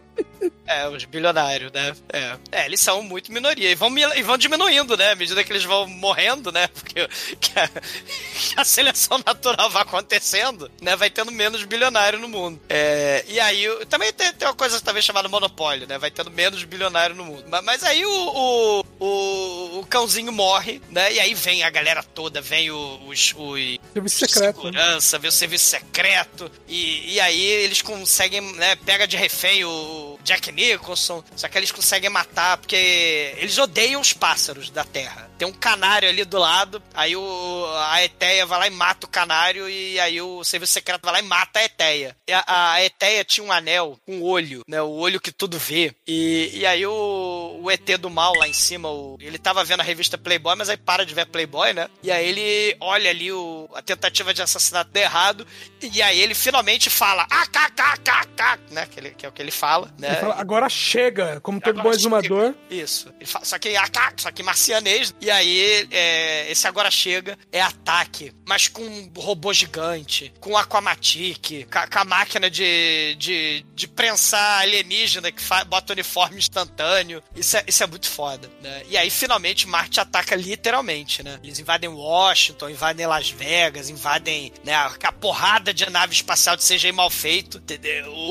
É, 0.67 0.87
os 0.87 1.05
bilionários, 1.05 1.71
né? 1.71 1.95
É. 2.11 2.37
É, 2.51 2.65
eles 2.65 2.79
são 2.79 3.01
muito 3.03 3.31
minoria. 3.31 3.69
E 3.69 3.75
vão, 3.75 3.95
e 3.97 4.23
vão 4.23 4.37
diminuindo, 4.37 4.97
né? 4.97 5.11
À 5.11 5.15
medida 5.15 5.43
que 5.43 5.51
eles 5.51 5.63
vão 5.63 5.87
morrendo, 5.87 6.51
né? 6.51 6.67
Porque 6.73 7.07
que 7.39 7.59
a, 7.59 7.67
que 7.67 8.59
a 8.59 8.65
seleção 8.65 9.21
natural 9.25 9.69
vai 9.69 9.83
acontecendo, 9.83 10.69
né? 10.81 10.95
Vai 10.95 11.09
tendo 11.09 11.31
menos 11.31 11.63
bilionário 11.63 12.19
no 12.19 12.27
mundo. 12.27 12.59
É, 12.67 13.23
e 13.27 13.39
aí, 13.39 13.65
também 13.87 14.11
tem, 14.11 14.33
tem 14.33 14.47
uma 14.47 14.55
coisa 14.55 14.81
talvez 14.81 15.05
chamada 15.05 15.29
monopólio, 15.29 15.87
né? 15.87 15.97
Vai 15.97 16.09
tendo 16.09 16.31
menos 16.31 16.63
bilionário 16.63 17.15
no 17.15 17.25
mundo. 17.25 17.45
Mas, 17.47 17.63
mas 17.63 17.83
aí 17.83 18.05
o, 18.05 18.09
o, 18.09 18.85
o, 18.99 19.79
o 19.79 19.85
cãozinho 19.87 20.31
morre, 20.31 20.81
né? 20.89 21.13
E 21.13 21.19
aí 21.19 21.33
vem 21.33 21.63
a 21.63 21.69
galera 21.69 22.01
toda, 22.01 22.41
vem 22.41 22.71
os, 22.71 23.33
os 23.37 23.79
Serviço 23.93 24.27
secreto. 24.27 24.63
né? 24.63 24.71
segurança, 24.71 25.19
vê 25.19 25.27
o 25.27 25.31
serviço 25.31 25.65
secreto. 25.65 26.51
E, 26.67 27.13
e 27.13 27.19
aí 27.19 27.43
eles 27.45 27.81
conseguem, 27.81 28.41
né? 28.53 28.75
Pega 28.77 29.07
de 29.07 29.15
refém 29.15 29.63
o 29.63 30.04
Jack 30.25 30.51
Nicholson. 30.51 31.23
Só 31.35 31.47
que 31.47 31.57
eles 31.57 31.71
conseguem 31.71 32.09
matar, 32.09 32.57
porque 32.57 33.35
eles 33.37 33.57
odeiam 33.57 34.01
os 34.01 34.11
pássaros 34.11 34.69
da 34.69 34.83
Terra. 34.83 35.29
Tem 35.37 35.47
um 35.47 35.51
canário 35.53 36.07
ali 36.07 36.23
do 36.23 36.37
lado, 36.37 36.81
aí 36.93 37.15
o, 37.15 37.65
a 37.89 38.03
Eteia 38.03 38.45
vai 38.45 38.59
lá 38.59 38.67
e 38.67 38.71
mata 38.71 39.05
o 39.05 39.09
canário, 39.09 39.67
e 39.69 39.99
aí 39.99 40.21
o 40.21 40.43
serviço 40.43 40.73
secreto 40.73 41.01
vai 41.03 41.13
lá 41.13 41.19
e 41.19 41.23
mata 41.23 41.59
a 41.59 41.63
Eteia. 41.65 42.15
E 42.27 42.31
a, 42.33 42.43
a 42.73 42.83
Eteia 42.83 43.23
tinha 43.25 43.45
um 43.45 43.51
anel, 43.51 43.99
um 44.07 44.23
olho, 44.23 44.61
né? 44.67 44.81
O 44.81 44.89
olho 44.91 45.19
que 45.19 45.31
tudo 45.31 45.57
vê. 45.59 45.93
E, 46.07 46.51
e 46.53 46.65
aí 46.65 46.85
o, 46.85 47.59
o 47.61 47.69
ET 47.71 47.85
do 47.99 48.09
mal 48.09 48.33
lá 48.37 48.47
em 48.47 48.53
cima, 48.53 48.89
o- 48.89 49.17
ele 49.19 49.37
tava 49.37 49.63
vendo 49.63 49.81
a 49.81 49.83
revista 49.83 50.17
Playboy, 50.17 50.55
mas 50.55 50.69
aí 50.69 50.77
para 50.77 51.05
de 51.05 51.13
ver 51.13 51.25
Playboy, 51.25 51.73
né? 51.73 51.89
E 52.01 52.11
aí 52.11 52.27
ele 52.27 52.77
olha 52.79 53.09
ali 53.09 53.31
o, 53.31 53.69
a 53.73 53.81
tentativa 53.81 54.33
de 54.33 54.41
assassinato 54.41 54.91
deu 54.91 55.03
errado, 55.03 55.45
e 55.81 56.01
aí 56.01 56.19
ele 56.19 56.33
finalmente 56.33 56.89
fala, 56.89 57.27
ah, 57.29 57.45
cá, 57.47 57.69
cá, 57.69 58.59
né? 58.71 58.85
Que, 58.89 58.99
ele- 58.99 59.11
que 59.11 59.25
é 59.25 59.29
o 59.29 59.31
que 59.31 59.41
ele 59.41 59.51
fala, 59.51 59.91
né? 59.97 60.07
Ele 60.09 60.17
fala, 60.17 60.35
agora 60.39 60.69
chega, 60.69 61.39
como 61.41 61.59
todo 61.59 61.81
bom 61.81 61.91
exumador. 61.91 62.53
Isso. 62.69 63.13
Ele 63.19 63.25
fala- 63.25 63.45
só 63.45 63.57
que 63.59 63.75
ah, 63.75 63.85
só 64.17 64.31
que 64.31 64.43
marcianês. 64.43 65.13
E 65.25 65.31
aí, 65.31 65.87
é, 65.89 66.51
esse 66.51 66.67
agora 66.67 66.91
chega 66.91 67.35
é 67.51 67.59
ataque, 67.59 68.31
mas 68.47 68.67
com 68.67 68.83
um 68.83 69.11
robô 69.17 69.51
gigante, 69.51 70.31
com 70.39 70.55
Aquamatic, 70.55 71.65
com, 71.65 71.87
com 71.91 71.99
a 71.99 72.05
máquina 72.05 72.47
de, 72.47 73.15
de, 73.17 73.65
de 73.73 73.87
prensar 73.87 74.61
alienígena 74.61 75.31
que 75.31 75.41
fa- 75.41 75.63
bota 75.63 75.93
uniforme 75.93 76.37
instantâneo. 76.37 77.23
Isso 77.35 77.57
é, 77.57 77.63
isso 77.67 77.83
é 77.83 77.87
muito 77.87 78.07
foda, 78.07 78.47
né? 78.61 78.83
E 78.87 78.95
aí, 78.95 79.09
finalmente, 79.09 79.67
Marte 79.67 79.99
ataca 79.99 80.35
literalmente, 80.35 81.23
né? 81.23 81.39
Eles 81.43 81.57
invadem 81.57 81.89
Washington, 81.89 82.69
invadem 82.69 83.07
Las 83.07 83.31
Vegas, 83.31 83.89
invadem 83.89 84.53
né, 84.63 84.75
a, 84.75 85.11
porrada 85.11 85.73
de 85.73 85.89
nave 85.89 86.13
espacial 86.13 86.55
de 86.55 86.63
CGI 86.63 86.91
mal 86.91 87.09
feito. 87.09 87.59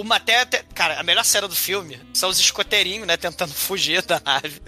Uma 0.00 0.14
até, 0.16 0.42
até- 0.42 0.62
Cara, 0.74 1.00
a 1.00 1.02
melhor 1.02 1.24
cena 1.24 1.48
do 1.48 1.56
filme 1.56 1.98
são 2.12 2.28
os 2.28 2.38
escoteirinhos, 2.38 3.04
né? 3.04 3.16
Tentando 3.16 3.50
fugir 3.54 4.00
da 4.02 4.20
nave. 4.24 4.60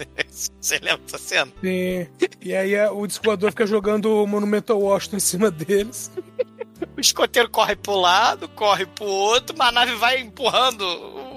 Você 0.59 0.77
lembra 0.79 0.97
dessa 1.05 1.17
cena? 1.17 1.51
Sim. 1.63 2.07
E 2.41 2.55
aí 2.55 2.73
é, 2.73 2.89
o 2.89 3.05
descoador 3.05 3.51
fica 3.51 3.67
jogando 3.67 4.23
o 4.23 4.27
Monumental 4.27 4.79
Washington 4.79 5.17
em 5.17 5.21
cima 5.21 5.51
deles. 5.51 6.11
O 6.95 6.99
escoteiro 6.99 7.49
corre 7.49 7.75
pro 7.75 7.95
lado, 7.95 8.47
corre 8.49 8.85
pro 8.85 9.05
outro, 9.05 9.55
mas 9.57 9.69
a 9.69 9.71
nave 9.71 9.95
vai 9.95 10.19
empurrando 10.19 10.85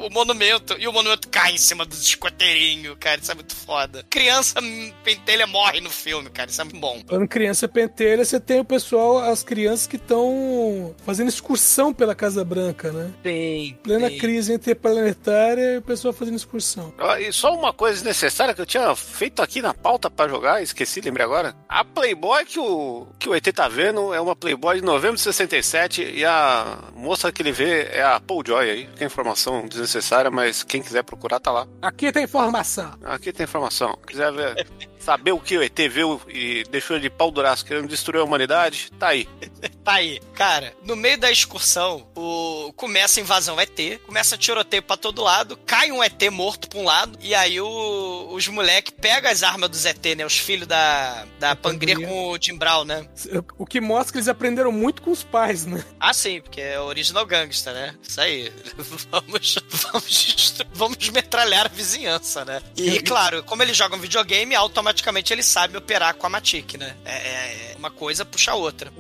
o, 0.07 0.11
monumento 0.11 0.77
e 0.79 0.87
o 0.87 0.93
monumento 0.93 1.29
cai 1.29 1.53
em 1.53 1.59
cima 1.59 1.85
dos 1.85 2.03
escoteirinhos, 2.03 2.97
cara. 2.99 3.21
Isso 3.21 3.33
é 3.33 3.35
muito 3.35 3.55
foda. 3.55 4.05
Criança 4.09 4.61
hum, 4.61 4.93
pentelha 5.05 5.47
morre 5.47 5.81
no 5.81 5.91
filme, 5.91 6.31
cara. 6.31 6.51
Isso 6.51 6.61
é 6.61 6.65
muito 6.65 6.79
bom. 6.79 7.03
Em 7.11 7.27
criança 7.27 7.69
pentelha, 7.69 8.25
você 8.25 8.41
tem 8.41 8.61
o 8.61 8.65
pessoal, 8.65 9.19
as 9.19 9.43
crianças 9.43 9.87
que 9.87 9.97
estão 9.97 10.95
fazendo 11.05 11.29
excursão 11.29 11.93
pela 11.93 12.15
Casa 12.15 12.45
Branca, 12.45 12.93
né? 12.93 13.11
Tem. 13.23 13.75
Plena 13.83 14.09
tem. 14.09 14.19
crise 14.19 14.53
interplanetária 14.53 15.75
e 15.75 15.79
o 15.79 15.83
pessoal 15.83 16.13
fazendo 16.13 16.37
excursão. 16.37 16.93
Ah, 16.99 17.21
E 17.21 17.33
só 17.33 17.55
uma 17.55 17.73
coisa 17.73 17.97
desnecessária 17.97 18.55
que 18.55 18.61
eu 18.61 18.67
tinha 18.67 18.95
feito 18.95 19.43
aqui 19.43 19.63
na 19.63 19.75
pauta 19.75 20.11
pra 20.11 20.29
jogar, 20.29 20.63
esqueci, 20.63 21.01
lembrei 21.01 21.25
agora. 21.25 21.55
A 21.69 21.85
Playboy 21.85 22.45
que 22.45 22.59
o, 22.59 23.07
que 23.19 23.29
o 23.29 23.35
ET 23.35 23.47
tá 23.53 23.69
vendo 23.69 24.13
é 24.15 24.21
uma 24.21 24.37
Playboy 24.37 24.77
de 24.77 24.85
novembro 24.85 25.17
de 25.17 25.23
67 25.23 26.03
e 26.03 26.25
a 26.25 26.79
moça 26.95 27.31
que 27.33 27.43
ele 27.43 27.53
vê 27.53 27.89
é 27.93 28.03
a 28.03 28.21
Paul 28.21 28.43
Joy 28.47 28.71
aí. 28.71 28.87
Tem 28.97 29.07
informação 29.07 29.67
desnecessária, 29.91 30.31
mas 30.31 30.63
quem 30.63 30.81
quiser 30.81 31.03
procurar 31.03 31.41
tá 31.41 31.51
lá. 31.51 31.67
Aqui 31.83 32.13
tem 32.13 32.25
informação. 32.25 32.93
Aqui 33.05 33.33
tem 33.33 33.45
informação. 33.45 33.99
Quiser 34.07 34.33
ver, 34.33 34.67
saber 35.01 35.33
o 35.33 35.41
que 35.41 35.57
o 35.57 35.63
ET 35.63 35.79
viu 35.91 36.21
e 36.29 36.65
deixou 36.71 36.97
ele 36.97 37.03
de 37.05 37.11
pau 37.11 37.31
duraço 37.31 37.65
querendo 37.65 37.89
destruir 37.89 38.21
a 38.21 38.25
humanidade, 38.25 38.91
tá 38.99 39.09
aí. 39.09 39.29
Tá 39.83 39.95
aí. 39.95 40.21
Cara, 40.35 40.75
no 40.85 40.95
meio 40.95 41.19
da 41.19 41.31
excursão, 41.33 42.07
o... 42.15 42.71
começa 42.77 43.19
a 43.19 43.23
invasão 43.23 43.59
ET, 43.59 43.99
começa 44.07 44.37
tiroteio 44.37 44.83
pra 44.83 44.95
todo 44.97 45.23
lado, 45.23 45.57
cai 45.67 45.91
um 45.91 46.05
ET 46.05 46.23
morto 46.31 46.69
pra 46.69 46.79
um 46.79 46.85
lado, 46.85 47.19
e 47.21 47.35
aí 47.35 47.59
o... 47.61 48.29
os 48.31 48.47
moleques 48.47 48.93
pegam 49.01 49.31
as 49.31 49.43
armas 49.43 49.71
dos 49.71 49.87
ET, 49.87 50.05
né? 50.17 50.25
Os 50.25 50.37
filhos 50.39 50.67
da, 50.69 51.25
da 51.39 51.57
Pangria 51.57 51.97
com 51.97 52.31
o 52.31 52.39
Jim 52.41 52.57
Brown, 52.59 52.85
né? 52.85 53.09
O 53.57 53.65
que 53.65 53.81
mostra 53.81 54.13
que 54.13 54.19
eles 54.19 54.29
aprenderam 54.29 54.71
muito 54.71 55.01
com 55.01 55.11
os 55.11 55.25
pais, 55.25 55.65
né? 55.65 55.83
Ah, 55.99 56.13
sim, 56.13 56.43
porque 56.43 56.61
é 56.61 56.79
original 56.79 57.25
gangsta, 57.25 57.73
né? 57.73 57.95
Isso 58.07 58.21
aí. 58.21 58.53
Vamos, 59.11 59.57
vamos, 59.71 60.35
destru- 60.37 60.67
vamos 60.73 61.09
metralhar 61.09 61.67
a 61.67 61.69
vizinhança, 61.69 62.45
né? 62.45 62.63
E, 62.77 63.01
claro, 63.01 63.43
como 63.45 63.63
eles 63.63 63.77
jogam 63.77 63.99
videogame, 63.99 64.55
automaticamente 64.55 64.90
eles 65.31 65.47
sabem 65.47 65.77
operar 65.77 66.15
com 66.15 66.27
a 66.27 66.31
Matic, 66.31 66.75
né? 66.79 66.95
É, 67.05 67.11
é- 67.13 67.75
uma 67.81 67.91
coisa 67.91 68.25
puxa 68.27 68.51
a 68.51 68.55
outra. 68.55 68.93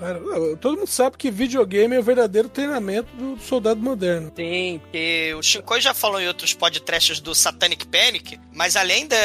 Todo 0.60 0.78
mundo 0.78 0.86
sabe 0.88 1.16
que 1.18 1.30
videogame 1.30 1.94
é 1.96 1.98
o 1.98 2.02
verdadeiro 2.02 2.48
treinamento 2.48 3.14
do 3.14 3.38
soldado 3.42 3.78
moderno. 3.80 4.32
Sim, 4.34 4.80
porque 4.82 5.34
o 5.38 5.42
Shinkoi 5.42 5.80
já 5.82 5.92
falou 5.92 6.18
em 6.18 6.26
outros 6.26 6.54
podcasts 6.54 7.20
do 7.20 7.34
Satanic 7.34 7.86
Panic, 7.86 8.40
mas 8.54 8.76
além 8.76 9.06
da- 9.06 9.16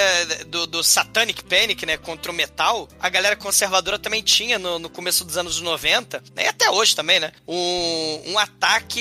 do, 0.48 0.68
do 0.68 0.84
Satanic 0.84 1.42
Panic, 1.46 1.86
né, 1.86 1.96
contra 1.96 2.32
o 2.32 2.36
metal, 2.36 2.90
a 3.00 3.08
galera 3.08 3.36
conservadora 3.38 3.98
também 3.98 4.22
tinha 4.22 4.60
no, 4.60 4.78
no 4.78 4.90
começo 4.90 5.24
dos 5.24 5.38
anos 5.38 5.62
90, 5.62 6.22
né, 6.36 6.44
e 6.44 6.48
até 6.48 6.70
hoje 6.70 6.94
também, 6.94 7.20
né, 7.22 7.32
um, 7.48 8.32
um 8.34 8.38
ataque 8.38 9.00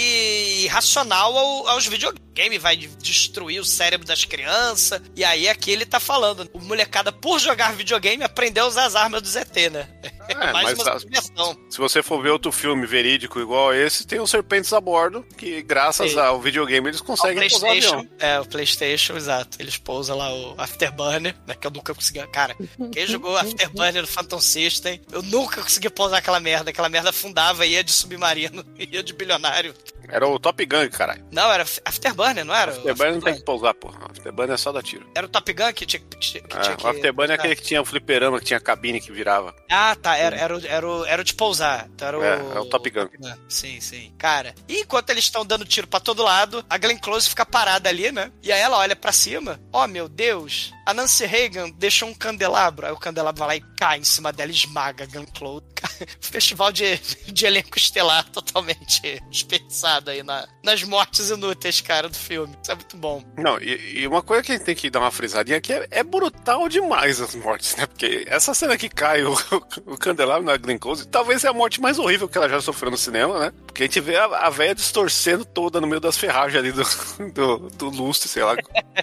irracional 0.64 1.36
ao- 1.36 1.68
aos 1.68 1.86
videogames. 1.86 2.24
Vai 2.60 2.76
de- 2.76 2.88
destruir 2.96 3.60
o 3.60 3.64
cérebro 3.64 4.04
das 4.04 4.24
crianças, 4.24 5.00
e 5.14 5.22
aí 5.24 5.48
aqui 5.48 5.70
ele 5.70 5.86
tá 5.86 6.00
falando, 6.00 6.48
o 6.52 6.58
molecada, 6.58 7.12
por 7.12 7.38
jogar 7.38 7.53
videogame, 7.76 8.22
aprendeu 8.22 8.64
a 8.64 8.68
usar 8.68 8.84
as 8.84 8.94
armas 8.96 9.22
do 9.22 9.28
ZT, 9.28 9.70
né? 9.70 9.88
É, 10.28 10.50
Mais 10.52 10.78
uma 10.78 10.98
subversão. 10.98 11.56
se 11.70 11.78
você 11.78 12.02
for 12.02 12.22
ver 12.22 12.30
outro 12.30 12.50
filme 12.52 12.86
verídico 12.86 13.40
igual 13.40 13.70
a 13.70 13.76
esse, 13.76 14.06
tem 14.06 14.20
os 14.20 14.30
serpentes 14.30 14.72
a 14.72 14.80
bordo, 14.80 15.24
que 15.36 15.62
graças 15.62 16.12
Sim. 16.12 16.18
ao 16.18 16.40
videogame 16.40 16.88
eles 16.88 17.00
conseguem 17.00 17.48
pousar 17.48 17.56
o 17.56 17.60
PlayStation, 17.60 17.98
avião. 17.98 18.10
é, 18.18 18.40
o 18.40 18.44
PlayStation, 18.44 19.16
exato. 19.16 19.56
Eles 19.60 19.76
pousam 19.76 20.16
lá 20.16 20.32
o 20.32 20.54
Afterburner, 20.58 21.34
né? 21.46 21.54
Que 21.54 21.66
eu 21.66 21.70
nunca 21.70 21.94
consegui. 21.94 22.24
Cara, 22.28 22.56
quem 22.92 23.06
jogou 23.06 23.36
Afterburner 23.36 24.02
no 24.02 24.08
Phantom 24.08 24.40
System, 24.40 25.00
eu 25.12 25.22
nunca 25.22 25.62
consegui 25.62 25.90
pousar 25.90 26.18
aquela 26.18 26.40
merda. 26.40 26.70
Aquela 26.70 26.88
merda 26.88 27.10
afundava, 27.10 27.66
ia 27.66 27.82
de 27.84 27.92
submarino, 27.92 28.64
ia 28.78 29.02
de 29.02 29.12
bilionário. 29.12 29.74
Era 30.08 30.26
o 30.28 30.38
Top 30.38 30.64
Gun, 30.64 30.88
caralho. 30.90 31.24
Não, 31.32 31.50
era 31.52 31.64
Afterburner, 31.84 32.44
não 32.44 32.54
era? 32.54 32.72
Afterburner 32.72 33.14
não 33.14 33.20
tem 33.20 33.34
que 33.34 33.44
pousar, 33.44 33.74
porra. 33.74 33.98
Afterburner 34.10 34.54
é 34.54 34.56
só 34.56 34.72
dar 34.72 34.82
tiro. 34.82 35.06
Era 35.14 35.26
o 35.26 35.28
Top 35.28 35.52
Gun 35.52 35.72
que 35.72 35.86
tinha 35.86 36.00
que. 36.00 36.18
tinha- 36.18 36.42
que 36.42 36.56
É, 36.56 36.60
tinha 36.60 36.74
o 36.74 36.76
que- 36.78 36.86
Afterburner 36.86 37.36
é 37.36 37.38
aquele 37.38 37.56
que 37.56 37.62
tinha 37.62 37.80
o 37.82 37.84
fliperama, 37.84 38.38
que 38.38 38.44
tinha 38.46 38.60
cabine 38.60 39.00
que 39.00 39.10
virava. 39.12 39.54
Ah, 39.70 39.96
tá. 40.00 40.16
Era, 40.16 40.36
era, 40.36 40.56
o- 40.56 40.66
era, 40.66 40.88
o, 40.88 41.04
era 41.06 41.22
o 41.22 41.24
de 41.24 41.34
pousar. 41.34 41.88
Então 41.94 42.08
era 42.08 42.18
o, 42.18 42.22
É, 42.24 42.56
é 42.56 42.60
o 42.60 42.66
Top 42.66 42.88
Gun. 42.90 43.08
Sim, 43.48 43.80
sim. 43.80 44.12
Cara, 44.18 44.54
e 44.68 44.80
enquanto 44.80 45.10
eles 45.10 45.24
estão 45.24 45.44
dando 45.44 45.64
tiro 45.64 45.86
pra 45.86 46.00
todo 46.00 46.22
lado, 46.22 46.64
a 46.68 46.78
Glenn 46.78 46.98
Close 46.98 47.28
fica 47.28 47.44
parada 47.46 47.88
ali, 47.88 48.10
né? 48.12 48.30
E 48.42 48.52
aí 48.52 48.60
ela 48.60 48.78
olha 48.78 48.94
pra 48.96 49.12
cima. 49.12 49.60
Oh, 49.72 49.86
meu 49.86 50.08
Deus. 50.08 50.72
A 50.86 50.92
Nancy 50.92 51.24
Reagan 51.24 51.70
deixou 51.70 52.08
um 52.08 52.14
candelabro. 52.14 52.86
Aí 52.86 52.92
o 52.92 52.98
candelabro 52.98 53.38
vai 53.38 53.48
lá 53.48 53.56
e 53.56 53.74
cai 53.76 53.98
em 53.98 54.04
cima 54.04 54.32
dela 54.32 54.50
e 54.50 54.54
esmaga 54.54 55.06
Close. 55.36 55.64
Festival 56.20 56.72
de, 56.72 56.98
de 57.26 57.46
elenco 57.46 57.78
estelar 57.78 58.24
totalmente 58.30 59.20
desperdiçado 59.30 60.10
aí 60.10 60.22
na, 60.22 60.46
nas 60.62 60.82
mortes 60.82 61.30
inúteis, 61.30 61.80
cara, 61.80 62.08
do 62.08 62.16
filme. 62.16 62.54
Isso 62.62 62.72
é 62.72 62.74
muito 62.74 62.96
bom. 62.96 63.22
Não, 63.36 63.58
e, 63.60 64.00
e 64.00 64.06
uma 64.06 64.22
coisa 64.22 64.42
que 64.42 64.52
a 64.52 64.56
gente 64.56 64.64
tem 64.64 64.74
que 64.74 64.90
dar 64.90 65.00
uma 65.00 65.10
frisadinha 65.10 65.58
aqui 65.58 65.72
é, 65.72 65.86
é 65.90 66.02
brutal 66.02 66.68
demais 66.68 67.20
as 67.20 67.34
mortes, 67.34 67.76
né? 67.76 67.86
Porque 67.86 68.24
essa 68.26 68.52
cena 68.54 68.76
que 68.76 68.88
cai 68.88 69.24
o, 69.24 69.32
o 69.86 69.96
candelabro 69.96 70.44
na 70.44 70.56
Glenn 70.56 70.78
Close, 70.78 71.06
talvez 71.08 71.44
é 71.44 71.48
a 71.48 71.52
morte 71.52 71.80
mais 71.80 71.98
horrível 71.98 72.28
que 72.28 72.36
ela 72.36 72.48
já 72.48 72.60
sofreu 72.60 72.90
no 72.90 72.96
cinema, 72.96 73.38
né? 73.38 73.52
Porque 73.66 73.82
a 73.82 73.86
gente 73.86 74.00
vê 74.00 74.16
a, 74.16 74.24
a 74.24 74.50
véia 74.50 74.74
distorcendo 74.74 75.44
toda 75.44 75.80
no 75.80 75.86
meio 75.86 76.00
das 76.00 76.18
ferragens 76.18 76.58
ali 76.58 76.72
do, 76.72 76.84
do, 77.32 77.70
do 77.70 77.88
lustre, 77.90 78.28
sei 78.28 78.42
lá 78.42 78.56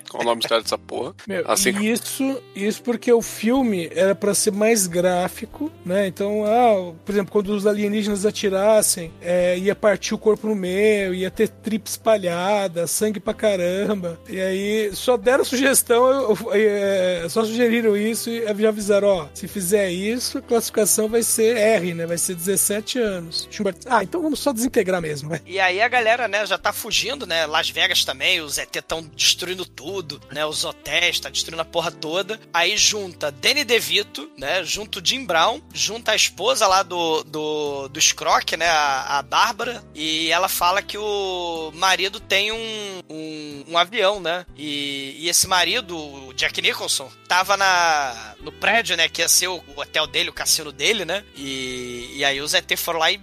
qual 0.09 0.23
o 0.23 0.25
nome 0.25 0.41
certo 0.47 0.63
dessa 0.63 0.77
porra. 0.77 1.15
Meu, 1.27 1.49
assim 1.49 1.70
fica. 1.74 1.86
Isso, 1.86 2.41
isso 2.55 2.82
porque 2.84 3.11
o 3.11 3.22
filme 3.22 3.89
era 3.93 4.13
pra 4.15 4.34
ser 4.34 4.51
mais 4.51 4.88
gráfico, 4.88 5.72
né? 5.86 6.07
Então, 6.07 6.43
ah, 6.45 6.93
por 7.05 7.11
exemplo, 7.11 7.32
quando 7.32 7.49
os 7.49 7.65
alienígenas 7.67 8.26
atirassem, 8.26 9.11
é, 9.22 9.57
ia 9.57 9.76
partir 9.76 10.13
o 10.13 10.17
corpo 10.17 10.47
no 10.47 10.55
meio, 10.55 11.13
ia 11.13 11.30
ter 11.32 11.47
tripa 11.49 11.89
espalhada, 11.89 12.88
sangue 12.88 13.19
pra 13.19 13.34
caramba. 13.34 14.19
E 14.30 14.39
aí 14.39 14.91
só 14.93 15.17
deram 15.17 15.43
sugestão, 15.43 16.07
eu- 16.09 16.38
eu- 16.41 16.51
é, 16.53 17.28
só 17.30 17.43
sugeriram 17.43 17.95
isso 17.95 18.30
e 18.30 18.45
já 18.61 18.69
avisaram, 18.69 19.07
ó, 19.07 19.28
se 19.34 19.47
fizer 19.47 19.89
isso, 19.91 20.38
a 20.38 20.41
classificação 20.41 21.07
vai 21.07 21.24
ser 21.24 21.57
R, 21.57 21.93
né? 21.93 22.05
Vai 22.05 22.17
ser 22.17 22.36
17 22.36 22.99
anos. 22.99 23.47
Ah, 23.88 24.03
então 24.03 24.22
vamos 24.22 24.39
só 24.39 24.51
desintegrar 24.53 25.01
mesmo, 25.01 25.30
vai. 25.30 25.41
E 25.45 25.59
aí 25.59 25.82
a 25.82 25.88
galera, 25.88 26.28
né, 26.28 26.45
já 26.45 26.57
tá 26.57 26.72
fugindo, 26.74 27.26
né? 27.26 27.45
Las 27.45 27.69
Vegas 27.69 28.03
também, 28.05 28.41
os 28.41 28.57
ET 28.57 28.76
estão 28.76 29.01
destruindo 29.15 29.65
tudo, 29.65 30.22
né? 30.32 30.45
Os 30.45 30.63
hotéis, 30.63 31.19
tá 31.19 31.30
destruindo 31.30 31.61
a 31.62 31.66
porra 31.66 31.91
toda. 31.91 32.39
Aí 32.53 32.78
junta 32.78 33.32
Danny 33.32 33.64
DeVito, 33.64 34.30
né? 34.38 34.64
Junto 34.64 35.05
Jim 35.05 35.26
Brown, 35.26 35.62
junta 35.74 36.12
a 36.12 36.16
esposa 36.16 36.68
lá 36.68 36.84
do, 36.84 37.24
do, 37.24 37.88
do 37.88 38.01
Scrock, 38.01 38.57
né? 38.57 38.68
A, 38.68 39.20
a 39.20 39.22
Bárbara. 39.22 39.84
E 39.93 40.32
ela 40.32 40.49
fala 40.49 40.82
que 40.82 40.97
o 40.97 41.72
marido 41.74 42.20
tem 42.20 42.51
um, 42.51 43.01
um, 43.09 43.66
um 43.70 43.78
avião, 43.78 44.20
né? 44.20 44.45
E, 44.55 45.16
e 45.20 45.30
esse 45.30 45.47
marido, 45.47 45.97
o 45.97 46.34
Jack 46.34 46.62
Nicholson, 46.62 47.09
tava 47.28 47.55
na, 47.55 48.36
no 48.41 48.51
prédio, 48.51 48.97
né? 48.97 49.07
Que 49.07 49.22
ia 49.22 49.30
ser 49.30 49.47
o, 49.47 49.64
o 49.76 49.82
hotel 49.82 50.07
dele, 50.07 50.30
o 50.30 50.34
cassino 50.34 50.72
dele, 50.72 51.05
né? 51.05 51.24
E, 51.36 52.12
e 52.16 52.26
aí 52.26 52.41
os 52.41 52.53
ET 52.53 52.72
foram 52.78 52.99
lá 52.99 53.12
e 53.12 53.18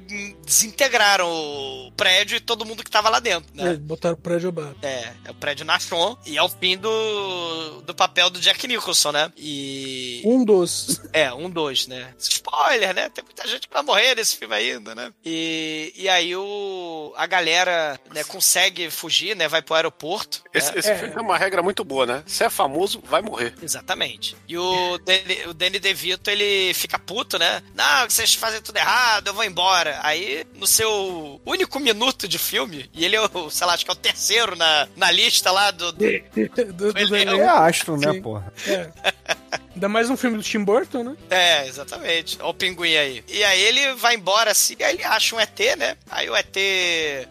desintegraram 0.45 1.29
o 1.29 1.93
prédio 1.97 2.37
e 2.37 2.41
todo 2.41 2.65
mundo 2.65 2.83
que 2.85 2.91
tava 2.91 3.09
lá 3.09 3.21
dentro, 3.21 3.55
né? 3.55 3.73
É, 3.73 3.77
botaram 3.77 4.15
o 4.15 4.19
prédio 4.19 4.49
abaixo. 4.49 4.77
É, 4.83 5.13
é 5.25 5.31
o 5.31 5.35
prédio 5.35 5.65
Nashon 5.65 6.17
e 6.27 6.37
é 6.37 6.43
o 6.43 6.49
fim 6.49 6.77
do, 6.77 7.83
do 7.83 7.95
papel 7.95 8.28
do 8.31 8.41
Jack 8.41 8.67
Nicholson, 8.67 9.13
né? 9.13 9.33
E. 9.37 10.23
Um 10.25 10.45
dos. 10.45 11.01
É, 11.13 11.33
um 11.33 11.49
dois, 11.49 11.87
né? 11.87 12.15
Spoiler, 12.19 12.95
né? 12.95 13.09
Tem 13.09 13.25
muita 13.25 13.47
gente 13.47 13.69
que 13.69 13.75
vai 13.75 13.83
morrer 13.83 14.15
nesse 14.15 14.37
filme 14.37 14.55
ainda, 14.55 14.95
né? 14.95 15.13
E, 15.25 15.93
e 15.97 16.09
aí 16.09 16.35
o, 16.35 17.13
a 17.17 17.27
galera 17.27 17.99
né, 18.13 18.25
consegue 18.25 18.91
fugir, 18.91 19.37
né? 19.37 19.49
Vai 19.49 19.63
pro 19.63 19.75
aeroporto. 19.75 20.43
Esse, 20.53 20.73
né? 20.73 20.79
esse 20.79 20.95
filme 20.95 21.15
é 21.15 21.21
uma 21.21 21.37
regra 21.37 21.63
muito 21.63 21.85
boa, 21.85 22.07
né? 22.07 22.23
Se 22.27 22.45
é 22.45 22.51
famoso, 22.51 23.03
vai 23.05 23.23
morrer. 23.23 23.55
Exatamente. 23.63 24.37
E 24.47 24.57
o 24.57 24.99
Danny, 24.99 25.47
o 25.47 25.55
Danny 25.55 25.79
DeVito, 25.79 26.31
ele 26.31 26.73
fica 26.75 26.99
puto, 26.99 27.39
né? 27.39 27.63
Não, 27.75 28.09
vocês 28.09 28.35
fazem 28.35 28.61
tudo 28.61 28.77
errado, 28.77 29.29
eu 29.29 29.35
vou 29.35 29.45
embora. 29.45 29.99
Aí, 30.03 30.47
no 30.55 30.67
seu 30.67 31.41
único 31.45 31.81
minuto 31.81 32.27
de 32.29 32.39
filme, 32.39 32.91
e 32.93 33.05
ele 33.05 33.17
é 33.17 33.21
o, 33.21 33.51
sei 33.51 33.67
lá, 33.67 33.75
acho 33.75 33.85
que 33.85 33.91
é 33.91 33.95
o 33.95 33.97
terceiro 33.97 34.57
na, 34.57 34.89
na 34.97 35.11
lista 35.11 35.51
lá 35.51 35.71
do. 35.71 35.93
do 35.93 35.99
do, 36.75 36.93
do 36.93 37.17
Ele 37.17 37.17
é. 37.17 37.39
É 37.39 37.49
astro, 37.49 37.97
né. 37.97 38.18
Porra? 38.23 38.53
É. 38.67 39.13
Ainda 39.75 39.89
mais 39.89 40.11
um 40.11 40.17
filme 40.17 40.37
do 40.37 40.43
Tim 40.43 40.65
Burton, 40.65 41.05
né? 41.05 41.17
É, 41.31 41.67
exatamente. 41.69 42.37
Olha 42.41 42.49
o 42.51 42.55
pinguim 42.55 42.97
aí. 42.97 43.23
E 43.29 43.45
aí 43.45 43.61
ele 43.63 43.95
vai 43.95 44.15
embora 44.17 44.51
assim, 44.51 44.75
aí 44.83 44.95
ele 44.95 45.05
acha 45.05 45.37
um 45.37 45.41
ET, 45.41 45.59
né? 45.77 45.97
Aí 46.11 46.29
o 46.29 46.35
ET 46.37 46.57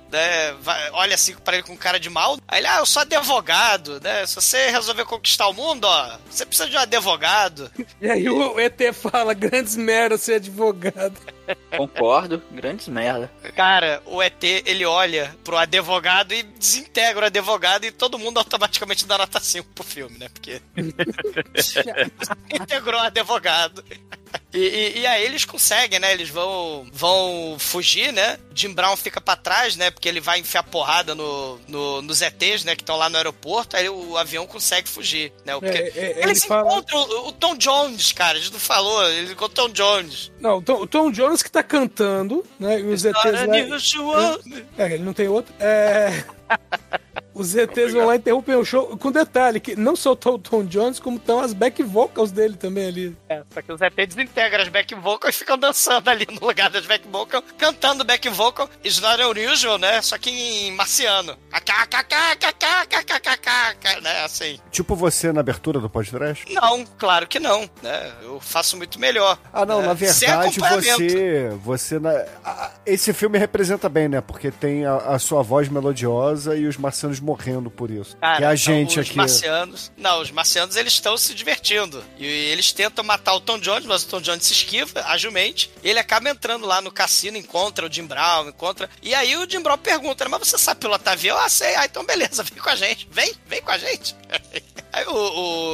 né, 0.09 0.53
vai- 0.61 0.89
olha 0.91 1.15
assim 1.15 1.35
pra 1.35 1.55
ele 1.55 1.63
com 1.63 1.75
cara 1.75 1.99
de 1.99 2.09
mal. 2.09 2.37
Aí 2.47 2.59
ele, 2.61 2.67
ah, 2.67 2.77
eu 2.79 2.85
sou 2.85 3.01
advogado, 3.01 3.99
né? 4.01 4.25
Se 4.25 4.35
você 4.35 4.69
resolver 4.69 5.03
conquistar 5.05 5.47
o 5.47 5.53
mundo, 5.53 5.85
ó, 5.85 6.17
você 6.29 6.45
precisa 6.45 6.69
de 6.69 6.77
um 6.77 6.79
advogado. 6.79 7.69
E 7.99 8.09
aí 8.09 8.29
o 8.29 8.59
ET 8.59 8.79
fala, 8.93 9.33
grandes 9.33 9.75
merda 9.75 10.17
ser 10.19 10.35
advogado. 10.35 11.17
Concordo, 11.75 12.41
grandes 12.51 12.87
merda. 12.87 13.29
Cara, 13.55 14.01
o 14.05 14.21
ET, 14.21 14.43
ele 14.43 14.85
olha 14.85 15.35
pro 15.43 15.57
advogado 15.57 16.31
e 16.33 16.43
desintegra 16.43 17.23
o 17.23 17.25
advogado 17.25 17.85
e 17.85 17.91
todo 17.91 18.19
mundo 18.19 18.37
automaticamente 18.37 19.05
dá 19.07 19.17
nota 19.17 19.39
5 19.39 19.67
pro 19.73 19.83
filme, 19.83 20.17
né? 20.19 20.29
Porque 20.29 20.61
integrou 22.53 22.99
o 22.99 23.03
advogado. 23.03 23.83
E, 24.53 24.57
e- 24.59 24.99
e 24.99 25.07
aí 25.07 25.23
eles 25.23 25.45
conseguem, 25.45 25.99
né? 25.99 26.11
Eles 26.11 26.29
vão, 26.29 26.85
vão 26.91 27.55
fugir, 27.59 28.11
né? 28.11 28.37
Jim 28.53 28.73
Brown 28.73 28.95
fica 28.97 29.21
pra 29.21 29.35
trás, 29.35 29.75
né? 29.77 29.89
Porque 29.91 30.07
ele 30.07 30.19
vai 30.19 30.39
enfiar 30.39 30.63
porrada 30.63 31.13
no, 31.15 31.59
no, 31.67 32.01
nos 32.01 32.21
ETs, 32.21 32.63
né? 32.65 32.75
Que 32.75 32.81
estão 32.81 32.97
lá 32.97 33.09
no 33.09 33.17
aeroporto. 33.17 33.77
Aí 33.77 33.87
o 33.89 34.17
avião 34.17 34.45
consegue 34.45 34.87
fugir, 34.89 35.31
né? 35.45 35.53
Porque 35.59 35.77
É, 35.77 35.91
é, 35.95 36.23
eles 36.23 36.39
ele 36.39 36.47
fala- 36.47 36.69
encontram 36.71 36.99
o, 36.99 37.27
o 37.27 37.31
Tom 37.31 37.55
Jones, 37.55 38.11
cara. 38.11 38.37
A 38.37 38.41
gente 38.41 38.53
não 38.53 38.59
falou. 38.59 39.07
Ele 39.09 39.31
encontrou 39.31 39.65
o 39.65 39.69
Tom 39.69 39.73
Jones. 39.73 40.31
Não, 40.39 40.57
o 40.57 40.61
Tom, 40.61 40.81
o 40.81 40.87
Tom 40.87 41.11
Jones 41.11 41.41
que 41.43 41.51
tá 41.51 41.63
cantando, 41.63 42.45
né? 42.59 42.79
E 42.79 42.83
os 42.83 43.05
ETs 43.05 43.23
lá. 43.23 44.37
É, 44.77 44.85
ele 44.93 45.03
não 45.03 45.13
tem 45.13 45.27
outro. 45.27 45.53
É. 45.59 46.23
Os 47.37 47.55
ETs 47.55 47.93
vão 47.93 48.05
lá 48.05 48.15
interrompem 48.15 48.55
o 48.55 48.65
show. 48.65 48.97
Com 48.97 49.11
detalhe, 49.11 49.59
que 49.59 49.75
não 49.75 49.95
só 49.95 50.11
o 50.11 50.15
Tom 50.15 50.63
Jones, 50.65 50.99
como 50.99 51.17
estão 51.17 51.39
as 51.39 51.53
back 51.53 51.81
vocals 51.83 52.31
dele 52.31 52.55
também 52.55 52.87
ali. 52.87 53.17
É, 53.29 53.43
só 53.53 53.61
que 53.61 53.71
os 53.71 53.81
ETs 53.81 54.15
desintegram 54.15 54.63
as 54.63 54.69
back 54.69 54.93
vocals 54.95 55.35
e 55.35 55.39
ficam 55.39 55.57
dançando 55.57 56.09
ali 56.09 56.27
no 56.29 56.45
lugar 56.45 56.69
das 56.69 56.85
back 56.85 57.07
vocals, 57.07 57.43
cantando 57.57 58.03
back 58.03 58.27
vocal. 58.29 58.69
It's 58.83 58.99
not 58.99 59.21
unusual, 59.21 59.77
né? 59.77 60.01
Só 60.01 60.17
que 60.17 60.29
em 60.29 60.71
marciano. 60.71 61.37
Né? 64.01 64.23
Assim. 64.23 64.59
Tipo 64.71 64.95
você 64.95 65.31
na 65.31 65.41
abertura 65.41 65.79
do 65.79 65.89
podcast? 65.89 66.45
Não, 66.53 66.85
claro 66.97 67.27
que 67.27 67.39
não. 67.39 67.69
Né? 67.81 68.11
Eu 68.21 68.39
faço 68.39 68.77
muito 68.77 68.99
melhor. 68.99 69.37
Ah, 69.51 69.65
não, 69.65 69.81
né? 69.81 69.87
na 69.87 69.93
verdade 69.93 70.59
você. 70.59 71.49
você 71.63 71.99
na... 71.99 72.25
Esse 72.85 73.13
filme 73.13 73.37
representa 73.37 73.89
bem, 73.89 74.07
né? 74.07 74.21
Porque 74.21 74.51
tem 74.51 74.85
a, 74.85 74.95
a 74.95 75.19
sua 75.19 75.43
voz 75.43 75.69
melodiosa 75.69 76.55
e 76.55 76.65
os 76.65 76.77
marcianos 76.77 77.19
morrendo 77.27 77.69
por 77.69 77.91
isso. 77.91 78.15
Cara, 78.15 78.37
que 78.37 78.43
é 78.45 78.47
a 78.47 78.55
gente 78.55 78.97
os 78.99 79.05
aqui. 79.05 79.17
marcianos. 79.17 79.91
Não, 79.97 80.21
os 80.21 80.31
marcianos 80.31 80.77
eles 80.77 80.93
estão 80.93 81.17
se 81.17 81.33
divertindo. 81.33 82.01
E 82.17 82.25
eles 82.25 82.71
tentam 82.71 83.03
matar 83.03 83.33
o 83.33 83.41
Tom 83.41 83.59
Jones, 83.59 83.85
mas 83.85 84.03
o 84.03 84.07
Tom 84.07 84.21
Jones 84.21 84.45
se 84.45 84.53
esquiva 84.53 85.01
agilmente. 85.07 85.69
Ele 85.83 85.99
acaba 85.99 86.29
entrando 86.29 86.65
lá 86.65 86.79
no 86.81 86.89
cassino, 86.89 87.37
encontra 87.37 87.85
o 87.85 87.91
Jim 87.91 88.05
Brown, 88.05 88.47
encontra. 88.47 88.89
E 89.01 89.13
aí 89.13 89.35
o 89.35 89.49
Jim 89.49 89.61
Brown 89.61 89.77
pergunta: 89.77 90.27
Mas 90.29 90.47
você 90.47 90.57
sabe 90.57 90.79
pilotar 90.79 91.13
avião? 91.13 91.37
Ah, 91.37 91.49
sei. 91.49 91.75
Ah, 91.75 91.85
então 91.85 92.05
beleza, 92.05 92.43
vem 92.49 92.61
com 92.61 92.69
a 92.69 92.75
gente. 92.75 93.07
Vem, 93.11 93.33
vem 93.45 93.61
com 93.61 93.71
a 93.71 93.77
gente. 93.77 94.15
Aí 94.97 95.05
o, 95.05 95.11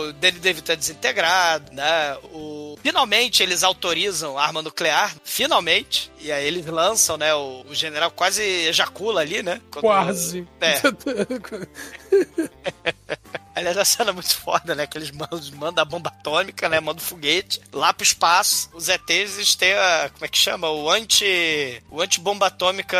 o 0.07 0.13
Danny 0.13 0.39
DeVito 0.39 0.71
é 0.71 0.75
desintegrado, 0.75 1.71
né? 1.71 2.17
O... 2.33 2.77
Finalmente 2.83 3.41
eles 3.41 3.63
autorizam 3.63 4.37
a 4.37 4.43
arma 4.43 4.61
nuclear, 4.61 5.15
finalmente. 5.23 6.11
E 6.19 6.29
aí 6.31 6.45
eles 6.45 6.65
lançam, 6.65 7.15
né? 7.15 7.33
O, 7.33 7.63
o 7.69 7.73
general 7.73 8.11
quase 8.11 8.41
ejacula 8.43 9.21
ali, 9.21 9.41
né? 9.41 9.61
Quando- 9.71 9.83
Quase. 9.83 10.45
É. 10.59 10.81
Aliás, 13.55 13.77
a 13.77 13.85
cena 13.85 14.09
é 14.09 14.13
muito 14.13 14.35
foda, 14.35 14.73
né? 14.73 14.87
Que 14.87 14.97
eles 14.97 15.11
mandam, 15.11 15.39
mandam 15.55 15.81
a 15.81 15.85
bomba 15.85 16.09
atômica, 16.09 16.67
né? 16.67 16.79
Mandam 16.79 17.03
o 17.03 17.07
foguete 17.07 17.61
lá 17.71 17.93
pro 17.93 18.03
espaço. 18.03 18.69
Os 18.73 18.89
ETs 18.89 19.37
eles 19.37 19.55
têm 19.55 19.73
a. 19.73 20.09
Como 20.11 20.25
é 20.25 20.27
que 20.27 20.37
chama? 20.37 20.69
O 20.69 20.89
anti. 20.89 21.81
O 21.91 22.01
anti-bomba 22.01 22.47
atômica. 22.47 22.97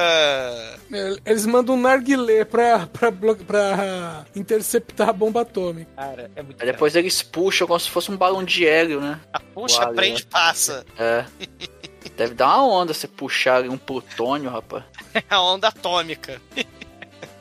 Eles 1.25 1.45
mandam 1.45 1.75
um 1.75 1.81
narguilé 1.81 2.45
pra, 2.45 2.87
pra, 2.87 3.11
pra 3.11 4.25
interceptar 4.35 5.09
a 5.09 5.13
bomba 5.13 5.41
atômica. 5.41 5.89
Cara, 5.95 6.31
é 6.35 6.43
muito 6.43 6.61
Aí 6.61 6.71
depois 6.71 6.95
eles 6.95 7.21
puxam 7.21 7.67
como 7.67 7.79
se 7.79 7.89
fosse 7.89 8.11
um 8.11 8.17
balão 8.17 8.43
de 8.43 8.65
hélio, 8.67 9.01
né? 9.01 9.19
Puxa, 9.53 9.79
Vale, 9.79 9.95
prende, 9.95 10.23
né? 10.23 10.29
passa. 10.29 10.85
É. 10.97 11.25
Deve 12.15 12.35
dar 12.35 12.57
uma 12.57 12.67
onda 12.67 12.93
você 12.93 13.07
puxar 13.07 13.55
ali 13.55 13.69
um 13.69 13.77
plutônio, 13.77 14.49
rapaz. 14.49 14.83
É 15.15 15.23
a 15.29 15.41
onda 15.41 15.69
atômica. 15.69 16.39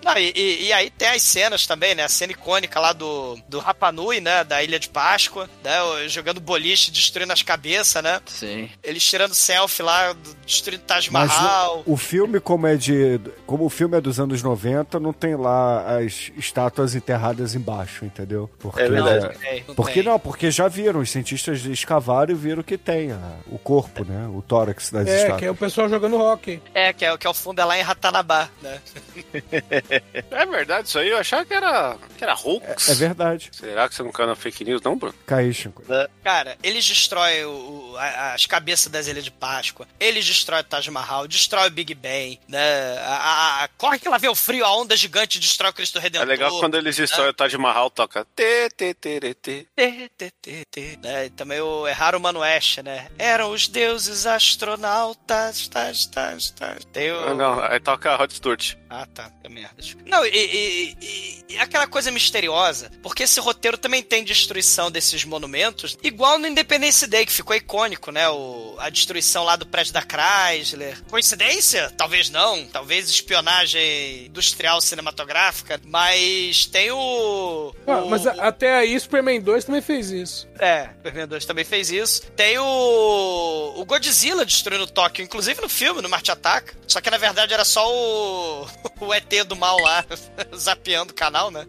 Não, 0.05 0.17
e, 0.19 0.33
e- 0.35 0.67
e 0.67 0.73
aí 0.73 0.91
tem 0.91 1.09
as 1.09 1.23
cenas 1.23 1.67
também, 1.67 1.95
né? 1.95 2.03
A 2.05 2.09
cena 2.09 2.33
icônica 2.33 2.79
lá 2.81 2.93
do, 2.93 3.39
do 3.49 3.59
Rapa 3.59 3.93
Nui, 3.93 4.21
né? 4.21 4.43
Da 4.45 4.63
Ilha 4.63 4.79
de 4.79 4.89
Páscoa, 4.89 5.49
né? 5.63 5.73
Jogando 6.09 6.41
boliche, 6.41 6.91
destruindo 6.91 7.33
as 7.33 7.43
cabeças, 7.43 8.03
né? 8.03 8.21
Sim. 8.27 8.69
Eles 8.83 9.05
tirando 9.05 9.35
selfie 9.35 9.83
lá, 9.83 10.13
do- 10.13 10.35
destruindo 10.45 10.83
Taj 10.85 11.11
Mas 11.11 11.29
Mahal. 11.29 11.83
o, 11.87 11.93
o 11.93 11.97
filme, 11.97 12.41
como 12.41 12.67
é 12.67 12.77
de. 12.77 13.21
Como 13.47 13.65
o 13.65 13.71
filme 13.71 13.97
é 13.97 14.01
dos 14.01 14.19
anos 14.19 14.43
90, 14.43 14.99
não 14.99 15.13
tem 15.13 15.37
lá 15.37 15.99
as 15.99 16.33
estátuas 16.37 16.95
enterradas 16.95 17.55
embaixo, 17.55 18.05
entendeu? 18.05 18.51
Porque, 18.59 18.83
É 18.83 18.89
verdade. 18.89 19.25
Não 19.27 19.35
tem, 19.41 19.65
não 19.69 19.75
Porque 19.75 19.95
tem. 19.95 20.03
não, 20.03 20.19
porque 20.19 20.51
já 20.51 20.67
viram, 20.69 21.01
os 21.01 21.11
cientistas 21.11 21.65
escavaram 21.67 22.33
e 22.33 22.35
viram 22.35 22.63
que 22.63 22.77
tem 22.77 23.13
a- 23.13 23.37
o 23.47 23.59
corpo, 23.59 24.05
né? 24.05 24.27
O 24.35 24.43
tórax 24.43 24.91
das 24.91 25.07
É, 25.07 25.15
estátuas. 25.17 25.39
que 25.39 25.45
é 25.47 25.51
o 25.51 25.55
pessoal 25.55 25.89
jogando 25.89 26.17
hockey. 26.19 26.61
É, 26.75 26.93
que 26.93 27.05
é, 27.05 27.17
que 27.17 27.27
é 27.27 27.31
o 27.31 27.35
fundo 27.35 27.61
é 27.61 27.65
lá 27.65 27.79
em 27.79 27.83
Ratanabá, 27.83 28.49
né? 28.61 28.81
É 30.31 30.47
verdade, 30.47 30.89
isso 30.89 30.99
aí 30.99 31.09
eu 31.09 31.19
achava 31.19 31.45
que 31.45 31.53
era, 31.55 31.97
que 32.17 32.25
era 32.25 32.35
hoax. 32.35 32.89
É 32.89 32.95
verdade. 32.95 33.51
Será 33.53 33.89
que 33.89 33.95
você 33.95 34.03
não 34.03 34.11
caiu 34.13 34.29
na 34.29 34.37
fake 34.37 34.65
news, 34.65 34.81
não, 34.83 34.97
Bruno? 34.97 35.15
Caísco. 35.27 35.83
Cara, 36.25 36.57
eles 36.63 36.85
destroem 36.87 37.45
o- 37.45 37.95
a- 37.99 38.33
as 38.35 38.47
cabeças 38.47 38.91
das 38.91 39.07
Ilhas 39.07 39.25
de 39.25 39.31
Páscoa, 39.31 39.87
eles 40.01 40.25
destroem 40.25 40.61
o 40.61 40.65
Taj 40.65 40.91
Mahal, 40.91 41.27
destrói 41.29 41.69
o 41.69 41.71
Big 41.71 41.95
Ben, 41.95 42.39
né? 42.49 42.99
A, 42.99 43.15
a- 43.15 43.65
a- 43.65 43.69
corre 43.77 43.99
que 43.99 44.09
lá 44.09 44.19
vê 44.19 44.29
o 44.29 44.35
frio, 44.35 44.65
a 44.65 44.75
onda 44.77 44.97
gigante 44.97 45.39
destrói 45.39 45.71
o 45.71 45.75
Cristo 45.75 45.99
É 45.99 46.03
Redentor. 46.03 46.27
legal 46.29 46.59
quando 46.59 46.77
eles 46.77 46.97
destroem 46.97 47.31
o 47.31 47.35
Taj 47.35 47.57
Mahal, 47.59 47.91
toca 47.91 48.25
tê, 48.35 48.69
tê, 48.71 48.95
tê, 48.95 49.21
tê, 49.21 49.35
tê. 49.35 49.67
Tê, 49.77 50.11
tê, 50.17 50.31
tê, 50.41 50.65
tê. 50.71 50.99
Né? 51.03 51.27
E 51.27 51.31
também 51.31 51.61
o 51.61 51.87
Erraram 51.87 52.19
Mano 52.21 52.41
West, 52.41 52.79
né? 52.79 53.09
Eram 53.19 53.51
os 53.51 53.69
deuses 53.69 54.27
astronautas, 54.27 55.69
tas, 55.69 56.07
tas, 56.07 56.51
tas. 56.51 56.85
Tem 56.87 57.11
o... 57.13 57.29
Ah, 57.29 57.35
não, 57.35 57.61
aí 57.61 57.79
toca 57.81 58.15
Rod 58.17 58.31
Stewart. 58.33 58.75
Ah, 58.89 59.07
tá, 59.07 59.31
que 59.43 59.49
merda. 59.49 59.82
Não, 60.07 60.25
e, 60.25 60.31
e- 60.31 60.97
e- 61.01 61.45
e 61.55 61.59
aquela 61.59 61.87
coisa 61.87 62.11
misteriosa, 62.11 62.91
porque 63.03 63.25
esse 63.25 63.39
roteiro 63.41 63.77
também 63.77 64.03
tem 64.03 64.25
destruição 64.25 64.91
desses 64.91 65.25
monumentos, 65.25 65.99
igual 66.03 66.39
no 66.39 66.47
Independence 66.47 67.07
Day, 67.07 67.27
que 67.27 67.33
ficou 67.33 67.55
icônico, 67.55 68.11
né? 68.11 68.29
O, 68.31 68.75
a 68.79 68.89
destruição 68.89 69.45
lá 69.45 69.55
do 69.57 69.67
prédio 69.67 69.93
da 69.93 70.01
Chrysler. 70.03 71.03
Coincidência? 71.11 71.93
Talvez 71.97 72.31
não. 72.31 72.67
Talvez 72.67 73.09
espionagem 73.11 74.27
industrial 74.27 74.81
cinematográfica, 74.81 75.81
mas 75.85 76.67
tem 76.67 76.91
o. 76.91 77.75
Ah, 77.87 77.99
o- 77.99 78.09
mas 78.11 78.27
a- 78.27 78.33
até 78.49 78.75
aí, 78.75 78.99
Superman 78.99 79.41
2 79.41 79.65
também 79.65 79.83
fez 79.83 80.11
isso. 80.11 80.49
é, 80.59 80.89
Superman 80.97 81.27
2 81.29 81.45
também 81.45 81.65
fez 81.65 81.91
isso. 81.91 82.23
Tem 82.37 82.59
o. 82.59 83.75
O 83.77 83.85
Godzilla 83.85 84.45
destruindo 84.45 84.87
Tóquio, 84.87 85.23
inclusive 85.25 85.61
no 85.61 85.69
filme, 85.69 86.01
no 86.01 86.09
Marte 86.09 86.31
Ataca. 86.31 86.75
Só 86.87 87.01
que 87.01 87.11
na 87.11 87.19
verdade 87.19 87.53
era 87.53 87.65
só 87.65 87.87
o. 87.93 88.67
O 89.03 89.13
ET 89.13 89.29
do 89.49 89.57
mal 89.57 89.72
lá, 89.81 90.05
zapeando 90.57 91.13
o 91.13 91.17
canal, 91.17 91.51
né? 91.51 91.67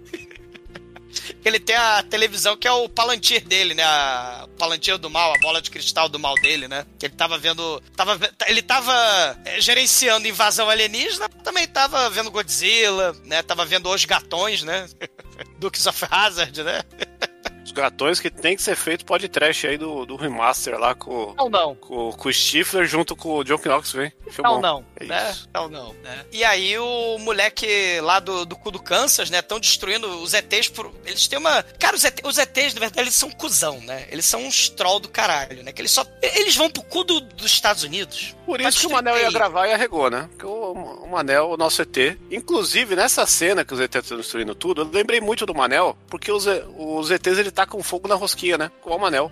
Ele 1.45 1.59
tem 1.59 1.75
a 1.75 2.01
televisão 2.03 2.57
que 2.57 2.67
é 2.67 2.71
o 2.71 2.89
Palantir 2.89 3.45
dele, 3.45 3.73
né? 3.73 3.84
O 4.43 4.47
Palantir 4.49 4.97
do 4.97 5.09
mal, 5.09 5.34
a 5.34 5.38
bola 5.39 5.61
de 5.61 5.69
cristal 5.69 6.09
do 6.09 6.19
mal 6.19 6.35
dele, 6.35 6.67
né? 6.67 6.85
Que 6.97 7.05
ele 7.05 7.15
tava 7.15 7.38
vendo. 7.38 7.81
Tava, 7.95 8.19
ele 8.47 8.61
tava 8.61 9.39
é, 9.45 9.61
gerenciando 9.61 10.27
invasão 10.27 10.69
alienígena, 10.69 11.30
também 11.30 11.67
tava 11.67 12.09
vendo 12.09 12.31
Godzilla, 12.31 13.13
né? 13.25 13.41
Tava 13.43 13.65
vendo 13.65 13.89
Os 13.89 14.05
Gatões, 14.05 14.63
né? 14.63 14.88
Dukes 15.59 15.85
of 15.85 16.05
Hazard, 16.09 16.63
né? 16.63 16.81
Gatões 17.73 18.19
que 18.19 18.29
tem 18.29 18.55
que 18.55 18.61
ser 18.61 18.75
feito 18.75 19.03
pode 19.05 19.27
trash 19.27 19.65
aí 19.65 19.77
do, 19.77 20.05
do 20.05 20.15
remaster 20.15 20.77
lá 20.77 20.93
com, 20.95 21.33
Não, 21.37 21.49
não. 21.49 21.75
com, 21.75 22.11
com 22.13 22.29
o 22.29 22.33
Stifler 22.33 22.85
junto 22.85 23.15
com 23.15 23.37
o 23.37 23.43
John 23.43 23.57
Knox, 23.63 23.91
vem. 23.91 24.11
Não, 24.41 24.61
não, 24.61 24.85
É 24.99 25.05
né? 25.05 25.31
isso. 25.31 25.49
Não, 25.53 25.67
não, 25.69 25.93
né? 26.03 26.25
E 26.31 26.43
aí 26.43 26.77
o 26.77 27.17
moleque 27.19 27.99
lá 28.01 28.19
do, 28.19 28.45
do 28.45 28.55
cu 28.55 28.71
do 28.71 28.79
Kansas, 28.81 29.29
né? 29.29 29.39
Estão 29.39 29.59
destruindo 29.59 30.07
os 30.21 30.33
ETs 30.33 30.69
por... 30.69 30.91
Eles 31.05 31.27
têm 31.27 31.37
uma... 31.39 31.61
Cara, 31.79 31.95
os, 31.95 32.03
ET, 32.03 32.19
os 32.23 32.37
ETs, 32.37 32.73
na 32.73 32.79
verdade, 32.79 32.99
eles 33.01 33.15
são 33.15 33.29
cuzão, 33.31 33.79
né? 33.81 34.05
Eles 34.09 34.25
são 34.25 34.43
uns 34.45 34.69
troll 34.69 34.99
do 34.99 35.09
caralho, 35.09 35.63
né? 35.63 35.71
Que 35.71 35.81
eles 35.81 35.91
só... 35.91 36.05
Eles 36.21 36.55
vão 36.55 36.69
pro 36.69 36.83
cu 36.83 37.03
do- 37.03 37.21
dos 37.21 37.45
Estados 37.51 37.83
Unidos. 37.83 38.35
Por 38.45 38.59
isso 38.61 38.79
que 38.81 38.87
o 38.87 38.91
Manel 38.91 39.17
ia 39.17 39.31
gravar 39.31 39.67
e 39.67 39.73
arregou, 39.73 40.09
né? 40.09 40.27
Porque 40.31 40.45
o, 40.45 40.71
o 40.73 41.09
Manel, 41.09 41.49
o 41.51 41.57
nosso 41.57 41.81
ET. 41.81 42.17
Inclusive, 42.31 42.95
nessa 42.95 43.25
cena 43.25 43.63
que 43.63 43.73
os 43.73 43.79
ETs 43.79 44.03
estão 44.03 44.17
destruindo 44.17 44.53
tudo, 44.55 44.81
eu 44.81 44.89
lembrei 44.91 45.21
muito 45.21 45.45
do 45.45 45.53
Manel, 45.53 45.97
porque 46.07 46.31
os, 46.31 46.45
os 46.77 47.09
ETs 47.11 47.37
ele 47.37 47.51
tá 47.51 47.62
com 47.65 47.81
fogo 47.84 48.07
na 48.07 48.15
rosquinha, 48.15 48.57
né? 48.57 48.72
Com 48.81 48.95
o 48.95 48.99
Manel. 48.99 49.31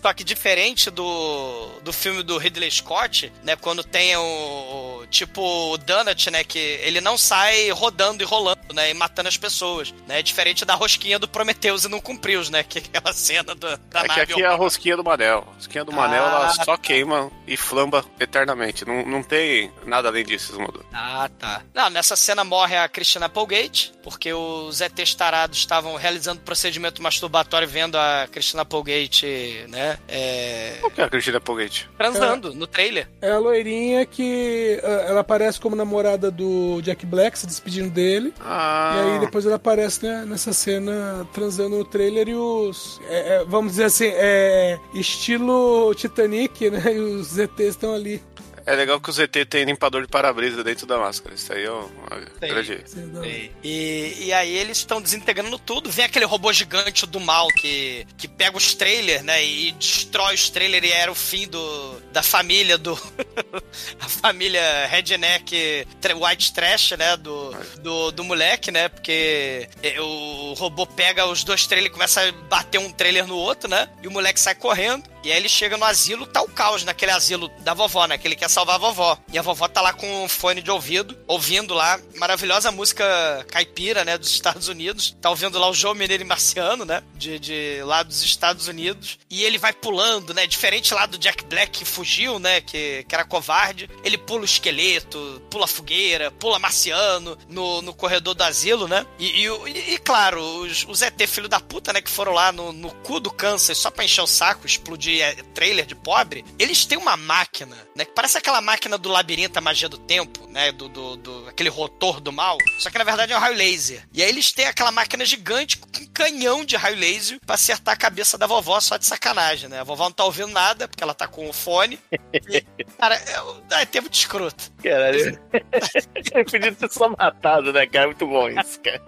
Só 0.00 0.12
que 0.12 0.22
diferente 0.22 0.90
do, 0.90 1.80
do 1.82 1.92
filme 1.92 2.22
do 2.22 2.38
Ridley 2.38 2.70
Scott, 2.70 3.32
né? 3.42 3.56
Quando 3.56 3.82
tem 3.82 4.16
o. 4.16 5.04
Tipo 5.10 5.72
o 5.72 5.78
Donut, 5.78 6.30
né? 6.30 6.44
Que 6.44 6.58
ele 6.58 7.00
não 7.00 7.16
sai 7.16 7.70
rodando 7.70 8.22
e 8.22 8.26
rolando, 8.26 8.60
né? 8.74 8.90
E 8.90 8.94
matando 8.94 9.28
as 9.28 9.36
pessoas. 9.36 9.92
Né? 10.06 10.22
Diferente 10.22 10.64
da 10.64 10.74
rosquinha 10.74 11.18
do 11.18 11.28
Prometheus 11.28 11.84
e 11.84 11.88
não 11.88 12.00
cumpriu, 12.00 12.38
né? 12.50 12.62
Que 12.62 12.78
é 12.78 12.82
aquela 12.82 13.12
cena 13.12 13.54
do, 13.54 13.76
da 13.76 14.00
é 14.00 14.08
que 14.08 14.20
aqui 14.20 14.42
é 14.42 14.46
a 14.46 14.54
rosquinha 14.54 14.96
do 14.96 15.04
Manel. 15.04 15.46
A 15.50 15.54
rosquinha 15.54 15.84
do 15.84 15.92
Manel, 15.92 16.24
Ah, 16.24 16.28
ela 16.28 16.48
só 16.50 16.76
tá. 16.76 16.78
queima 16.78 17.30
e 17.46 17.56
flamba 17.56 18.04
eternamente. 18.20 18.84
Não, 18.84 19.04
não 19.04 19.22
tem 19.22 19.72
nada 19.86 20.08
além 20.08 20.24
disso, 20.24 20.52
Esmodor. 20.52 20.84
Ah, 20.92 21.28
tá. 21.38 21.62
Não, 21.74 21.90
nessa 21.90 22.16
cena 22.16 22.44
morre 22.44 22.76
a 22.76 22.88
Christina 22.88 23.26
Applegate, 23.26 23.92
porque 24.02 24.32
os 24.32 24.80
ETs 24.80 25.14
tarados 25.14 25.58
estavam 25.58 25.96
realizando 25.96 26.40
procedimento 26.42 27.02
masturbatório 27.02 27.66
vendo 27.68 27.96
a 27.96 28.28
Christina 28.30 28.62
Applegate, 28.62 29.64
né? 29.68 29.98
É, 30.08 30.76
Qual 30.80 30.90
que 30.90 31.00
é 31.00 31.04
a 31.04 31.08
Cristina 31.08 31.40
Polgate? 31.40 31.88
transando 31.96 32.54
no 32.54 32.66
trailer. 32.66 33.08
É 33.20 33.30
a 33.30 33.38
loirinha 33.38 34.04
que 34.06 34.80
ah, 34.82 34.97
ela 35.00 35.20
aparece 35.20 35.60
como 35.60 35.74
namorada 35.76 36.30
do 36.30 36.80
Jack 36.82 37.04
Black, 37.06 37.38
se 37.38 37.46
despedindo 37.46 37.90
dele. 37.90 38.32
Ah, 38.40 38.94
E 38.96 39.10
aí 39.12 39.20
depois 39.20 39.44
ela 39.46 39.56
aparece 39.56 40.04
né, 40.04 40.24
nessa 40.26 40.52
cena 40.52 41.26
transando 41.32 41.76
no 41.78 41.84
trailer 41.84 42.28
e 42.28 42.34
os. 42.34 43.00
é, 43.08 43.36
é, 43.36 43.44
vamos 43.44 43.72
dizer 43.72 43.84
assim, 43.84 44.08
é 44.08 44.78
estilo 44.94 45.94
Titanic, 45.94 46.70
né? 46.70 46.82
E 46.98 46.98
os 47.00 47.28
ZTs 47.28 47.68
estão 47.68 47.92
ali. 47.94 48.22
É 48.68 48.76
legal 48.76 49.00
que 49.00 49.08
o 49.08 49.12
ZT 49.12 49.46
tem 49.46 49.64
limpador 49.64 50.02
de 50.02 50.08
para-brisa 50.08 50.62
dentro 50.62 50.86
da 50.86 50.98
máscara. 50.98 51.34
Isso 51.34 51.50
aí 51.50 51.64
é 51.64 51.70
uma 51.70 52.20
Tem. 52.38 52.50
grande... 52.50 52.84
E, 53.24 53.50
e, 53.64 54.24
e 54.26 54.32
aí 54.32 54.54
eles 54.54 54.76
estão 54.76 55.00
desintegrando 55.00 55.58
tudo. 55.58 55.90
Vem 55.90 56.04
aquele 56.04 56.26
robô 56.26 56.52
gigante 56.52 57.06
do 57.06 57.18
mal 57.18 57.48
que, 57.48 58.06
que 58.18 58.28
pega 58.28 58.58
os 58.58 58.74
trailers, 58.74 59.22
né? 59.22 59.42
E 59.42 59.72
destrói 59.72 60.34
os 60.34 60.50
trailers 60.50 60.86
e 60.86 60.92
era 60.92 61.10
o 61.10 61.14
fim 61.14 61.48
do, 61.48 61.98
da 62.12 62.22
família 62.22 62.76
do. 62.76 62.92
a 63.98 64.08
família 64.08 64.86
redneck 64.86 65.86
white 66.20 66.52
trash, 66.52 66.90
né? 66.92 67.16
Do, 67.16 67.56
do, 67.80 68.10
do 68.10 68.22
moleque, 68.24 68.70
né? 68.70 68.90
Porque 68.90 69.66
é, 69.82 69.98
o 69.98 70.52
robô 70.58 70.86
pega 70.86 71.24
os 71.24 71.42
dois 71.42 71.66
trailers 71.66 71.90
e 71.90 71.94
começa 71.94 72.20
a 72.20 72.32
bater 72.32 72.78
um 72.78 72.92
trailer 72.92 73.26
no 73.26 73.36
outro, 73.36 73.70
né? 73.70 73.88
E 74.02 74.08
o 74.08 74.10
moleque 74.10 74.38
sai 74.38 74.54
correndo. 74.54 75.08
E 75.24 75.32
aí 75.32 75.38
ele 75.38 75.48
chega 75.48 75.76
no 75.76 75.84
asilo, 75.84 76.26
tá 76.26 76.42
o 76.42 76.48
caos 76.48 76.84
naquele 76.84 77.12
asilo 77.12 77.48
da 77.60 77.74
vovó, 77.74 78.06
né? 78.06 78.16
Que 78.18 78.28
ele 78.28 78.36
quer 78.36 78.48
salvar 78.48 78.76
a 78.76 78.78
vovó. 78.78 79.18
E 79.32 79.38
a 79.38 79.42
vovó 79.42 79.68
tá 79.68 79.80
lá 79.80 79.92
com 79.92 80.24
um 80.24 80.28
fone 80.28 80.62
de 80.62 80.70
ouvido, 80.70 81.16
ouvindo 81.26 81.74
lá 81.74 81.98
maravilhosa 82.16 82.70
música 82.70 83.44
caipira, 83.50 84.04
né? 84.04 84.16
Dos 84.16 84.30
Estados 84.30 84.68
Unidos. 84.68 85.16
Tá 85.20 85.30
ouvindo 85.30 85.58
lá 85.58 85.68
o 85.68 85.74
João 85.74 85.94
Mineiro 85.94 86.22
e 86.22 86.26
Marciano, 86.26 86.84
né? 86.84 87.02
De, 87.14 87.38
de 87.38 87.82
lá 87.82 88.02
dos 88.02 88.22
Estados 88.22 88.68
Unidos. 88.68 89.18
E 89.30 89.42
ele 89.42 89.58
vai 89.58 89.72
pulando, 89.72 90.32
né? 90.32 90.46
Diferente 90.46 90.94
lá 90.94 91.06
do 91.06 91.18
Jack 91.18 91.44
Black 91.44 91.78
que 91.78 91.84
fugiu, 91.84 92.38
né? 92.38 92.60
Que, 92.60 93.04
que 93.08 93.14
era 93.14 93.24
covarde. 93.24 93.88
Ele 94.04 94.18
pula 94.18 94.42
o 94.42 94.44
esqueleto, 94.44 95.42
pula 95.50 95.64
a 95.64 95.68
fogueira, 95.68 96.30
pula 96.30 96.58
marciano 96.58 97.36
no, 97.48 97.82
no 97.82 97.94
corredor 97.94 98.34
do 98.34 98.42
asilo, 98.42 98.88
né? 98.88 99.06
E, 99.18 99.46
e, 99.46 99.94
e, 99.94 99.98
claro, 99.98 100.40
os, 100.62 100.84
os 100.88 101.02
ET 101.02 101.20
filho 101.26 101.48
da 101.48 101.60
puta, 101.60 101.92
né? 101.92 102.00
Que 102.00 102.10
foram 102.10 102.32
lá 102.32 102.52
no, 102.52 102.72
no 102.72 102.90
cu 102.90 103.20
do 103.20 103.30
câncer 103.30 103.74
só 103.74 103.90
pra 103.90 104.04
encher 104.04 104.22
o 104.22 104.26
saco, 104.26 104.66
explodir 104.66 105.07
é, 105.20 105.34
trailer 105.54 105.86
de 105.86 105.94
pobre. 105.94 106.44
Eles 106.58 106.84
têm 106.84 106.98
uma 106.98 107.16
máquina, 107.16 107.76
né? 107.94 108.04
Que 108.04 108.12
parece 108.12 108.38
aquela 108.38 108.60
máquina 108.60 108.96
do 108.98 109.08
labirinto, 109.08 109.58
a 109.58 109.62
magia 109.62 109.88
do 109.88 109.98
tempo, 109.98 110.46
né? 110.48 110.72
Do, 110.72 110.88
do, 110.88 111.16
do- 111.16 111.48
aquele 111.48 111.68
rotor 111.68 112.20
do 112.20 112.32
mal. 112.32 112.56
Só 112.78 112.90
que 112.90 112.98
na 112.98 113.04
verdade 113.04 113.32
é 113.32 113.36
um 113.36 113.40
raio 113.40 113.56
laser. 113.56 114.02
E 114.12 114.22
aí 114.22 114.28
eles 114.28 114.52
têm 114.52 114.66
aquela 114.66 114.90
máquina 114.92 115.24
gigante 115.24 115.76
com 115.78 115.88
um 115.88 116.06
canhão 116.12 116.64
de 116.64 116.76
raio 116.76 116.96
laser 116.96 117.38
pra 117.44 117.54
acertar 117.54 117.94
a 117.94 117.98
cabeça 117.98 118.36
da 118.38 118.46
vovó 118.46 118.80
só 118.80 118.96
de 118.96 119.06
sacanagem, 119.06 119.68
né? 119.68 119.80
A 119.80 119.84
vovó 119.84 120.04
não 120.04 120.12
tá 120.12 120.24
ouvindo 120.24 120.48
nada 120.52 120.86
porque 120.88 121.02
ela 121.02 121.14
tá 121.14 121.26
com 121.28 121.48
o 121.48 121.52
fone. 121.52 121.98
E, 122.50 122.62
cara, 122.98 123.14
é, 123.16 123.82
é 123.82 123.86
tempo 123.86 124.08
de 124.08 124.16
escroto. 124.16 124.70
Caralho. 124.82 125.38
Ele 125.52 126.44
podia 126.44 126.72
ter 126.72 126.90
só 126.90 127.08
matado, 127.08 127.72
né, 127.72 127.86
cara? 127.86 128.06
Muito 128.06 128.26
bom 128.26 128.48
isso, 128.48 128.80
cara. 128.80 129.02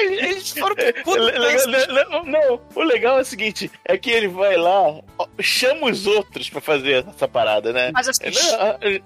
Eles 0.00 0.50
foram 0.50 0.74
pro 0.76 1.02
cu 1.04 1.16
do 1.16 1.32
Não, 2.10 2.24
não, 2.24 2.60
o 2.74 2.82
legal 2.82 3.18
é 3.18 3.22
o 3.22 3.24
seguinte: 3.24 3.70
é 3.84 3.96
que 3.96 4.10
ele 4.10 4.28
vai 4.28 4.56
lá, 4.56 5.00
chama 5.40 5.90
os 5.90 6.06
outros 6.06 6.50
pra 6.50 6.60
fazer 6.60 7.06
essa 7.06 7.28
parada, 7.28 7.72
né? 7.72 7.90
Mas 7.92 8.08
assim, 8.08 8.24
Não, 8.24 8.78
Ele 8.80 9.02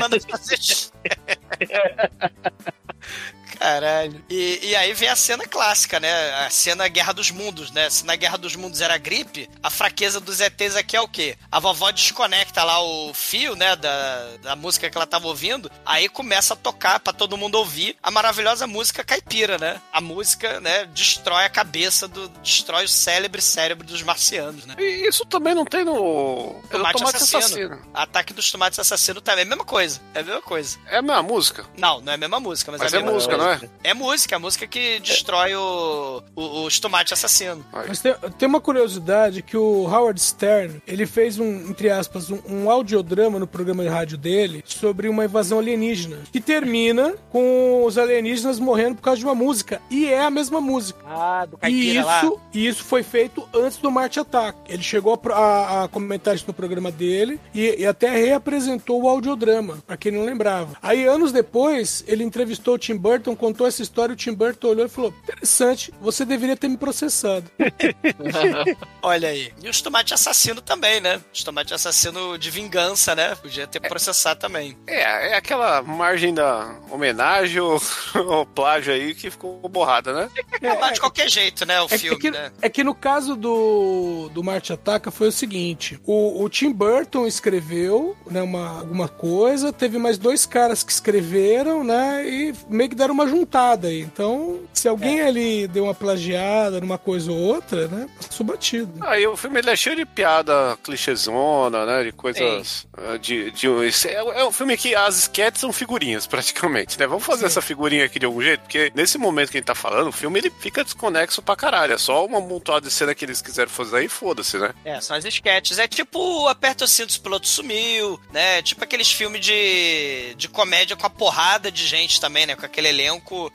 manda 0.00 0.20
fazer. 0.20 0.58
Caralho. 3.58 4.24
E, 4.28 4.60
e 4.62 4.76
aí 4.76 4.92
vem 4.92 5.08
a 5.08 5.16
cena 5.16 5.46
clássica, 5.46 6.00
né? 6.00 6.34
A 6.46 6.50
cena 6.50 6.88
Guerra 6.88 7.12
dos 7.12 7.30
Mundos, 7.30 7.70
né? 7.70 7.88
Se 7.90 8.04
na 8.04 8.16
Guerra 8.16 8.36
dos 8.36 8.56
Mundos 8.56 8.80
era 8.80 8.96
gripe, 8.98 9.48
a 9.62 9.70
fraqueza 9.70 10.20
dos 10.20 10.40
ETs 10.40 10.76
aqui 10.76 10.96
é 10.96 11.00
o 11.00 11.08
quê? 11.08 11.36
A 11.50 11.58
vovó 11.58 11.90
desconecta 11.90 12.62
lá 12.64 12.82
o 12.82 13.12
fio, 13.14 13.54
né? 13.56 13.76
Da, 13.76 14.36
da 14.42 14.56
música 14.56 14.90
que 14.90 14.96
ela 14.96 15.06
tava 15.06 15.26
ouvindo. 15.26 15.70
Aí 15.84 16.08
começa 16.08 16.54
a 16.54 16.56
tocar 16.56 17.00
pra 17.00 17.12
todo 17.12 17.36
mundo 17.36 17.56
ouvir 17.56 17.96
a 18.02 18.10
maravilhosa 18.10 18.66
música 18.66 19.04
caipira, 19.04 19.58
né? 19.58 19.80
A 19.92 20.00
música, 20.00 20.60
né? 20.60 20.86
Destrói 20.86 21.44
a 21.44 21.50
cabeça 21.50 22.08
do. 22.08 22.28
destrói 22.42 22.84
o 22.84 22.88
célebre 22.88 23.40
cérebro 23.40 23.86
dos 23.86 24.02
marcianos, 24.02 24.66
né? 24.66 24.74
E 24.78 25.08
isso 25.08 25.24
também 25.24 25.54
não 25.54 25.64
tem 25.64 25.84
no. 25.84 26.60
é 26.68 26.72
Tomate, 26.72 26.98
Tomate 26.98 27.16
assassino. 27.16 27.38
Assassino. 27.38 27.82
Ataque 27.92 28.32
dos 28.32 28.50
tomates 28.50 28.78
assassinos 28.78 29.22
também. 29.22 29.44
É 29.44 29.46
a 29.46 29.48
mesma 29.48 29.64
coisa. 29.64 30.00
É 30.14 30.20
a 30.20 30.22
mesma 30.22 30.42
coisa. 30.42 30.78
É 30.86 30.96
a 30.98 31.02
mesma 31.02 31.22
música. 31.22 31.66
Não, 31.76 32.00
não 32.00 32.12
é 32.12 32.14
a 32.14 32.18
mesma 32.18 32.40
música, 32.40 32.72
mas, 32.72 32.80
Mas 32.80 32.92
é, 32.92 32.96
a 32.96 33.00
é 33.00 33.02
mesma 33.02 33.14
música, 33.14 33.36
não 33.44 33.52
é? 33.52 33.60
É 33.82 33.94
música, 33.94 34.34
é 34.34 34.36
a 34.36 34.38
música 34.40 34.66
que 34.66 34.98
destrói 35.00 35.54
o, 35.54 36.22
o- 36.34 36.64
os 36.64 36.78
tomates 36.80 37.12
assassinos. 37.12 37.64
Mas 37.72 38.00
tem, 38.00 38.14
tem 38.38 38.48
uma 38.48 38.60
curiosidade 38.60 39.42
que 39.42 39.56
o 39.56 39.84
Howard 39.84 40.20
Stern, 40.20 40.80
ele 40.86 41.06
fez 41.06 41.38
um, 41.38 41.68
entre 41.70 41.90
aspas, 41.90 42.30
um, 42.30 42.38
um 42.48 42.70
audiodrama 42.70 43.38
no 43.38 43.46
programa 43.46 43.82
de 43.82 43.88
rádio 43.88 44.16
dele 44.18 44.62
sobre 44.66 45.08
uma 45.08 45.24
invasão 45.24 45.58
alienígena, 45.58 46.18
que 46.32 46.40
termina 46.40 47.14
com 47.30 47.84
os 47.84 47.98
alienígenas 47.98 48.58
morrendo 48.58 48.96
por 48.96 49.02
causa 49.02 49.18
de 49.18 49.24
uma 49.24 49.34
música, 49.34 49.80
e 49.90 50.06
é 50.06 50.20
a 50.24 50.30
mesma 50.30 50.60
música. 50.60 51.00
Ah, 51.06 51.46
do 51.46 51.56
E 51.56 51.60
caipira 51.60 52.04
lá. 52.04 52.18
isso, 52.22 52.40
e 52.52 52.66
isso 52.66 52.84
foi 52.84 53.02
feito 53.02 53.46
antes 53.54 53.78
do 53.78 53.90
Marte 53.90 54.20
Attack. 54.20 54.58
Ele 54.68 54.82
chegou 54.82 55.20
a, 55.32 55.38
a- 55.38 55.84
a 55.84 55.88
comentar 55.88 56.34
isso 56.34 56.44
no 56.46 56.54
programa 56.54 56.90
dele 56.90 57.38
e, 57.54 57.76
e 57.80 57.86
até 57.86 58.10
reapresentou 58.16 59.02
o 59.02 59.08
audiodrama, 59.08 59.78
pra 59.86 59.96
quem 59.96 60.12
não 60.12 60.24
lembrava. 60.24 60.76
Aí, 60.82 61.04
anos 61.04 61.32
depois, 61.32 62.04
ele 62.06 62.24
entrevistou 62.24 62.74
o 62.74 62.78
Tim 62.78 62.96
Burton 62.96 63.33
Burton 63.34 63.36
contou 63.36 63.66
essa 63.66 63.82
história, 63.82 64.12
o 64.12 64.16
Tim 64.16 64.32
Burton 64.32 64.68
olhou 64.68 64.86
e 64.86 64.88
falou: 64.88 65.14
interessante, 65.22 65.92
você 66.00 66.24
deveria 66.24 66.56
ter 66.56 66.68
me 66.68 66.76
processado. 66.76 67.50
Olha 69.02 69.28
aí. 69.28 69.52
E 69.62 69.68
os 69.68 69.80
tomates 69.80 70.12
assassino 70.12 70.60
também, 70.60 71.00
né? 71.00 71.20
Os 71.32 71.42
tomates 71.42 71.72
assassino 71.72 72.38
de 72.38 72.50
vingança, 72.50 73.14
né? 73.14 73.34
Podia 73.34 73.66
ter 73.66 73.80
processado 73.80 74.40
também. 74.40 74.76
É, 74.86 75.32
é 75.32 75.36
aquela 75.36 75.82
margem 75.82 76.32
da 76.32 76.74
homenagem 76.90 77.60
ou, 77.60 77.80
ou 78.26 78.46
plágio 78.46 78.92
aí 78.92 79.14
que 79.14 79.30
ficou 79.30 79.60
borrada, 79.68 80.12
né? 80.12 80.30
Acabar 80.52 80.92
de 80.92 81.00
qualquer 81.00 81.28
jeito, 81.28 81.66
né? 81.66 81.80
O 81.82 81.86
É, 81.90 81.98
filme, 81.98 82.16
é 82.16 82.20
que, 82.20 82.30
né? 82.30 82.52
é 82.62 82.68
que 82.68 82.84
no 82.84 82.94
caso 82.94 83.36
do, 83.36 84.30
do 84.32 84.42
Marte 84.42 84.72
Ataca 84.72 85.10
foi 85.10 85.28
o 85.28 85.32
seguinte: 85.32 85.98
o, 86.06 86.42
o 86.42 86.48
Tim 86.48 86.72
Burton 86.72 87.26
escreveu 87.26 88.16
né, 88.30 88.42
uma, 88.42 88.80
alguma 88.80 89.08
coisa, 89.08 89.72
teve 89.72 89.98
mais 89.98 90.18
dois 90.18 90.46
caras 90.46 90.82
que 90.82 90.92
escreveram, 90.92 91.84
né? 91.84 92.26
E 92.28 92.54
meio 92.68 92.88
que 92.90 92.96
deram 92.96 93.14
uma 93.14 93.23
juntada 93.28 93.88
aí. 93.88 94.00
Então, 94.00 94.60
se 94.72 94.88
alguém 94.88 95.20
ali 95.20 95.66
deu 95.68 95.84
uma 95.84 95.94
plagiada 95.94 96.80
numa 96.80 96.98
coisa 96.98 97.30
ou 97.32 97.38
outra, 97.38 97.88
né? 97.88 98.06
Passou 98.20 98.44
batido. 98.46 98.92
Aí 99.02 99.26
o 99.26 99.36
filme 99.36 99.58
ele 99.58 99.70
é 99.70 99.76
cheio 99.76 99.96
de 99.96 100.04
piada 100.06 100.76
clichêzona, 100.82 101.86
né? 101.86 102.04
De 102.04 102.12
coisas. 102.12 102.86
ah, 102.96 103.16
De, 103.16 103.50
de, 103.50 103.66
esse- 103.86 104.08
é, 104.08 104.14
é 104.40 104.44
um 104.44 104.52
filme 104.52 104.76
que 104.76 104.94
as 104.94 105.16
sketches 105.18 105.60
são 105.60 105.72
figurinhas, 105.72 106.26
praticamente, 106.28 106.98
né? 106.98 107.06
Vamos 107.06 107.24
fazer 107.24 107.46
essa 107.46 107.60
figurinha 107.62 108.04
aqui 108.04 108.18
de 108.18 108.26
algum 108.26 108.42
jeito, 108.42 108.60
porque 108.60 108.92
nesse 108.94 109.18
momento 109.18 109.50
que 109.50 109.56
a 109.56 109.60
gente 109.60 109.66
tá 109.66 109.74
falando, 109.74 110.08
o 110.08 110.12
filme 110.12 110.38
ele 110.38 110.50
fica 110.60 110.84
desconexo 110.84 111.42
pra 111.42 111.56
caralho. 111.56 111.94
É 111.94 111.98
só 111.98 112.24
uma 112.24 112.40
montada 112.40 112.86
de 112.86 112.92
cena 112.92 113.14
que 113.14 113.24
eles 113.24 113.40
quiseram 113.40 113.70
fazer 113.70 113.98
aí, 113.98 114.08
foda-se, 114.08 114.56
né? 114.58 114.72
É, 114.84 115.00
são 115.00 115.16
as 115.16 115.24
sketches. 115.24 115.78
É 115.78 115.86
tipo 115.88 116.48
Aperta 116.48 116.84
o 116.84 116.88
cinto, 116.88 117.14
o 117.14 117.20
piloto 117.20 117.48
sumiu, 117.48 118.18
né? 118.32 118.62
Tipo 118.62 118.84
aqueles 118.84 119.10
filmes 119.10 119.40
de, 119.44 120.34
de 120.36 120.48
comédia 120.48 120.96
com 120.96 121.06
a 121.06 121.10
porrada 121.10 121.70
de 121.70 121.86
gente 121.86 122.20
também, 122.20 122.46
né? 122.46 122.54
Com 122.56 122.64
aquele 122.66 122.88
elenco 122.88 123.13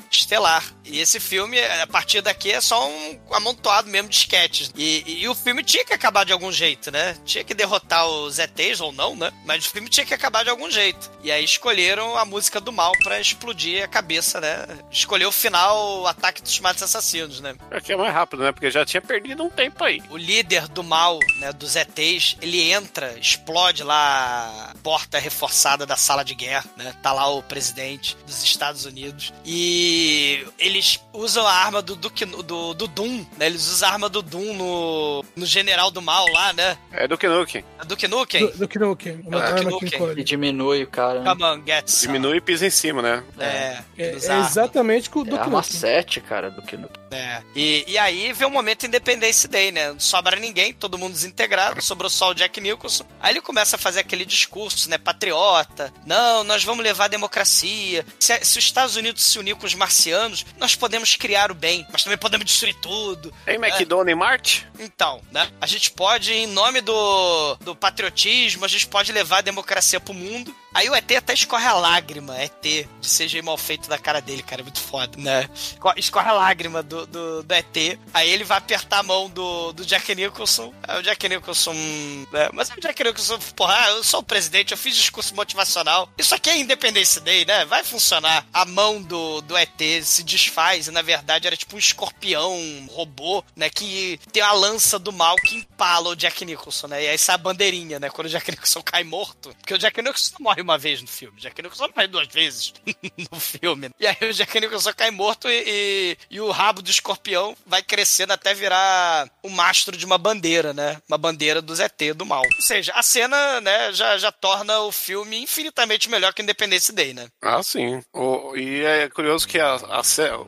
estelar. 0.09 0.63
E 0.85 0.99
esse 0.99 1.19
filme, 1.19 1.59
a 1.59 1.87
partir 1.87 2.21
daqui, 2.21 2.51
é 2.51 2.61
só 2.61 2.89
um 2.89 3.19
amontoado 3.31 3.89
mesmo 3.89 4.09
de 4.09 4.15
sketches. 4.15 4.71
E, 4.75 5.03
e 5.21 5.27
o 5.27 5.35
filme 5.35 5.63
tinha 5.63 5.85
que 5.85 5.93
acabar 5.93 6.25
de 6.25 6.33
algum 6.33 6.51
jeito, 6.51 6.91
né? 6.91 7.17
Tinha 7.25 7.43
que 7.43 7.53
derrotar 7.53 8.07
os 8.07 8.39
ETs 8.39 8.81
ou 8.81 8.91
não, 8.91 9.15
né? 9.15 9.31
Mas 9.45 9.65
o 9.65 9.69
filme 9.69 9.89
tinha 9.89 10.05
que 10.05 10.13
acabar 10.13 10.43
de 10.43 10.49
algum 10.49 10.69
jeito. 10.69 11.11
E 11.23 11.31
aí 11.31 11.43
escolheram 11.43 12.17
a 12.17 12.25
música 12.25 12.59
do 12.59 12.71
mal 12.71 12.91
pra 13.03 13.19
explodir 13.19 13.83
a 13.83 13.87
cabeça, 13.87 14.39
né? 14.39 14.67
Escolheu 14.91 15.29
o 15.29 15.33
final, 15.33 16.01
o 16.01 16.07
ataque 16.07 16.41
dos 16.41 16.55
tomates 16.55 16.83
assassinos, 16.83 17.39
né? 17.39 17.55
Aqui 17.71 17.93
é 17.93 17.97
mais 17.97 18.13
rápido, 18.13 18.43
né? 18.43 18.51
Porque 18.51 18.71
já 18.71 18.85
tinha 18.85 19.01
perdido 19.01 19.43
um 19.43 19.49
tempo 19.49 19.83
aí. 19.83 20.01
O 20.09 20.17
líder 20.17 20.67
do 20.67 20.83
mal, 20.83 21.19
né, 21.37 21.51
dos 21.53 21.75
ETs, 21.75 22.37
ele 22.41 22.71
entra, 22.71 23.17
explode 23.19 23.83
lá 23.83 24.71
a 24.71 24.77
porta 24.83 25.19
reforçada 25.19 25.85
da 25.85 25.95
sala 25.95 26.23
de 26.23 26.33
guerra, 26.33 26.65
né? 26.77 26.93
Tá 27.01 27.13
lá 27.13 27.27
o 27.27 27.43
presidente 27.43 28.17
dos 28.25 28.43
Estados 28.43 28.85
Unidos. 28.85 29.33
E 29.51 30.45
eles 30.59 31.03
usam 31.11 31.43
a 31.47 31.51
arma 31.51 31.81
do, 31.81 31.95
Duke, 31.95 32.23
do, 32.23 32.75
do 32.75 32.87
Doom, 32.87 33.25
né? 33.35 33.47
Eles 33.47 33.67
usam 33.67 33.89
a 33.89 33.91
arma 33.93 34.07
do 34.07 34.21
Doom 34.21 34.53
no, 34.53 35.25
no 35.35 35.43
general 35.43 35.89
do 35.89 36.03
mal 36.03 36.27
lá, 36.31 36.53
né? 36.53 36.77
É 36.91 37.07
do 37.07 37.17
Nukem. 37.19 37.65
A 37.79 37.83
Duke 37.83 38.07
Nukem? 38.07 38.45
Do, 38.45 38.57
do 38.59 38.67
que 38.67 38.77
não 38.77 38.95
que? 38.95 39.09
Uma 39.25 39.39
Ah, 39.39 39.45
arma 39.47 39.57
que 39.57 39.65
que 39.65 39.71
Nukem. 39.71 39.89
encolhe. 39.95 40.21
E 40.21 40.23
diminui 40.23 40.83
o 40.83 40.87
cara. 40.87 41.21
né? 41.21 41.29
Come 41.31 41.43
on, 41.43 41.63
get 41.65 41.87
some. 41.89 42.13
Diminui 42.13 42.37
e 42.37 42.41
pisa 42.41 42.67
em 42.67 42.69
cima, 42.69 43.01
né? 43.01 43.23
É, 43.39 43.79
É, 43.97 44.09
é 44.11 44.39
exatamente 44.39 45.09
com 45.09 45.21
o 45.21 45.21
É 45.23 45.25
do 45.25 45.31
que 45.31 45.41
arma 45.41 45.51
não. 45.53 45.63
7, 45.63 46.21
cara, 46.21 46.51
do 46.51 46.61
que 46.61 46.77
no. 46.77 46.87
É. 47.11 47.41
E, 47.55 47.83
e 47.87 47.97
aí 47.97 48.31
vem 48.33 48.47
o 48.47 48.51
momento 48.51 48.85
Independence 48.85 49.47
Day, 49.47 49.71
né? 49.71 49.91
Não 49.91 49.99
sobra 49.99 50.35
ninguém, 50.37 50.73
todo 50.73 50.97
mundo 50.97 51.13
desintegrado, 51.13 51.81
sobrou 51.81 52.09
só 52.09 52.29
o 52.29 52.33
Jack 52.33 52.59
Nicholson. 52.61 53.05
Aí 53.19 53.33
ele 53.33 53.41
começa 53.41 53.75
a 53.75 53.79
fazer 53.79 53.99
aquele 54.01 54.25
discurso, 54.25 54.89
né? 54.89 54.97
Patriota. 54.97 55.93
Não, 56.05 56.43
nós 56.43 56.63
vamos 56.63 56.83
levar 56.83 57.05
a 57.05 57.09
democracia. 57.09 58.05
Se, 58.19 58.33
se 58.43 58.57
os 58.59 58.63
Estados 58.65 58.95
Unidos 58.95 59.23
se 59.23 59.39
unir 59.39 59.55
com 59.55 59.65
os 59.65 59.75
marcianos, 59.75 60.45
nós 60.57 60.75
podemos 60.75 61.15
criar 61.15 61.51
o 61.51 61.55
bem, 61.55 61.85
mas 61.91 62.03
também 62.03 62.17
podemos 62.17 62.45
destruir 62.45 62.75
tudo. 62.75 63.33
Tem 63.45 63.55
McDonald's 63.55 64.11
em 64.11 64.15
Marte? 64.15 64.67
Então, 64.79 65.21
né? 65.31 65.49
A 65.59 65.65
gente 65.67 65.91
pode, 65.91 66.31
em 66.33 66.47
nome 66.47 66.81
do, 66.81 67.55
do 67.61 67.75
patriotismo, 67.75 68.65
a 68.65 68.67
gente 68.67 68.87
pode 68.87 69.11
levar 69.11 69.37
a 69.39 69.41
democracia 69.41 69.99
pro 69.99 70.13
mundo. 70.13 70.55
Aí 70.73 70.87
o 70.89 70.95
ET 70.95 71.11
até 71.11 71.33
escorre 71.33 71.65
a 71.65 71.73
lágrima, 71.73 72.37
ET, 72.39 72.61
de 72.61 72.85
CGI 73.01 73.41
mal 73.41 73.57
feito 73.57 73.89
da 73.89 73.97
cara 73.97 74.21
dele, 74.21 74.43
cara, 74.43 74.61
é 74.61 74.63
muito 74.63 74.79
foda, 74.79 75.17
né? 75.19 75.49
Esco- 75.53 75.93
Escorre 75.97 76.29
a 76.29 76.33
lágrima 76.33 76.83
do, 76.83 76.98
do, 77.05 77.43
do 77.43 77.53
ET. 77.53 77.99
Aí 78.13 78.29
ele 78.29 78.43
vai 78.43 78.57
apertar 78.57 78.99
a 78.99 79.03
mão 79.03 79.29
do, 79.29 79.73
do 79.73 79.85
Jack 79.85 80.13
Nicholson. 80.13 80.73
Aí 80.83 80.99
o 80.99 81.03
Jack 81.03 81.27
Nicholson. 81.27 81.73
Né? 81.73 82.49
Mas 82.53 82.69
o 82.69 82.79
Jack 82.79 83.03
Nicholson, 83.03 83.39
porra, 83.55 83.75
ah, 83.75 83.89
eu 83.91 84.03
sou 84.03 84.19
o 84.19 84.23
presidente, 84.23 84.71
eu 84.71 84.77
fiz 84.77 84.95
discurso 84.95 85.35
motivacional. 85.35 86.09
Isso 86.17 86.33
aqui 86.35 86.49
é 86.49 86.57
Independence 86.57 87.19
Day, 87.19 87.45
né? 87.45 87.65
Vai 87.65 87.83
funcionar. 87.83 88.45
A 88.53 88.65
mão 88.65 89.01
do, 89.01 89.41
do 89.41 89.57
ET 89.57 89.79
se 90.03 90.23
desfaz 90.23 90.87
e 90.87 90.91
na 90.91 91.01
verdade 91.01 91.47
era 91.47 91.55
tipo 91.55 91.75
um 91.75 91.79
escorpião, 91.79 92.53
um 92.53 92.87
robô, 92.91 93.43
né? 93.55 93.69
Que 93.69 94.19
tem 94.31 94.41
a 94.41 94.51
lança 94.51 94.99
do 94.99 95.11
mal 95.11 95.35
que 95.37 95.55
empala 95.55 96.09
o 96.09 96.15
Jack 96.15 96.43
Nicholson, 96.45 96.87
né? 96.87 97.03
E 97.03 97.07
aí 97.07 97.17
sai 97.17 97.35
a 97.35 97.37
bandeirinha, 97.37 97.99
né? 97.99 98.09
Quando 98.09 98.27
o 98.27 98.29
Jack 98.29 98.51
Nicholson 98.51 98.81
cai 98.81 99.03
morto. 99.03 99.55
Porque 99.59 99.73
o 99.73 99.77
Jack 99.77 100.01
Nicholson 100.01 100.35
não 100.39 100.43
morre 100.45 100.61
uma 100.61 100.77
vez 100.77 101.01
no 101.01 101.07
filme. 101.07 101.37
O 101.37 101.41
Jack 101.41 101.61
Nicholson 101.61 101.89
morre 101.95 102.07
duas 102.07 102.27
vezes 102.27 102.73
no 103.31 103.39
filme. 103.39 103.89
E 103.99 104.07
aí 104.07 104.17
o 104.21 104.33
Jack 104.33 104.59
Nicholson 104.59 104.93
cai 104.93 105.11
morto 105.11 105.49
e, 105.49 105.63
e, 105.65 106.17
e 106.29 106.41
o 106.41 106.51
rabo 106.51 106.81
do 106.81 106.88
escorpião 106.91 107.55
vai 107.65 107.81
crescendo 107.81 108.31
até 108.33 108.53
virar 108.53 109.29
o 109.43 109.49
mastro 109.49 109.95
de 109.97 110.05
uma 110.05 110.17
bandeira, 110.17 110.73
né? 110.73 110.97
Uma 111.07 111.17
bandeira 111.17 111.61
do 111.61 111.75
ZT 111.75 112.13
do 112.13 112.25
mal. 112.25 112.43
Ou 112.55 112.61
seja, 112.61 112.91
a 112.95 113.03
cena, 113.03 113.59
né, 113.61 113.91
já, 113.93 114.17
já 114.17 114.31
torna 114.31 114.79
o 114.81 114.91
filme 114.91 115.37
infinitamente 115.41 116.09
melhor 116.09 116.33
que 116.33 116.41
Independence 116.41 116.91
Day, 116.91 117.13
né? 117.13 117.27
Ah, 117.41 117.61
sim. 117.63 118.01
O- 118.13 118.55
e 118.55 118.83
é 118.83 119.09
curioso 119.09 119.47
que 119.47 119.59
a, 119.59 119.75
a 119.75 120.01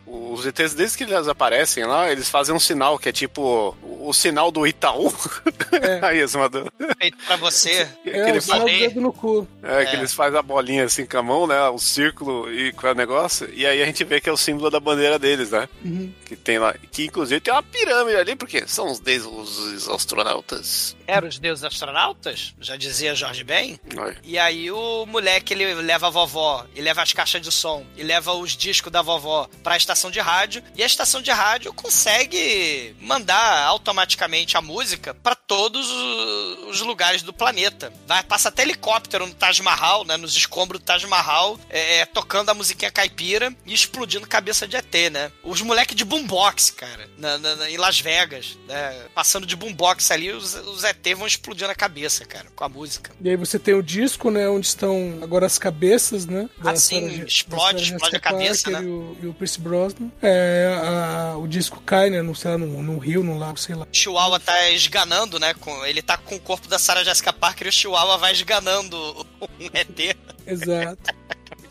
os 0.08 0.46
ETs, 0.46 0.74
desde 0.74 0.98
que 0.98 1.04
eles 1.04 1.28
aparecem 1.28 1.84
lá, 1.86 2.12
eles 2.12 2.30
fazem 2.30 2.54
um 2.56 2.60
sinal 2.60 2.98
que 2.98 3.10
é 3.10 3.12
tipo 3.12 3.76
o, 3.84 4.10
o 4.10 4.14
sinal 4.14 4.52
do 4.52 4.66
Itaú. 4.66 5.14
Aí, 6.02 6.20
Esmador. 6.20 6.72
Feito 7.00 7.18
pra 7.26 7.36
você. 7.36 7.88
Que 8.04 8.10
É, 8.10 8.30
ele 8.30 8.38
o 8.38 8.42
sinal 8.42 8.60
do 8.60 8.66
falei. 8.68 8.88
dedo 8.88 9.02
no 9.02 9.14
cu. 9.14 9.48
É, 9.64 9.86
que 9.86 9.96
É. 9.96 10.00
eles 10.00 10.14
fazem 10.14 10.38
a 10.40 10.42
bolinha 10.42 10.86
assim 10.86 11.06
com 11.06 11.18
a 11.18 11.24
mão, 11.24 11.48
né? 11.48 11.62
O 11.70 11.78
círculo 11.80 12.52
e 12.52 12.72
com 12.74 12.88
o 12.88 12.94
negócio. 12.94 13.50
E 13.54 13.66
aí 13.66 13.82
a 13.82 13.86
gente 13.86 14.04
vê 14.04 14.20
que 14.20 14.30
é 14.30 14.32
o 14.32 14.38
símbolo 14.38 14.70
da 14.70 14.80
bandeira 14.80 15.18
deles, 15.20 15.52
né? 15.52 15.68
Uhum. 15.84 16.12
Que 16.32 16.36
tem 16.38 16.58
lá. 16.60 16.74
Que 16.90 17.08
inclusive 17.08 17.42
tem 17.42 17.54
uma 17.54 17.62
pirâmide 17.62 18.16
ali, 18.16 18.36
porque 18.38 18.66
são 18.66 18.90
os, 18.90 19.02
deus, 19.02 19.26
os 19.26 19.90
astronautas. 19.90 20.96
Eram 21.06 21.28
os 21.28 21.38
deuses 21.38 21.62
astronautas, 21.66 22.56
já 22.58 22.78
dizia 22.78 23.14
Jorge 23.14 23.44
Ben. 23.44 23.78
E 24.24 24.40
aí 24.40 24.72
o 24.72 25.06
moleque 25.06 25.54
ele 25.54 25.74
leva 25.74 26.08
a 26.08 26.10
vovó, 26.10 26.66
e 26.74 26.80
leva 26.80 27.02
as 27.02 27.12
caixas 27.12 27.42
de 27.42 27.52
som, 27.52 27.86
e 27.98 28.04
leva 28.04 28.32
os 28.32 28.56
discos 28.56 28.90
da 28.90 29.02
vovó 29.02 29.50
pra 29.62 29.76
estação 29.76 30.10
de 30.10 30.22
rádio, 30.22 30.64
e 30.74 30.82
a 30.82 30.86
estação 30.86 31.22
de 31.22 31.32
rádio 31.32 31.74
consegue 31.74 32.96
mandar 33.02 33.66
automaticamente 33.66 34.56
a 34.56 34.62
música 34.62 35.14
pra 35.14 35.36
todos 35.36 35.86
os 36.70 36.80
lugares 36.80 37.24
do 37.24 37.34
planeta. 37.34 37.92
Vai, 38.08 38.24
passa 38.24 38.48
até 38.48 38.62
helicóptero 38.62 39.28
no 39.28 39.34
Taj 39.34 39.62
Mahal, 39.62 40.06
né, 40.06 40.16
nos 40.16 40.38
escombros 40.38 40.80
do 40.80 40.86
Taj 40.86 41.06
Mahal, 41.08 41.60
é, 41.70 41.98
é, 41.98 42.06
tocando 42.06 42.52
a 42.52 42.54
musiquinha 42.54 42.90
caipira 42.90 43.54
e 43.66 43.74
explodindo 43.74 44.26
cabeça 44.26 44.66
de 44.66 44.78
ET, 44.78 45.12
né? 45.12 45.30
Os 45.44 45.62
moleques 45.62 45.94
de 45.94 46.06
boombox, 46.22 46.70
cara, 46.72 47.10
na, 47.18 47.38
na- 47.38 47.56
na- 47.56 47.70
em 47.70 47.78
Las 47.78 48.00
Vegas, 48.00 48.58
né, 48.68 49.06
passando 49.14 49.46
de 49.46 49.56
boombox 49.56 50.10
ali, 50.12 50.32
os, 50.32 50.54
os 50.56 50.84
ET 50.84 51.06
vão 51.16 51.28
explodindo 51.28 51.70
a 51.72 51.76
cabeça, 51.76 52.26
cara, 52.26 52.48
com 52.56 52.64
a 52.64 52.70
música. 52.70 53.12
E 53.22 53.30
aí 53.30 53.36
você 53.36 53.58
tem 53.60 53.74
o 53.74 53.84
disco, 53.84 54.30
né? 54.32 54.48
Onde 54.48 54.68
estão 54.68 55.20
agora 55.22 55.46
as 55.46 55.58
cabeças, 55.58 56.26
né? 56.26 56.50
Ah, 56.64 56.76
sim, 56.76 57.02
Sarah- 57.10 57.26
explode, 57.26 57.84
explode 57.84 58.16
a 58.16 58.20
cabeça, 58.20 58.72
Parker 58.72 58.82
né? 58.88 58.88
E 58.88 58.92
o, 58.92 59.18
e 59.24 59.28
o 59.28 59.34
Pierce 59.34 59.60
Brosnan. 59.60 60.12
É, 60.22 60.76
a- 60.84 61.38
o 61.38 61.48
disco 61.48 61.82
cai, 61.86 62.10
né? 62.10 62.22
No, 62.22 62.36
sei 62.36 62.52
lá, 62.52 62.58
num, 62.58 62.82
num 62.82 62.98
rio, 62.98 63.24
num 63.24 63.38
lago, 63.38 63.60
sei 63.60 63.76
lá. 63.76 63.88
Chihuahua 63.92 64.40
tá 64.40 64.70
esganando, 64.72 65.40
né? 65.40 65.54
Com, 65.56 65.86
ele 65.86 66.02
tá 66.02 66.18
com 66.18 66.36
o 66.36 66.40
corpo 66.40 66.68
da 66.68 66.80
Sarah 66.80 67.04
Jessica 67.04 67.34
Parker 67.34 67.68
e 67.68 67.70
o 67.70 67.74
Chihuahua 67.74 68.18
vai 68.18 68.32
esganando 68.34 68.98
um 69.42 69.70
ET. 69.74 70.16
Exato. 70.46 70.98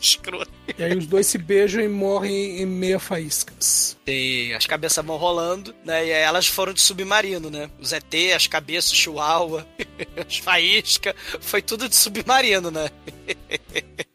Escroto. 0.01 0.51
E 0.77 0.83
aí 0.83 0.97
os 0.97 1.05
dois 1.05 1.27
se 1.27 1.37
beijam 1.37 1.81
e 1.81 1.87
morrem 1.87 2.61
em 2.61 2.65
meia 2.65 2.99
faíscas. 2.99 3.95
E 4.07 4.51
as 4.53 4.65
cabeças 4.65 5.05
vão 5.05 5.15
rolando, 5.17 5.75
né? 5.85 6.07
E 6.07 6.13
aí 6.13 6.21
elas 6.21 6.47
foram 6.47 6.73
de 6.73 6.81
submarino, 6.81 7.49
né? 7.49 7.69
Os 7.79 7.93
ET, 7.93 8.13
as 8.35 8.47
cabeças, 8.47 8.91
o 8.91 8.95
Chihuahua, 8.95 9.67
as 10.27 10.37
faíscas, 10.37 11.13
foi 11.39 11.61
tudo 11.61 11.87
de 11.87 11.95
submarino, 11.95 12.71
né? 12.71 12.89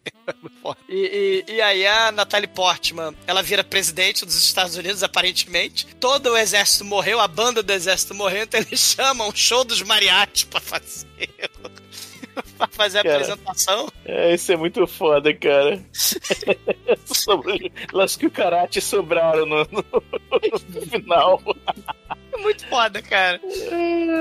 E, 0.89 1.45
e, 1.49 1.53
e 1.53 1.61
aí 1.61 1.87
a 1.87 2.11
Natalie 2.11 2.49
Portman, 2.49 3.15
ela 3.27 3.43
vira 3.43 3.63
presidente 3.63 4.25
dos 4.25 4.37
Estados 4.37 4.77
Unidos, 4.77 5.03
aparentemente. 5.05 5.87
Todo 6.01 6.31
o 6.31 6.37
exército 6.37 6.85
morreu, 6.85 7.21
a 7.21 7.29
banda 7.29 7.63
do 7.63 7.73
exército 7.73 8.15
morreu, 8.15 8.43
então 8.43 8.61
eles 8.61 8.81
chamam 8.97 9.29
o 9.29 9.37
show 9.37 9.65
dos 9.65 9.83
mariachi 9.83 10.47
pra 10.47 10.61
fazer. 10.61 11.07
Pra 12.59 12.67
fazer 12.69 12.99
a 12.99 13.03
Cara. 13.03 13.15
apresentação. 13.17 13.89
É, 14.05 14.35
isso 14.35 14.53
é 14.53 14.57
muito 14.57 14.87
foda, 14.87 15.33
cara. 15.35 15.81
Sobre- 17.05 17.73
que 18.19 18.27
o 18.27 18.31
karate 18.31 18.81
sobraram 18.81 19.47
no, 19.47 19.59
no- 19.71 19.85
no 20.75 20.81
final. 20.87 21.43
Muito 22.43 22.67
foda, 22.69 23.03
cara. 23.03 23.41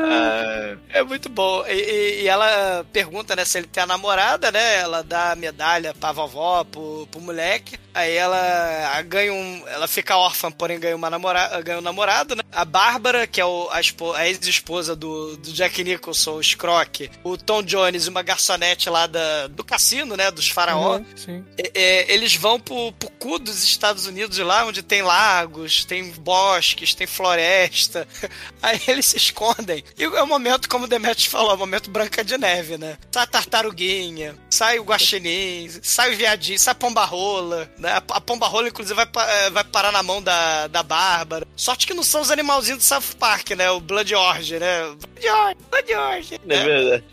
Ah, 0.04 0.78
é 0.90 1.04
muito 1.04 1.30
bom. 1.30 1.64
E, 1.68 1.74
e- 1.74 2.22
e 2.24 2.28
ela 2.28 2.86
pergunta, 2.92 3.36
né, 3.36 3.46
se 3.46 3.58
ele 3.58 3.68
tem 3.68 3.84
a 3.84 3.88
namorada, 3.88 4.52
né? 4.52 4.76
Ela 4.78 5.04
dá 5.04 5.32
a 5.32 5.36
medalha 5.36 5.94
pra 5.94 6.12
vovó, 6.12 6.64
pro, 6.64 7.08
pro 7.12 7.22
moleque. 7.22 7.78
Aí 7.94 8.14
ela 8.14 9.02
ganha 9.04 9.32
um. 9.34 9.64
Ela 9.68 9.88
fica 9.88 10.18
órfã, 10.18 10.52
porém 10.52 10.80
ganha, 10.80 10.96
uma 10.96 11.10
namora, 11.10 11.62
ganha 11.62 11.78
um 11.78 11.82
namorado, 11.82 12.36
né? 12.36 12.44
A 12.52 12.66
Bárbara, 12.66 13.26
que 13.26 13.40
é 13.40 13.46
o, 13.46 13.70
a, 13.72 13.80
a 14.18 14.28
ex-esposa 14.28 14.96
do, 14.96 15.38
do 15.38 15.52
Jack 15.54 15.82
Nicholson, 15.84 16.34
o 16.34 16.44
Scrock, 16.44 17.10
o 17.24 17.38
Tom 17.38 17.64
Jones 17.64 18.06
e 18.06 18.10
uma 18.10 18.22
garçonete 18.22 18.90
lá 18.90 19.08
da, 19.08 19.48
do 19.48 19.64
cassino, 19.64 20.18
né? 20.18 20.30
Dos 20.30 20.50
faraó. 20.50 20.98
Uhum, 20.98 21.06
sim. 21.16 21.46
É, 21.74 22.12
eles 22.14 22.36
vão 22.36 22.60
pro, 22.60 22.92
pro 22.94 23.10
cu 23.12 23.40
dos 23.40 23.64
Estados 23.64 24.06
Unidos, 24.08 24.36
de 24.36 24.44
lá 24.44 24.66
onde 24.66 24.84
tem 24.84 25.02
lagos, 25.02 25.86
tem 25.86 26.12
bosques, 26.12 26.94
tem 26.94 27.08
floresta. 27.08 28.05
Aí 28.62 28.80
eles 28.88 29.06
se 29.06 29.18
escondem. 29.18 29.84
E 29.98 30.04
é 30.04 30.24
o 30.24 30.28
momento, 30.28 30.70
como 30.70 30.86
o 30.86 30.88
Demetrius 30.88 31.26
falou, 31.26 31.52
é 31.52 31.56
o 31.56 31.58
momento 31.58 31.90
Branca 31.90 32.24
de 32.24 32.38
Neve, 32.38 32.78
né? 32.78 32.98
Sai 33.12 33.24
a 33.24 33.28
tartaruguinha, 33.28 34.36
sai 34.50 34.80
o 34.80 34.84
guaxinim, 34.84 35.70
sai 35.82 36.14
o 36.14 36.18
viadinho, 36.18 36.60
sai 36.60 36.72
a 36.72 36.76
pomba-rola. 36.76 37.70
Né? 37.78 37.92
A, 37.92 38.22
pomba-rola, 38.22 38.68
inclusive, 38.68 38.96
vai, 38.96 39.08
eh, 39.28 39.50
vai 39.50 39.64
parar 39.64 39.92
na 39.92 40.04
mão 40.04 40.22
da, 40.22 40.68
da 40.68 40.84
Bárbara. 40.84 41.48
Sorte 41.56 41.88
que 41.88 41.94
não 41.94 42.04
são 42.04 42.22
os 42.22 42.32
animalzinhos 42.32 42.80
do 42.80 42.84
South 42.84 43.16
Park, 43.20 43.52
né? 43.52 43.70
O 43.72 43.80
Blood 43.80 44.14
Orge, 44.16 44.60
né? 44.60 44.82
Blood 45.16 45.30
Orge, 45.30 45.58
Blood 45.70 45.94
Orge. 45.94 46.42
É 46.48 46.64
verdade. 46.64 47.04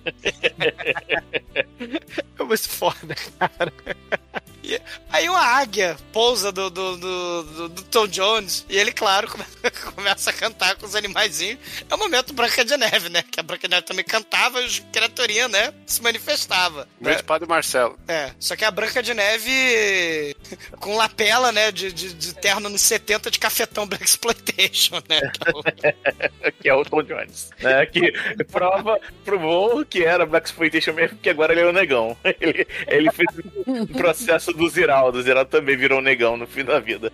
É 2.38 2.44
muito 2.44 2.68
foda, 2.68 3.14
cara. 3.38 3.72
E 4.62 4.80
aí 5.10 5.28
uma 5.28 5.40
águia 5.44 5.96
pousa 6.12 6.52
do, 6.52 6.70
do, 6.70 6.96
do, 6.96 7.42
do- 7.42 7.68
do 7.68 7.82
Tom 7.84 8.06
Jones 8.06 8.64
e 8.68 8.76
ele, 8.78 8.92
claro, 8.92 9.26
come- 9.30 9.44
começa 9.94 10.30
a 10.30 10.32
cantar 10.32 10.76
com 10.76 10.86
os 10.86 10.94
animaizinhos. 10.94 11.58
É 11.90 11.94
o 11.94 11.98
momento 11.98 12.32
Branca 12.32 12.64
de 12.64 12.76
Neve, 12.76 13.08
né? 13.08 13.22
Que 13.28 13.40
a 13.40 13.42
Branca 13.42 13.66
de 13.66 13.74
Neve 13.74 13.86
também 13.86 14.04
cantava 14.04 14.60
e 14.62 14.66
os 14.66 14.78
criaturinhas, 14.92 15.50
né? 15.50 15.72
Se 15.86 16.00
manifestava. 16.02 16.86
Meu 17.00 17.22
padre 17.24 17.48
Marcelo. 17.48 17.98
É, 18.06 18.30
só 18.38 18.54
que 18.56 18.64
a 18.64 18.70
Branca 18.70 19.02
de 19.02 19.12
Neve 19.14 20.36
com 20.78 20.96
lapela, 20.96 21.50
né? 21.52 21.72
De, 21.72 21.92
de, 21.92 22.12
de 22.14 22.34
terno 22.34 22.68
nos 22.68 22.80
70 22.82 23.30
de 23.30 23.38
cafetão 23.38 23.86
Black 23.86 24.04
Exploitation, 24.04 24.96
né? 25.08 25.20
Que 26.60 26.68
é 26.68 26.74
o- 26.74 26.82
é 26.82 26.84
Tom 26.84 27.02
Jones. 27.02 27.50
Né? 27.60 27.86
Que 27.86 28.12
prova, 28.44 29.00
provou 29.24 29.84
que 29.84 30.04
era 30.04 30.24
Black 30.26 30.46
Exploitation 30.48 30.92
mesmo, 30.92 31.18
que 31.18 31.28
agora 31.30 31.52
ele 31.52 31.62
é 31.62 31.66
o 31.66 31.72
negão. 31.72 32.16
Ele, 32.40 32.66
ele 32.86 33.10
fez 33.12 33.28
o 33.66 33.86
processo 33.86 34.51
do 34.52 34.68
Ziraldo. 34.68 35.18
O 35.18 35.22
Ziraldo 35.22 35.50
também 35.50 35.76
virou 35.76 35.98
um 35.98 36.02
negão 36.02 36.36
no 36.36 36.46
fim 36.46 36.64
da 36.64 36.78
vida. 36.78 37.12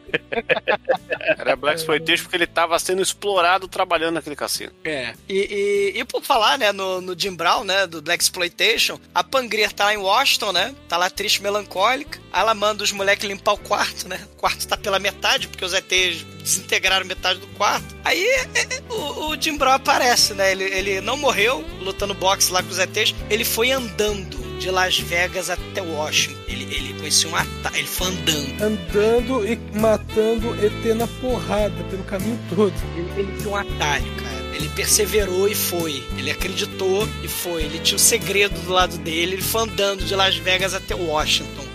Era 1.38 1.56
Black 1.56 1.78
Exploitation 1.78 2.24
porque 2.24 2.36
ele 2.36 2.46
tava 2.46 2.78
sendo 2.78 3.02
explorado 3.02 3.68
trabalhando 3.68 4.14
naquele 4.14 4.36
cassino. 4.36 4.72
É. 4.84 5.14
E, 5.28 5.92
e, 5.94 6.00
e 6.00 6.04
por 6.04 6.22
falar, 6.22 6.58
né, 6.58 6.72
no, 6.72 7.00
no 7.00 7.18
Jim 7.18 7.34
Brown, 7.34 7.64
né, 7.64 7.86
do 7.86 8.02
Black 8.02 8.22
Exploitation, 8.22 8.98
a 9.14 9.22
Pangria 9.22 9.70
tá 9.70 9.86
lá 9.86 9.94
em 9.94 9.98
Washington, 9.98 10.52
né? 10.52 10.74
Tá 10.88 10.96
lá 10.96 11.10
triste, 11.10 11.42
melancólica. 11.42 12.20
Aí 12.32 12.40
ela 12.40 12.54
manda 12.54 12.82
os 12.82 12.92
moleques 12.92 13.26
limpar 13.26 13.52
o 13.52 13.58
quarto, 13.58 14.08
né? 14.08 14.20
O 14.32 14.36
quarto 14.36 14.66
tá 14.66 14.76
pela 14.76 14.98
metade, 14.98 15.48
porque 15.48 15.64
os 15.64 15.72
ETs 15.72 16.24
desintegraram 16.42 17.06
metade 17.06 17.38
do 17.38 17.46
quarto. 17.48 17.96
Aí 18.04 18.22
é, 18.22 18.40
é, 18.40 18.92
o, 18.92 19.30
o 19.30 19.40
Jim 19.40 19.56
Brown 19.56 19.72
aparece, 19.72 20.34
né? 20.34 20.52
Ele, 20.52 20.64
ele 20.64 21.00
não 21.00 21.16
morreu 21.16 21.64
lutando 21.80 22.14
boxe 22.14 22.52
lá 22.52 22.62
com 22.62 22.70
os 22.70 22.78
ETs, 22.78 23.14
ele 23.30 23.44
foi 23.44 23.70
andando 23.70 24.47
de 24.58 24.70
Las 24.70 24.98
Vegas 24.98 25.50
até 25.50 25.80
Washington. 25.80 26.38
Ele, 26.48 26.64
ele 26.64 26.94
conhecia 26.94 27.30
um 27.30 27.36
atalho, 27.36 27.76
ele 27.76 27.86
foi 27.86 28.08
andando. 28.08 28.62
Andando 28.62 29.46
e 29.46 29.78
matando 29.78 30.54
ET 30.64 30.96
na 30.96 31.06
porrada 31.06 31.84
pelo 31.90 32.04
caminho 32.04 32.38
todo. 32.50 32.74
Ele, 32.96 33.20
ele 33.20 33.38
tinha 33.38 33.50
um 33.50 33.56
atalho, 33.56 34.14
cara. 34.16 34.38
Ele 34.54 34.68
perseverou 34.70 35.48
e 35.48 35.54
foi. 35.54 36.02
Ele 36.16 36.30
acreditou 36.30 37.08
e 37.22 37.28
foi. 37.28 37.62
Ele 37.62 37.78
tinha 37.78 37.96
o 37.96 38.00
segredo 38.00 38.58
do 38.62 38.72
lado 38.72 38.98
dele. 38.98 39.34
Ele 39.34 39.42
foi 39.42 39.62
andando 39.62 40.04
de 40.04 40.14
Las 40.14 40.36
Vegas 40.36 40.74
até 40.74 40.94
Washington. 40.94 41.68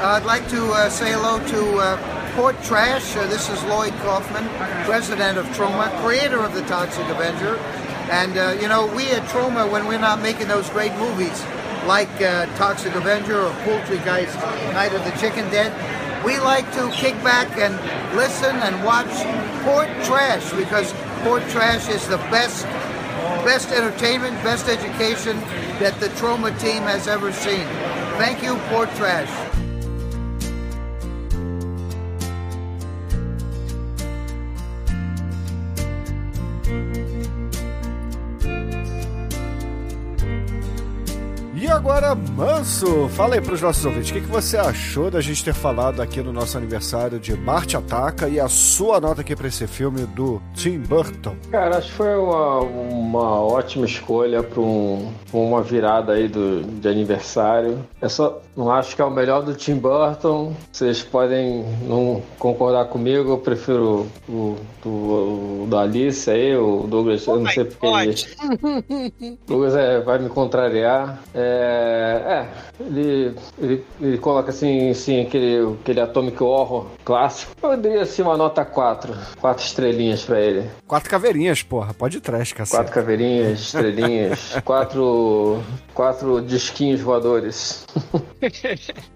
I'd 0.00 0.26
like 0.26 0.46
to 0.50 0.70
uh, 0.70 0.90
say 0.90 1.12
hello 1.12 1.38
to 1.38 1.78
uh, 1.78 2.13
Port 2.34 2.60
Trash. 2.64 3.14
Uh, 3.16 3.28
this 3.28 3.48
is 3.48 3.62
Lloyd 3.64 3.92
Kaufman, 4.02 4.44
president 4.84 5.38
of 5.38 5.46
Troma, 5.56 5.88
creator 6.02 6.40
of 6.40 6.52
the 6.52 6.62
Toxic 6.62 7.06
Avenger. 7.08 7.56
And, 8.10 8.36
uh, 8.36 8.58
you 8.60 8.66
know, 8.66 8.86
we 8.92 9.08
at 9.10 9.22
Troma, 9.28 9.70
when 9.70 9.86
we're 9.86 10.00
not 10.00 10.20
making 10.20 10.48
those 10.48 10.68
great 10.70 10.92
movies 10.96 11.44
like 11.86 12.10
uh, 12.20 12.46
Toxic 12.56 12.92
Avenger 12.96 13.40
or 13.40 13.54
Poultry 13.62 13.98
Guys 13.98 14.34
Night 14.74 14.92
of 14.94 15.04
the 15.04 15.12
Chicken 15.20 15.48
Dead, 15.50 15.70
we 16.24 16.40
like 16.40 16.70
to 16.72 16.90
kick 16.90 17.14
back 17.22 17.56
and 17.56 17.74
listen 18.16 18.56
and 18.56 18.84
watch 18.84 19.06
Port 19.62 19.88
Trash 20.04 20.52
because 20.54 20.92
Port 21.22 21.42
Trash 21.50 21.88
is 21.88 22.06
the 22.08 22.18
best 22.34 22.64
best 23.44 23.70
entertainment, 23.70 24.34
best 24.42 24.68
education 24.68 25.38
that 25.78 25.98
the 26.00 26.08
Troma 26.18 26.50
team 26.60 26.82
has 26.82 27.06
ever 27.06 27.30
seen. 27.32 27.66
Thank 28.18 28.42
you, 28.42 28.56
Port 28.70 28.88
Trash. 28.96 29.53
Agora, 41.84 42.14
Manso, 42.14 43.10
fala 43.10 43.34
aí 43.34 43.42
pros 43.42 43.60
nossos 43.60 43.84
ouvintes, 43.84 44.08
o 44.08 44.14
que, 44.14 44.22
que 44.22 44.26
você 44.26 44.56
achou 44.56 45.10
da 45.10 45.20
gente 45.20 45.44
ter 45.44 45.52
falado 45.52 46.00
aqui 46.00 46.22
no 46.22 46.32
nosso 46.32 46.56
aniversário 46.56 47.20
de 47.20 47.36
Marte 47.36 47.76
Ataca 47.76 48.26
e 48.26 48.40
a 48.40 48.48
sua 48.48 48.98
nota 48.98 49.20
aqui 49.20 49.36
pra 49.36 49.48
esse 49.48 49.66
filme 49.66 50.06
do 50.06 50.40
Tim 50.54 50.78
Burton? 50.78 51.36
Cara, 51.50 51.76
acho 51.76 51.88
que 51.88 51.96
foi 51.96 52.16
uma, 52.16 52.60
uma 52.60 53.38
ótima 53.38 53.84
escolha 53.84 54.42
para 54.42 54.62
um, 54.62 55.12
uma 55.30 55.62
virada 55.62 56.14
aí 56.14 56.26
do, 56.26 56.62
de 56.62 56.88
aniversário. 56.88 57.86
Eu 58.00 58.08
só 58.08 58.40
não 58.56 58.70
acho 58.70 58.94
que 58.94 59.02
é 59.02 59.04
o 59.04 59.10
melhor 59.10 59.42
do 59.42 59.54
Tim 59.54 59.76
Burton. 59.76 60.54
Vocês 60.72 61.02
podem 61.02 61.64
não 61.82 62.22
concordar 62.38 62.86
comigo, 62.86 63.30
eu 63.30 63.38
prefiro 63.38 64.06
o, 64.28 64.56
o, 64.84 64.88
o 64.88 65.66
da 65.68 65.82
Alice 65.82 66.30
aí, 66.30 66.56
o 66.56 66.86
Douglas, 66.86 67.26
eu 67.26 67.40
não 67.40 67.50
sei 67.50 67.64
porque 67.64 67.86
ele, 67.86 69.38
Douglas 69.46 69.74
é, 69.74 70.00
vai 70.00 70.18
me 70.18 70.28
contrariar. 70.28 71.20
É, 71.34 72.22
é, 72.26 72.48
ele, 72.80 73.34
ele, 73.58 73.84
ele 74.00 74.18
coloca 74.18 74.50
assim, 74.50 74.90
assim 74.90 75.22
aquele, 75.22 75.76
aquele 75.80 76.00
Atomic 76.00 76.42
Horror 76.42 76.86
clássico. 77.04 77.52
Eu 77.62 77.76
daria 77.76 78.02
assim 78.02 78.22
uma 78.22 78.36
nota 78.36 78.64
4. 78.64 79.14
Quatro 79.40 79.64
estrelinhas 79.64 80.22
pra 80.24 80.40
ele. 80.40 80.70
Quatro 80.86 81.10
caveirinhas, 81.10 81.62
porra, 81.62 81.92
pode 81.94 82.18
ir 82.18 82.20
trash, 82.20 82.52
cacete. 82.52 82.76
Quatro 82.76 82.92
caveirinhas, 82.92 83.60
estrelinhas, 83.60 84.56
quatro, 84.64 85.62
quatro 85.92 86.40
disquinhos 86.40 87.00
voadores. 87.00 87.84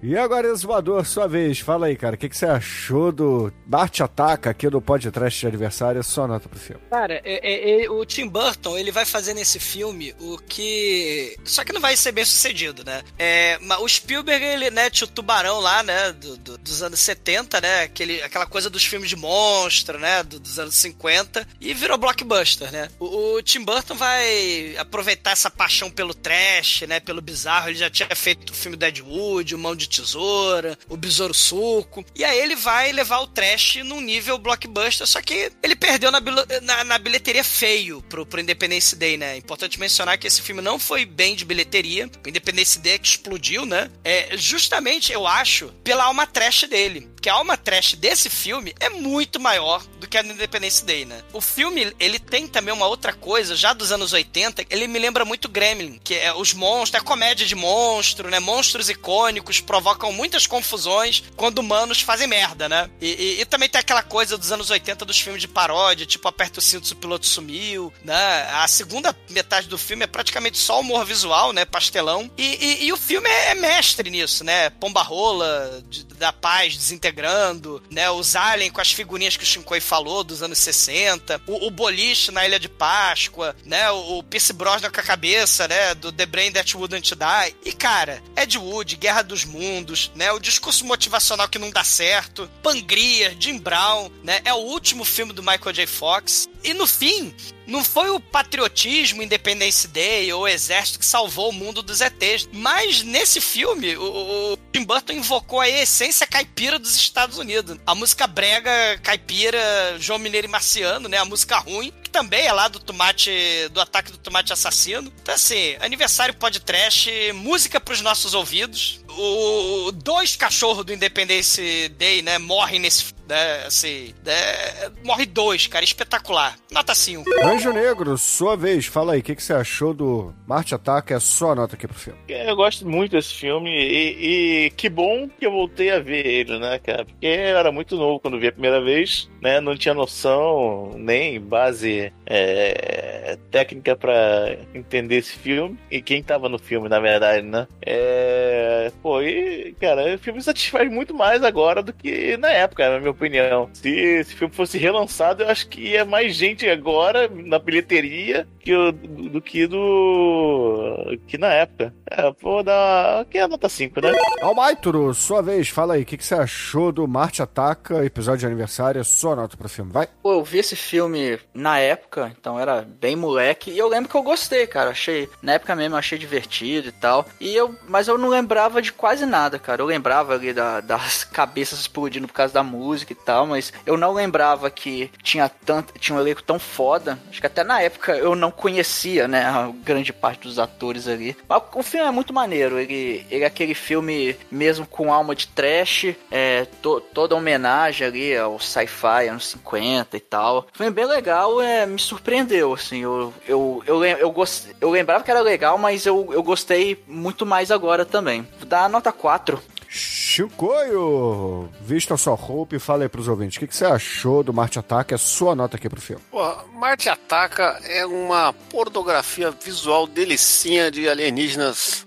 E 0.03 0.17
agora, 0.17 0.49
Exumador, 0.49 1.05
sua 1.05 1.27
vez, 1.27 1.59
fala 1.61 1.87
aí, 1.87 1.97
cara, 1.97 2.15
o 2.15 2.19
que, 2.19 2.29
que 2.29 2.37
você 2.37 2.47
achou 2.47 3.11
do 3.13 3.53
Marte 3.67 4.03
Ataca 4.03 4.51
aqui 4.51 4.69
do 4.69 4.81
podcast 4.81 5.41
de 5.41 5.47
aniversário? 5.47 6.03
Sua 6.03 6.27
nota 6.27 6.49
pro 6.49 6.59
filme. 6.59 6.83
Cara, 6.91 7.21
é- 7.25 7.81
é- 7.81 7.85
é- 7.85 7.91
o 7.91 8.05
Tim 8.05 8.27
Burton, 8.29 8.77
ele 8.79 8.93
vai 8.93 9.05
fazer 9.05 9.35
nesse 9.35 9.59
filme 9.59 10.15
o 10.21 10.39
que... 10.39 11.37
Só 11.45 11.65
que 11.65 11.73
não 11.73 11.81
vai 11.81 11.97
ser 11.97 12.13
bem 12.13 12.25
sucedido, 12.25 12.85
né? 12.85 13.03
É, 13.19 13.59
o 13.81 13.89
Spielberg, 13.89 14.45
ele, 14.45 14.71
né, 14.71 14.91
tinha 14.91 15.07
o 15.07 15.11
Tubarão 15.11 15.61
lá, 15.61 15.83
né, 15.83 16.13
do- 16.13 16.37
do- 16.37 16.59
dos 16.59 16.83
anos 16.83 17.01
70, 17.01 17.61
né? 17.61 17.83
Aquele, 17.83 18.23
aquela 18.23 18.47
coisa 18.47 18.71
dos 18.71 18.85
filmes 18.85 19.09
de 19.09 19.17
monstro, 19.17 19.99
né, 19.99 20.23
do- 20.23 20.39
dos 20.41 20.59
anos 20.59 20.75
50. 20.75 21.47
E 21.61 21.75
virou 21.75 21.99
blockbuster, 21.99 22.71
né? 22.73 22.89
O, 22.99 23.35
o 23.37 23.43
Tim 23.43 23.65
Burton 23.65 23.95
vai 23.95 24.77
aproveitar 24.79 25.33
essa 25.33 25.51
paixão 25.51 25.91
pelo 25.91 26.15
trash, 26.15 26.83
né, 26.89 27.01
pelo 27.01 27.21
bizarro. 27.21 27.69
Ele 27.69 27.79
já 27.79 27.91
tinha 27.91 28.09
feito 28.15 28.51
o 28.51 28.55
filme 28.55 28.77
Deadwood, 28.77 29.18
o 29.19 29.59
Mão 29.59 29.75
de 29.75 29.89
Tesoura, 29.89 30.79
o 30.89 30.97
Besouro 30.97 31.35
Suco. 31.35 32.05
E 32.15 32.25
aí 32.25 32.39
ele 32.39 32.57
vai 32.57 32.93
levar 32.93 33.21
o 33.21 33.27
trash 33.27 33.77
num 33.85 34.01
nível 34.01 34.39
blockbuster, 34.39 35.07
só 35.07 35.21
que 35.21 35.53
ele 35.63 35.77
perdeu 35.77 36.11
na, 36.11 36.21
na, 36.63 36.85
na 36.85 36.99
bilheteria 36.99 37.45
feio 37.45 38.03
pro, 38.03 38.25
pro 38.25 38.41
Independence 38.41 38.95
Day, 38.95 39.17
né? 39.17 39.37
Importante 39.37 39.81
mencionar 39.81 40.19
que 40.19 40.27
esse 40.27 40.43
filme 40.43 40.63
não 40.63 40.79
foi 40.79 41.05
bem 41.05 41.35
de 41.35 41.45
bilheteria. 41.45 42.11
O 42.25 42.29
Independence 42.29 42.79
Day 42.79 42.95
é 42.95 43.01
explodiu, 43.03 43.65
né? 43.65 43.91
É, 44.05 44.37
justamente, 44.37 45.13
eu 45.13 45.27
acho, 45.27 45.69
pela 45.83 46.05
alma 46.05 46.27
trash 46.27 46.65
dele. 46.65 47.09
Porque 47.19 47.29
a 47.29 47.35
alma 47.35 47.57
trash 47.57 47.95
desse 47.95 48.31
filme 48.31 48.73
é 48.79 48.89
muito 48.89 49.41
maior 49.41 49.83
do 49.99 50.07
que 50.07 50.17
a 50.17 50.23
Independence 50.23 50.85
Day, 50.85 51.05
né? 51.05 51.21
O 51.33 51.41
filme, 51.41 51.93
ele 51.99 52.17
tem 52.21 52.47
também 52.47 52.73
uma 52.73 52.87
outra 52.87 53.13
coisa, 53.13 53.57
já 53.57 53.73
dos 53.73 53.91
anos 53.91 54.13
80, 54.13 54.65
ele 54.71 54.87
me 54.87 55.01
lembra 55.01 55.25
muito 55.25 55.49
Gremlin, 55.49 55.99
que 56.05 56.15
é 56.15 56.33
os 56.33 56.55
monstros, 56.55 57.03
a 57.03 57.05
comédia 57.05 57.45
de 57.45 57.57
monstro, 57.57 58.31
né? 58.31 58.39
Monstros 58.39 58.89
icônicos 58.89 59.61
provocam 59.61 60.13
muitas 60.13 60.47
confusões 60.47 61.25
quando 61.35 61.59
humanos 61.59 62.01
fazem 62.01 62.29
merda, 62.29 62.69
né? 62.69 62.89
E, 63.01 63.09
e- 63.09 63.41
e 63.41 63.45
também 63.45 63.69
tem 63.69 63.81
aquela 63.81 64.05
coisa 64.05 64.39
dos 64.39 64.53
anos 64.53 64.71
80 64.71 65.05
dos 65.05 65.19
filmes 65.19 65.41
de 65.43 65.49
paródia, 65.49 66.07
tipo 66.07 66.29
Aperta 66.29 66.61
o 66.61 66.63
Cinto, 66.63 66.89
o 66.89 66.97
Piloto 66.97 67.27
Sumiu, 67.27 67.93
né? 68.05 68.49
A 68.53 68.69
segunda 68.69 69.13
metade 69.29 69.67
do 69.67 69.77
filme 69.77 70.05
é 70.05 70.07
praticamente 70.07 70.57
só 70.57 70.79
humor 70.79 71.05
visual, 71.05 71.53
né? 71.53 71.65
Pastelão. 71.65 72.31
E, 72.39 72.85
e- 72.87 72.93
o 72.93 72.97
filme 72.97 73.29
é, 73.29 73.51
é 73.51 73.55
mestre 73.57 74.09
nisso, 74.09 74.45
né? 74.45 74.71
Pomba 74.71 75.03
rola, 75.03 75.83
de- 75.89 76.05
da 76.05 76.33
paz, 76.33 76.77
desintegrada 76.77 77.08
desintegrando, 77.09 77.83
né? 77.91 78.11
Os 78.11 78.37
aliens 78.37 78.73
com 78.73 78.81
as 78.81 78.93
figurinhas 78.93 79.37
que 79.37 79.45
o 79.45 79.47
Shinkoi 79.47 79.81
falou 79.81 80.23
dos 80.23 80.43
anos 80.43 80.59
60, 80.59 81.41
o, 81.47 81.67
o 81.67 81.71
boliche 81.71 82.31
na 82.31 82.47
Ilha 82.47 82.59
de 82.59 82.69
Páscoa, 82.69 83.57
né? 83.65 83.91
O, 83.91 84.19
o 84.19 84.23
Pierce 84.23 84.53
Brosnan 84.53 84.91
com 84.91 85.01
a 85.01 85.05
cabeça, 85.05 85.67
né? 85.67 85.95
Do 85.95 86.13
The 86.13 86.27
Brain 86.27 86.53
That 86.53 86.77
Wouldn't 86.77 87.15
Die. 87.15 87.57
E, 87.65 87.73
cara, 87.73 88.23
Ed 88.37 88.57
Wood, 88.59 88.97
Guerra 88.97 89.23
dos 89.23 89.45
Mundos, 89.45 90.11
né? 90.15 90.31
O 90.33 90.39
discurso 90.39 90.85
motivacional 90.85 91.49
que 91.49 91.59
não 91.59 91.71
dá 91.71 91.85
certo, 91.85 92.49
Pangria, 92.63 93.37
Jim 93.39 93.59
Brown, 93.59 94.11
né? 94.23 94.41
É 94.45 94.53
o 94.53 94.59
último 94.59 95.05
filme 95.05 95.33
do 95.33 95.43
Michael 95.43 95.73
J. 95.73 95.87
Fox. 95.87 96.49
E 96.63 96.75
no 96.75 96.87
fim, 96.87 97.35
não 97.67 97.85
foi 97.85 98.11
o 98.11 98.19
patriotismo, 98.19 99.23
Independence 99.23 99.87
Day 99.89 100.33
ou 100.33 100.43
o 100.43 100.49
exército 100.49 100.99
que 100.99 101.05
salvou 101.05 101.51
o 101.51 101.53
mundo 101.53 101.83
dos 101.83 102.01
ETs. 102.01 102.49
Mas 102.53 103.03
nesse 103.03 103.41
filme, 103.41 103.97
o, 103.97 104.53
o 104.53 104.59
Tim 104.73 104.85
Burton 104.85 105.13
invocou 105.13 105.61
a 105.61 105.69
essência 105.69 106.27
caipira 106.27 106.79
dos 106.79 106.97
Estados 106.97 107.39
Unidos. 107.39 107.79
A 107.87 107.95
música 107.95 108.27
brega, 108.27 108.99
caipira, 109.03 109.59
João 109.99 110.19
Mineiro 110.19 110.47
e 110.47 110.51
Marciano, 110.51 111.09
né? 111.09 111.19
A 111.19 111.25
música 111.25 111.59
ruim, 111.59 111.93
que 112.03 112.11
também 112.11 112.47
é 112.47 112.53
lá 112.53 112.69
do 112.69 112.81
tomate, 112.81 113.31
do 113.71 113.81
ataque 113.81 114.11
do 114.11 114.19
tomate 114.19 114.53
assassino. 114.53 115.13
Então, 115.23 115.35
assim, 115.35 115.77
aniversário 115.81 116.35
podcast, 116.35 117.11
música 117.35 117.79
pros 117.79 118.01
nossos 118.01 118.35
ouvidos. 118.35 119.01
O 119.09 119.93
dois 119.93 120.37
cachorros 120.37 120.85
do 120.85 120.93
Independence 120.93 121.89
Day, 121.97 122.23
né, 122.23 122.39
morrem 122.39 122.81
nesse 122.81 123.18
né, 123.29 123.67
assim, 123.67 124.15
né, 124.25 124.91
morre 125.05 125.27
dois, 125.27 125.67
cara, 125.67 125.85
espetacular. 125.85 126.57
Nota 126.71 126.95
5. 126.95 127.25
Anjo 127.45 127.73
Negro, 127.73 128.17
sua 128.17 128.57
vez, 128.57 128.87
fala 128.87 129.13
aí, 129.13 129.21
o 129.21 129.23
que, 129.23 129.35
que 129.35 129.43
você 129.43 129.53
achou 129.53 129.93
do 129.93 130.35
Marte 130.47 130.75
Ataca? 130.75 131.15
É 131.15 131.21
só 131.21 131.55
nota 131.55 131.77
aqui 131.77 131.87
pro 131.87 131.99
filme. 131.99 132.19
Eu 132.29 132.57
gosto 132.57 132.89
muito 132.89 133.13
desse 133.13 133.35
filme 133.35 133.71
e, 133.71 134.67
e 134.67 134.71
que 134.71 134.89
bom 134.89 135.29
que 135.29 135.47
eu 135.47 135.53
voltei 135.53 135.91
a 135.91 135.99
ver 135.99 136.27
ele, 136.27 136.59
né, 136.59 136.79
cara? 136.79 137.05
Porque 137.05 137.27
eu 137.27 137.59
era 137.59 137.71
muito 137.71 137.97
novo 137.97 138.21
quando 138.21 138.39
vi 138.39 138.49
a 138.49 138.53
primeira 138.53 138.81
vez, 138.81 139.31
né? 139.43 139.61
Não 139.61 139.77
tinha 139.77 139.95
noção 139.95 140.93
nem 140.97 141.41
base 141.41 142.13
é, 142.27 143.39
técnica 143.51 143.97
para 143.97 144.57
entender 144.75 145.17
esse 145.17 145.33
filme 145.33 145.79
e 145.91 146.01
quem 146.01 146.23
tava 146.23 146.49
no 146.49 146.59
filme, 146.59 146.89
na 146.89 147.01
verdade, 147.01 147.47
né? 147.47 147.67
É, 147.83 148.93
pô, 149.03 149.21
e, 149.23 149.75
cara, 149.81 150.15
o 150.15 150.19
filme 150.19 150.41
satisfaz 150.43 150.91
muito 150.91 151.15
mais 151.15 151.43
agora 151.43 151.83
do 151.83 151.93
que 151.93 152.37
na 152.37 152.51
época, 152.51 152.89
na 152.89 152.99
minha 153.01 153.11
opinião. 153.19 153.69
Se 153.73 153.91
esse 153.91 154.35
filme 154.35 154.55
fosse 154.55 154.79
relançado, 154.79 155.43
eu 155.43 155.49
acho 155.49 155.69
que 155.69 155.81
ia 155.81 156.05
mais 156.05 156.35
gente 156.35 156.69
agora 156.69 157.29
na 157.29 157.59
bilheteria 157.59 158.47
que 158.61 158.73
do, 158.73 158.93
do 159.31 159.43
que 159.43 159.67
do. 159.67 161.19
que 161.27 161.39
na 161.39 161.49
época. 161.49 161.95
É, 162.11 162.33
vou 162.41 162.63
dar. 162.63 163.25
que 163.27 163.39
é 163.39 163.43
a 163.43 163.49
nota 163.49 163.69
5, 163.69 164.01
né? 164.01 164.13
Almaituro, 164.41 165.13
sua 165.15 165.43
vez, 165.43 165.69
fala 165.69 165.95
aí, 165.95 166.03
o 166.03 166.07
que, 166.07 166.17
que 166.17 166.25
você 166.25 166.35
achou 166.35 166.93
do 166.93 167.07
Marte 167.09 167.43
Ataca, 167.43 168.05
episódio 168.05 168.41
de 168.41 168.47
aniversário? 168.47 169.01
É 169.01 169.05
sua 169.05 169.35
nota 169.35 169.57
pro 169.57 169.69
filme, 169.69 169.91
vai? 169.91 170.09
Pô, 170.23 170.35
eu 170.35 170.45
vi 170.45 170.59
esse 170.59 170.77
filme 170.77 171.39
na 171.55 171.79
época, 171.79 172.33
então 172.39 172.59
era 172.59 172.83
bem 172.83 173.17
moleque, 173.17 173.71
e 173.71 173.79
eu 173.79 173.89
lembro 173.89 174.11
que 174.11 174.17
eu 174.17 174.23
gostei, 174.23 174.67
cara. 174.67 174.91
Achei, 174.91 175.29
na 175.43 175.55
época 175.55 175.75
mesmo, 175.75 175.95
eu 175.95 175.99
achei 175.99 176.19
divertido 176.19 176.89
e 176.89 176.93
tal. 176.93 177.27
E 177.41 177.55
eu, 177.55 177.75
mas 177.89 178.09
eu 178.09 178.19
não 178.19 178.29
lembrava 178.29 178.81
de 178.83 178.93
quase 178.93 179.25
nada, 179.25 179.59
cara. 179.59 179.83
Eu 179.83 179.87
lembrava 179.87 180.35
ali 180.35 180.53
da, 180.53 180.81
das 180.81 181.25
cabeças 181.25 181.81
explodindo 181.81 182.27
por 182.27 182.35
causa 182.35 182.53
da 182.53 182.63
música 182.63 183.08
e 183.13 183.17
tal, 183.17 183.47
mas 183.47 183.73
eu 183.87 183.97
não 183.97 184.13
lembrava 184.13 184.71
que 184.71 185.11
tinha 185.23 185.49
tanto, 185.49 185.99
tinha 185.99 186.17
um 186.17 186.21
elenco 186.21 186.43
tão 186.43 186.59
foda. 186.59 187.19
Acho 187.29 187.41
que 187.41 187.47
até 187.47 187.65
na 187.65 187.81
época 187.81 188.17
eu 188.17 188.35
não 188.35 188.51
conhecia, 188.51 189.29
né, 189.29 189.45
a 189.45 189.71
grande 189.83 190.13
parte 190.13 190.43
dos 190.43 190.59
atores 190.59 191.09
ali. 191.09 191.37
Mas 191.49 191.63
o 191.75 191.83
filme 191.83 192.07
é 192.07 192.11
muito 192.11 192.33
maneiro. 192.33 192.79
Ele, 192.79 193.27
ele 193.31 193.45
é 193.45 193.47
aquele 193.47 193.75
filme 193.75 194.37
mesmo 194.51 194.87
com 194.87 195.13
alma 195.13 195.35
de 195.35 195.47
trash, 195.49 196.15
é, 196.31 196.67
to, 196.83 197.01
toda 197.13 197.35
homenagem 197.35 198.07
ali 198.07 198.37
ao 198.37 198.59
sci-fi 198.59 199.29
anos 199.29 199.47
50 199.49 200.17
e 200.17 200.21
tal. 200.21 200.67
Foi 200.73 200.91
bem 200.91 201.07
legal, 201.07 201.61
é, 201.61 201.87
me 201.87 201.99
surpreendeu, 201.99 202.73
assim. 202.75 203.03
Eu, 203.03 203.33
eu, 203.47 203.83
eu, 203.87 204.05
eu, 204.05 204.19
eu, 204.19 204.31
gost, 204.31 204.69
eu 204.81 204.91
lembrava 204.91 205.25
que 205.25 205.31
era 205.31 205.41
legal, 205.41 205.79
mas 205.79 206.07
eu, 206.07 206.29
eu 206.33 206.43
gostei 206.43 207.03
muito 207.07 207.45
mais 207.45 207.71
agora 207.71 208.05
também. 208.05 208.47
Dar 208.67 208.89
nota 208.89 209.13
4. 209.13 209.61
Chicoio, 209.89 211.69
vista 211.81 212.17
sua 212.17 212.35
roupa 212.35 212.77
e 212.77 212.79
fala 212.79 213.05
aí 213.05 213.09
pros 213.09 213.27
ouvintes, 213.27 213.57
o 213.57 213.61
que, 213.61 213.67
que 213.67 213.75
você 213.75 213.87
achou 213.87 214.43
do 214.43 214.53
Marte 214.53 214.79
Ataca? 214.79 215.15
É 215.15 215.19
sua 215.19 215.55
nota 215.55 215.77
aqui 215.77 215.89
pro 215.89 216.01
filme. 216.01 216.23
Pô, 216.31 216.57
Marte 216.75 217.09
Ataca 217.09 217.81
é 217.85 218.05
uma 218.05 218.53
pornografia 218.53 219.51
visual 219.51 220.07
delicinha 220.07 220.91
de 220.91 221.09
alienígenas 221.09 222.07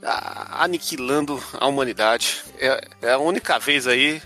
aniquilando 0.52 1.42
a 1.60 1.68
humanidade. 1.68 2.44
É, 2.60 2.82
é, 3.02 3.12
a 3.14 3.18
única 3.18 3.58
vez 3.58 3.88
aí, 3.88 4.22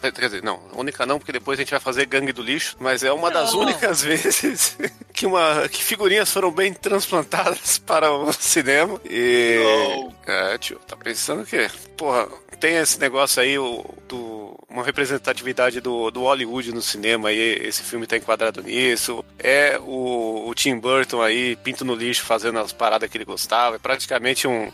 quer 0.00 0.26
dizer, 0.26 0.42
não, 0.42 0.60
única 0.74 1.04
não, 1.04 1.18
porque 1.18 1.32
depois 1.32 1.58
a 1.58 1.62
gente 1.62 1.72
vai 1.72 1.80
fazer 1.80 2.06
Gangue 2.06 2.32
do 2.32 2.42
Lixo, 2.42 2.76
mas 2.78 3.02
é 3.02 3.12
uma 3.12 3.30
das 3.30 3.52
não, 3.52 3.60
únicas 3.60 4.02
vezes 4.02 4.76
que, 5.12 5.26
uma, 5.26 5.68
que 5.68 5.82
figurinhas 5.82 6.30
foram 6.30 6.52
bem 6.52 6.72
transplantadas 6.72 7.78
para 7.84 8.12
o 8.12 8.32
cinema. 8.32 9.00
E. 9.04 9.58
Não. 9.62 10.14
É, 10.26 10.58
tio, 10.58 10.78
tá 10.86 10.96
pensando 10.96 11.44
que, 11.44 11.68
porra, 11.96 12.28
tem 12.60 12.76
esse 12.76 13.00
negócio 13.00 13.42
aí 13.42 13.58
o, 13.58 13.84
do 14.06 14.40
uma 14.68 14.84
representatividade 14.84 15.80
do, 15.80 16.10
do 16.10 16.20
Hollywood 16.20 16.72
no 16.72 16.80
cinema 16.80 17.32
e 17.32 17.38
esse 17.38 17.82
filme 17.82 18.06
tá 18.06 18.16
enquadrado 18.16 18.62
nisso. 18.62 19.24
É 19.38 19.78
o, 19.80 20.48
o 20.48 20.54
Tim 20.54 20.78
Burton 20.78 21.20
aí, 21.20 21.56
pinto 21.56 21.84
no 21.84 21.94
lixo, 21.94 22.24
fazendo 22.24 22.58
as 22.60 22.72
paradas 22.72 23.10
que 23.10 23.16
ele 23.16 23.24
gostava. 23.24 23.76
É 23.76 23.78
praticamente 23.78 24.46
um 24.46 24.70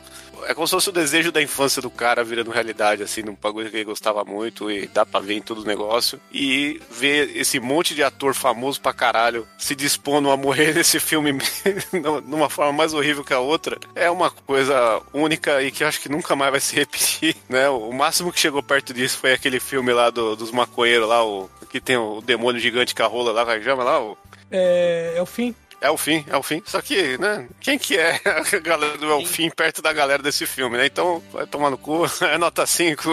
é 0.46 0.54
como 0.54 0.66
se 0.66 0.72
fosse 0.72 0.88
o 0.88 0.92
desejo 0.92 1.32
da 1.32 1.42
infância 1.42 1.82
do 1.82 1.90
cara 1.90 2.24
virando 2.24 2.50
realidade, 2.50 3.02
assim, 3.02 3.22
num 3.22 3.36
bagulho 3.40 3.70
que 3.70 3.76
ele 3.76 3.84
gostava 3.84 4.24
muito 4.24 4.70
e 4.70 4.86
dá 4.86 5.04
pra 5.04 5.20
ver 5.20 5.34
em 5.34 5.42
todo 5.42 5.62
o 5.62 5.66
negócio. 5.66 6.20
E 6.32 6.80
ver 6.90 7.36
esse 7.36 7.58
monte 7.58 7.94
de 7.94 8.02
ator 8.02 8.34
famoso 8.34 8.80
pra 8.80 8.92
caralho 8.92 9.46
se 9.58 9.74
dispondo 9.74 10.30
a 10.30 10.36
morrer 10.36 10.72
nesse 10.74 11.00
filme 11.00 11.32
numa 12.26 12.48
forma 12.48 12.72
mais 12.72 12.94
horrível 12.94 13.24
que 13.24 13.34
a 13.34 13.40
outra 13.40 13.78
é 13.94 14.10
uma 14.10 14.30
coisa 14.30 15.02
única 15.12 15.62
e 15.62 15.70
que 15.70 15.82
eu 15.82 15.88
acho 15.88 16.00
que 16.00 16.08
nunca 16.08 16.36
mais 16.36 16.50
vai 16.50 16.60
se 16.60 16.74
repetir, 16.74 17.36
né? 17.48 17.68
O 17.68 17.92
máximo 17.92 18.32
que 18.32 18.40
chegou 18.40 18.62
perto 18.62 18.94
disso 18.94 19.18
foi 19.18 19.32
aquele 19.32 19.58
filme 19.58 19.92
lá 19.92 20.10
do, 20.10 20.36
dos 20.36 20.50
maconheiros 20.50 21.08
lá, 21.08 21.24
o 21.24 21.50
que 21.68 21.80
tem 21.80 21.96
o 21.96 22.20
demônio 22.20 22.60
gigante 22.60 22.94
com 22.94 23.02
a 23.02 23.06
rola 23.06 23.32
lá, 23.32 23.44
vai 23.44 23.62
chama 23.62 23.82
lá, 23.82 24.00
o... 24.00 24.16
É, 24.50 25.14
é 25.16 25.22
o 25.22 25.26
fim. 25.26 25.54
É 25.80 25.90
o 25.90 25.96
fim, 25.96 26.24
é 26.28 26.36
o 26.36 26.42
fim. 26.42 26.62
Só 26.64 26.80
que, 26.80 27.18
né? 27.18 27.46
Quem 27.60 27.78
que 27.78 27.96
é 27.96 28.20
a 28.24 28.58
galera 28.58 28.96
do 28.96 29.10
Elfim 29.10 29.50
perto 29.50 29.82
da 29.82 29.92
galera 29.92 30.22
desse 30.22 30.46
filme, 30.46 30.76
né? 30.76 30.86
Então, 30.86 31.22
vai 31.32 31.46
tomar 31.46 31.70
no 31.70 31.78
cu. 31.78 32.06
É 32.26 32.38
nota 32.38 32.66
5. 32.66 33.08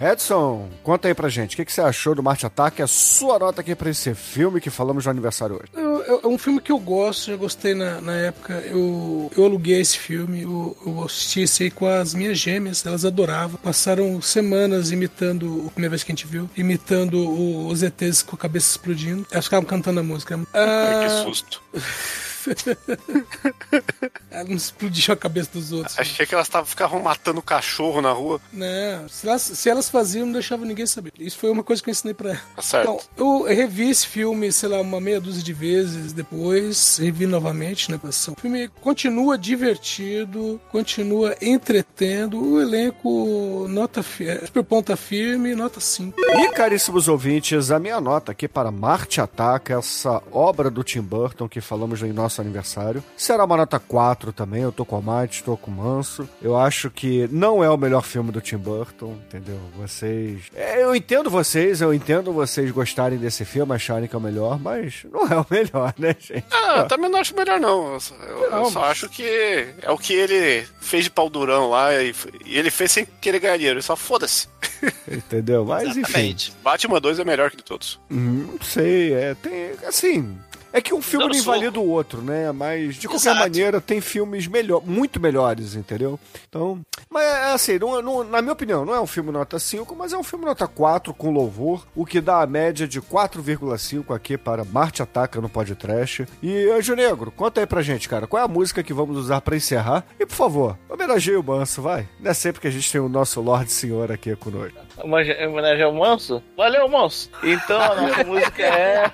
Edson, 0.00 0.68
conta 0.82 1.08
aí 1.08 1.14
pra 1.14 1.28
gente. 1.28 1.54
O 1.54 1.56
que, 1.56 1.64
que 1.64 1.72
você 1.72 1.80
achou 1.80 2.14
do 2.14 2.22
Marte 2.22 2.46
Ataque? 2.46 2.82
A 2.82 2.86
sua 2.86 3.38
nota 3.38 3.60
aqui 3.60 3.74
pra 3.74 3.90
esse 3.90 4.14
filme 4.14 4.60
que 4.60 4.70
falamos 4.70 5.04
no 5.04 5.10
aniversário 5.10 5.56
hoje. 5.56 5.86
É 6.22 6.26
um 6.26 6.38
filme 6.38 6.60
que 6.60 6.70
eu 6.70 6.78
gosto, 6.78 7.30
já 7.30 7.36
gostei 7.36 7.74
na, 7.74 8.00
na 8.00 8.16
época. 8.16 8.54
Eu, 8.66 9.30
eu 9.36 9.44
aluguei 9.44 9.80
esse 9.80 9.98
filme, 9.98 10.42
eu, 10.42 10.76
eu 10.86 11.04
assisti 11.04 11.40
esse 11.42 11.64
aí 11.64 11.70
com 11.70 11.86
as 11.86 12.14
minhas 12.14 12.38
gêmeas, 12.38 12.84
elas 12.86 13.04
adoravam. 13.04 13.58
Passaram 13.62 14.20
semanas 14.22 14.92
imitando, 14.92 15.64
a 15.66 15.70
primeira 15.70 15.90
vez 15.90 16.04
que 16.04 16.12
a 16.12 16.14
gente 16.14 16.26
viu, 16.26 16.48
imitando 16.56 17.66
os 17.66 17.82
ETs 17.82 18.22
com 18.22 18.36
a 18.36 18.38
cabeça 18.38 18.70
explodindo. 18.70 19.26
Elas 19.30 19.46
ficavam 19.46 19.66
cantando 19.66 20.00
a 20.00 20.02
música. 20.02 20.38
Ah, 20.54 21.00
que 21.02 21.24
susto. 21.24 21.55
gosto. 21.72 22.25
Ela 24.30 24.44
não 24.44 24.56
explodiu 24.56 25.14
a 25.14 25.16
cabeça 25.16 25.50
dos 25.52 25.72
outros. 25.72 25.98
Achei 25.98 26.26
que 26.26 26.34
elas 26.34 26.48
tavam, 26.48 26.66
ficavam 26.66 27.02
matando 27.02 27.40
cachorro 27.42 28.00
na 28.00 28.12
rua. 28.12 28.40
Não, 28.52 29.08
se 29.08 29.26
elas, 29.26 29.42
se 29.42 29.68
elas 29.68 29.88
faziam, 29.88 30.26
não 30.26 30.32
deixava 30.32 30.64
ninguém 30.64 30.86
saber. 30.86 31.12
Isso 31.18 31.38
foi 31.38 31.50
uma 31.50 31.62
coisa 31.62 31.82
que 31.82 31.90
eu 31.90 31.92
ensinei 31.92 32.14
pra 32.14 32.30
ela. 32.30 32.40
Tá 32.56 32.62
certo. 32.62 33.08
Então, 33.14 33.16
eu 33.16 33.44
revi 33.44 33.90
esse 33.90 34.06
filme, 34.06 34.52
sei 34.52 34.68
lá, 34.68 34.80
uma 34.80 35.00
meia 35.00 35.20
dúzia 35.20 35.42
de 35.42 35.52
vezes 35.52 36.12
depois, 36.12 36.98
revi 36.98 37.26
novamente, 37.26 37.90
né, 37.90 37.98
O 38.02 38.40
filme 38.40 38.68
continua 38.80 39.38
divertido, 39.38 40.60
continua 40.70 41.36
entretendo, 41.40 42.42
o 42.42 42.60
elenco 42.60 43.66
nota 43.68 44.02
super 44.02 44.62
ponta 44.62 44.96
firme, 44.96 45.54
nota 45.54 45.80
5. 45.80 46.18
E 46.18 46.48
caríssimos 46.50 47.08
ouvintes, 47.08 47.70
a 47.70 47.78
minha 47.78 48.00
nota 48.00 48.32
aqui 48.32 48.48
para 48.48 48.70
Marte 48.70 49.20
Ataca, 49.20 49.78
essa 49.78 50.22
obra 50.30 50.70
do 50.70 50.82
Tim 50.82 51.00
Burton 51.00 51.48
que 51.48 51.60
falamos 51.60 52.02
em 52.02 52.12
nosso 52.12 52.35
aniversário. 52.40 53.02
Será 53.16 53.44
uma 53.44 53.56
nota 53.56 53.78
4 53.78 54.32
também, 54.32 54.62
eu 54.62 54.72
tô 54.72 54.84
com 54.84 54.98
o 54.98 55.02
Mate, 55.02 55.42
tô 55.42 55.56
com 55.56 55.70
o 55.70 55.74
Manso. 55.74 56.28
Eu 56.40 56.56
acho 56.56 56.90
que 56.90 57.28
não 57.30 57.62
é 57.62 57.70
o 57.70 57.76
melhor 57.76 58.02
filme 58.02 58.30
do 58.30 58.40
Tim 58.40 58.56
Burton, 58.56 59.16
entendeu? 59.26 59.58
Vocês... 59.76 60.44
É, 60.54 60.82
eu 60.82 60.94
entendo 60.94 61.30
vocês, 61.30 61.80
eu 61.80 61.92
entendo 61.92 62.32
vocês 62.32 62.70
gostarem 62.70 63.18
desse 63.18 63.44
filme, 63.44 63.74
acharem 63.74 64.08
que 64.08 64.14
é 64.14 64.18
o 64.18 64.22
melhor, 64.22 64.58
mas 64.58 65.04
não 65.12 65.22
é 65.26 65.38
o 65.38 65.46
melhor, 65.50 65.94
né, 65.98 66.14
gente? 66.18 66.44
Ah, 66.50 66.78
eu 66.78 66.88
também 66.88 67.10
não 67.10 67.18
acho 67.18 67.34
melhor, 67.34 67.60
não. 67.60 67.94
Eu, 67.94 68.00
eu, 68.28 68.50
não, 68.50 68.64
eu 68.64 68.70
só 68.70 68.80
mas... 68.80 68.90
acho 68.90 69.08
que 69.08 69.66
é 69.82 69.90
o 69.90 69.98
que 69.98 70.12
ele 70.12 70.66
fez 70.80 71.04
de 71.04 71.10
pau 71.10 71.28
durão 71.28 71.70
lá 71.70 71.92
e, 72.02 72.14
e 72.44 72.58
ele 72.58 72.70
fez 72.70 72.92
sem 72.92 73.06
querer 73.20 73.40
ganhar 73.40 73.56
dinheiro, 73.56 73.82
só 73.82 73.96
foda-se. 73.96 74.48
Entendeu? 75.10 75.64
Mas 75.64 75.96
Exatamente. 75.96 76.50
enfim. 76.50 76.58
Batman 76.62 77.00
2 77.00 77.18
é 77.18 77.24
melhor 77.24 77.50
que 77.50 77.56
de 77.56 77.64
todos. 77.64 77.98
Hum, 78.10 78.46
não 78.52 78.66
sei, 78.66 79.12
é, 79.12 79.34
tem, 79.34 79.72
assim, 79.86 80.38
É 80.76 80.80
que 80.82 80.92
um 80.92 81.00
filme 81.00 81.26
não 81.26 81.34
invalida 81.34 81.80
o 81.80 81.88
outro, 81.88 82.20
né? 82.20 82.52
Mas, 82.52 82.96
de 82.96 83.08
qualquer 83.08 83.30
Exato. 83.30 83.40
maneira, 83.40 83.80
tem 83.80 83.98
filmes 84.02 84.46
melhor, 84.46 84.82
muito 84.84 85.18
melhores, 85.18 85.74
entendeu? 85.74 86.20
Então, 86.46 86.82
mas 87.08 87.22
é 87.24 87.52
assim, 87.54 87.78
não- 87.78 88.02
não- 88.02 88.22
na 88.24 88.42
minha 88.42 88.52
opinião, 88.52 88.84
não 88.84 88.92
é 88.94 89.00
um 89.00 89.06
filme 89.06 89.30
nota 89.32 89.58
5, 89.58 89.96
mas 89.96 90.12
é 90.12 90.18
um 90.18 90.22
filme 90.22 90.44
nota 90.44 90.68
4 90.68 91.14
com 91.14 91.30
louvor, 91.30 91.86
o 91.94 92.04
que 92.04 92.20
dá 92.20 92.42
a 92.42 92.46
média 92.46 92.86
de 92.86 93.00
4,5 93.00 94.12
aqui 94.12 94.36
para 94.36 94.64
Marte 94.66 95.02
Ataca 95.02 95.40
no 95.40 95.48
podcast. 95.48 96.26
E, 96.42 96.68
Anjo 96.70 96.94
Negro, 96.94 97.30
conta 97.30 97.60
aí 97.60 97.66
pra 97.66 97.80
gente, 97.80 98.06
cara, 98.06 98.26
qual 98.26 98.42
é 98.42 98.44
a 98.44 98.48
música 98.48 98.82
que 98.82 98.92
vamos 98.92 99.16
usar 99.16 99.40
pra 99.40 99.56
encerrar? 99.56 100.04
E, 100.20 100.26
por 100.26 100.34
favor, 100.34 100.78
homenageie 100.90 101.36
o 101.36 101.42
Manso, 101.42 101.80
vai. 101.80 102.06
Não 102.20 102.30
é 102.30 102.34
sempre 102.34 102.60
que 102.60 102.68
a 102.68 102.70
gente 102.70 102.92
tem 102.92 103.00
o 103.00 103.08
nosso 103.08 103.40
Lorde 103.40 103.72
Senhor 103.72 104.12
aqui 104.12 104.36
conosco. 104.36 104.76
Homenagem 104.98 105.46
homenagem 105.46 105.84
ao 105.84 105.92
Manso? 105.92 106.42
Valeu, 106.56 106.88
Manso! 106.88 107.30
Então 107.42 107.80
a 107.80 107.94
nossa 107.94 108.24
música 108.24 108.62
é. 108.62 109.12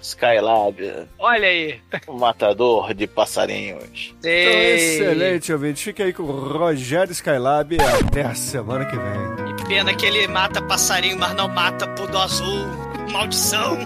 Skylab, 0.00 1.06
Olha 1.18 1.48
aí. 1.48 1.80
o 2.06 2.12
matador 2.18 2.92
de 2.92 3.06
passarinhos. 3.06 4.14
Então, 4.18 4.30
excelente, 4.30 5.52
ouvinte. 5.52 5.84
Fica 5.84 6.04
aí 6.04 6.12
com 6.12 6.24
o 6.24 6.58
Rogério 6.58 7.12
Skylab 7.12 7.74
e 7.74 7.80
até 7.80 8.22
a 8.22 8.34
semana 8.34 8.84
que 8.84 8.96
vem. 8.96 9.56
Que 9.56 9.64
pena 9.66 9.94
que 9.94 10.06
ele 10.06 10.28
mata 10.28 10.60
passarinho, 10.62 11.18
mas 11.18 11.34
não 11.34 11.48
mata 11.48 11.86
pudo 11.88 12.18
azul. 12.18 12.66
Maldição. 13.12 13.78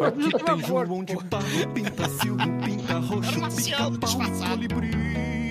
Aqui 0.00 0.44
tem 0.44 0.66
João 0.66 1.04
de 1.04 1.14
Barro, 1.24 1.68
pinta 1.74 2.08
silvo, 2.08 2.38
pinta 2.64 2.94
roxo, 2.94 3.56
pica 3.56 3.76
pau 4.00 4.48
colibri. 4.48 5.47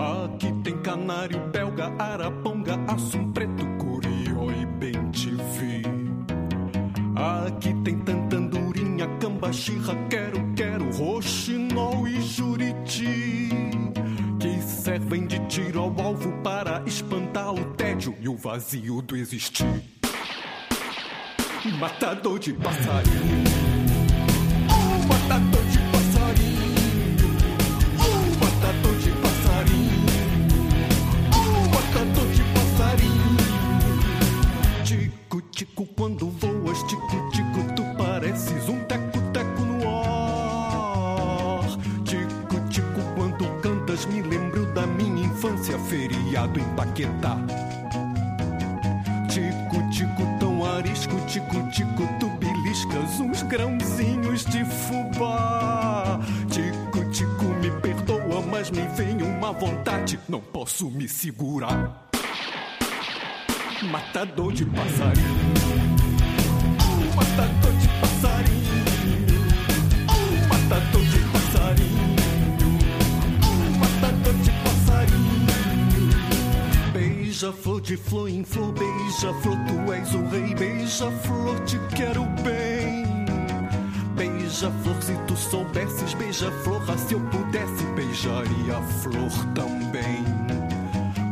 Aqui 0.00 0.50
tem 0.64 0.78
canário, 0.78 1.38
belga, 1.52 1.92
araponga, 1.98 2.80
assum 2.88 3.30
preto, 3.32 3.66
curió 3.78 4.50
e 4.50 4.64
bem 4.64 5.10
te 5.10 5.28
vi. 5.28 5.82
Aqui 7.14 7.74
tem 7.84 7.98
tantandurinha, 7.98 9.06
cambaxirra, 9.18 9.94
quero, 10.08 10.54
quero, 10.56 10.90
roxinol 10.92 12.08
e 12.08 12.18
juriti. 12.22 13.50
Que 14.40 14.62
servem 14.62 15.26
de 15.26 15.38
tiro 15.48 15.80
ao 15.80 16.00
alvo 16.00 16.32
para 16.42 16.82
espantar 16.86 17.52
o 17.52 17.62
tédio 17.74 18.16
e 18.20 18.26
o 18.26 18.38
vazio 18.38 19.02
do 19.02 19.14
existir. 19.14 19.82
Matador 21.78 22.38
de 22.38 22.54
passarinho. 22.54 23.44
Oh, 24.66 25.06
matador 25.08 25.62
de 25.66 25.78
passarinho. 25.78 25.99
Feriado 46.40 46.58
em 46.58 46.64
Paquetá. 46.74 47.36
Tico, 49.28 49.90
tico, 49.90 50.38
tão 50.38 50.64
arisco, 50.64 51.14
tico, 51.26 51.68
tico, 51.70 52.08
tu 52.18 52.28
beliscas 52.38 53.20
uns 53.20 53.42
grãozinhos 53.42 54.44
de 54.46 54.64
fubá. 54.64 56.18
Tico, 56.50 57.10
tico, 57.10 57.44
me 57.60 57.70
perdoa, 57.80 58.42
mas 58.50 58.70
me 58.70 58.86
vem 58.88 59.22
uma 59.22 59.52
vontade, 59.52 60.18
não 60.28 60.40
posso 60.40 60.90
me 60.90 61.08
segurar. 61.08 62.08
Matador 63.82 64.52
de 64.52 64.64
passarinho. 64.66 65.54
Matador 67.16 67.72
de 67.72 67.88
passarinho. 68.00 68.99
Beija-flor 77.40 77.80
de 77.80 77.96
flor 77.96 78.28
em 78.28 78.44
flor, 78.44 78.70
beija-flor, 78.72 79.56
tu 79.66 79.92
és 79.94 80.12
o 80.12 80.26
rei, 80.28 80.54
beija-flor, 80.54 81.58
te 81.60 81.78
quero 81.96 82.22
bem. 82.42 83.02
Beija-flor, 84.14 85.02
se 85.02 85.14
tu 85.26 85.34
soubesses, 85.34 86.12
beija-flor, 86.12 86.82
ah, 86.86 86.98
se 86.98 87.14
eu 87.14 87.20
pudesse, 87.30 87.86
beijaria 87.96 88.76
a 88.76 88.82
flor 88.82 89.30
também. 89.54 90.22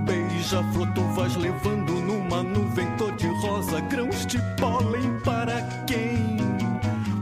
Beija-flor, 0.06 0.90
tu 0.94 1.02
vais 1.14 1.36
levando 1.36 1.92
numa 1.92 2.42
nuvem 2.42 2.86
cor 2.96 3.14
de 3.16 3.26
rosa, 3.42 3.78
grãos 3.82 4.24
de 4.24 4.38
pólen 4.58 5.20
para 5.22 5.60
quem? 5.86 6.38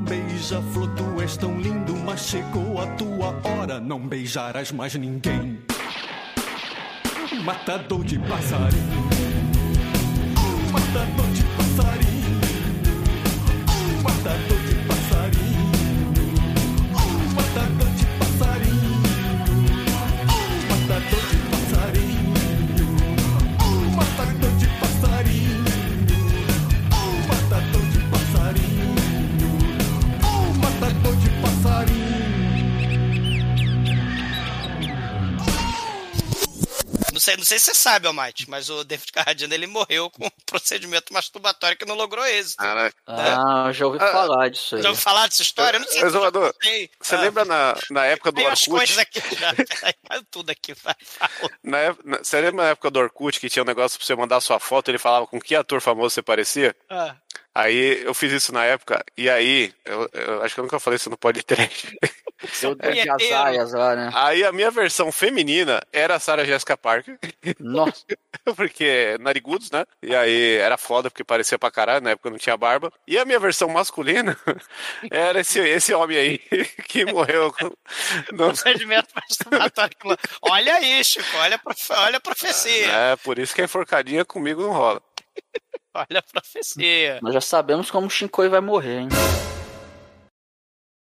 Beija-flor, 0.09 0.95
tu 0.95 1.21
és 1.21 1.37
tão 1.37 1.59
lindo, 1.61 1.97
mas 1.97 2.21
chegou 2.21 2.81
a 2.81 2.87
tua 2.95 3.37
hora, 3.43 3.81
não 3.81 3.99
beijarás 3.99 4.71
mais 4.71 4.95
ninguém. 4.95 5.56
Matador 7.47 8.03
de 8.03 8.19
passarinho. 8.19 9.09
Matador 10.73 11.27
de 11.33 11.45
passarinho. 11.45 12.16
Sei, 37.27 37.37
não 37.37 37.45
sei 37.45 37.59
se 37.59 37.67
você 37.67 37.75
sabe, 37.75 38.07
Almighty, 38.07 38.49
mas 38.49 38.71
o 38.71 38.85
David 38.85 39.11
Carradine 39.13 39.53
ele 39.55 39.67
morreu 39.67 40.09
com 40.11 40.27
um 40.27 40.31
procedimento 40.47 41.13
masturbatório 41.13 41.77
que 41.77 41.85
não 41.85 41.95
logrou 41.95 42.25
êxito. 42.25 42.57
Caraca. 42.63 42.97
Ah, 43.07 43.71
já 43.73 43.87
ouvi 43.87 43.99
Ah, 44.01 44.13
falar 44.13 44.49
disso 44.49 44.77
aí. 44.77 44.83
Já 44.83 44.89
ouviu 44.91 45.03
falar 45.03 45.27
dessa 45.27 45.43
história? 45.43 45.77
Eu 45.77 45.81
não 45.81 45.89
sei. 45.89 45.99
se 45.99 46.05
eu 46.05 46.11
já 46.11 46.17
Exumador, 46.17 46.53
contei. 46.53 46.91
você 47.01 47.15
Ah, 47.17 47.21
lembra 47.21 47.45
na, 47.45 47.75
na 47.91 48.05
época 48.07 48.31
do 48.33 48.41
Orkut? 48.43 48.71
coisas 48.71 48.99
aqui 48.99 49.21
já. 49.37 49.53
Tudo 50.31 50.51
aqui, 50.51 50.73
vai. 50.75 50.95
Na, 51.63 51.79
na- 52.05 52.19
você 52.19 52.41
lembra 52.41 52.65
na 52.65 52.71
época 52.71 52.91
do 52.91 52.99
Orkut 53.01 53.41
que 53.41 53.51
tinha 53.51 53.63
um 53.63 53.67
negócio 53.67 53.99
pra 53.99 54.07
você 54.07 54.15
mandar 54.15 54.41
sua 54.41 54.59
foto 54.61 54.91
ele 54.91 54.99
falava 54.99 55.27
com 55.27 55.41
que 55.41 55.55
ator 55.55 55.81
famoso 55.81 56.15
você 56.15 56.23
parecia? 56.23 56.75
Ah, 56.89 57.17
Aí 57.59 58.03
eu 58.05 58.13
fiz 58.13 58.31
isso 58.33 58.53
na 58.53 58.65
época, 58.67 59.03
e 59.17 59.31
aí, 59.31 59.73
eu, 59.87 60.07
eu 60.13 60.43
acho 60.43 60.55
que 60.55 60.61
eu 60.61 60.65
nunca 60.65 60.79
falei 60.79 60.97
isso 60.97 61.09
no 61.09 61.17
podcast. 61.17 61.97
Deu 62.61 62.75
de 62.75 63.09
azaias 63.09 63.73
lá, 63.73 63.97
né? 63.97 64.11
Aí 64.13 64.45
a 64.45 64.53
minha 64.53 64.71
versão 64.71 65.11
feminina 65.11 65.81
era 65.91 66.17
a 66.17 66.21
Sarah 66.21 66.45
Jessica 66.45 66.77
Parker. 66.77 67.19
Nossa. 67.59 68.05
porque 68.55 69.17
narigudos, 69.21 69.71
né? 69.71 69.87
E 70.03 70.15
aí 70.15 70.57
era 70.57 70.77
foda 70.77 71.11
porque 71.11 71.25
parecia 71.25 71.59
pra 71.59 71.71
caralho, 71.71 72.05
na 72.05 72.11
época 72.11 72.29
não 72.29 72.37
tinha 72.37 72.59
barba. 72.59 72.93
E 73.09 73.17
a 73.19 73.25
minha 73.25 73.41
versão 73.41 73.71
masculina 73.71 74.37
era 75.11 75.41
esse, 75.41 75.59
esse 75.61 75.95
homem 75.95 76.19
aí 76.19 76.39
que 76.87 77.07
morreu 77.07 77.51
com. 77.55 77.73
no- 78.33 78.49
procedimento 78.49 79.09
masturbatório. 79.15 79.97
Olha 80.43 80.75
aí, 80.75 81.03
Chico, 81.03 81.25
olha 81.39 81.57
a, 81.57 81.59
profe- 81.59 81.93
olha 81.95 82.17
a 82.19 82.21
profecia. 82.21 82.87
É, 82.87 83.17
por 83.17 83.39
isso 83.39 83.55
que 83.55 83.63
a 83.63 83.65
enforcadinha 83.65 84.27
comigo 84.27 84.61
não 84.61 84.73
rola. 84.73 85.01
Olha 85.97 86.19
a 86.19 86.23
profecia. 86.23 87.19
Nós 87.23 87.33
já 87.33 87.41
sabemos 87.41 87.91
como 87.91 88.07
o 88.07 88.11
Shinkoi 88.11 88.49
vai 88.49 88.61
morrer, 88.61 89.01
hein? 89.01 89.09